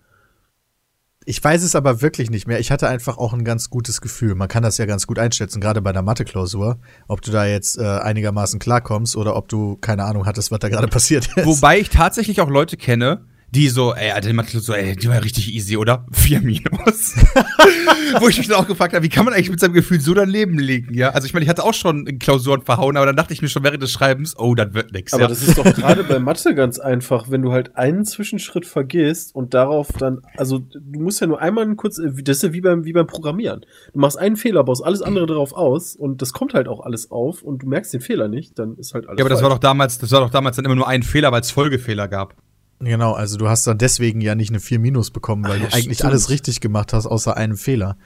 [1.26, 2.60] Ich weiß es aber wirklich nicht mehr.
[2.60, 4.34] Ich hatte einfach auch ein ganz gutes Gefühl.
[4.34, 6.78] Man kann das ja ganz gut einschätzen, gerade bei der Mathe-Klausur,
[7.08, 10.68] ob du da jetzt äh, einigermaßen klarkommst oder ob du keine Ahnung hattest, was da
[10.68, 11.46] gerade passiert ist.
[11.46, 15.08] Wobei ich tatsächlich auch Leute kenne, die so, ey, Alter, die Mathe so, ey, die
[15.08, 16.06] war ja richtig easy, oder?
[16.12, 17.16] Vier Minus.
[18.20, 20.14] Wo ich mich dann auch gefragt habe, wie kann man eigentlich mit seinem Gefühl so
[20.14, 21.10] daneben liegen, ja?
[21.10, 23.64] Also ich meine, ich hatte auch schon Klausuren verhauen, aber dann dachte ich mir schon
[23.64, 25.12] während des Schreibens, oh, das wird nix.
[25.12, 25.28] Aber ja.
[25.28, 29.54] das ist doch gerade bei Mathe ganz einfach, wenn du halt einen Zwischenschritt vergisst und
[29.54, 32.92] darauf dann, also du musst ja nur einmal kurz, das ist ja wie beim, wie
[32.92, 33.66] beim Programmieren.
[33.92, 37.10] Du machst einen Fehler, baust alles andere darauf aus und das kommt halt auch alles
[37.10, 39.50] auf und du merkst den Fehler nicht, dann ist halt alles ja, aber das war
[39.50, 39.60] falsch.
[39.60, 42.34] doch damals, das war doch damals dann immer nur ein Fehler, weil es Folgefehler gab.
[42.80, 45.62] Genau, also du hast dann deswegen ja nicht eine 4 Minus bekommen, weil Ach, du
[45.64, 46.10] ja, eigentlich stimmt.
[46.10, 47.96] alles richtig gemacht hast, außer einem Fehler.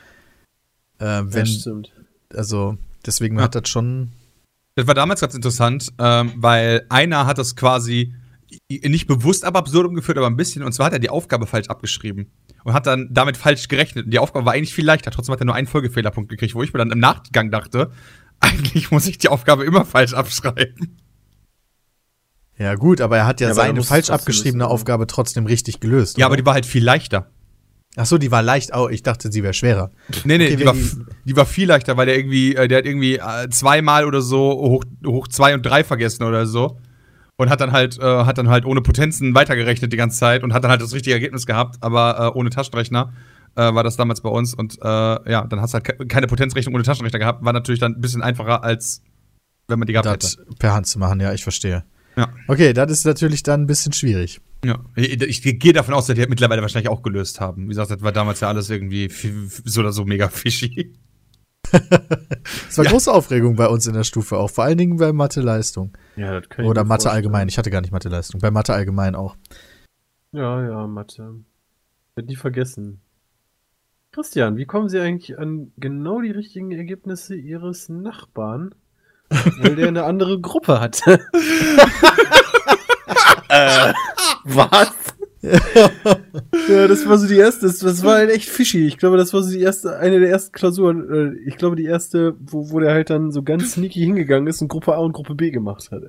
[1.01, 1.93] Äh, ja, wenn, stimmt.
[2.35, 2.77] also
[3.07, 3.45] deswegen Ja.
[3.45, 4.13] hat das schon.
[4.75, 8.15] Das war damals ganz interessant, ähm, weil einer hat das quasi
[8.71, 10.63] nicht bewusst ab absurdum geführt, aber ein bisschen.
[10.65, 12.31] Und zwar hat er die Aufgabe falsch abgeschrieben
[12.65, 14.07] und hat dann damit falsch gerechnet.
[14.07, 15.11] Und die Aufgabe war eigentlich viel leichter.
[15.13, 17.93] Trotzdem hat er nur einen Folgefehlerpunkt gekriegt, wo ich mir dann im Nachgang dachte,
[18.41, 20.97] eigentlich muss ich die Aufgabe immer falsch abschreiben.
[22.59, 24.67] Ja, gut, aber er hat ja, Ja, aber seine falsch abgeschriebene.
[24.69, 26.19] Aufgabe trotzdem richtig gelöst.
[26.19, 26.43] Ja, aber oder?
[26.43, 27.29] die war halt viel leichter.
[27.97, 28.71] Ach so, die war leicht.
[28.77, 29.91] Oh, ich dachte, sie wäre schwerer.
[30.25, 30.75] Nee, nee, Okay, die, war,
[31.25, 34.39] die- war viel leichter, weil der irgendwie, äh, der hat irgendwie äh, zweimal oder so
[34.53, 36.77] hoch, hoch zwei und drei vergessen oder so.
[37.37, 40.53] Und hat dann halt, äh, hat dann halt ohne Potenzen weitergerechnet die ganze Zeit und
[40.53, 43.13] hat dann halt das richtige Ergebnis gehabt, aber äh, ohne Taschenrechner.
[43.57, 44.55] äh, war das damals bei uns.
[44.55, 47.45] Und äh, ja, dann hast du halt ke keine Potenzrechnung ohne Taschenrechner gehabt.
[47.45, 49.03] War natürlich dann ein bisschen einfacher, als
[49.69, 50.47] wenn man die gehabt Das hätte.
[50.59, 51.85] per Hand zu machen, ja, ich verstehe.
[52.16, 52.32] Ja.
[52.49, 54.41] Okay, das ist natürlich dann ein bisschen schwierig.
[54.65, 54.85] Ja.
[54.95, 57.65] Ich, ich gehe davon aus, dass die das mittlerweile wahrscheinlich auch gelöst haben.
[57.65, 60.95] Wie gesagt, das war damals ja alles irgendwie so oder so mega fishy.
[62.69, 62.91] Es war Ja.
[62.91, 65.97] große Aufregung bei uns in der Stufe auch, vor allen Dingen bei Mathe-Leistung.
[66.15, 67.15] Ja, das kann ich Oder Mathe vorstellen.
[67.15, 67.49] allgemein.
[67.49, 68.41] Ich hatte gar nicht Mathe-Leistung.
[68.41, 69.36] Bei Mathe allgemein auch.
[70.32, 71.36] Ja, ja, Mathe.
[72.15, 73.01] Wird nie vergessen.
[74.12, 78.74] Christian, wie kommen Sie eigentlich an genau die richtigen Ergebnisse Ihres Nachbarn?
[79.31, 81.15] Weil der eine andere Gruppe hatte.
[83.49, 83.93] äh,
[84.45, 84.93] was?
[86.69, 88.87] ja, das war so die erste, das, das war halt echt fishy.
[88.87, 91.11] Ich glaube, das war so die erste, eine der ersten Klausuren.
[91.11, 94.63] äh, Ich glaube, die erste, wo, wo der halt dann so ganz sneaky hingegangen ist
[94.63, 96.03] und Gruppe A und Gruppe B gemacht hat.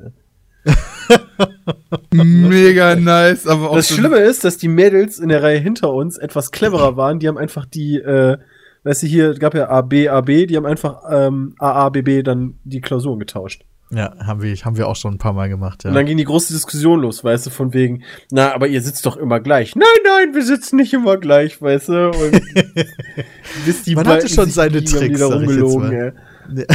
[2.13, 5.93] Mega nice, aber auch Das so- Schlimme ist, dass die Mädels in der Reihe hinter
[5.93, 7.19] uns etwas cleverer waren.
[7.19, 8.37] Die haben einfach die, äh,
[8.85, 11.89] weißt du, hier gab ja A, B, A, B, die haben einfach ähm, A, A,
[11.89, 13.65] B, B dann die Klausuren getauscht.
[13.91, 15.89] Ja, haben wir, haben wir auch schon ein paar Mal gemacht, ja.
[15.89, 19.05] Und dann ging die große Diskussion los, weißt du, von wegen, na, aber ihr sitzt
[19.05, 19.75] doch immer gleich.
[19.75, 22.09] Nein, nein, wir sitzen nicht immer gleich, weißt du.
[22.09, 22.41] Und
[23.65, 26.11] bis die Man hatte schon seine die Tricks, jetzt rumgelogen, ey.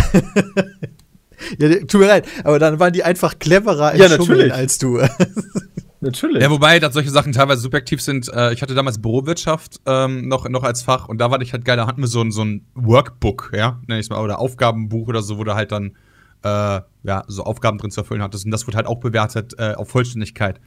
[1.59, 4.07] ja, tut mir leid, aber dann waren die einfach cleverer Ja,
[4.53, 4.99] als du.
[6.01, 6.43] Natürlich.
[6.43, 8.33] Ja, wobei, dass solche Sachen teilweise subjektiv sind.
[8.33, 11.65] Äh, ich hatte damals Bürowirtschaft ähm, noch, noch als Fach und da war ich halt
[11.65, 15.09] geil, da hatten wir so ein, so ein Workbook, ja, nenn ich's mal, oder Aufgabenbuch
[15.09, 15.97] oder so, wo du halt dann
[16.43, 18.45] äh, ja, so Aufgaben drin zu erfüllen hattest.
[18.45, 20.61] Und das wurde halt auch bewertet äh, auf Vollständigkeit.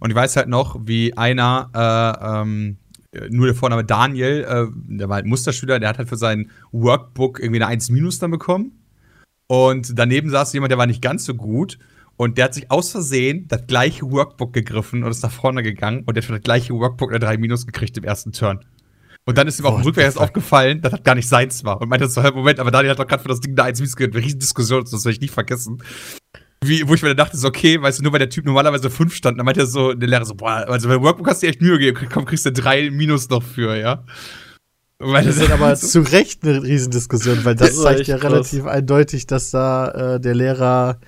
[0.00, 2.76] Und ich weiß halt noch, wie einer, äh, ähm,
[3.12, 6.50] äh, nur der Vorname Daniel, äh, der war halt Musterschüler, der hat halt für sein
[6.72, 8.72] Workbook irgendwie eine 1 Minus dann bekommen.
[9.48, 11.78] Und daneben saß jemand, der war nicht ganz so gut.
[12.16, 16.02] Und der hat sich aus Versehen das gleiche Workbook gegriffen und ist nach vorne gegangen.
[16.06, 18.60] Und der hat für das gleiche Workbook eine 3 Minus gekriegt im ersten Turn.
[19.26, 20.24] Und dann ist ihm auf dem What Rückweg the erst fuck?
[20.28, 21.80] aufgefallen, dass das gar nicht seins war.
[21.80, 23.80] Und meinte so, "Hä, Moment, aber Daniel hat doch gerade für das Ding eine 1
[23.80, 24.22] Minus gegeben.
[24.22, 25.82] Riesen Diskussion, das werde ich nie vergessen.
[26.64, 28.88] Wie, wo ich mir dann dachte, so, okay, weißt du, nur weil der Typ normalerweise
[28.88, 31.46] 5 stand, dann meinte er so, der Lehrer so, boah, also beim Workbook hast du
[31.46, 34.04] dir echt Mühe gegeben, komm, kriegst du 3 Minus noch für, ja.
[34.98, 38.32] Das ist aber zu Recht eine Riesendiskussion, weil das Das zeigt ja krass.
[38.32, 40.98] relativ eindeutig, dass da äh, der Lehrer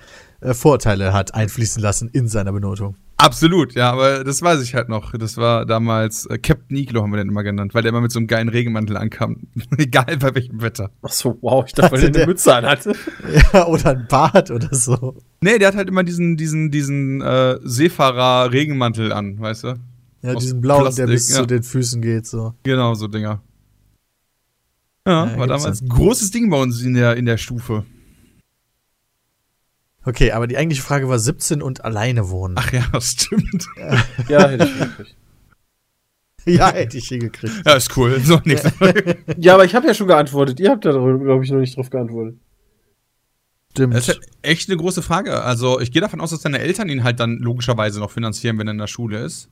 [0.41, 2.95] äh, Vorteile hat einfließen lassen in seiner Benotung.
[3.21, 5.11] Absolut, ja, aber das weiß ich halt noch.
[5.11, 8.13] Das war damals äh, Captain Iglo haben wir den immer genannt, weil der immer mit
[8.13, 9.47] so einem geilen Regenmantel ankam.
[9.77, 10.91] Egal bei welchem Wetter.
[11.01, 12.93] Ach so, wow, ich dachte, weil der eine Mütze anhatte.
[13.53, 15.17] Ja, oder ein Bart oder so.
[15.41, 19.73] Nee, der hat halt immer diesen, diesen, diesen äh, Seefahrer-Regenmantel an, weißt du?
[20.21, 21.35] Ja, Aus diesen blauen, Plastik, der bis ja.
[21.37, 22.53] zu den Füßen geht, so.
[22.63, 23.41] Genau, so Dinger.
[25.05, 27.83] Ja, Ja, war damals ein großes Ding bei uns in der, in der Stufe.
[30.05, 32.55] Okay, aber die eigentliche Frage war 17 und alleine wohnen.
[32.57, 33.67] Ach ja, das stimmt.
[34.27, 35.15] Ja, hätte ich wirklich.
[36.45, 37.63] Ja, hätte ich hingekriegt.
[37.65, 38.19] Ja, ist cool.
[38.21, 39.17] So, nächste Frage.
[39.37, 40.59] Ja, aber ich habe ja schon geantwortet.
[40.59, 42.39] Ihr habt da, glaube ich, noch nicht drauf geantwortet.
[43.71, 43.93] Stimmt.
[43.93, 45.43] Das ist echt eine große Frage.
[45.43, 48.67] Also, ich gehe davon aus, dass deine Eltern ihn halt dann logischerweise noch finanzieren, wenn
[48.67, 49.49] er in der Schule ist.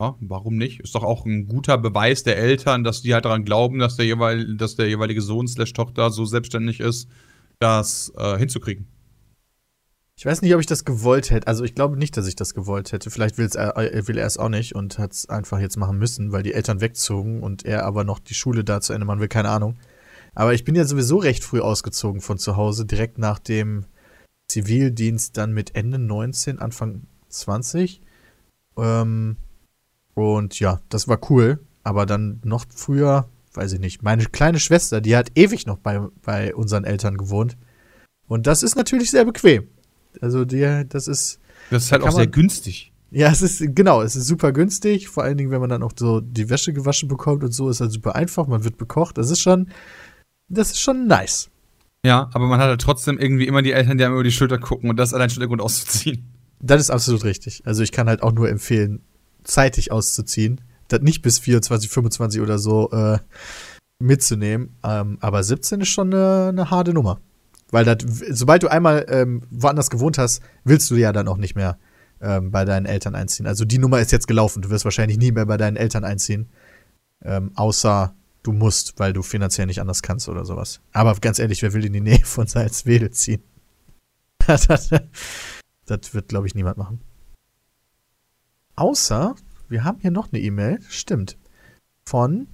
[0.00, 0.80] Ja, warum nicht?
[0.80, 4.06] Ist doch auch ein guter Beweis der Eltern, dass die halt daran glauben, dass der,
[4.06, 7.08] jeweil, dass der jeweilige Sohn slash Tochter so selbstständig ist,
[7.58, 8.86] das äh, hinzukriegen.
[10.18, 11.46] Ich weiß nicht, ob ich das gewollt hätte.
[11.46, 13.08] Also ich glaube nicht, dass ich das gewollt hätte.
[13.08, 15.96] Vielleicht will's er, äh, will er es auch nicht und hat es einfach jetzt machen
[15.96, 19.20] müssen, weil die Eltern wegzogen und er aber noch die Schule da zu Ende machen
[19.20, 19.78] will, keine Ahnung.
[20.34, 23.84] Aber ich bin ja sowieso recht früh ausgezogen von zu Hause, direkt nach dem
[24.50, 28.00] Zivildienst, dann mit Ende 19, Anfang 20.
[28.76, 29.36] Ähm,
[30.14, 31.60] und ja, das war cool.
[31.84, 36.00] Aber dann noch früher, weiß ich nicht, meine kleine Schwester, die hat ewig noch bei,
[36.22, 37.56] bei unseren Eltern gewohnt.
[38.26, 39.68] Und das ist natürlich sehr bequem.
[40.20, 41.38] Also die, das ist,
[41.70, 42.92] Das ist halt Kann auch sehr man- günstig.
[43.10, 45.08] ja, es ist, genau, es ist super günstig.
[45.08, 47.80] Vor allen Dingen, wenn man dann auch so die Wäsche gewaschen bekommt und so, ist
[47.80, 48.46] halt super einfach.
[48.46, 49.18] Man wird bekocht.
[49.18, 49.68] Das ist schon,
[50.48, 51.50] das ist schon nice.
[52.04, 54.58] Ja, aber man hat halt trotzdem irgendwie immer die Eltern, die einem über die Schulter
[54.58, 56.24] gucken und das allein schon der Grund auszuziehen.
[56.60, 57.62] Das ist absolut richtig.
[57.66, 59.00] Also ich kann halt auch nur empfehlen,
[59.44, 60.60] zeitig auszuziehen.
[60.88, 63.18] Das nicht bis 24, 25 oder so äh,
[64.00, 64.76] mitzunehmen.
[64.84, 67.20] Ähm, aber 17 ist schon eine, eine harte Nummer.
[67.70, 67.98] Weil das,
[68.30, 71.78] sobald du einmal ähm, woanders gewohnt hast, willst du ja dann auch nicht mehr
[72.20, 73.46] ähm, bei deinen Eltern einziehen.
[73.46, 74.62] Also die Nummer ist jetzt gelaufen.
[74.62, 76.48] Du wirst wahrscheinlich nie mehr bei deinen Eltern einziehen.
[77.22, 80.80] Ähm, außer du musst, weil du finanziell nicht anders kannst oder sowas.
[80.92, 83.42] Aber ganz ehrlich, wer will in die Nähe von Salzwedel ziehen?
[84.46, 87.00] das, das wird, glaube ich, niemand machen.
[88.76, 89.34] Außer,
[89.68, 91.36] wir haben hier noch eine E-Mail, stimmt,
[92.04, 92.46] von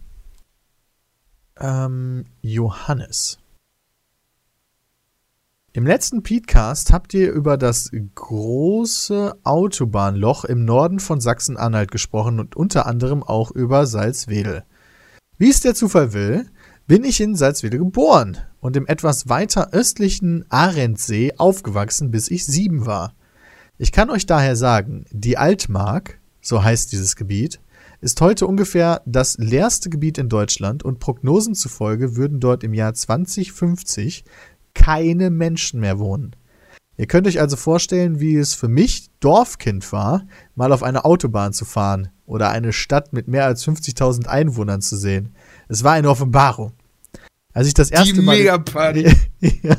[1.61, 3.39] ähm, Johannes.
[5.77, 12.55] Im letzten Podcast habt ihr über das große Autobahnloch im Norden von Sachsen-Anhalt gesprochen und
[12.55, 14.63] unter anderem auch über Salzwedel.
[15.37, 16.47] Wie es der Zufall will,
[16.87, 22.87] bin ich in Salzwedel geboren und im etwas weiter östlichen Arendsee aufgewachsen, bis ich sieben
[22.87, 23.13] war.
[23.77, 27.59] Ich kann euch daher sagen, die Altmark, so heißt dieses Gebiet,
[28.01, 32.95] ist heute ungefähr das leerste Gebiet in Deutschland und Prognosen zufolge würden dort im Jahr
[32.95, 34.25] 2050
[34.75, 36.37] keine Menschen mehr wohnen.
[36.97, 41.53] Ihr könnt euch also vorstellen, wie es für mich Dorfkind war, mal auf eine Autobahn
[41.53, 45.35] zu fahren oder eine Stadt mit mehr als 50.000 Einwohnern zu sehen.
[45.69, 46.73] Es war eine Offenbarung.
[47.53, 49.15] Als ich das erste Die Mal Megaparty.
[49.63, 49.77] ja,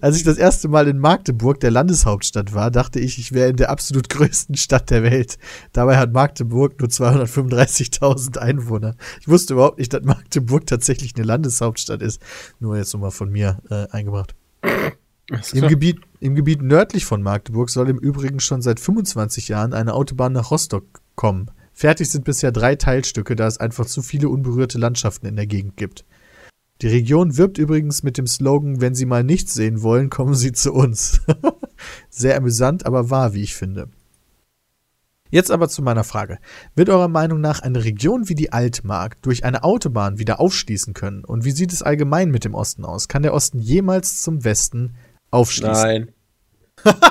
[0.00, 3.56] als ich das erste Mal in Magdeburg, der Landeshauptstadt war, dachte ich, ich wäre in
[3.56, 5.38] der absolut größten Stadt der Welt.
[5.72, 8.96] Dabei hat Magdeburg nur 235.000 Einwohner.
[9.20, 12.20] Ich wusste überhaupt nicht, dass Magdeburg tatsächlich eine Landeshauptstadt ist.
[12.60, 14.34] Nur jetzt nochmal von mir äh, eingebracht.
[15.52, 19.94] Im Gebiet, Im Gebiet nördlich von Magdeburg soll im Übrigen schon seit 25 Jahren eine
[19.94, 21.50] Autobahn nach Rostock kommen.
[21.72, 25.76] Fertig sind bisher drei Teilstücke, da es einfach zu viele unberührte Landschaften in der Gegend
[25.76, 26.04] gibt.
[26.80, 30.52] Die Region wirbt übrigens mit dem Slogan, wenn Sie mal nichts sehen wollen, kommen Sie
[30.52, 31.22] zu uns.
[32.08, 33.88] Sehr amüsant, aber wahr, wie ich finde.
[35.30, 36.38] Jetzt aber zu meiner Frage.
[36.74, 41.24] Wird eurer Meinung nach eine Region wie die Altmark durch eine Autobahn wieder aufschließen können?
[41.24, 43.08] Und wie sieht es allgemein mit dem Osten aus?
[43.08, 44.94] Kann der Osten jemals zum Westen
[45.30, 45.72] aufschließen?
[45.72, 46.12] Nein.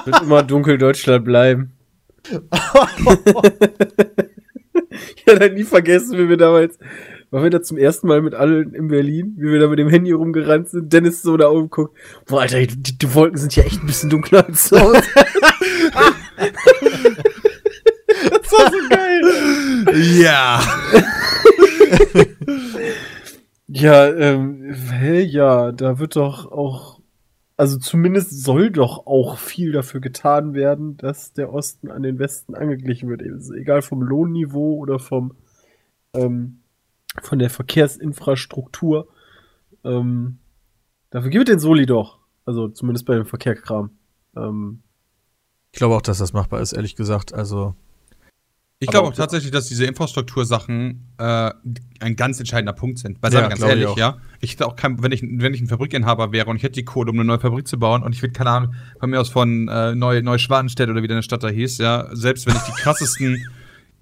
[0.05, 1.73] Wird immer dunkel Deutschland bleiben.
[5.15, 6.79] ich werde halt nie vergessen, wie wir damals,
[7.29, 9.89] waren wir da zum ersten Mal mit allen in Berlin, wie wir da mit dem
[9.89, 13.63] Handy rumgerannt sind, Dennis so da oben guckt, boah, Alter, die, die Wolken sind ja
[13.63, 15.09] echt ein bisschen dunkler als sonst.
[18.31, 19.21] das war so geil.
[20.19, 20.61] Ja.
[23.67, 27.01] Ja, ähm, hä, ja, da wird doch auch,
[27.57, 32.55] also zumindest soll doch auch viel dafür getan werden, dass der Osten an den Westen
[32.55, 33.21] angeglichen wird.
[33.21, 35.33] Egal vom Lohnniveau oder vom,
[36.15, 36.61] ähm,
[37.21, 39.07] von der Verkehrsinfrastruktur.
[39.83, 40.37] Ähm,
[41.09, 42.19] dafür gibt es den Soli doch.
[42.45, 43.91] Also zumindest bei dem Verkehrskram.
[44.35, 44.81] Ähm,
[45.71, 47.33] Ich glaube auch, dass das machbar ist, ehrlich gesagt.
[47.33, 47.75] Also,
[48.79, 51.51] Ich glaube auch- tatsächlich, dass diese Infrastruktursachen äh,
[51.99, 53.21] ein ganz entscheidender Punkt sind.
[53.21, 53.97] Weil, Ja, ganz ich ehrlich, auch.
[53.97, 54.17] ja.
[54.39, 56.85] Ich hätte auch kein, wenn ich, wenn ich ein Fabrikinhaber wäre und ich hätte die
[56.85, 59.29] Kohle, um eine neue Fabrik zu bauen und ich würde, keine Ahnung, von mir aus
[59.29, 62.71] von äh, Neu, Neuschwanstedt oder wie deine Stadt da hieß, ja, selbst wenn ich die
[62.73, 63.43] krassesten,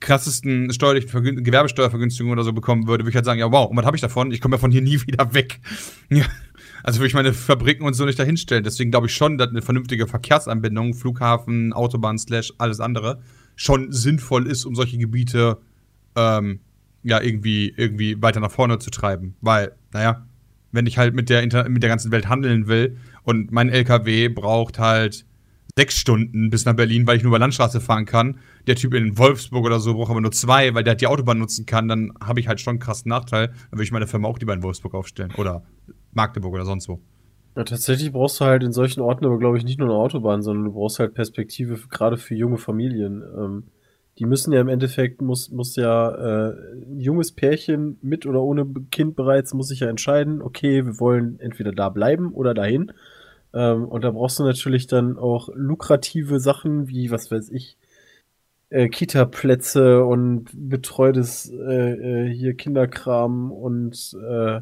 [0.06, 3.76] krassesten steuerlichen Vergün Gewerbesteuervergünstigungen oder so bekommen würde, würde ich halt sagen, ja, wow, und
[3.76, 4.32] was habe ich davon?
[4.32, 5.60] Ich komme ja von hier nie wieder weg.
[6.84, 8.64] Also würde ich meine Fabriken und so nicht dahinstellen.
[8.64, 13.22] Deswegen glaube ich schon, dass eine vernünftige Verkehrsanbindung, Flughafen, Autobahn, Slash, alles andere,
[13.56, 15.58] schon sinnvoll ist, um solche Gebiete
[16.16, 16.60] ähm,
[17.04, 19.36] ja irgendwie, irgendwie weiter nach vorne zu treiben.
[19.42, 20.26] Weil, naja,
[20.72, 24.30] wenn ich halt mit der, Inter mit der ganzen Welt handeln will und mein LKW
[24.30, 25.26] braucht halt
[25.78, 28.40] sechs Stunden bis nach Berlin, weil ich nur über Landstraße fahren kann.
[28.68, 31.66] Der Typ in Wolfsburg oder so braucht aber nur zwei, weil der die Autobahn nutzen
[31.66, 33.48] kann, dann habe ich halt schon einen krassen Nachteil.
[33.48, 35.34] Dann würde ich meine Firma auch lieber in Wolfsburg aufstellen.
[35.38, 35.64] Oder
[36.14, 37.00] Magdeburg oder sonst wo.
[37.56, 40.42] Ja, tatsächlich brauchst du halt in solchen Orten aber, glaube ich, nicht nur eine Autobahn,
[40.42, 43.24] sondern du brauchst halt Perspektive gerade für junge Familien.
[43.38, 43.64] Ähm,
[44.18, 46.54] die müssen ja im Endeffekt, muss, muss ja äh,
[46.86, 51.40] ein junges Pärchen mit oder ohne Kind bereits, muss sich ja entscheiden, okay, wir wollen
[51.40, 52.92] entweder da bleiben oder dahin.
[53.54, 57.78] Ähm, und da brauchst du natürlich dann auch lukrative Sachen wie, was weiß ich,
[58.70, 64.62] äh, Kita-Plätze und betreutes äh, äh, hier Kinderkram und äh,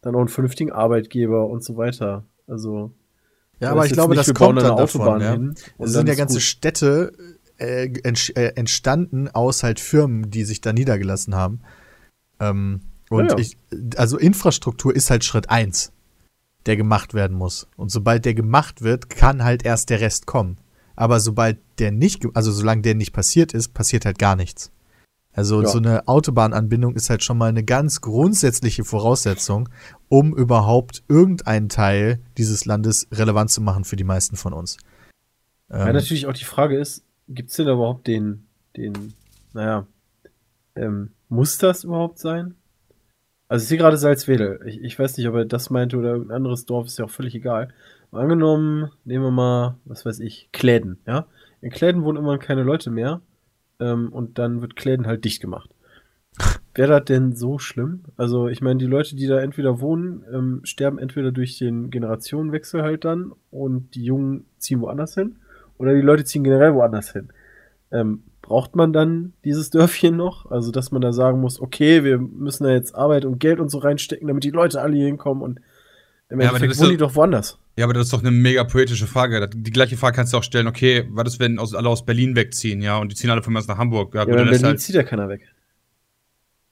[0.00, 2.24] dann auch einen vernünftigen Arbeitgeber und so weiter.
[2.46, 2.92] Also
[3.60, 5.20] ja, aber ich glaube, nicht, das kommt dann davon.
[5.20, 5.32] Ja.
[5.32, 6.42] hin Es sind ja ganze gut.
[6.42, 7.12] Städte
[7.58, 11.60] äh, äh, entstanden aus halt Firmen, die sich da niedergelassen haben.
[12.40, 13.38] Ähm, und Ja, ja.
[13.38, 13.56] ich,
[13.96, 15.92] also Infrastruktur ist halt Schritt eins,
[16.66, 17.68] der gemacht werden muss.
[17.76, 20.56] Und sobald der gemacht wird, kann halt erst der Rest kommen.
[20.96, 24.70] Aber sobald der nicht, also solange der nicht passiert ist, passiert halt gar nichts.
[25.34, 25.68] Also Ja.
[25.68, 29.68] so eine Autobahnanbindung ist halt schon mal eine ganz grundsätzliche Voraussetzung,
[30.08, 34.76] um überhaupt irgendeinen Teil dieses Landes relevant zu machen für die meisten von uns.
[35.70, 38.44] Ja, Ähm, natürlich auch die Frage ist, gibt's denn überhaupt den,
[38.76, 39.14] den,
[39.54, 39.86] naja,
[40.76, 42.54] ähm, muss das überhaupt sein?
[43.48, 44.60] Also ich sehe gerade Salzwedel.
[44.66, 47.10] Ich, ich weiß nicht, ob er das meinte oder irgendein anderes Dorf, ist ja auch
[47.10, 47.72] völlig egal.
[48.12, 51.26] Angenommen, nehmen wir mal, was weiß ich, Kläden, ja?
[51.62, 53.20] In Kläden wohnen immer keine Leute mehr
[53.80, 55.70] ähm, und dann wird Kläden halt dicht gemacht.
[56.74, 58.04] Wäre das denn so schlimm?
[58.16, 62.82] Also ich meine, die Leute, die da entweder wohnen, ähm, sterben entweder durch den Generationenwechsel
[62.82, 65.36] halt dann und die Jungen ziehen woanders hin
[65.78, 67.28] oder die Leute ziehen generell woanders hin.
[67.90, 70.50] Ähm, braucht man dann dieses Dörfchen noch?
[70.50, 73.70] Also, dass man da sagen muss, okay, wir müssen da jetzt Arbeit und Geld und
[73.70, 75.60] so reinstecken, damit die Leute alle hier hinkommen und
[76.28, 77.58] im Ja, Endeffekt wohnen die doch woanders.
[77.76, 79.48] Ja, aber das ist doch eine mega poetische Frage.
[79.48, 82.36] Die gleiche Frage kannst du auch stellen, okay, was ist, wenn aus, alle aus Berlin
[82.36, 84.14] wegziehen, ja, und die ziehen alle von mir aus nach Hamburg?
[84.14, 85.48] Ja, Ja, gut, aber in Berlin halt, zieht ja keiner weg.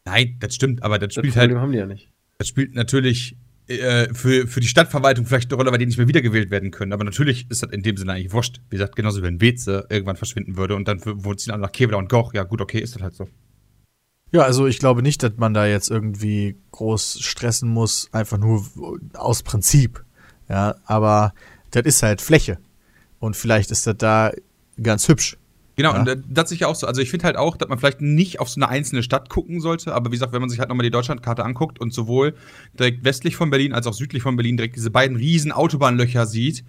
[0.04, 2.10] Nein, das stimmt, aber das Das spielt Problem halt, haben die ja nicht.
[2.38, 3.36] das spielt natürlich
[3.68, 6.92] äh, für, für die Stadtverwaltung vielleicht eine Rolle, weil die nicht mehr wiedergewählt werden können.
[6.92, 8.60] Aber natürlich ist das in dem Sinne eigentlich wurscht.
[8.68, 11.72] Wie gesagt, genauso wie wenn Weze irgendwann verschwinden würde und dann wohnt sie dann nach
[11.72, 12.34] Kevlar und Goch.
[12.34, 13.28] Ja, gut, okay, ist das halt so.
[14.32, 18.64] Ja, also ich glaube nicht, dass man da jetzt irgendwie groß stressen muss, einfach nur
[19.14, 20.04] aus Prinzip.
[20.50, 21.32] Ja, aber
[21.70, 22.58] das ist halt Fläche.
[23.20, 24.32] Und vielleicht ist das da
[24.82, 25.36] ganz hübsch.
[25.76, 26.00] Genau, Ja.
[26.00, 26.86] und das ist ja auch so.
[26.86, 29.60] Also ich finde halt auch, dass man vielleicht nicht auf so eine einzelne Stadt gucken
[29.60, 32.34] sollte, aber wie gesagt, wenn man sich halt nochmal die Deutschlandkarte anguckt und sowohl
[32.78, 36.64] direkt westlich von Berlin als auch südlich von Berlin direkt diese beiden riesen Autobahnlöcher sieht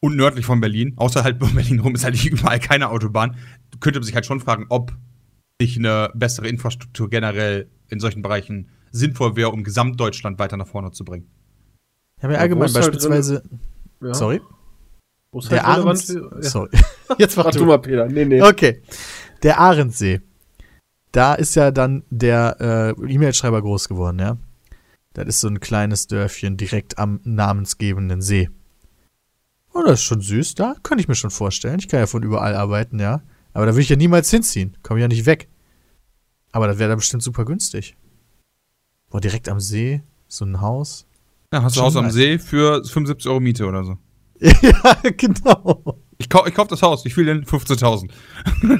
[0.00, 3.36] und nördlich von Berlin, außerhalb von Berlin rum ist halt überall keine Autobahn,
[3.80, 4.92] könnte man sich halt schon fragen, ob
[5.60, 10.92] nicht eine bessere Infrastruktur generell in solchen Bereichen sinnvoll wäre, um Gesamtdeutschland weiter nach vorne
[10.92, 11.26] zu bringen.
[12.22, 13.42] Ja, allgemein wo ist halt beispielsweise.
[14.02, 14.14] Ja.
[14.14, 14.40] Sorry?
[15.50, 16.08] Der halt relevant Ahrens.
[16.08, 16.42] ja.
[16.50, 16.70] Sorry.
[17.18, 17.64] Jetzt mach Mach du du.
[17.66, 18.06] mal, Peter.
[18.06, 18.42] Nee, nee.
[18.42, 18.82] Okay.
[19.42, 20.20] Der Ahrensee.
[21.12, 24.38] Da ist ja dann der äh, E-Mail-Schreiber groß geworden, ja.
[25.12, 28.50] Das ist so ein kleines Dörfchen direkt am namensgebenden See.
[29.72, 31.78] Oh, das ist schon süß, da kann ich mir schon vorstellen.
[31.78, 33.22] Ich kann ja von überall arbeiten, ja.
[33.52, 34.76] Aber da will ich ja niemals hinziehen.
[34.82, 35.48] Komme ja nicht weg.
[36.52, 37.96] Aber das wäre da bestimmt super günstig.
[39.10, 41.06] Boah, direkt am See, so ein Haus.
[41.52, 42.10] Ja, hast du Haus am.
[42.10, 43.98] See für 75 Euro Miete oder so.
[44.40, 46.00] ja, genau.
[46.18, 47.44] Ich, kau ich kauf das Haus, wie viel denn?
[47.44, 48.10] 15.000.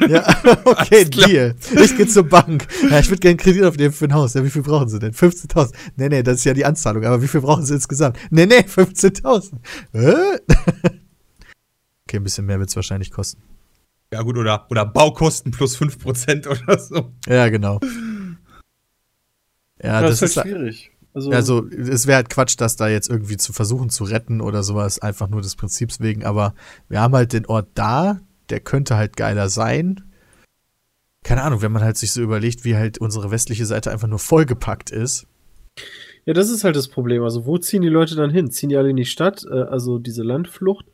[0.09, 0.27] Ja,
[0.65, 1.05] okay.
[1.05, 1.55] Deal.
[1.83, 2.67] Ich gehe zur Bank.
[2.91, 4.35] Ja, ich würde gerne Kredit aufnehmen für ein Haus.
[4.35, 5.13] Ja, wie viel brauchen Sie denn?
[5.13, 5.73] 15.000.
[5.97, 7.05] Nee, nee, das ist ja die Anzahlung.
[7.05, 8.19] Aber wie viel brauchen Sie insgesamt?
[8.31, 9.53] Nee, nee, 15.000.
[9.93, 10.39] Hä?
[12.09, 13.43] Okay, ein bisschen mehr wird es wahrscheinlich kosten.
[14.13, 17.13] Ja, gut, oder, oder Baukosten plus 5% oder so.
[17.27, 17.81] Ja, genau.
[19.83, 20.93] Ja, das, das ist halt ist schwierig.
[21.17, 24.63] Also, also es wäre halt Quatsch, das da jetzt irgendwie zu versuchen zu retten oder
[24.63, 26.27] sowas, einfach nur des Prinzips wegen.
[26.27, 26.55] Aber
[26.91, 28.21] wir haben halt den Ort da,
[28.51, 30.03] der könnte halt geiler sein.
[31.25, 34.19] Keine Ahnung, wenn man halt sich so überlegt, wie halt unsere westliche Seite einfach nur
[34.19, 35.27] vollgepackt ist.
[36.27, 37.23] ja, das ist halt das Problem.
[37.23, 38.51] Also, wo ziehen die Leute dann hin?
[38.51, 39.43] Ziehen die alle in die Stadt?
[39.51, 40.85] Äh, also diese Landflucht?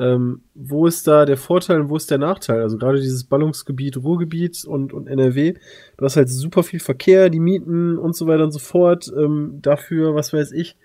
[0.00, 2.62] Ähm, wo ist da der Vorteil und wo ist der Nachteil?
[2.62, 5.54] Also gerade dieses Ballungsgebiet, Ruhrgebiet und, und NRW,
[5.98, 9.12] du hast halt super viel Verkehr, die Mieten und so weiter und so fort.
[9.14, 10.78] Ähm, dafür, was weiß ich,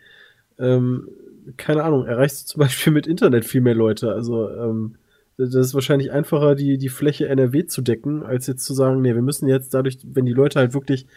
[0.60, 1.08] ähm,
[1.56, 4.12] keine Ahnung, erreichst du zum Beispiel mit Internet viel mehr Leute.
[4.12, 4.96] Also ähm,
[5.38, 9.16] das ist wahrscheinlich einfacher, die, die Fläche NRW zu decken, als jetzt zu sagen, nee,
[9.16, 11.08] wir müssen jetzt dadurch, wenn die Leute halt wirklich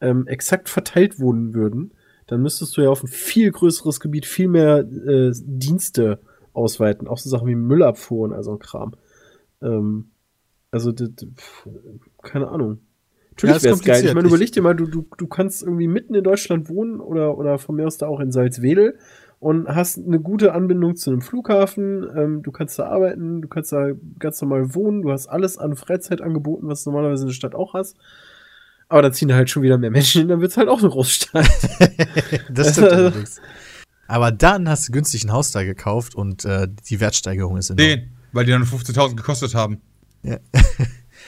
[0.00, 1.90] ähm, exakt verteilt wohnen würden,
[2.28, 6.20] dann müsstest du ja auf ein viel größeres Gebiet viel mehr äh, Dienste
[6.52, 7.08] ausweiten.
[7.08, 8.94] Auch so Sachen wie Müllabfuhr und so ein Kram.
[9.62, 10.10] Ähm,
[10.70, 11.66] also, das- pf,
[12.22, 12.78] keine Ahnung.
[13.42, 14.04] Ja, Natürlich ist wäre es geil.
[14.04, 17.38] Ich meine, überleg dir mal, du, du, du kannst irgendwie mitten in Deutschland wohnen oder,
[17.38, 18.98] oder von mir aus da auch in Salzwedel
[19.38, 22.06] und hast eine gute Anbindung zu einem Flughafen.
[22.14, 25.74] Ähm, du kannst da arbeiten, du kannst da ganz normal wohnen, du hast alles an
[25.76, 27.96] Freizeitangeboten, was du normalerweise in der Stadt auch hast.
[28.90, 30.80] Aber dann ziehen da halt schon wieder mehr Menschen hin, dann wird es halt auch
[30.80, 31.48] eine Großstadt.
[32.50, 33.40] Das stimmt allerdings.
[34.10, 37.86] Aber dann hast du günstig ein Haus da gekauft und äh, die Wertsteigerung ist enorm.
[37.88, 39.80] Den, weil die dann 15.000 gekostet haben.
[40.22, 40.38] Ja.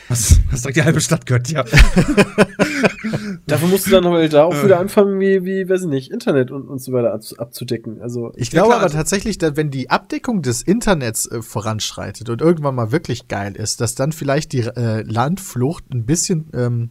[0.08, 1.64] Was, was direkt die halbe Stadt gehört, ja.
[3.46, 6.50] Dafür musst du dann halt da auch wieder anfangen, wie, wie, weiß ich nicht, Internet
[6.50, 8.00] und, und so weiter ab, abzudecken.
[8.02, 11.42] Also, Ich Ja, glaube klar, aber also- tatsächlich, dass wenn die Abdeckung des Internets äh,
[11.42, 16.50] voranschreitet und irgendwann mal wirklich geil ist, dass dann vielleicht die äh, Landflucht ein bisschen,
[16.54, 16.90] ähm,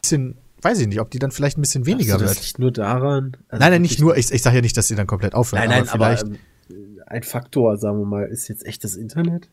[0.00, 2.34] bisschen, weiß ich nicht, ob die dann vielleicht ein bisschen weniger wird.
[2.34, 3.36] liegt nur daran.
[3.48, 4.16] Also nein, nein, nicht nur.
[4.16, 5.62] Ich, ich sage ja nicht, dass sie dann komplett aufhört.
[5.62, 6.24] Nein, nein, aber vielleicht.
[6.24, 6.38] aber ähm,
[7.06, 9.48] ein Faktor, sagen wir mal, ist jetzt echt das Internet.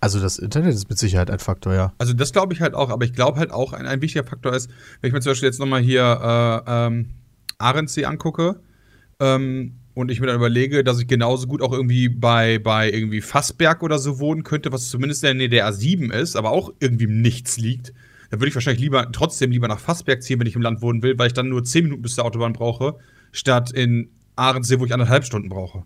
[0.00, 1.92] also das Internet ist mit Sicherheit ein Faktor, ja.
[1.98, 4.54] Also das glaube ich halt auch, aber ich glaube halt auch, ein, ein wichtiger Faktor
[4.54, 4.70] ist,
[5.00, 7.10] wenn ich mir zum Beispiel jetzt nochmal hier äh, ähm,
[7.58, 8.60] Ahrensee angucke
[9.20, 13.20] ähm, und ich mir dann überlege, dass ich genauso gut auch irgendwie bei, bei irgendwie
[13.20, 16.72] Fassberg oder so wohnen könnte, was zumindest in der Nähe der A7 ist, aber auch
[16.80, 17.92] irgendwie im Nichts liegt,
[18.30, 21.02] dann würde ich wahrscheinlich lieber trotzdem lieber nach Fassberg ziehen, wenn ich im Land wohnen
[21.02, 22.98] will, weil ich dann nur 10 Minuten bis zur Autobahn brauche,
[23.32, 25.84] statt in Ahrensee, wo ich anderthalb Stunden brauche.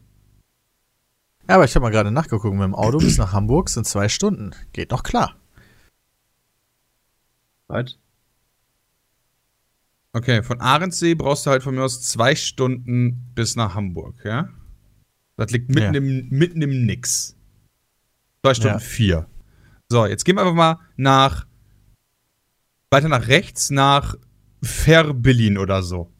[1.48, 2.54] Ja, aber ich habe mal gerade nachgeguckt.
[2.54, 4.52] Mit dem Auto bis nach Hamburg sind zwei Stunden.
[4.72, 5.36] Geht noch klar.
[7.66, 7.98] Was?
[10.12, 14.48] Okay, von Ahrensee brauchst du halt von mir aus zwei Stunden bis nach Hamburg, ja?
[15.36, 15.98] Das liegt mitten, Ja.
[16.00, 17.34] im, mitten im Nix.
[18.44, 18.78] Zwei Stunden Ja.
[18.78, 19.26] vier.
[19.90, 21.46] So, jetzt gehen wir einfach mal nach.
[22.94, 24.14] Weiter nach rechts, nach
[24.62, 26.10] Verbillin oder so.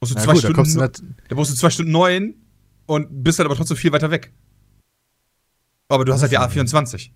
[0.00, 2.34] Musst du Na zwei gut, da Stunden, kommst du da brauchst du zwei Stunden neun
[2.86, 4.32] und bist halt aber trotzdem viel weiter weg.
[5.88, 7.10] Aber du hast halt die A24.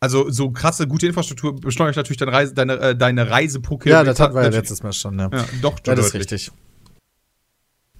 [0.00, 4.02] Also, so krasse, gute Infrastruktur beschleunigt natürlich deine Reise, deine, äh, deine Reise pro Ja,
[4.02, 5.30] das hatten wir ja letztes Mal schon, ja.
[5.32, 6.50] Ja, doch, Ja, das ist richtig.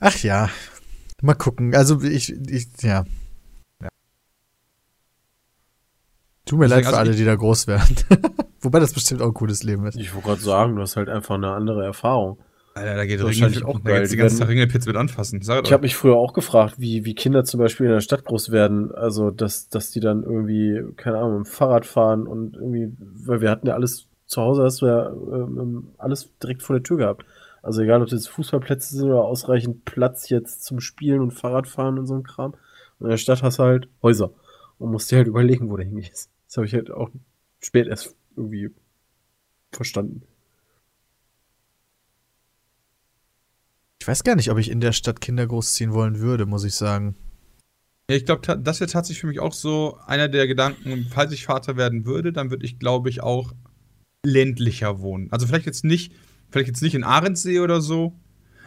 [0.01, 0.51] Ach ja.
[1.21, 1.75] Mal gucken.
[1.77, 3.05] Also ich, ich ja.
[3.81, 3.89] ja.
[6.45, 7.97] Tut mir Deswegen, leid für also alle, die da groß werden.
[8.63, 9.97] Wobei das bestimmt auch ein cooles Leben ist.
[9.97, 12.39] Ich wollte gerade sagen, du hast halt einfach eine andere Erfahrung.
[12.75, 13.99] Alter, da geht Wahrscheinlich Ringel, auch da geil.
[14.01, 15.43] geht's die ganze Ringelpizza mit anfassen.
[15.43, 18.25] Sag Ich habe mich früher auch gefragt, wie, wie Kinder zum Beispiel in der Stadt
[18.25, 18.95] groß werden.
[18.95, 23.43] Also, dass, dass die dann irgendwie, keine Ahnung, mit dem Fahrrad fahren und irgendwie, weil
[23.43, 26.97] wir hatten ja alles zu Hause, hast du ja ähm, alles direkt vor der Tür
[26.97, 27.27] gehabt.
[27.63, 32.07] Also, egal, ob das Fußballplätze sind oder ausreichend Platz jetzt zum Spielen und Fahrradfahren und
[32.07, 32.53] so ein Kram.
[32.99, 34.31] Und in der Stadt hast du halt Häuser
[34.79, 36.31] und musst dir halt überlegen, wo du hingehst.
[36.47, 37.11] Das habe ich halt auch
[37.61, 38.71] spät erst irgendwie
[39.73, 40.23] verstanden.
[44.01, 46.75] Ich weiß gar nicht, ob ich in der Stadt Kinder großziehen wollen würde, muss ich
[46.75, 47.15] sagen.
[48.11, 51.45] Ja, ich glaube, das wäre tatsächlich für mich auch so einer der Gedanken, falls ich
[51.45, 53.53] Vater werden würde, dann würde ich, glaube ich, auch
[54.27, 55.31] ländlicher wohnen.
[55.31, 56.13] Also vielleicht jetzt nicht,
[56.51, 58.19] vielleicht jetzt nicht in Ahrensee oder so,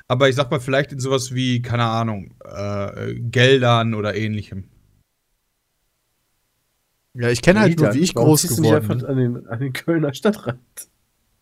[0.07, 4.69] aber ich sag mal, vielleicht in sowas wie, keine Ahnung, äh, Geldern oder ähnlichem.
[7.17, 9.17] Ja, ich kenne halt nur, wie ich Warum groß ziehst du nicht geworden einfach bin.
[9.17, 10.59] an den, an den Kölner Stadtrand.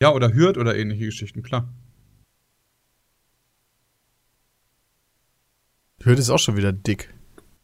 [0.01, 1.67] Ja, oder Hürth oder ähnliche Geschichten, klar.
[6.03, 7.13] Hürth ist auch schon wieder dick.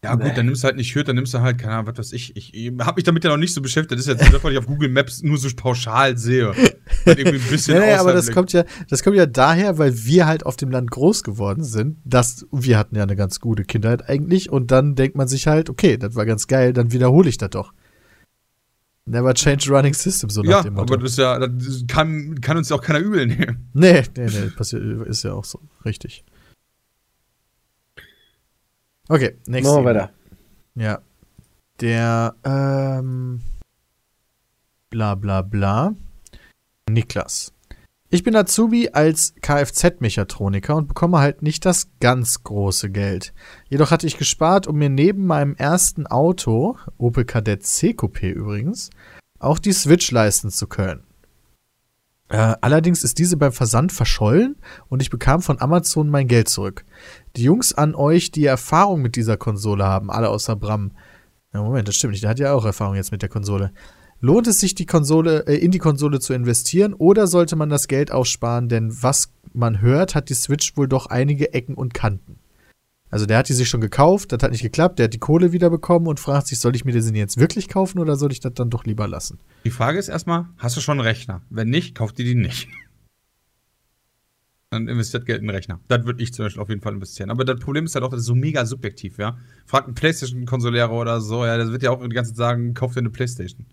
[0.02, 1.98] Ja, gut, dann nimmst du halt nicht Hürth, dann nimmst du halt, keine Ahnung, was
[1.98, 2.34] weiß ich.
[2.38, 4.00] Ich, ich habe mich damit ja noch nicht so beschäftigt.
[4.00, 6.54] Das ist jetzt was ich auf Google Maps nur so pauschal sehe.
[7.06, 10.06] Halt irgendwie ein bisschen Nee, nee, aber das kommt ja, das kommt ja daher, weil
[10.06, 11.98] wir halt auf dem Land groß geworden sind.
[12.04, 15.70] Das, wir hatten ja eine ganz gute Kindheit eigentlich und dann denkt man sich halt,
[15.70, 17.74] okay, das war ganz geil, dann wiederhole ich das doch.
[19.10, 20.94] Never change running system, so nach Ja, dem Motto.
[20.94, 23.68] aber das ist ja, das kann, kann uns ja auch keiner übel nehmen.
[23.74, 26.24] nee, nee, nee, passiert, ist ja auch so, richtig.
[29.08, 29.74] Okay, nächstes.
[29.74, 30.12] Machen wir weiter.
[30.76, 31.00] Ja.
[31.82, 33.42] Der, ähm,
[34.92, 35.96] bla bla bla.
[36.88, 37.52] Niklas.
[38.12, 43.34] Ich bin Azubi als Kfz-Mechatroniker und bekomme halt nicht das ganz große Geld.
[43.70, 48.90] Jedoch hatte ich gespart, um mir neben meinem ersten Auto, Opel Kadett C-Coupé übrigens,
[49.38, 51.04] auch die Switch leisten zu können.
[52.30, 54.56] Äh, allerdings ist diese beim Versand verschollen
[54.88, 56.86] und ich bekam von Amazon mein Geld zurück.
[57.36, 60.94] Die Jungs an euch, die Erfahrung mit dieser Konsole haben, alle außer Bram.
[61.54, 62.24] Ja, Moment, das stimmt nicht.
[62.24, 63.72] Der hat ja auch Erfahrung jetzt mit der Konsole.
[64.22, 67.88] Lohnt es sich, die Konsole, äh, in die Konsole zu investieren oder sollte man das
[67.88, 68.68] Geld aussparen?
[68.68, 72.38] Denn was man hört, hat die Switch wohl doch einige Ecken und Kanten.
[73.10, 75.52] Also der hat die sich schon gekauft, das hat nicht geklappt, der hat die Kohle
[75.52, 78.42] wieder bekommen und fragt sich, soll ich mir den jetzt wirklich kaufen oder soll ich
[78.42, 79.40] das dann doch lieber lassen?
[79.64, 81.42] Die Frage ist erstmal, hast du schon einen Rechner?
[81.50, 82.68] Wenn nicht, kauft dir die nicht.
[84.70, 85.80] Dann investiert Geld in den Rechner.
[85.88, 87.32] Das würde ich zum Beispiel auf jeden Fall investieren.
[87.32, 89.38] Aber das Problem ist halt auch, das ist so mega subjektiv, ja.
[89.66, 92.94] Fragt einen Playstation-Konsolero oder so, ja, das wird ja auch die ganze Zeit sagen, kauf
[92.94, 93.66] dir eine Playstation.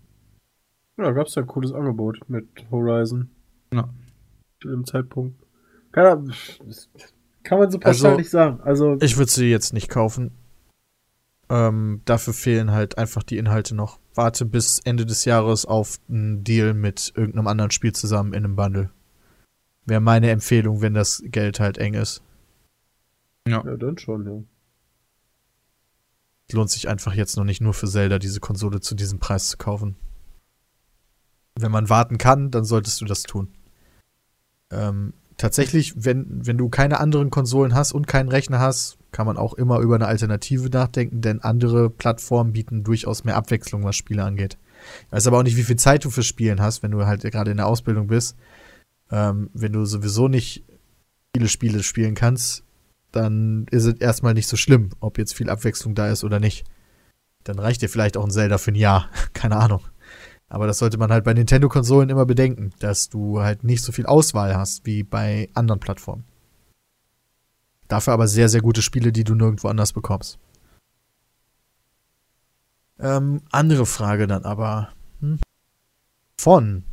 [0.97, 3.29] Ja, gab's ja ein cooles Angebot mit Horizon.
[3.73, 3.89] Ja.
[4.61, 5.39] Zu dem Zeitpunkt.
[5.91, 6.33] Keine Ahnung,
[7.43, 8.59] kann man so pauschal Also, nicht sagen.
[8.61, 10.31] Also, Ich würde sie jetzt nicht kaufen.
[11.49, 13.99] Ähm, dafür fehlen halt einfach die Inhalte noch.
[14.15, 18.55] Warte bis Ende des Jahres auf einen Deal mit irgendeinem anderen Spiel zusammen in einem
[18.55, 18.89] Bundle.
[19.85, 22.21] Wäre meine Empfehlung, wenn das Geld halt eng ist.
[23.47, 24.43] ja, dann schon, ja.
[26.49, 29.47] Es lohnt sich einfach jetzt noch nicht nur für Zelda diese Konsole zu diesem Preis
[29.49, 29.95] zu kaufen.
[31.59, 33.49] Wenn man warten kann, dann solltest du das tun.
[34.71, 39.37] Ähm, tatsächlich, wenn, wenn du keine anderen Konsolen hast und keinen Rechner hast, kann man
[39.37, 44.23] auch immer über eine Alternative nachdenken, denn andere Plattformen bieten durchaus mehr Abwechslung, was Spiele
[44.23, 44.57] angeht.
[45.05, 47.21] Ich weiß aber auch nicht, wie viel Zeit du für Spielen hast, wenn du halt
[47.21, 48.35] gerade in der Ausbildung bist.
[49.09, 50.65] Ähm, wenn du sowieso nicht
[51.35, 52.63] viele Spiele spielen kannst,
[53.11, 56.65] dann ist es erstmal nicht so schlimm, ob jetzt viel Abwechslung da ist oder nicht.
[57.43, 59.09] Dann reicht dir vielleicht auch ein Zelda für ein Jahr.
[59.33, 59.81] Keine Ahnung.
[60.49, 64.05] Aber das sollte man halt bei Nintendo-Konsolen immer bedenken, dass du halt nicht so viel
[64.05, 66.23] Auswahl hast wie bei anderen Plattformen.
[67.87, 70.39] Dafür aber sehr, sehr gute Spiele, die du nirgendwo anders bekommst.
[72.99, 74.89] Ähm, andere Frage dann aber.
[75.19, 75.39] Hm?
[76.39, 76.83] Von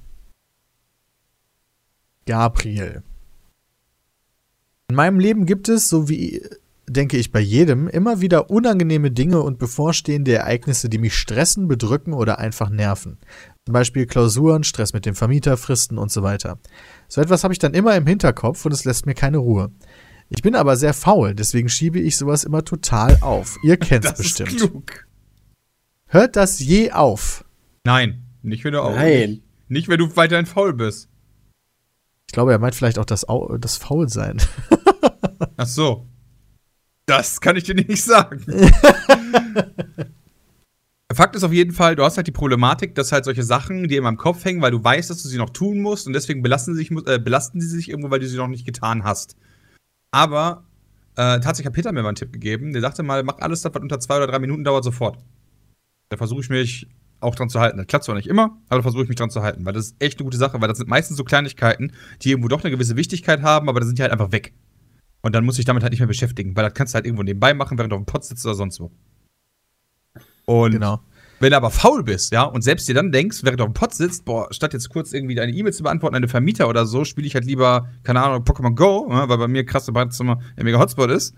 [2.26, 3.02] Gabriel.
[4.88, 6.42] In meinem Leben gibt es, so wie
[6.88, 12.12] denke ich bei jedem, immer wieder unangenehme Dinge und bevorstehende Ereignisse, die mich stressen, bedrücken
[12.12, 13.18] oder einfach nerven.
[13.66, 16.58] Zum Beispiel Klausuren, Stress mit dem Vermieter, Fristen und so weiter.
[17.08, 19.70] So etwas habe ich dann immer im Hinterkopf und es lässt mir keine Ruhe.
[20.28, 23.56] Ich bin aber sehr faul, deswegen schiebe ich sowas immer total auf.
[23.62, 24.52] Ihr kennt's Das bestimmt.
[24.52, 25.06] ist klug.
[26.06, 27.44] Hört das je auf?
[27.84, 28.94] Nein, nicht wenn du auch.
[28.94, 29.42] Nein.
[29.68, 31.08] Nicht, wenn du weiterhin faul bist.
[32.28, 34.36] Ich glaube, er meint vielleicht auch das, Au das Faulsein.
[35.56, 36.06] Ach so.
[37.06, 38.44] Das kann ich dir nicht sagen.
[41.12, 43.98] Fakt ist auf jeden Fall, du hast halt die Problematik, dass halt solche Sachen dir
[43.98, 46.42] immer im Kopf hängen, weil du weißt, dass du sie noch tun musst und deswegen
[46.42, 49.36] belasten sie sich, äh, belasten sie sich irgendwo, weil du sie noch nicht getan hast.
[50.10, 50.64] Aber
[51.16, 52.72] äh, tatsächlich hat Peter mir mal einen Tipp gegeben.
[52.72, 55.18] Der sagte mal, mach alles, das was unter zwei oder drei Minuten dauert, sofort.
[56.08, 56.88] Da versuche ich mich
[57.20, 57.78] auch dran zu halten.
[57.78, 59.86] Das klappt zwar nicht immer, aber da versuche ich mich dran zu halten, weil das
[59.86, 61.92] ist echt eine gute Sache, weil das sind meistens so Kleinigkeiten,
[62.22, 64.52] die irgendwo doch eine gewisse Wichtigkeit haben, aber da sind die halt einfach weg.
[65.24, 67.22] Und dann muss ich damit halt nicht mehr beschäftigen, weil das kannst du halt irgendwo
[67.22, 68.90] nebenbei machen, während du auf dem Pott sitzt oder sonst wo.
[70.44, 71.00] Und Genau.
[71.40, 73.74] wenn du aber faul bist, ja, und selbst dir dann denkst, während du auf dem
[73.74, 77.06] Pott sitzt, boah, statt jetzt kurz irgendwie deine E-Mail zu beantworten, eine Vermieter oder so,
[77.06, 80.78] spiele ich halt lieber, keine Ahnung, Pokémon Go, weil bei mir krasse Badezimmer der mega
[80.78, 81.34] Hotspot ist.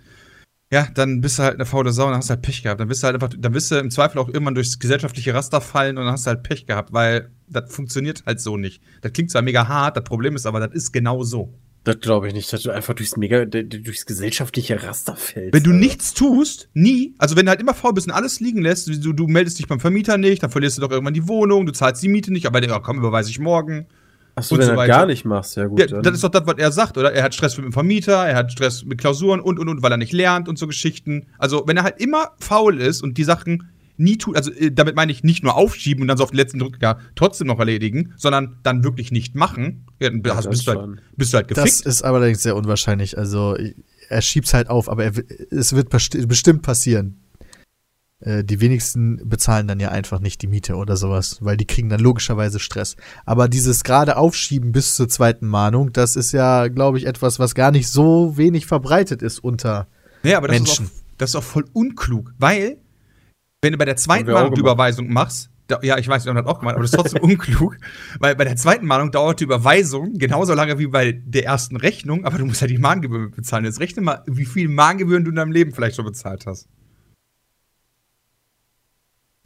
[0.72, 2.80] Ja, dann bist du halt eine faule Sau und dann hast du halt Pech gehabt.
[2.80, 5.60] Dann bist du halt einfach, dann wirst du im Zweifel auch irgendwann durchs gesellschaftliche Raster
[5.60, 8.82] fallen und dann hast du halt Pech gehabt, weil das funktioniert halt so nicht.
[9.00, 11.54] Das klingt zwar mega hart, das Problem ist aber, das ist genau so.
[11.86, 15.54] Das glaube ich nicht, dass du einfach durchs mega, durchs gesellschaftliche Raster fällst.
[15.54, 15.78] Wenn du Alter.
[15.78, 19.12] nichts tust, nie, also wenn du halt immer faul bist und alles liegen lässt, du,
[19.12, 22.02] du meldest dich beim Vermieter nicht, dann verlierst du doch irgendwann die Wohnung, du zahlst
[22.02, 23.86] die Miete nicht, aber ja, komm, überweise ich morgen.
[24.34, 25.78] Achso, wenn so du das gar nicht machst, ja gut.
[25.78, 27.12] Ja, dann- das ist doch das, was er sagt, oder?
[27.12, 29.92] Er hat Stress mit dem Vermieter, er hat Stress mit Klausuren und und und, weil
[29.92, 31.26] er nicht lernt und so Geschichten.
[31.38, 34.96] Also, wenn er halt immer faul ist und die Sachen nie tut, also äh, damit
[34.96, 38.12] meine ich nicht nur aufschieben und dann so auf den letzten Drücker trotzdem noch erledigen,
[38.16, 41.36] sondern dann wirklich nicht machen, ja, dann Ja, hast, das bist, du halt, bist du
[41.38, 41.86] halt Das gefickt.
[41.86, 43.16] ist allerdings sehr unwahrscheinlich.
[43.18, 43.56] Also
[44.08, 45.12] er schiebt's halt auf, aber er,
[45.50, 47.20] es wird besti- bestimmt passieren.
[48.20, 51.88] Äh, Die wenigsten bezahlen dann ja einfach nicht die Miete oder sowas, weil die kriegen
[51.88, 52.96] dann logischerweise Stress.
[53.24, 57.54] Aber dieses gerade Aufschieben bis zur zweiten Mahnung, das ist ja, glaube ich, etwas, was
[57.54, 59.86] gar nicht so wenig verbreitet ist unter.
[60.22, 60.86] Nee, aber das ist, Menschen.
[60.86, 62.78] auch, das ist auch voll unklug, weil,
[63.62, 64.60] wenn du bei der zweiten Mahnung die.
[64.60, 67.22] Überweisung machst, da, ja, ich weiß, wir haben das auch gemacht, aber das ist trotzdem
[67.22, 67.76] unklug,
[68.20, 72.24] weil bei der zweiten Mahnung dauert die Überweisung genauso lange wie bei der ersten Rechnung,
[72.24, 73.64] aber du musst halt die Mahngebühren bezahlen.
[73.64, 76.68] Jetzt rechne mal, wie viel Mahngebühren du in deinem Leben vielleicht schon bezahlt hast.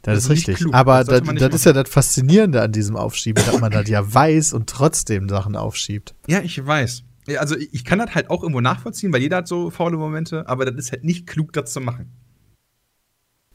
[0.03, 0.57] Das, Das ist richtig.
[0.57, 0.73] klug.
[0.73, 4.01] Aber Das sollte das, ist ja das Faszinierende an diesem Aufschieben, dass man das ja
[4.13, 6.15] weiß und trotzdem Sachen aufschiebt.
[6.27, 7.03] Ja, ich weiß.
[7.27, 9.97] Ja, Also ich ich kann das halt auch irgendwo nachvollziehen, weil jeder hat so faule
[9.97, 12.11] Momente, aber das ist halt nicht klug, das zu machen.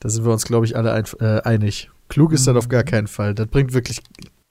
[0.07, 1.91] Da sind wir uns, glaube ich, alle ein, äh, einig.
[2.09, 3.35] Klug ist das auf gar keinen Fall.
[3.35, 4.01] Das bringt wirklich,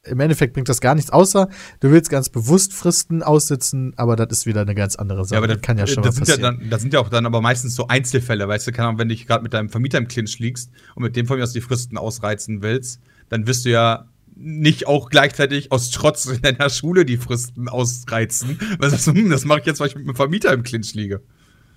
[0.03, 1.48] im Endeffekt bringt das gar nichts, außer
[1.80, 5.35] du willst ganz bewusst Fristen aussitzen, aber das ist wieder eine ganz andere Sache.
[5.35, 6.59] Ja, aber das, kann ja schon das mal sind ja passieren.
[6.59, 9.08] dann, das sind ja auch dann aber meistens so Einzelfälle, weißt du, keine Ahnung, wenn
[9.08, 11.53] du dich gerade mit deinem Vermieter im Clinch liegst und mit dem von mir aus
[11.53, 16.69] die Fristen ausreizen willst, dann wirst du ja nicht auch gleichzeitig aus Trotz in deiner
[16.69, 18.59] Schule die Fristen ausreizen.
[18.80, 21.22] Weil du hm, das mache ich jetzt, weil ich mit meinem Vermieter im Clinch liege.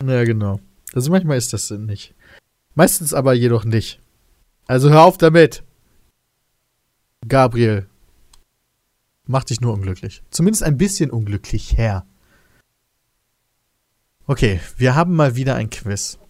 [0.05, 0.59] ja, genau.
[0.95, 2.17] Also manchmal ist das nicht.
[2.79, 4.01] Meistens aber jedoch nicht.
[4.69, 5.65] Also hör auf damit.
[7.27, 7.89] Gabriel.
[9.27, 10.23] Mach dich nur unglücklich.
[10.31, 12.07] Zumindest ein bisschen unglücklich, Herr.
[14.29, 16.21] Okay, wir haben mal wieder ein Quiz.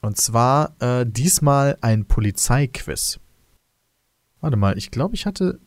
[0.00, 3.20] Und zwar äh, diesmal ein Polizeiquiz.
[4.40, 5.60] Warte mal, ich glaube, ich hatte.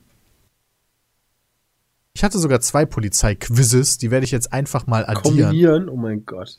[2.15, 5.21] Ich hatte sogar zwei Polizeiquizzes, die werde ich jetzt einfach mal addieren.
[5.21, 6.57] Kombinieren, oh mein Gott.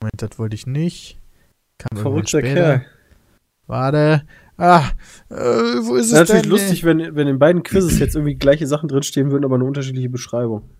[0.00, 1.21] Moment, das wollte ich nicht.
[1.82, 2.42] Kam Verrückter.
[2.42, 2.86] Kerl.
[3.66, 4.22] Warte.
[4.56, 4.90] Ah,
[5.28, 6.50] äh, wo ist es ist natürlich denn?
[6.50, 10.08] lustig, wenn, wenn in beiden Quizzes jetzt irgendwie gleiche Sachen drinstehen würden, aber eine unterschiedliche
[10.08, 10.70] Beschreibung.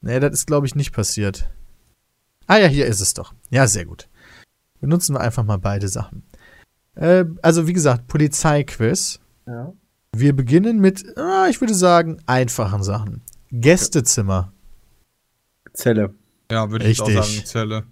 [0.00, 1.50] Nee, das ist, glaube ich, nicht passiert.
[2.46, 3.34] Ah ja, hier ist es doch.
[3.50, 4.08] Ja, sehr gut.
[4.80, 6.22] Benutzen wir einfach mal beide Sachen.
[6.94, 9.20] Äh, also, wie gesagt, Polizeiquiz.
[9.46, 9.72] Ja.
[10.16, 13.22] Wir beginnen mit, ah, ich würde sagen, einfachen Sachen.
[13.52, 14.52] Gästezimmer.
[15.72, 16.14] Zelle.
[16.50, 17.24] Ja, würde ich auch Richtig.
[17.24, 17.84] sagen, Zelle.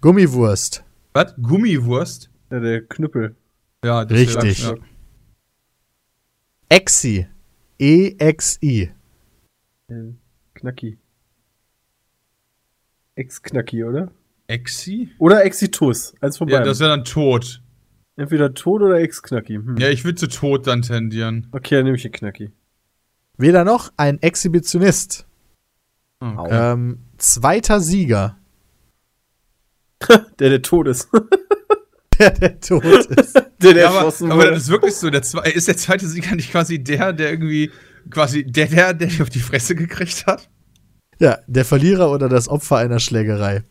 [0.00, 0.84] Gummiwurst.
[1.14, 1.34] Was?
[1.40, 2.28] Gummiwurst?
[2.50, 3.36] Ja, der Knüppel.
[3.84, 4.64] Ja, das Richtig.
[4.64, 4.74] Ja.
[6.68, 7.26] Exi.
[7.78, 8.90] E-X-I.
[10.54, 10.98] Knacki.
[13.16, 14.10] Ex-Knacki, oder?
[14.48, 15.10] Exi?
[15.18, 16.14] Oder Exitus.
[16.20, 16.68] Eins von Ja, beiden.
[16.68, 17.62] das wäre dann tot.
[18.16, 19.54] Entweder Tod oder Ex-Knacki.
[19.54, 19.76] Hm.
[19.76, 21.46] Ja, ich würde zu tot dann tendieren.
[21.52, 22.50] Okay, dann nehme ich den Knacki.
[23.36, 25.26] Weder noch ein Exhibitionist.
[26.20, 26.72] Okay.
[26.72, 28.38] Ähm, zweiter Sieger.
[30.38, 31.08] Der, der tot ist.
[32.18, 33.34] Der, der tot ist.
[33.34, 34.52] der, der Ja, aber, erschossen aber wurde.
[34.52, 35.10] das ist wirklich so.
[35.10, 37.72] Der zwei, ist der zweite Sieger nicht quasi der, der irgendwie
[38.08, 40.48] quasi der, der, der dich auf die Fresse gekriegt hat?
[41.18, 43.64] Ja, der Verlierer oder das Opfer einer Schlägerei.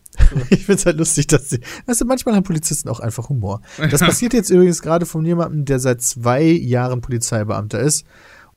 [0.50, 1.62] Ich find's halt lustig, dass sie.
[1.86, 3.62] Weißt du, manchmal haben Polizisten auch einfach Humor.
[3.90, 8.06] Das passiert jetzt übrigens gerade von jemandem, der seit zwei Jahren Polizeibeamter ist.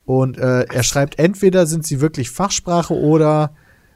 [0.04, 3.54] Und äh, er schreibt, entweder sind sie wirklich Fachsprache oder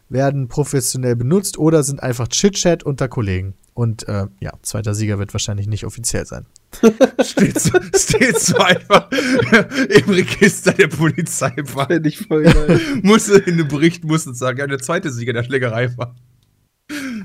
[0.08, 3.54] werden professionell benutzt oder sind einfach Chit-Chat unter Kollegen.
[3.74, 6.46] Und äh, ja, zweiter Sieger wird wahrscheinlich nicht offiziell sein.
[7.22, 9.10] Steht so, steht so einfach
[9.88, 11.52] im Register der Polizei.
[11.64, 12.80] Fänd ich voll geil.
[13.02, 16.14] Muss in einem Bericht muss es sagen, ja, der zweite Sieger der Schlägerei war.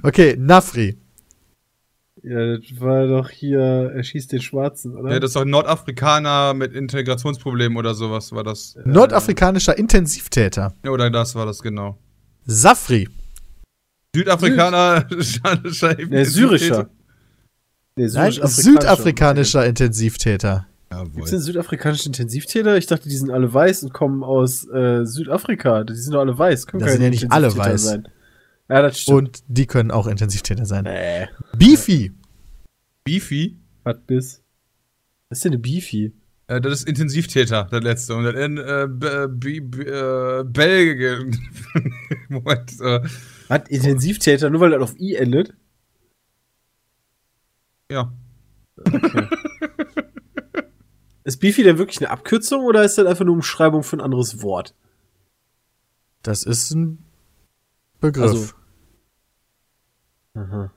[0.03, 0.97] Okay, Nafri.
[2.23, 5.11] ja, das war doch hier, er schießt den Schwarzen, oder?
[5.11, 8.77] Ja, das ist doch ein Nordafrikaner mit Integrationsproblemen oder sowas war das.
[8.85, 10.73] Nordafrikanischer Intensivtäter.
[10.83, 11.97] Ja, oder das war das genau.
[12.45, 13.07] Safri.
[14.19, 15.07] Südafrikaner,
[16.09, 16.89] nee, syrischer.
[17.97, 18.47] Nee, Nein, syrisch-afrikanischer.
[18.63, 20.67] südafrikanischer Intensivtäter.
[21.13, 22.77] Gibt es denn südafrikanische Intensivtäter?
[22.77, 25.83] Ich dachte, die sind alle weiß und kommen aus äh, Südafrika.
[25.83, 26.67] Die sind doch alle weiß.
[26.67, 27.83] Können Das sind ja nicht alle weiß.
[27.83, 28.07] Sein.
[28.69, 29.17] Ja, das stimmt.
[29.17, 30.85] Und die können auch Intensivtäter sein.
[30.85, 31.27] nee.
[31.57, 32.11] Beefy.
[33.03, 33.57] Beefy.
[33.83, 34.41] Was bis?
[35.29, 36.13] Was ist denn eine Beefy?
[36.47, 38.15] Äh, das ist Intensivtäter, das letzte.
[38.15, 41.37] Und das in äh, äh, Belgien.
[42.29, 42.71] Moment.
[42.81, 43.01] Äh,
[43.49, 45.55] Hat Intensivtäter, nur weil das auf I endet?
[47.89, 48.11] ja.
[51.23, 54.41] Ist Beefy denn wirklich eine Abkürzung oder ist das einfach nur Umschreibung für ein anderes
[54.43, 54.75] Wort?
[56.21, 57.03] Das ist ein
[57.99, 58.23] Begriff.
[58.23, 58.53] Also-
[60.35, 60.71] Aha.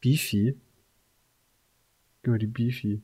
[0.00, 0.58] Beefy?
[2.22, 3.02] Gib mal die Beefy.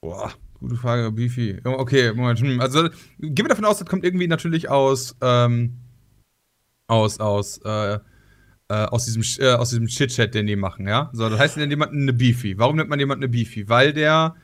[0.00, 0.32] Boah,
[0.64, 1.60] gute Frage, Beefy.
[1.64, 2.40] Ja, Okay, Moment.
[2.40, 5.74] Hm, also, gehen wir davon aus, das kommt irgendwie natürlich aus, ähm,
[6.86, 7.98] aus, aus, äh,
[8.68, 11.10] äh, aus diesem, äh, aus diesem Chit-Chat, den die machen, ja?
[11.12, 12.58] So, das heißt, nennt jemanden eine Beefy.
[12.58, 13.68] Warum nennt man jemanden eine Beefy?
[13.68, 14.36] Weil der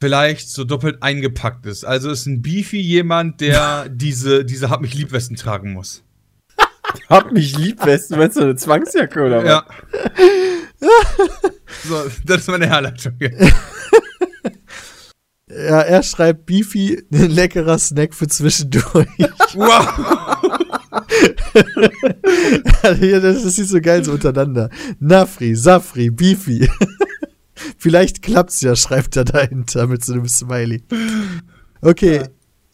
[0.00, 1.84] vielleicht so doppelt eingepackt ist.
[1.84, 6.02] Also ist ein Beefy jemand, der diese, diese Hab mich lieb Westen tragen muss.
[7.08, 8.18] Hab mich lieb, Westen.
[8.18, 9.48] Meinst du eine Zwangsjacke oder was?
[9.48, 9.66] Ja.
[11.84, 13.16] so, das ist meine Herleitung.
[15.54, 19.08] Ja, er schreibt Beefy, ein leckerer Snack für zwischendurch.
[19.54, 19.86] Wow!
[22.98, 24.70] Hier, das ist nicht so geil so untereinander.
[24.98, 26.66] Nafri, Safri, Beefy.
[27.76, 30.82] Vielleicht klappt's ja, schreibt er dahinter mit so einem Smiley.
[31.82, 32.22] Okay,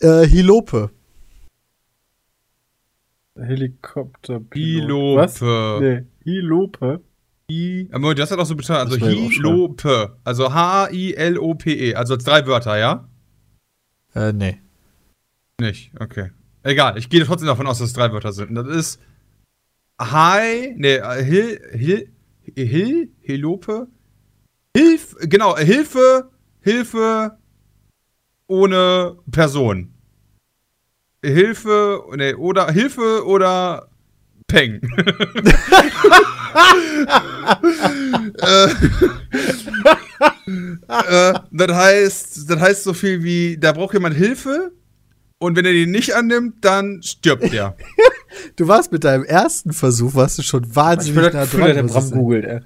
[0.00, 0.90] äh, Hilope.
[3.36, 4.40] Helikopter.
[4.54, 5.20] Hilope.
[5.20, 5.40] Was?
[5.80, 7.00] Nee, Hilope.
[7.50, 10.18] I, aber das hat auch so betont, also Hilope.
[10.22, 11.94] Also H-I-L-O-P-E.
[11.94, 13.08] Also als drei Wörter, ja?
[14.14, 14.60] Äh, nee.
[15.60, 16.30] Nicht, okay.
[16.62, 18.54] Egal, ich gehe trotzdem davon aus, dass es drei Wörter sind.
[18.54, 19.00] Das ist
[20.00, 22.12] Hi, nee, äh, Hil, Hil,
[22.54, 23.88] Hil, Hilope?
[24.76, 27.38] Hilf, genau, Hilfe, Hilfe
[28.46, 29.94] ohne Person.
[31.24, 33.88] Hilfe, nee, oder Hilfe oder
[34.46, 34.80] Peng.
[38.42, 38.68] äh,
[40.88, 44.72] äh, das heißt, das heißt so viel wie, da braucht jemand Hilfe
[45.38, 47.76] und wenn er die nicht annimmt, dann stirbt er.
[48.56, 51.74] Du warst mit deinem ersten Versuch, warst du schon Ich wahnsinnig bin nah Gefühl, der
[51.74, 51.84] dran.
[51.86, 52.60] muss Bram ich googelt, ey.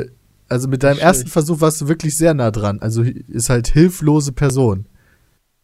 [0.00, 0.10] Äh,
[0.48, 2.80] also mit deinem ersten Versuch warst du wirklich sehr nah dran.
[2.80, 4.86] Also ist halt hilflose Person.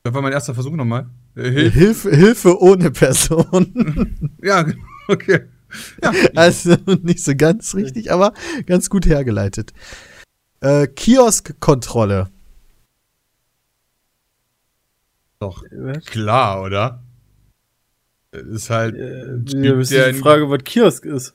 [0.03, 1.11] Das war mein erster Versuch nochmal.
[1.39, 2.11] Äh, Hilfe.
[2.11, 4.29] Hilfe, ohne Person.
[4.43, 4.67] Ja,
[5.09, 5.41] okay.
[6.03, 8.33] Ja, also nicht so ganz richtig, aber
[8.67, 9.73] ganz gut hergeleitet.
[10.61, 12.31] Äh, Kioskkontrolle.
[15.41, 15.63] doch.
[15.71, 16.05] Was?
[16.07, 17.03] Klar, oder?
[18.31, 18.97] Das Ist halt.
[18.97, 21.35] Äh, Typ, ja, ist die Frage, was Kiosk ist.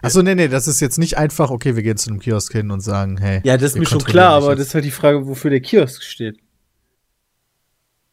[0.00, 2.70] Achso, nee, nee, das ist jetzt nicht einfach, okay, wir gehen zu einem Kiosk hin
[2.70, 3.40] und sagen, hey.
[3.44, 4.60] Ja, das ist mir schon klar, aber jetzt.
[4.60, 6.38] das ist halt die Frage, wofür der Kiosk steht.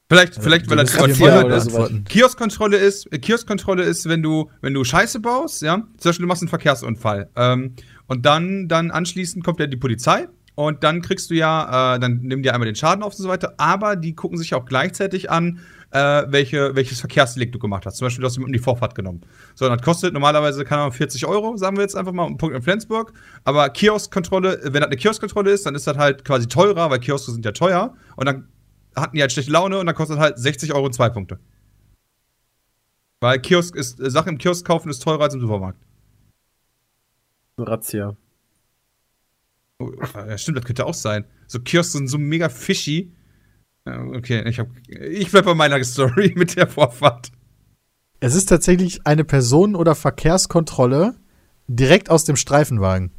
[0.08, 1.68] Vielleicht, vielleicht, weil sowas.
[1.68, 2.04] beantworten.
[2.08, 6.28] Kioskkontrolle ist, äh, Kioskkontrolle ist, wenn du, wenn du Scheiße baust, ja, zum Beispiel du
[6.28, 7.74] machst einen Verkehrsunfall, ähm,
[8.08, 12.20] und dann, dann anschließend kommt ja die Polizei und dann kriegst du ja, äh, dann
[12.22, 15.32] nehmen die einmal den Schaden auf und so weiter, aber die gucken sich auch gleichzeitig
[15.32, 15.60] an,
[15.90, 17.98] äh, welche, welches Verkehrsdelikt du gemacht hast.
[17.98, 19.22] Zum Beispiel, du hast jemanden die Vorfahrt genommen.
[19.56, 22.56] So, das kostet normalerweise, keine Ahnung, 40 Euro, sagen wir jetzt einfach mal, ein Punkt
[22.56, 23.14] in Flensburg.
[23.44, 27.32] Aber Kioskkontrolle, wenn das eine Kioskkontrolle ist, dann ist das halt quasi teurer, weil Kioske
[27.32, 27.94] sind ja teuer.
[28.18, 28.48] Und dann
[28.96, 31.40] hatten die halt schlechte Laune und dann kostet halt 60 Euro zwei Punkte.
[33.22, 35.80] Weil Kiosk ist, äh, Sachen im Kiosk kaufen ist teurer als im Supermarkt.
[37.58, 38.16] Razzia.
[39.80, 41.26] Oh, ja, stimmt, das könnte auch sein.
[41.48, 43.14] So Kiosks sind so mega fishy.
[43.86, 47.32] Okay, ich, hab, ich bleib bei meiner Story mit der Vorfahrt.
[48.20, 51.16] Es ist tatsächlich eine Personen- oder Verkehrskontrolle
[51.68, 53.12] direkt aus dem Streifenwagen.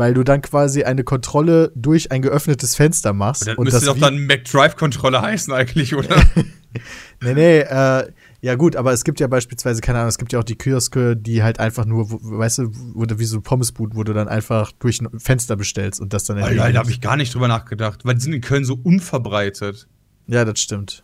[0.00, 3.46] Weil du dann quasi eine Kontrolle durch ein geöffnetes Fenster machst.
[3.46, 6.16] Das und müsste das doch dann McDrive-Kontrolle heißen eigentlich, oder?
[7.20, 10.38] Nee, nee, äh, ja gut, aber es gibt ja beispielsweise, keine Ahnung, es gibt ja
[10.38, 14.04] auch die Kioske, die halt einfach nur, wo, weißt du, wo, wie so Pommesbuden, wo
[14.04, 17.16] du dann einfach durch ein Fenster bestellst und das dann Alter, da habe ich gar
[17.16, 19.88] nicht drüber nachgedacht, weil die sind in Köln so unverbreitet.
[20.28, 21.02] Ja, das stimmt.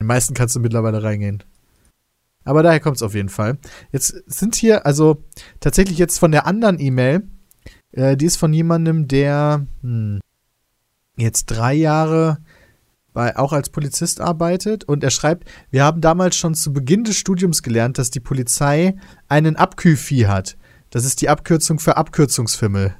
[0.00, 1.42] Die meisten kannst du mittlerweile reingehen.
[2.44, 3.58] Aber daher kommt es auf jeden Fall.
[3.90, 5.22] Jetzt sind hier, also
[5.58, 7.24] tatsächlich jetzt von der anderen E-Mail,
[7.92, 10.20] äh, die ist von jemandem, der hm,
[11.16, 12.38] jetzt drei Jahre
[13.12, 17.16] bei, auch als Polizist arbeitet und er schreibt, wir haben damals schon zu Beginn des
[17.16, 18.96] Studiums gelernt, dass die Polizei
[19.28, 20.56] einen Abkühlvieh hat.
[20.90, 22.94] Das ist die Abkürzung für Abkürzungsfimmel.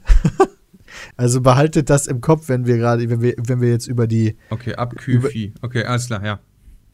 [1.16, 4.36] also behaltet das im Kopf, wenn wir gerade, wenn wir, wenn wir jetzt über die
[4.50, 5.54] Okay, Abkühlvieh.
[5.62, 6.40] Okay, alles klar, ja.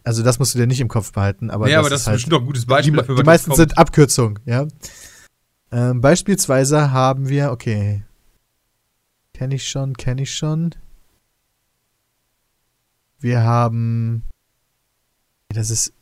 [0.05, 2.07] also das musst du dir nicht im Kopf behalten, aber nee, das aber das ist
[2.07, 4.67] halt, bestimmt doch ein gutes die, Beispiel die dafür, was meisten sind Abkürzungen, ja.
[5.71, 8.05] Ähm, beispielsweise haben wir, okay.
[9.35, 10.75] Kenne ich schon, kenne ich schon.
[13.21, 14.25] Wir haben.
[15.49, 15.93] Das ist.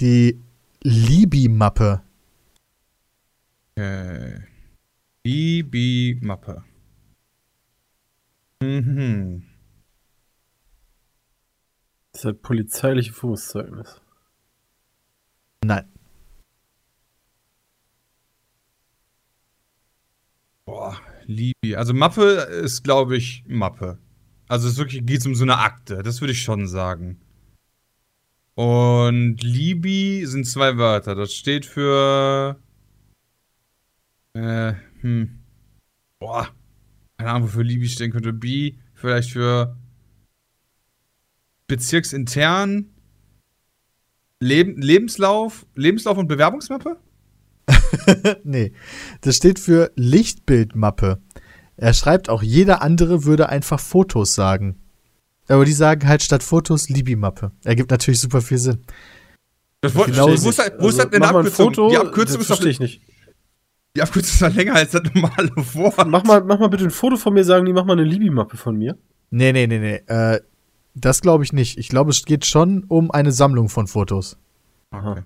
[0.00, 0.38] Die
[0.82, 2.02] Libi-Mappe.
[3.76, 4.42] Okay.
[5.24, 6.64] Libi-Mappe.
[8.60, 9.46] Mhm.
[12.12, 14.00] Das ist halt polizeiliche Führungszeugnis.
[15.64, 15.95] Nein.
[20.66, 21.76] Boah, Libi.
[21.76, 22.24] Also Mappe
[22.64, 23.98] ist, glaube ich, Mappe.
[24.48, 26.02] Also es wirklich geht um so eine Akte.
[26.02, 27.20] Das würde ich schon sagen.
[28.54, 31.14] Und Libi sind zwei Wörter.
[31.14, 32.58] Das steht für.
[34.34, 35.38] Äh, hm.
[36.18, 36.48] Boah.
[37.16, 38.32] Keine Ahnung, wofür Libi stehen könnte.
[38.32, 39.76] B, vielleicht für
[41.68, 42.90] bezirksintern.
[44.40, 46.98] Leben, Lebenslauf, Lebenslauf und Bewerbungsmappe?
[48.44, 48.72] nee.
[49.20, 51.18] Das steht für Lichtbildmappe.
[51.76, 54.76] Er schreibt auch, jeder andere würde einfach Fotos sagen.
[55.48, 57.52] Aber die sagen halt statt Fotos Libi-Mappe.
[57.64, 58.84] Ergibt natürlich super viel Sinn.
[59.80, 60.42] Das wollte Genau ich.
[60.42, 61.66] Wo ist, halt- wo ist Also, halt eine Abkürzung?
[61.66, 63.02] Foto, die Abkürzung das ist doch verstehe ich nicht.
[63.96, 66.08] Die Abkürzung ist doch länger als das normale Wort.
[66.08, 68.56] Mach mal, mach mal bitte ein Foto von mir, sagen die, mach mal eine Libi-Mappe
[68.56, 68.98] von mir.
[69.30, 70.02] Nee, nee, nee, nee.
[70.06, 70.40] Äh,
[70.94, 71.78] das glaube ich nicht.
[71.78, 74.38] Ich glaube, es geht schon um eine Sammlung von Fotos.
[74.90, 75.22] Okay.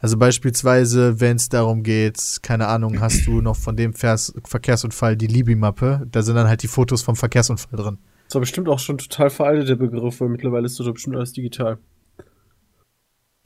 [0.00, 5.14] Also beispielsweise, wenn es darum geht, keine Ahnung, hast du noch von dem Vers Verkehrsunfall
[5.14, 7.98] die Libi-Mappe, da sind dann halt die Fotos vom Verkehrsunfall drin.
[8.24, 11.16] Das war bestimmt auch schon total veraltet, der Begriff, weil mittlerweile ist das doch bestimmt
[11.16, 11.78] alles digital.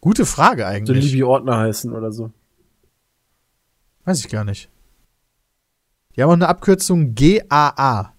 [0.00, 1.04] Gute Frage So eigentlich.
[1.06, 2.30] Libi-Ordner heißen oder so.
[4.04, 4.70] Weiß ich gar nicht.
[6.14, 8.14] Die haben auch eine Abkürzung GAA.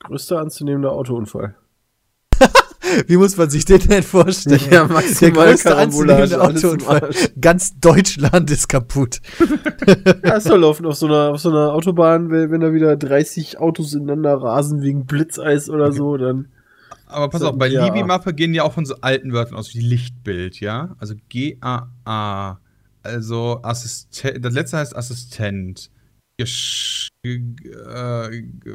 [0.00, 1.59] Größter anzunehmender Autounfall.
[3.06, 4.60] Wie muss man sich den denn vorstellen?
[4.70, 7.10] Ja, maximal Der größte anzunehmende Autounfall.
[7.40, 9.20] Ganz Deutschland ist kaputt.
[10.24, 12.96] Ja, ist doch laufen auf so einer, auf so einer Autobahn, wenn, wenn da wieder
[12.96, 16.48] 30 Autos ineinander rasen wegen Blitzeis oder so, dann.
[17.06, 17.84] Aber pass auf, bei ja.
[17.86, 20.94] Libi-Mappe gehen ja auch von so alten Wörtern aus wie Lichtbild, ja?
[20.98, 22.58] Also G-A-A.
[23.02, 24.44] Also Assistent.
[24.44, 25.90] Das letzte heißt Assistent.
[26.38, 27.38] Gesch g-
[27.68, 28.70] äh, g-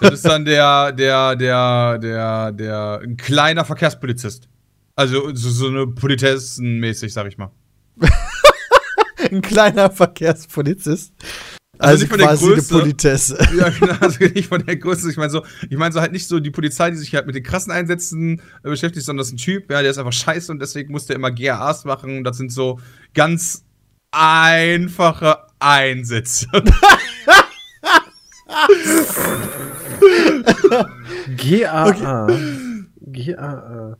[0.00, 4.48] das ist dann der, der, der, der, der, ein kleiner Verkehrspolizist.
[4.96, 7.50] Also so, so eine Politessen-mäßig, sag ich mal.
[9.30, 11.12] Ein kleiner Verkehrspolizist.
[11.78, 12.78] Also Also, nicht von der Größe.
[12.78, 13.48] Politesse.
[13.56, 15.10] Ja, genau, also nicht von der Größe.
[15.10, 17.34] Ich meine so, ich meine so halt nicht so die Polizei, die sich halt mit
[17.34, 20.52] den krassen Einsätzen äh, beschäftigt, sondern das ist ein Typ, ja, der ist einfach scheiße
[20.52, 22.22] und deswegen muss der immer GAAs machen.
[22.22, 22.78] Das sind so
[23.14, 23.64] ganz
[24.12, 26.46] einfache Einsätze.
[31.36, 32.28] GAA.
[33.00, 33.96] GAA.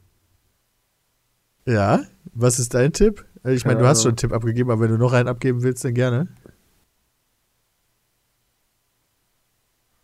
[1.66, 3.24] Ja, was ist dein Tipp?
[3.44, 5.62] Äh, Ich meine, du hast schon einen Tipp abgegeben, aber wenn du noch einen abgeben
[5.62, 6.28] willst, dann gerne.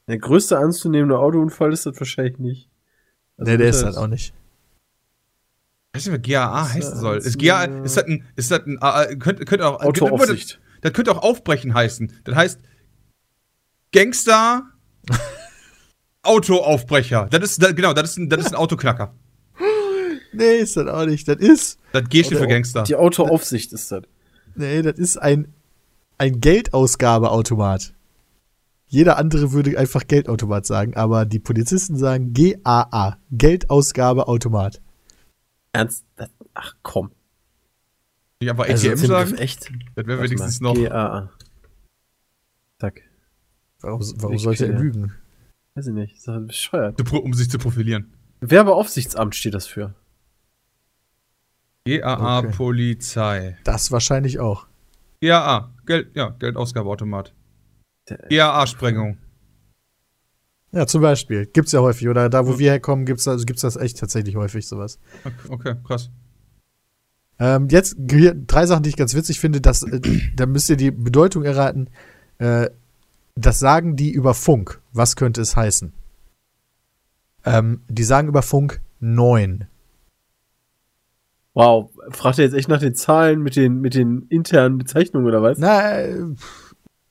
[0.08, 2.68] Der größte anzunehmende Autounfall ist das wahrscheinlich nicht.
[3.36, 4.34] Also nee, der ist halt auch nicht.
[5.92, 7.16] Weißt du, was GAA Das, heißen äh, soll?
[7.18, 10.60] ist GAA, ein, ist das ein, ist das ein, äh, könnte, könnte auch, Autoaufsicht.
[10.82, 12.12] Das könnte auch Aufbrechen heißen.
[12.24, 12.60] Das heißt
[13.92, 14.64] Gangster,
[16.22, 17.28] Autoaufbrecher.
[17.30, 19.14] Das ist, das, genau, das ist ein, das ist ein Autoknacker.
[20.32, 21.26] Nee, ist das auch nicht.
[21.26, 22.84] Das ist, Das G steht für Gangster.
[22.84, 24.02] Die Autoaufsicht ist das.
[24.54, 25.52] nee, das ist ein,
[26.18, 27.94] ein Geldausgabeautomat.
[28.86, 34.80] Jeder andere würde einfach Geldautomat sagen, aber die Polizisten sagen GAA, Geldausgabeautomat.
[35.72, 36.04] Ernst?
[36.54, 37.10] Ach komm.
[38.40, 39.34] Ich einfach Also, ATM sind sagen.
[39.36, 39.70] Echt?
[39.94, 40.80] Das wäre wenigstens mal, noch.
[40.80, 41.30] GAA.
[43.80, 45.12] Warum, warum Ich sollte er lügen?
[45.74, 46.16] Weiß ich nicht.
[46.16, 47.12] Ist doch bescheuert.
[47.12, 48.12] Um sich zu profilieren.
[48.40, 49.94] Werbeaufsichtsamt steht das für.
[51.86, 52.52] GAA Okay.
[52.56, 53.58] Polizei.
[53.64, 54.66] Das wahrscheinlich auch.
[55.22, 55.72] GAA.
[55.86, 57.34] Geld, ja, Geldausgabeautomat.
[58.08, 59.18] Der- GAA Sprengung.
[60.72, 61.46] Ja, zum Beispiel.
[61.46, 62.08] Gibt's ja häufig.
[62.08, 65.00] Oder da, wo wir herkommen, gibt's, also gibt's das echt tatsächlich häufig, sowas.
[65.24, 66.10] Okay, okay, krass.
[67.38, 69.60] Ähm, jetzt hier drei Sachen, die ich ganz witzig finde.
[69.60, 70.00] Dass, äh,
[70.36, 71.88] da müsst ihr die Bedeutung erraten.
[72.38, 72.70] Äh,
[73.36, 74.80] das sagen die über Funk.
[74.92, 75.92] Was könnte es heißen?
[77.44, 79.66] Ähm, die sagen über Funk 9.
[81.54, 81.90] Wow.
[82.10, 85.58] Fragt er jetzt echt nach den Zahlen mit den, mit den internen Bezeichnungen oder was?
[85.58, 86.24] Na, äh,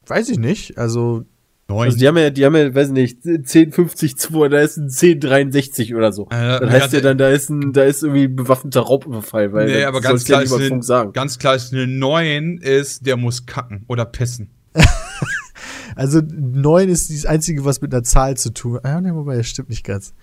[0.08, 0.78] weiß ich nicht.
[0.78, 1.26] Also,
[1.68, 1.86] Neun.
[1.86, 5.94] Also die haben ja, die haben ja, weiß nicht, 1050 2, da ist ein 1063
[5.94, 6.24] oder so.
[6.32, 9.84] Äh, Dann heißt ja dann, da ist ein, da ist irgendwie bewaffneter Raubüberfall, weil Nee,
[9.84, 11.14] aber ganz ja klar nicht ist über eine- Funk sagen.
[11.14, 14.50] Ganz klar ist eine 9 ist, der muss kacken oder pissen.
[16.00, 18.86] also 9 ist das Einzige, was mit einer Zahl zu tun hat.
[18.86, 20.14] Ah, ne, wobei, das stimmt nicht ganz.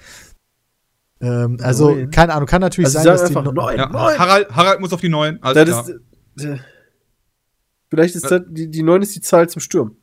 [1.20, 2.10] Ähm, also, Neun.
[2.10, 3.26] keine Ahnung, kann natürlich Also sein, dass die.
[3.28, 3.76] einfach no- neun.
[3.76, 4.18] Ja, neun.
[4.18, 5.42] Harald, Harald muss auf die neuen.
[5.42, 6.58] Alles Das ist, äh,
[7.90, 9.96] vielleicht ist das, die, die 9 ist die Zahl zum Sturm.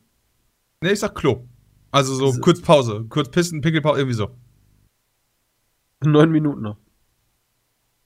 [0.80, 1.44] Nee, ich sag Klo.
[1.90, 3.04] Also so So- kurz Pause.
[3.08, 4.30] Kurz Pissen, Pinkelpause, irgendwie so.
[6.04, 6.76] Neun Minuten noch.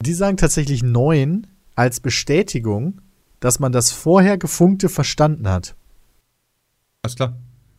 [0.02, 3.00] Die sagen tatsächlich neun als Bestätigung,
[3.40, 5.74] dass man das vorher Gefunkte verstanden hat.
[7.02, 7.36] Alles klar.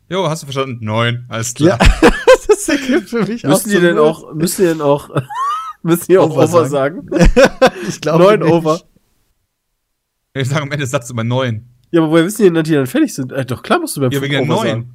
[0.09, 0.83] Jo, hast du verstanden?
[0.83, 1.25] Neun.
[1.29, 1.77] Alles klar.
[2.47, 5.09] das ergibt für mich Müssen die denn auch, müssen die denn auch,
[5.83, 7.09] müssen die auch Over Over sagen?
[7.87, 8.51] Ich glaube Neun nicht.
[8.51, 8.81] Over.
[10.33, 11.65] Ich sage am Ende des Satzes immer neun.
[11.91, 13.31] Ja, aber woher wissen die denn, dass die dann fertig sind?
[13.31, 14.67] Äh, doch klar musst du beim Ja, wegen der Over neun.
[14.67, 14.93] sagen.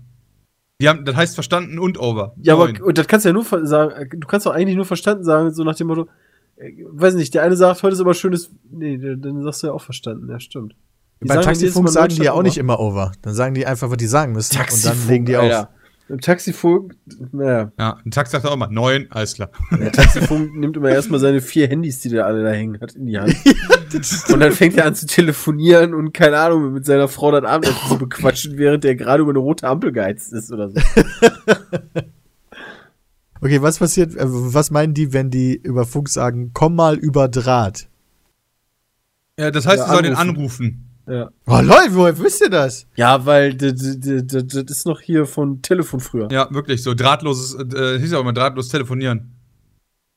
[0.81, 2.35] Die haben, das heißt verstanden und over.
[2.43, 2.83] Ja, aber Neun.
[2.83, 5.53] und das kannst du ja nur sagen, äh, du kannst doch eigentlich nur verstanden sagen,
[5.55, 6.09] so nach dem Motto,
[6.57, 9.73] äh, weiß nicht, der eine sagt, heute ist aber schönes, nee, dann sagst du ja
[9.73, 10.75] auch verstanden, ja, stimmt.
[11.25, 13.13] Die Beim sagen Taxifunk sagen die ja auch nicht immer over.
[13.23, 14.59] Dann sagen die einfach, was die sagen müssen.
[14.59, 15.61] und dann legen die Alter.
[15.63, 15.69] auf.
[16.11, 16.97] Im Taxifunk,
[17.33, 19.07] naja, Ja, ein Tax sagt auch immer neun.
[19.09, 19.49] Alles klar.
[19.71, 23.07] der Taxifunk nimmt immer erstmal seine vier Handys, die der alle da hängen hat, in
[23.07, 23.35] die Hand.
[24.31, 27.81] und dann fängt er an zu telefonieren und keine Ahnung, mit seiner Frau das Abendessen
[27.89, 30.81] zu bequatschen, während der gerade über eine rote Ampel geheizt ist oder so.
[33.41, 37.29] Okay, was passiert, äh, was meinen die, wenn die über Funk sagen, komm mal über
[37.29, 37.89] Draht?
[39.39, 40.91] Ja, das heißt, Ja, sie sollen den anrufen.
[41.07, 41.31] Ja.
[41.47, 42.87] Oh Leute, woher wisst ihr das?
[42.97, 46.29] Ja, weil das ist noch hier von Telefon früher.
[46.33, 46.83] Ja, wirklich.
[46.83, 49.33] So drahtloses, äh, hieß ja auch immer drahtlos telefonieren.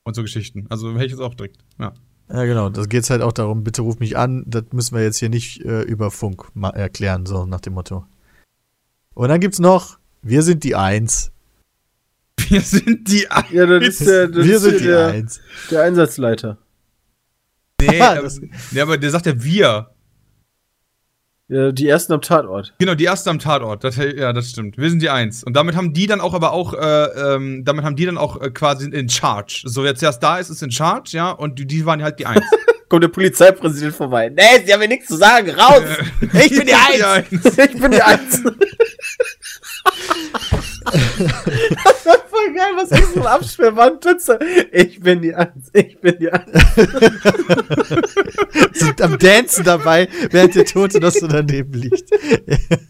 [0.04, 0.66] Und so Geschichten.
[0.70, 1.58] Also hätte ich jetzt auch direkt.
[1.78, 1.92] Ja.
[2.32, 2.70] Ja, genau.
[2.70, 4.44] Das geht halt auch darum, bitte ruf mich an.
[4.46, 6.44] Das müssen wir jetzt hier nicht äh, über Funk
[6.74, 8.06] erklären, so nach dem Motto.
[9.14, 11.32] Und dann gibt's noch, wir sind die Eins.
[12.48, 13.26] Wir sind die.
[13.50, 15.40] Ja, das ist der, das wir ist sind hier die der, Eins.
[15.70, 16.56] der Einsatzleiter.
[17.80, 19.90] Nee, aber, das- nee, aber der sagt ja wir.
[21.50, 22.74] Ja, die ersten am Tatort.
[22.78, 23.82] Genau, die erste am Tatort.
[23.82, 24.76] Das, ja, das stimmt.
[24.76, 25.42] Wir sind die Eins.
[25.42, 28.40] Und damit haben die dann auch aber auch, äh, ähm, damit haben die dann auch
[28.42, 29.62] äh, quasi in Charge.
[29.64, 32.26] So, wer zuerst da ist, ist in Charge, ja, und die, die waren halt die
[32.26, 32.44] Eins.
[32.90, 34.30] Kommt der Polizeipräsident vorbei.
[34.30, 35.50] Nee, sie haben mir nichts zu sagen.
[35.50, 35.82] Raus!
[36.34, 37.56] Ich bin die Eins!
[37.58, 38.42] Ich bin die Eins!
[40.92, 44.06] Das war voll geil, was ist so ein Absperrband?
[44.72, 46.50] Ich bin die Eins, ich bin die Eins.
[48.72, 52.10] Sind am Dancen dabei, während der Tote noch so daneben liegt.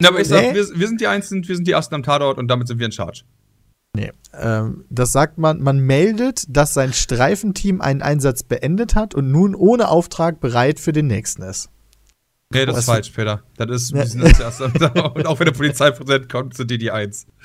[0.00, 0.54] Ja, aber ich sag, Nee.
[0.54, 2.78] wir, wir sind die Eins, sind, wir sind die Ersten am Tatort und damit sind
[2.78, 3.22] wir in Charge.
[3.96, 9.30] Nee, ähm, das sagt man, man meldet, dass sein Streifenteam einen Einsatz beendet hat und
[9.32, 11.68] nun ohne Auftrag bereit für den nächsten ist.
[12.52, 13.42] Nee, das Was- ist falsch, Peter.
[13.56, 15.16] Das ist, Erster am Tatort.
[15.18, 17.26] Und auch wenn der Polizeipräsident kommt, sind die die Eins.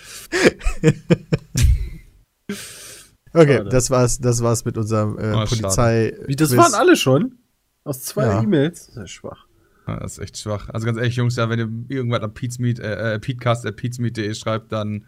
[3.34, 3.70] Okay, Schade.
[3.70, 6.14] das war's, das war's mit unserem äh, Oh, Polizei.
[6.28, 7.38] Wie, das waren alle schon?
[7.86, 8.42] Aus zwei Ja.
[8.44, 8.88] E-Mails?
[8.88, 9.48] Das ist ja schwach.
[9.88, 10.68] Ja, das ist echt schwach.
[10.68, 14.96] Also ganz ehrlich, Jungs, ja, wenn ihr irgendwas am Pizmeet, äh, äh, peatcast.peatsmeet.de schreibt, dann
[14.96, 15.06] ein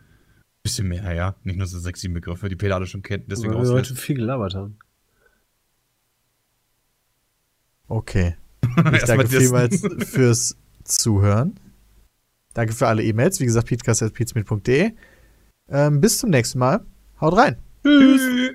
[0.63, 1.35] bisschen mehr, ja.
[1.43, 3.93] Nicht nur so sechs, sieben Begriffe, die Peter alle schon kennt, deswegen Weil wir heute
[3.93, 4.77] viel gelabert haben.
[7.89, 8.37] Okay.
[8.93, 11.59] Ich danke vielmals fürs Zuhören.
[12.53, 13.39] Danke für alle E-Mails.
[13.39, 14.91] Wie gesagt, peatcast.peatsmeet.de.
[15.69, 16.85] Ähm, bis zum nächsten Mal.
[17.19, 17.57] Haut rein.
[17.83, 18.53] Tschüss.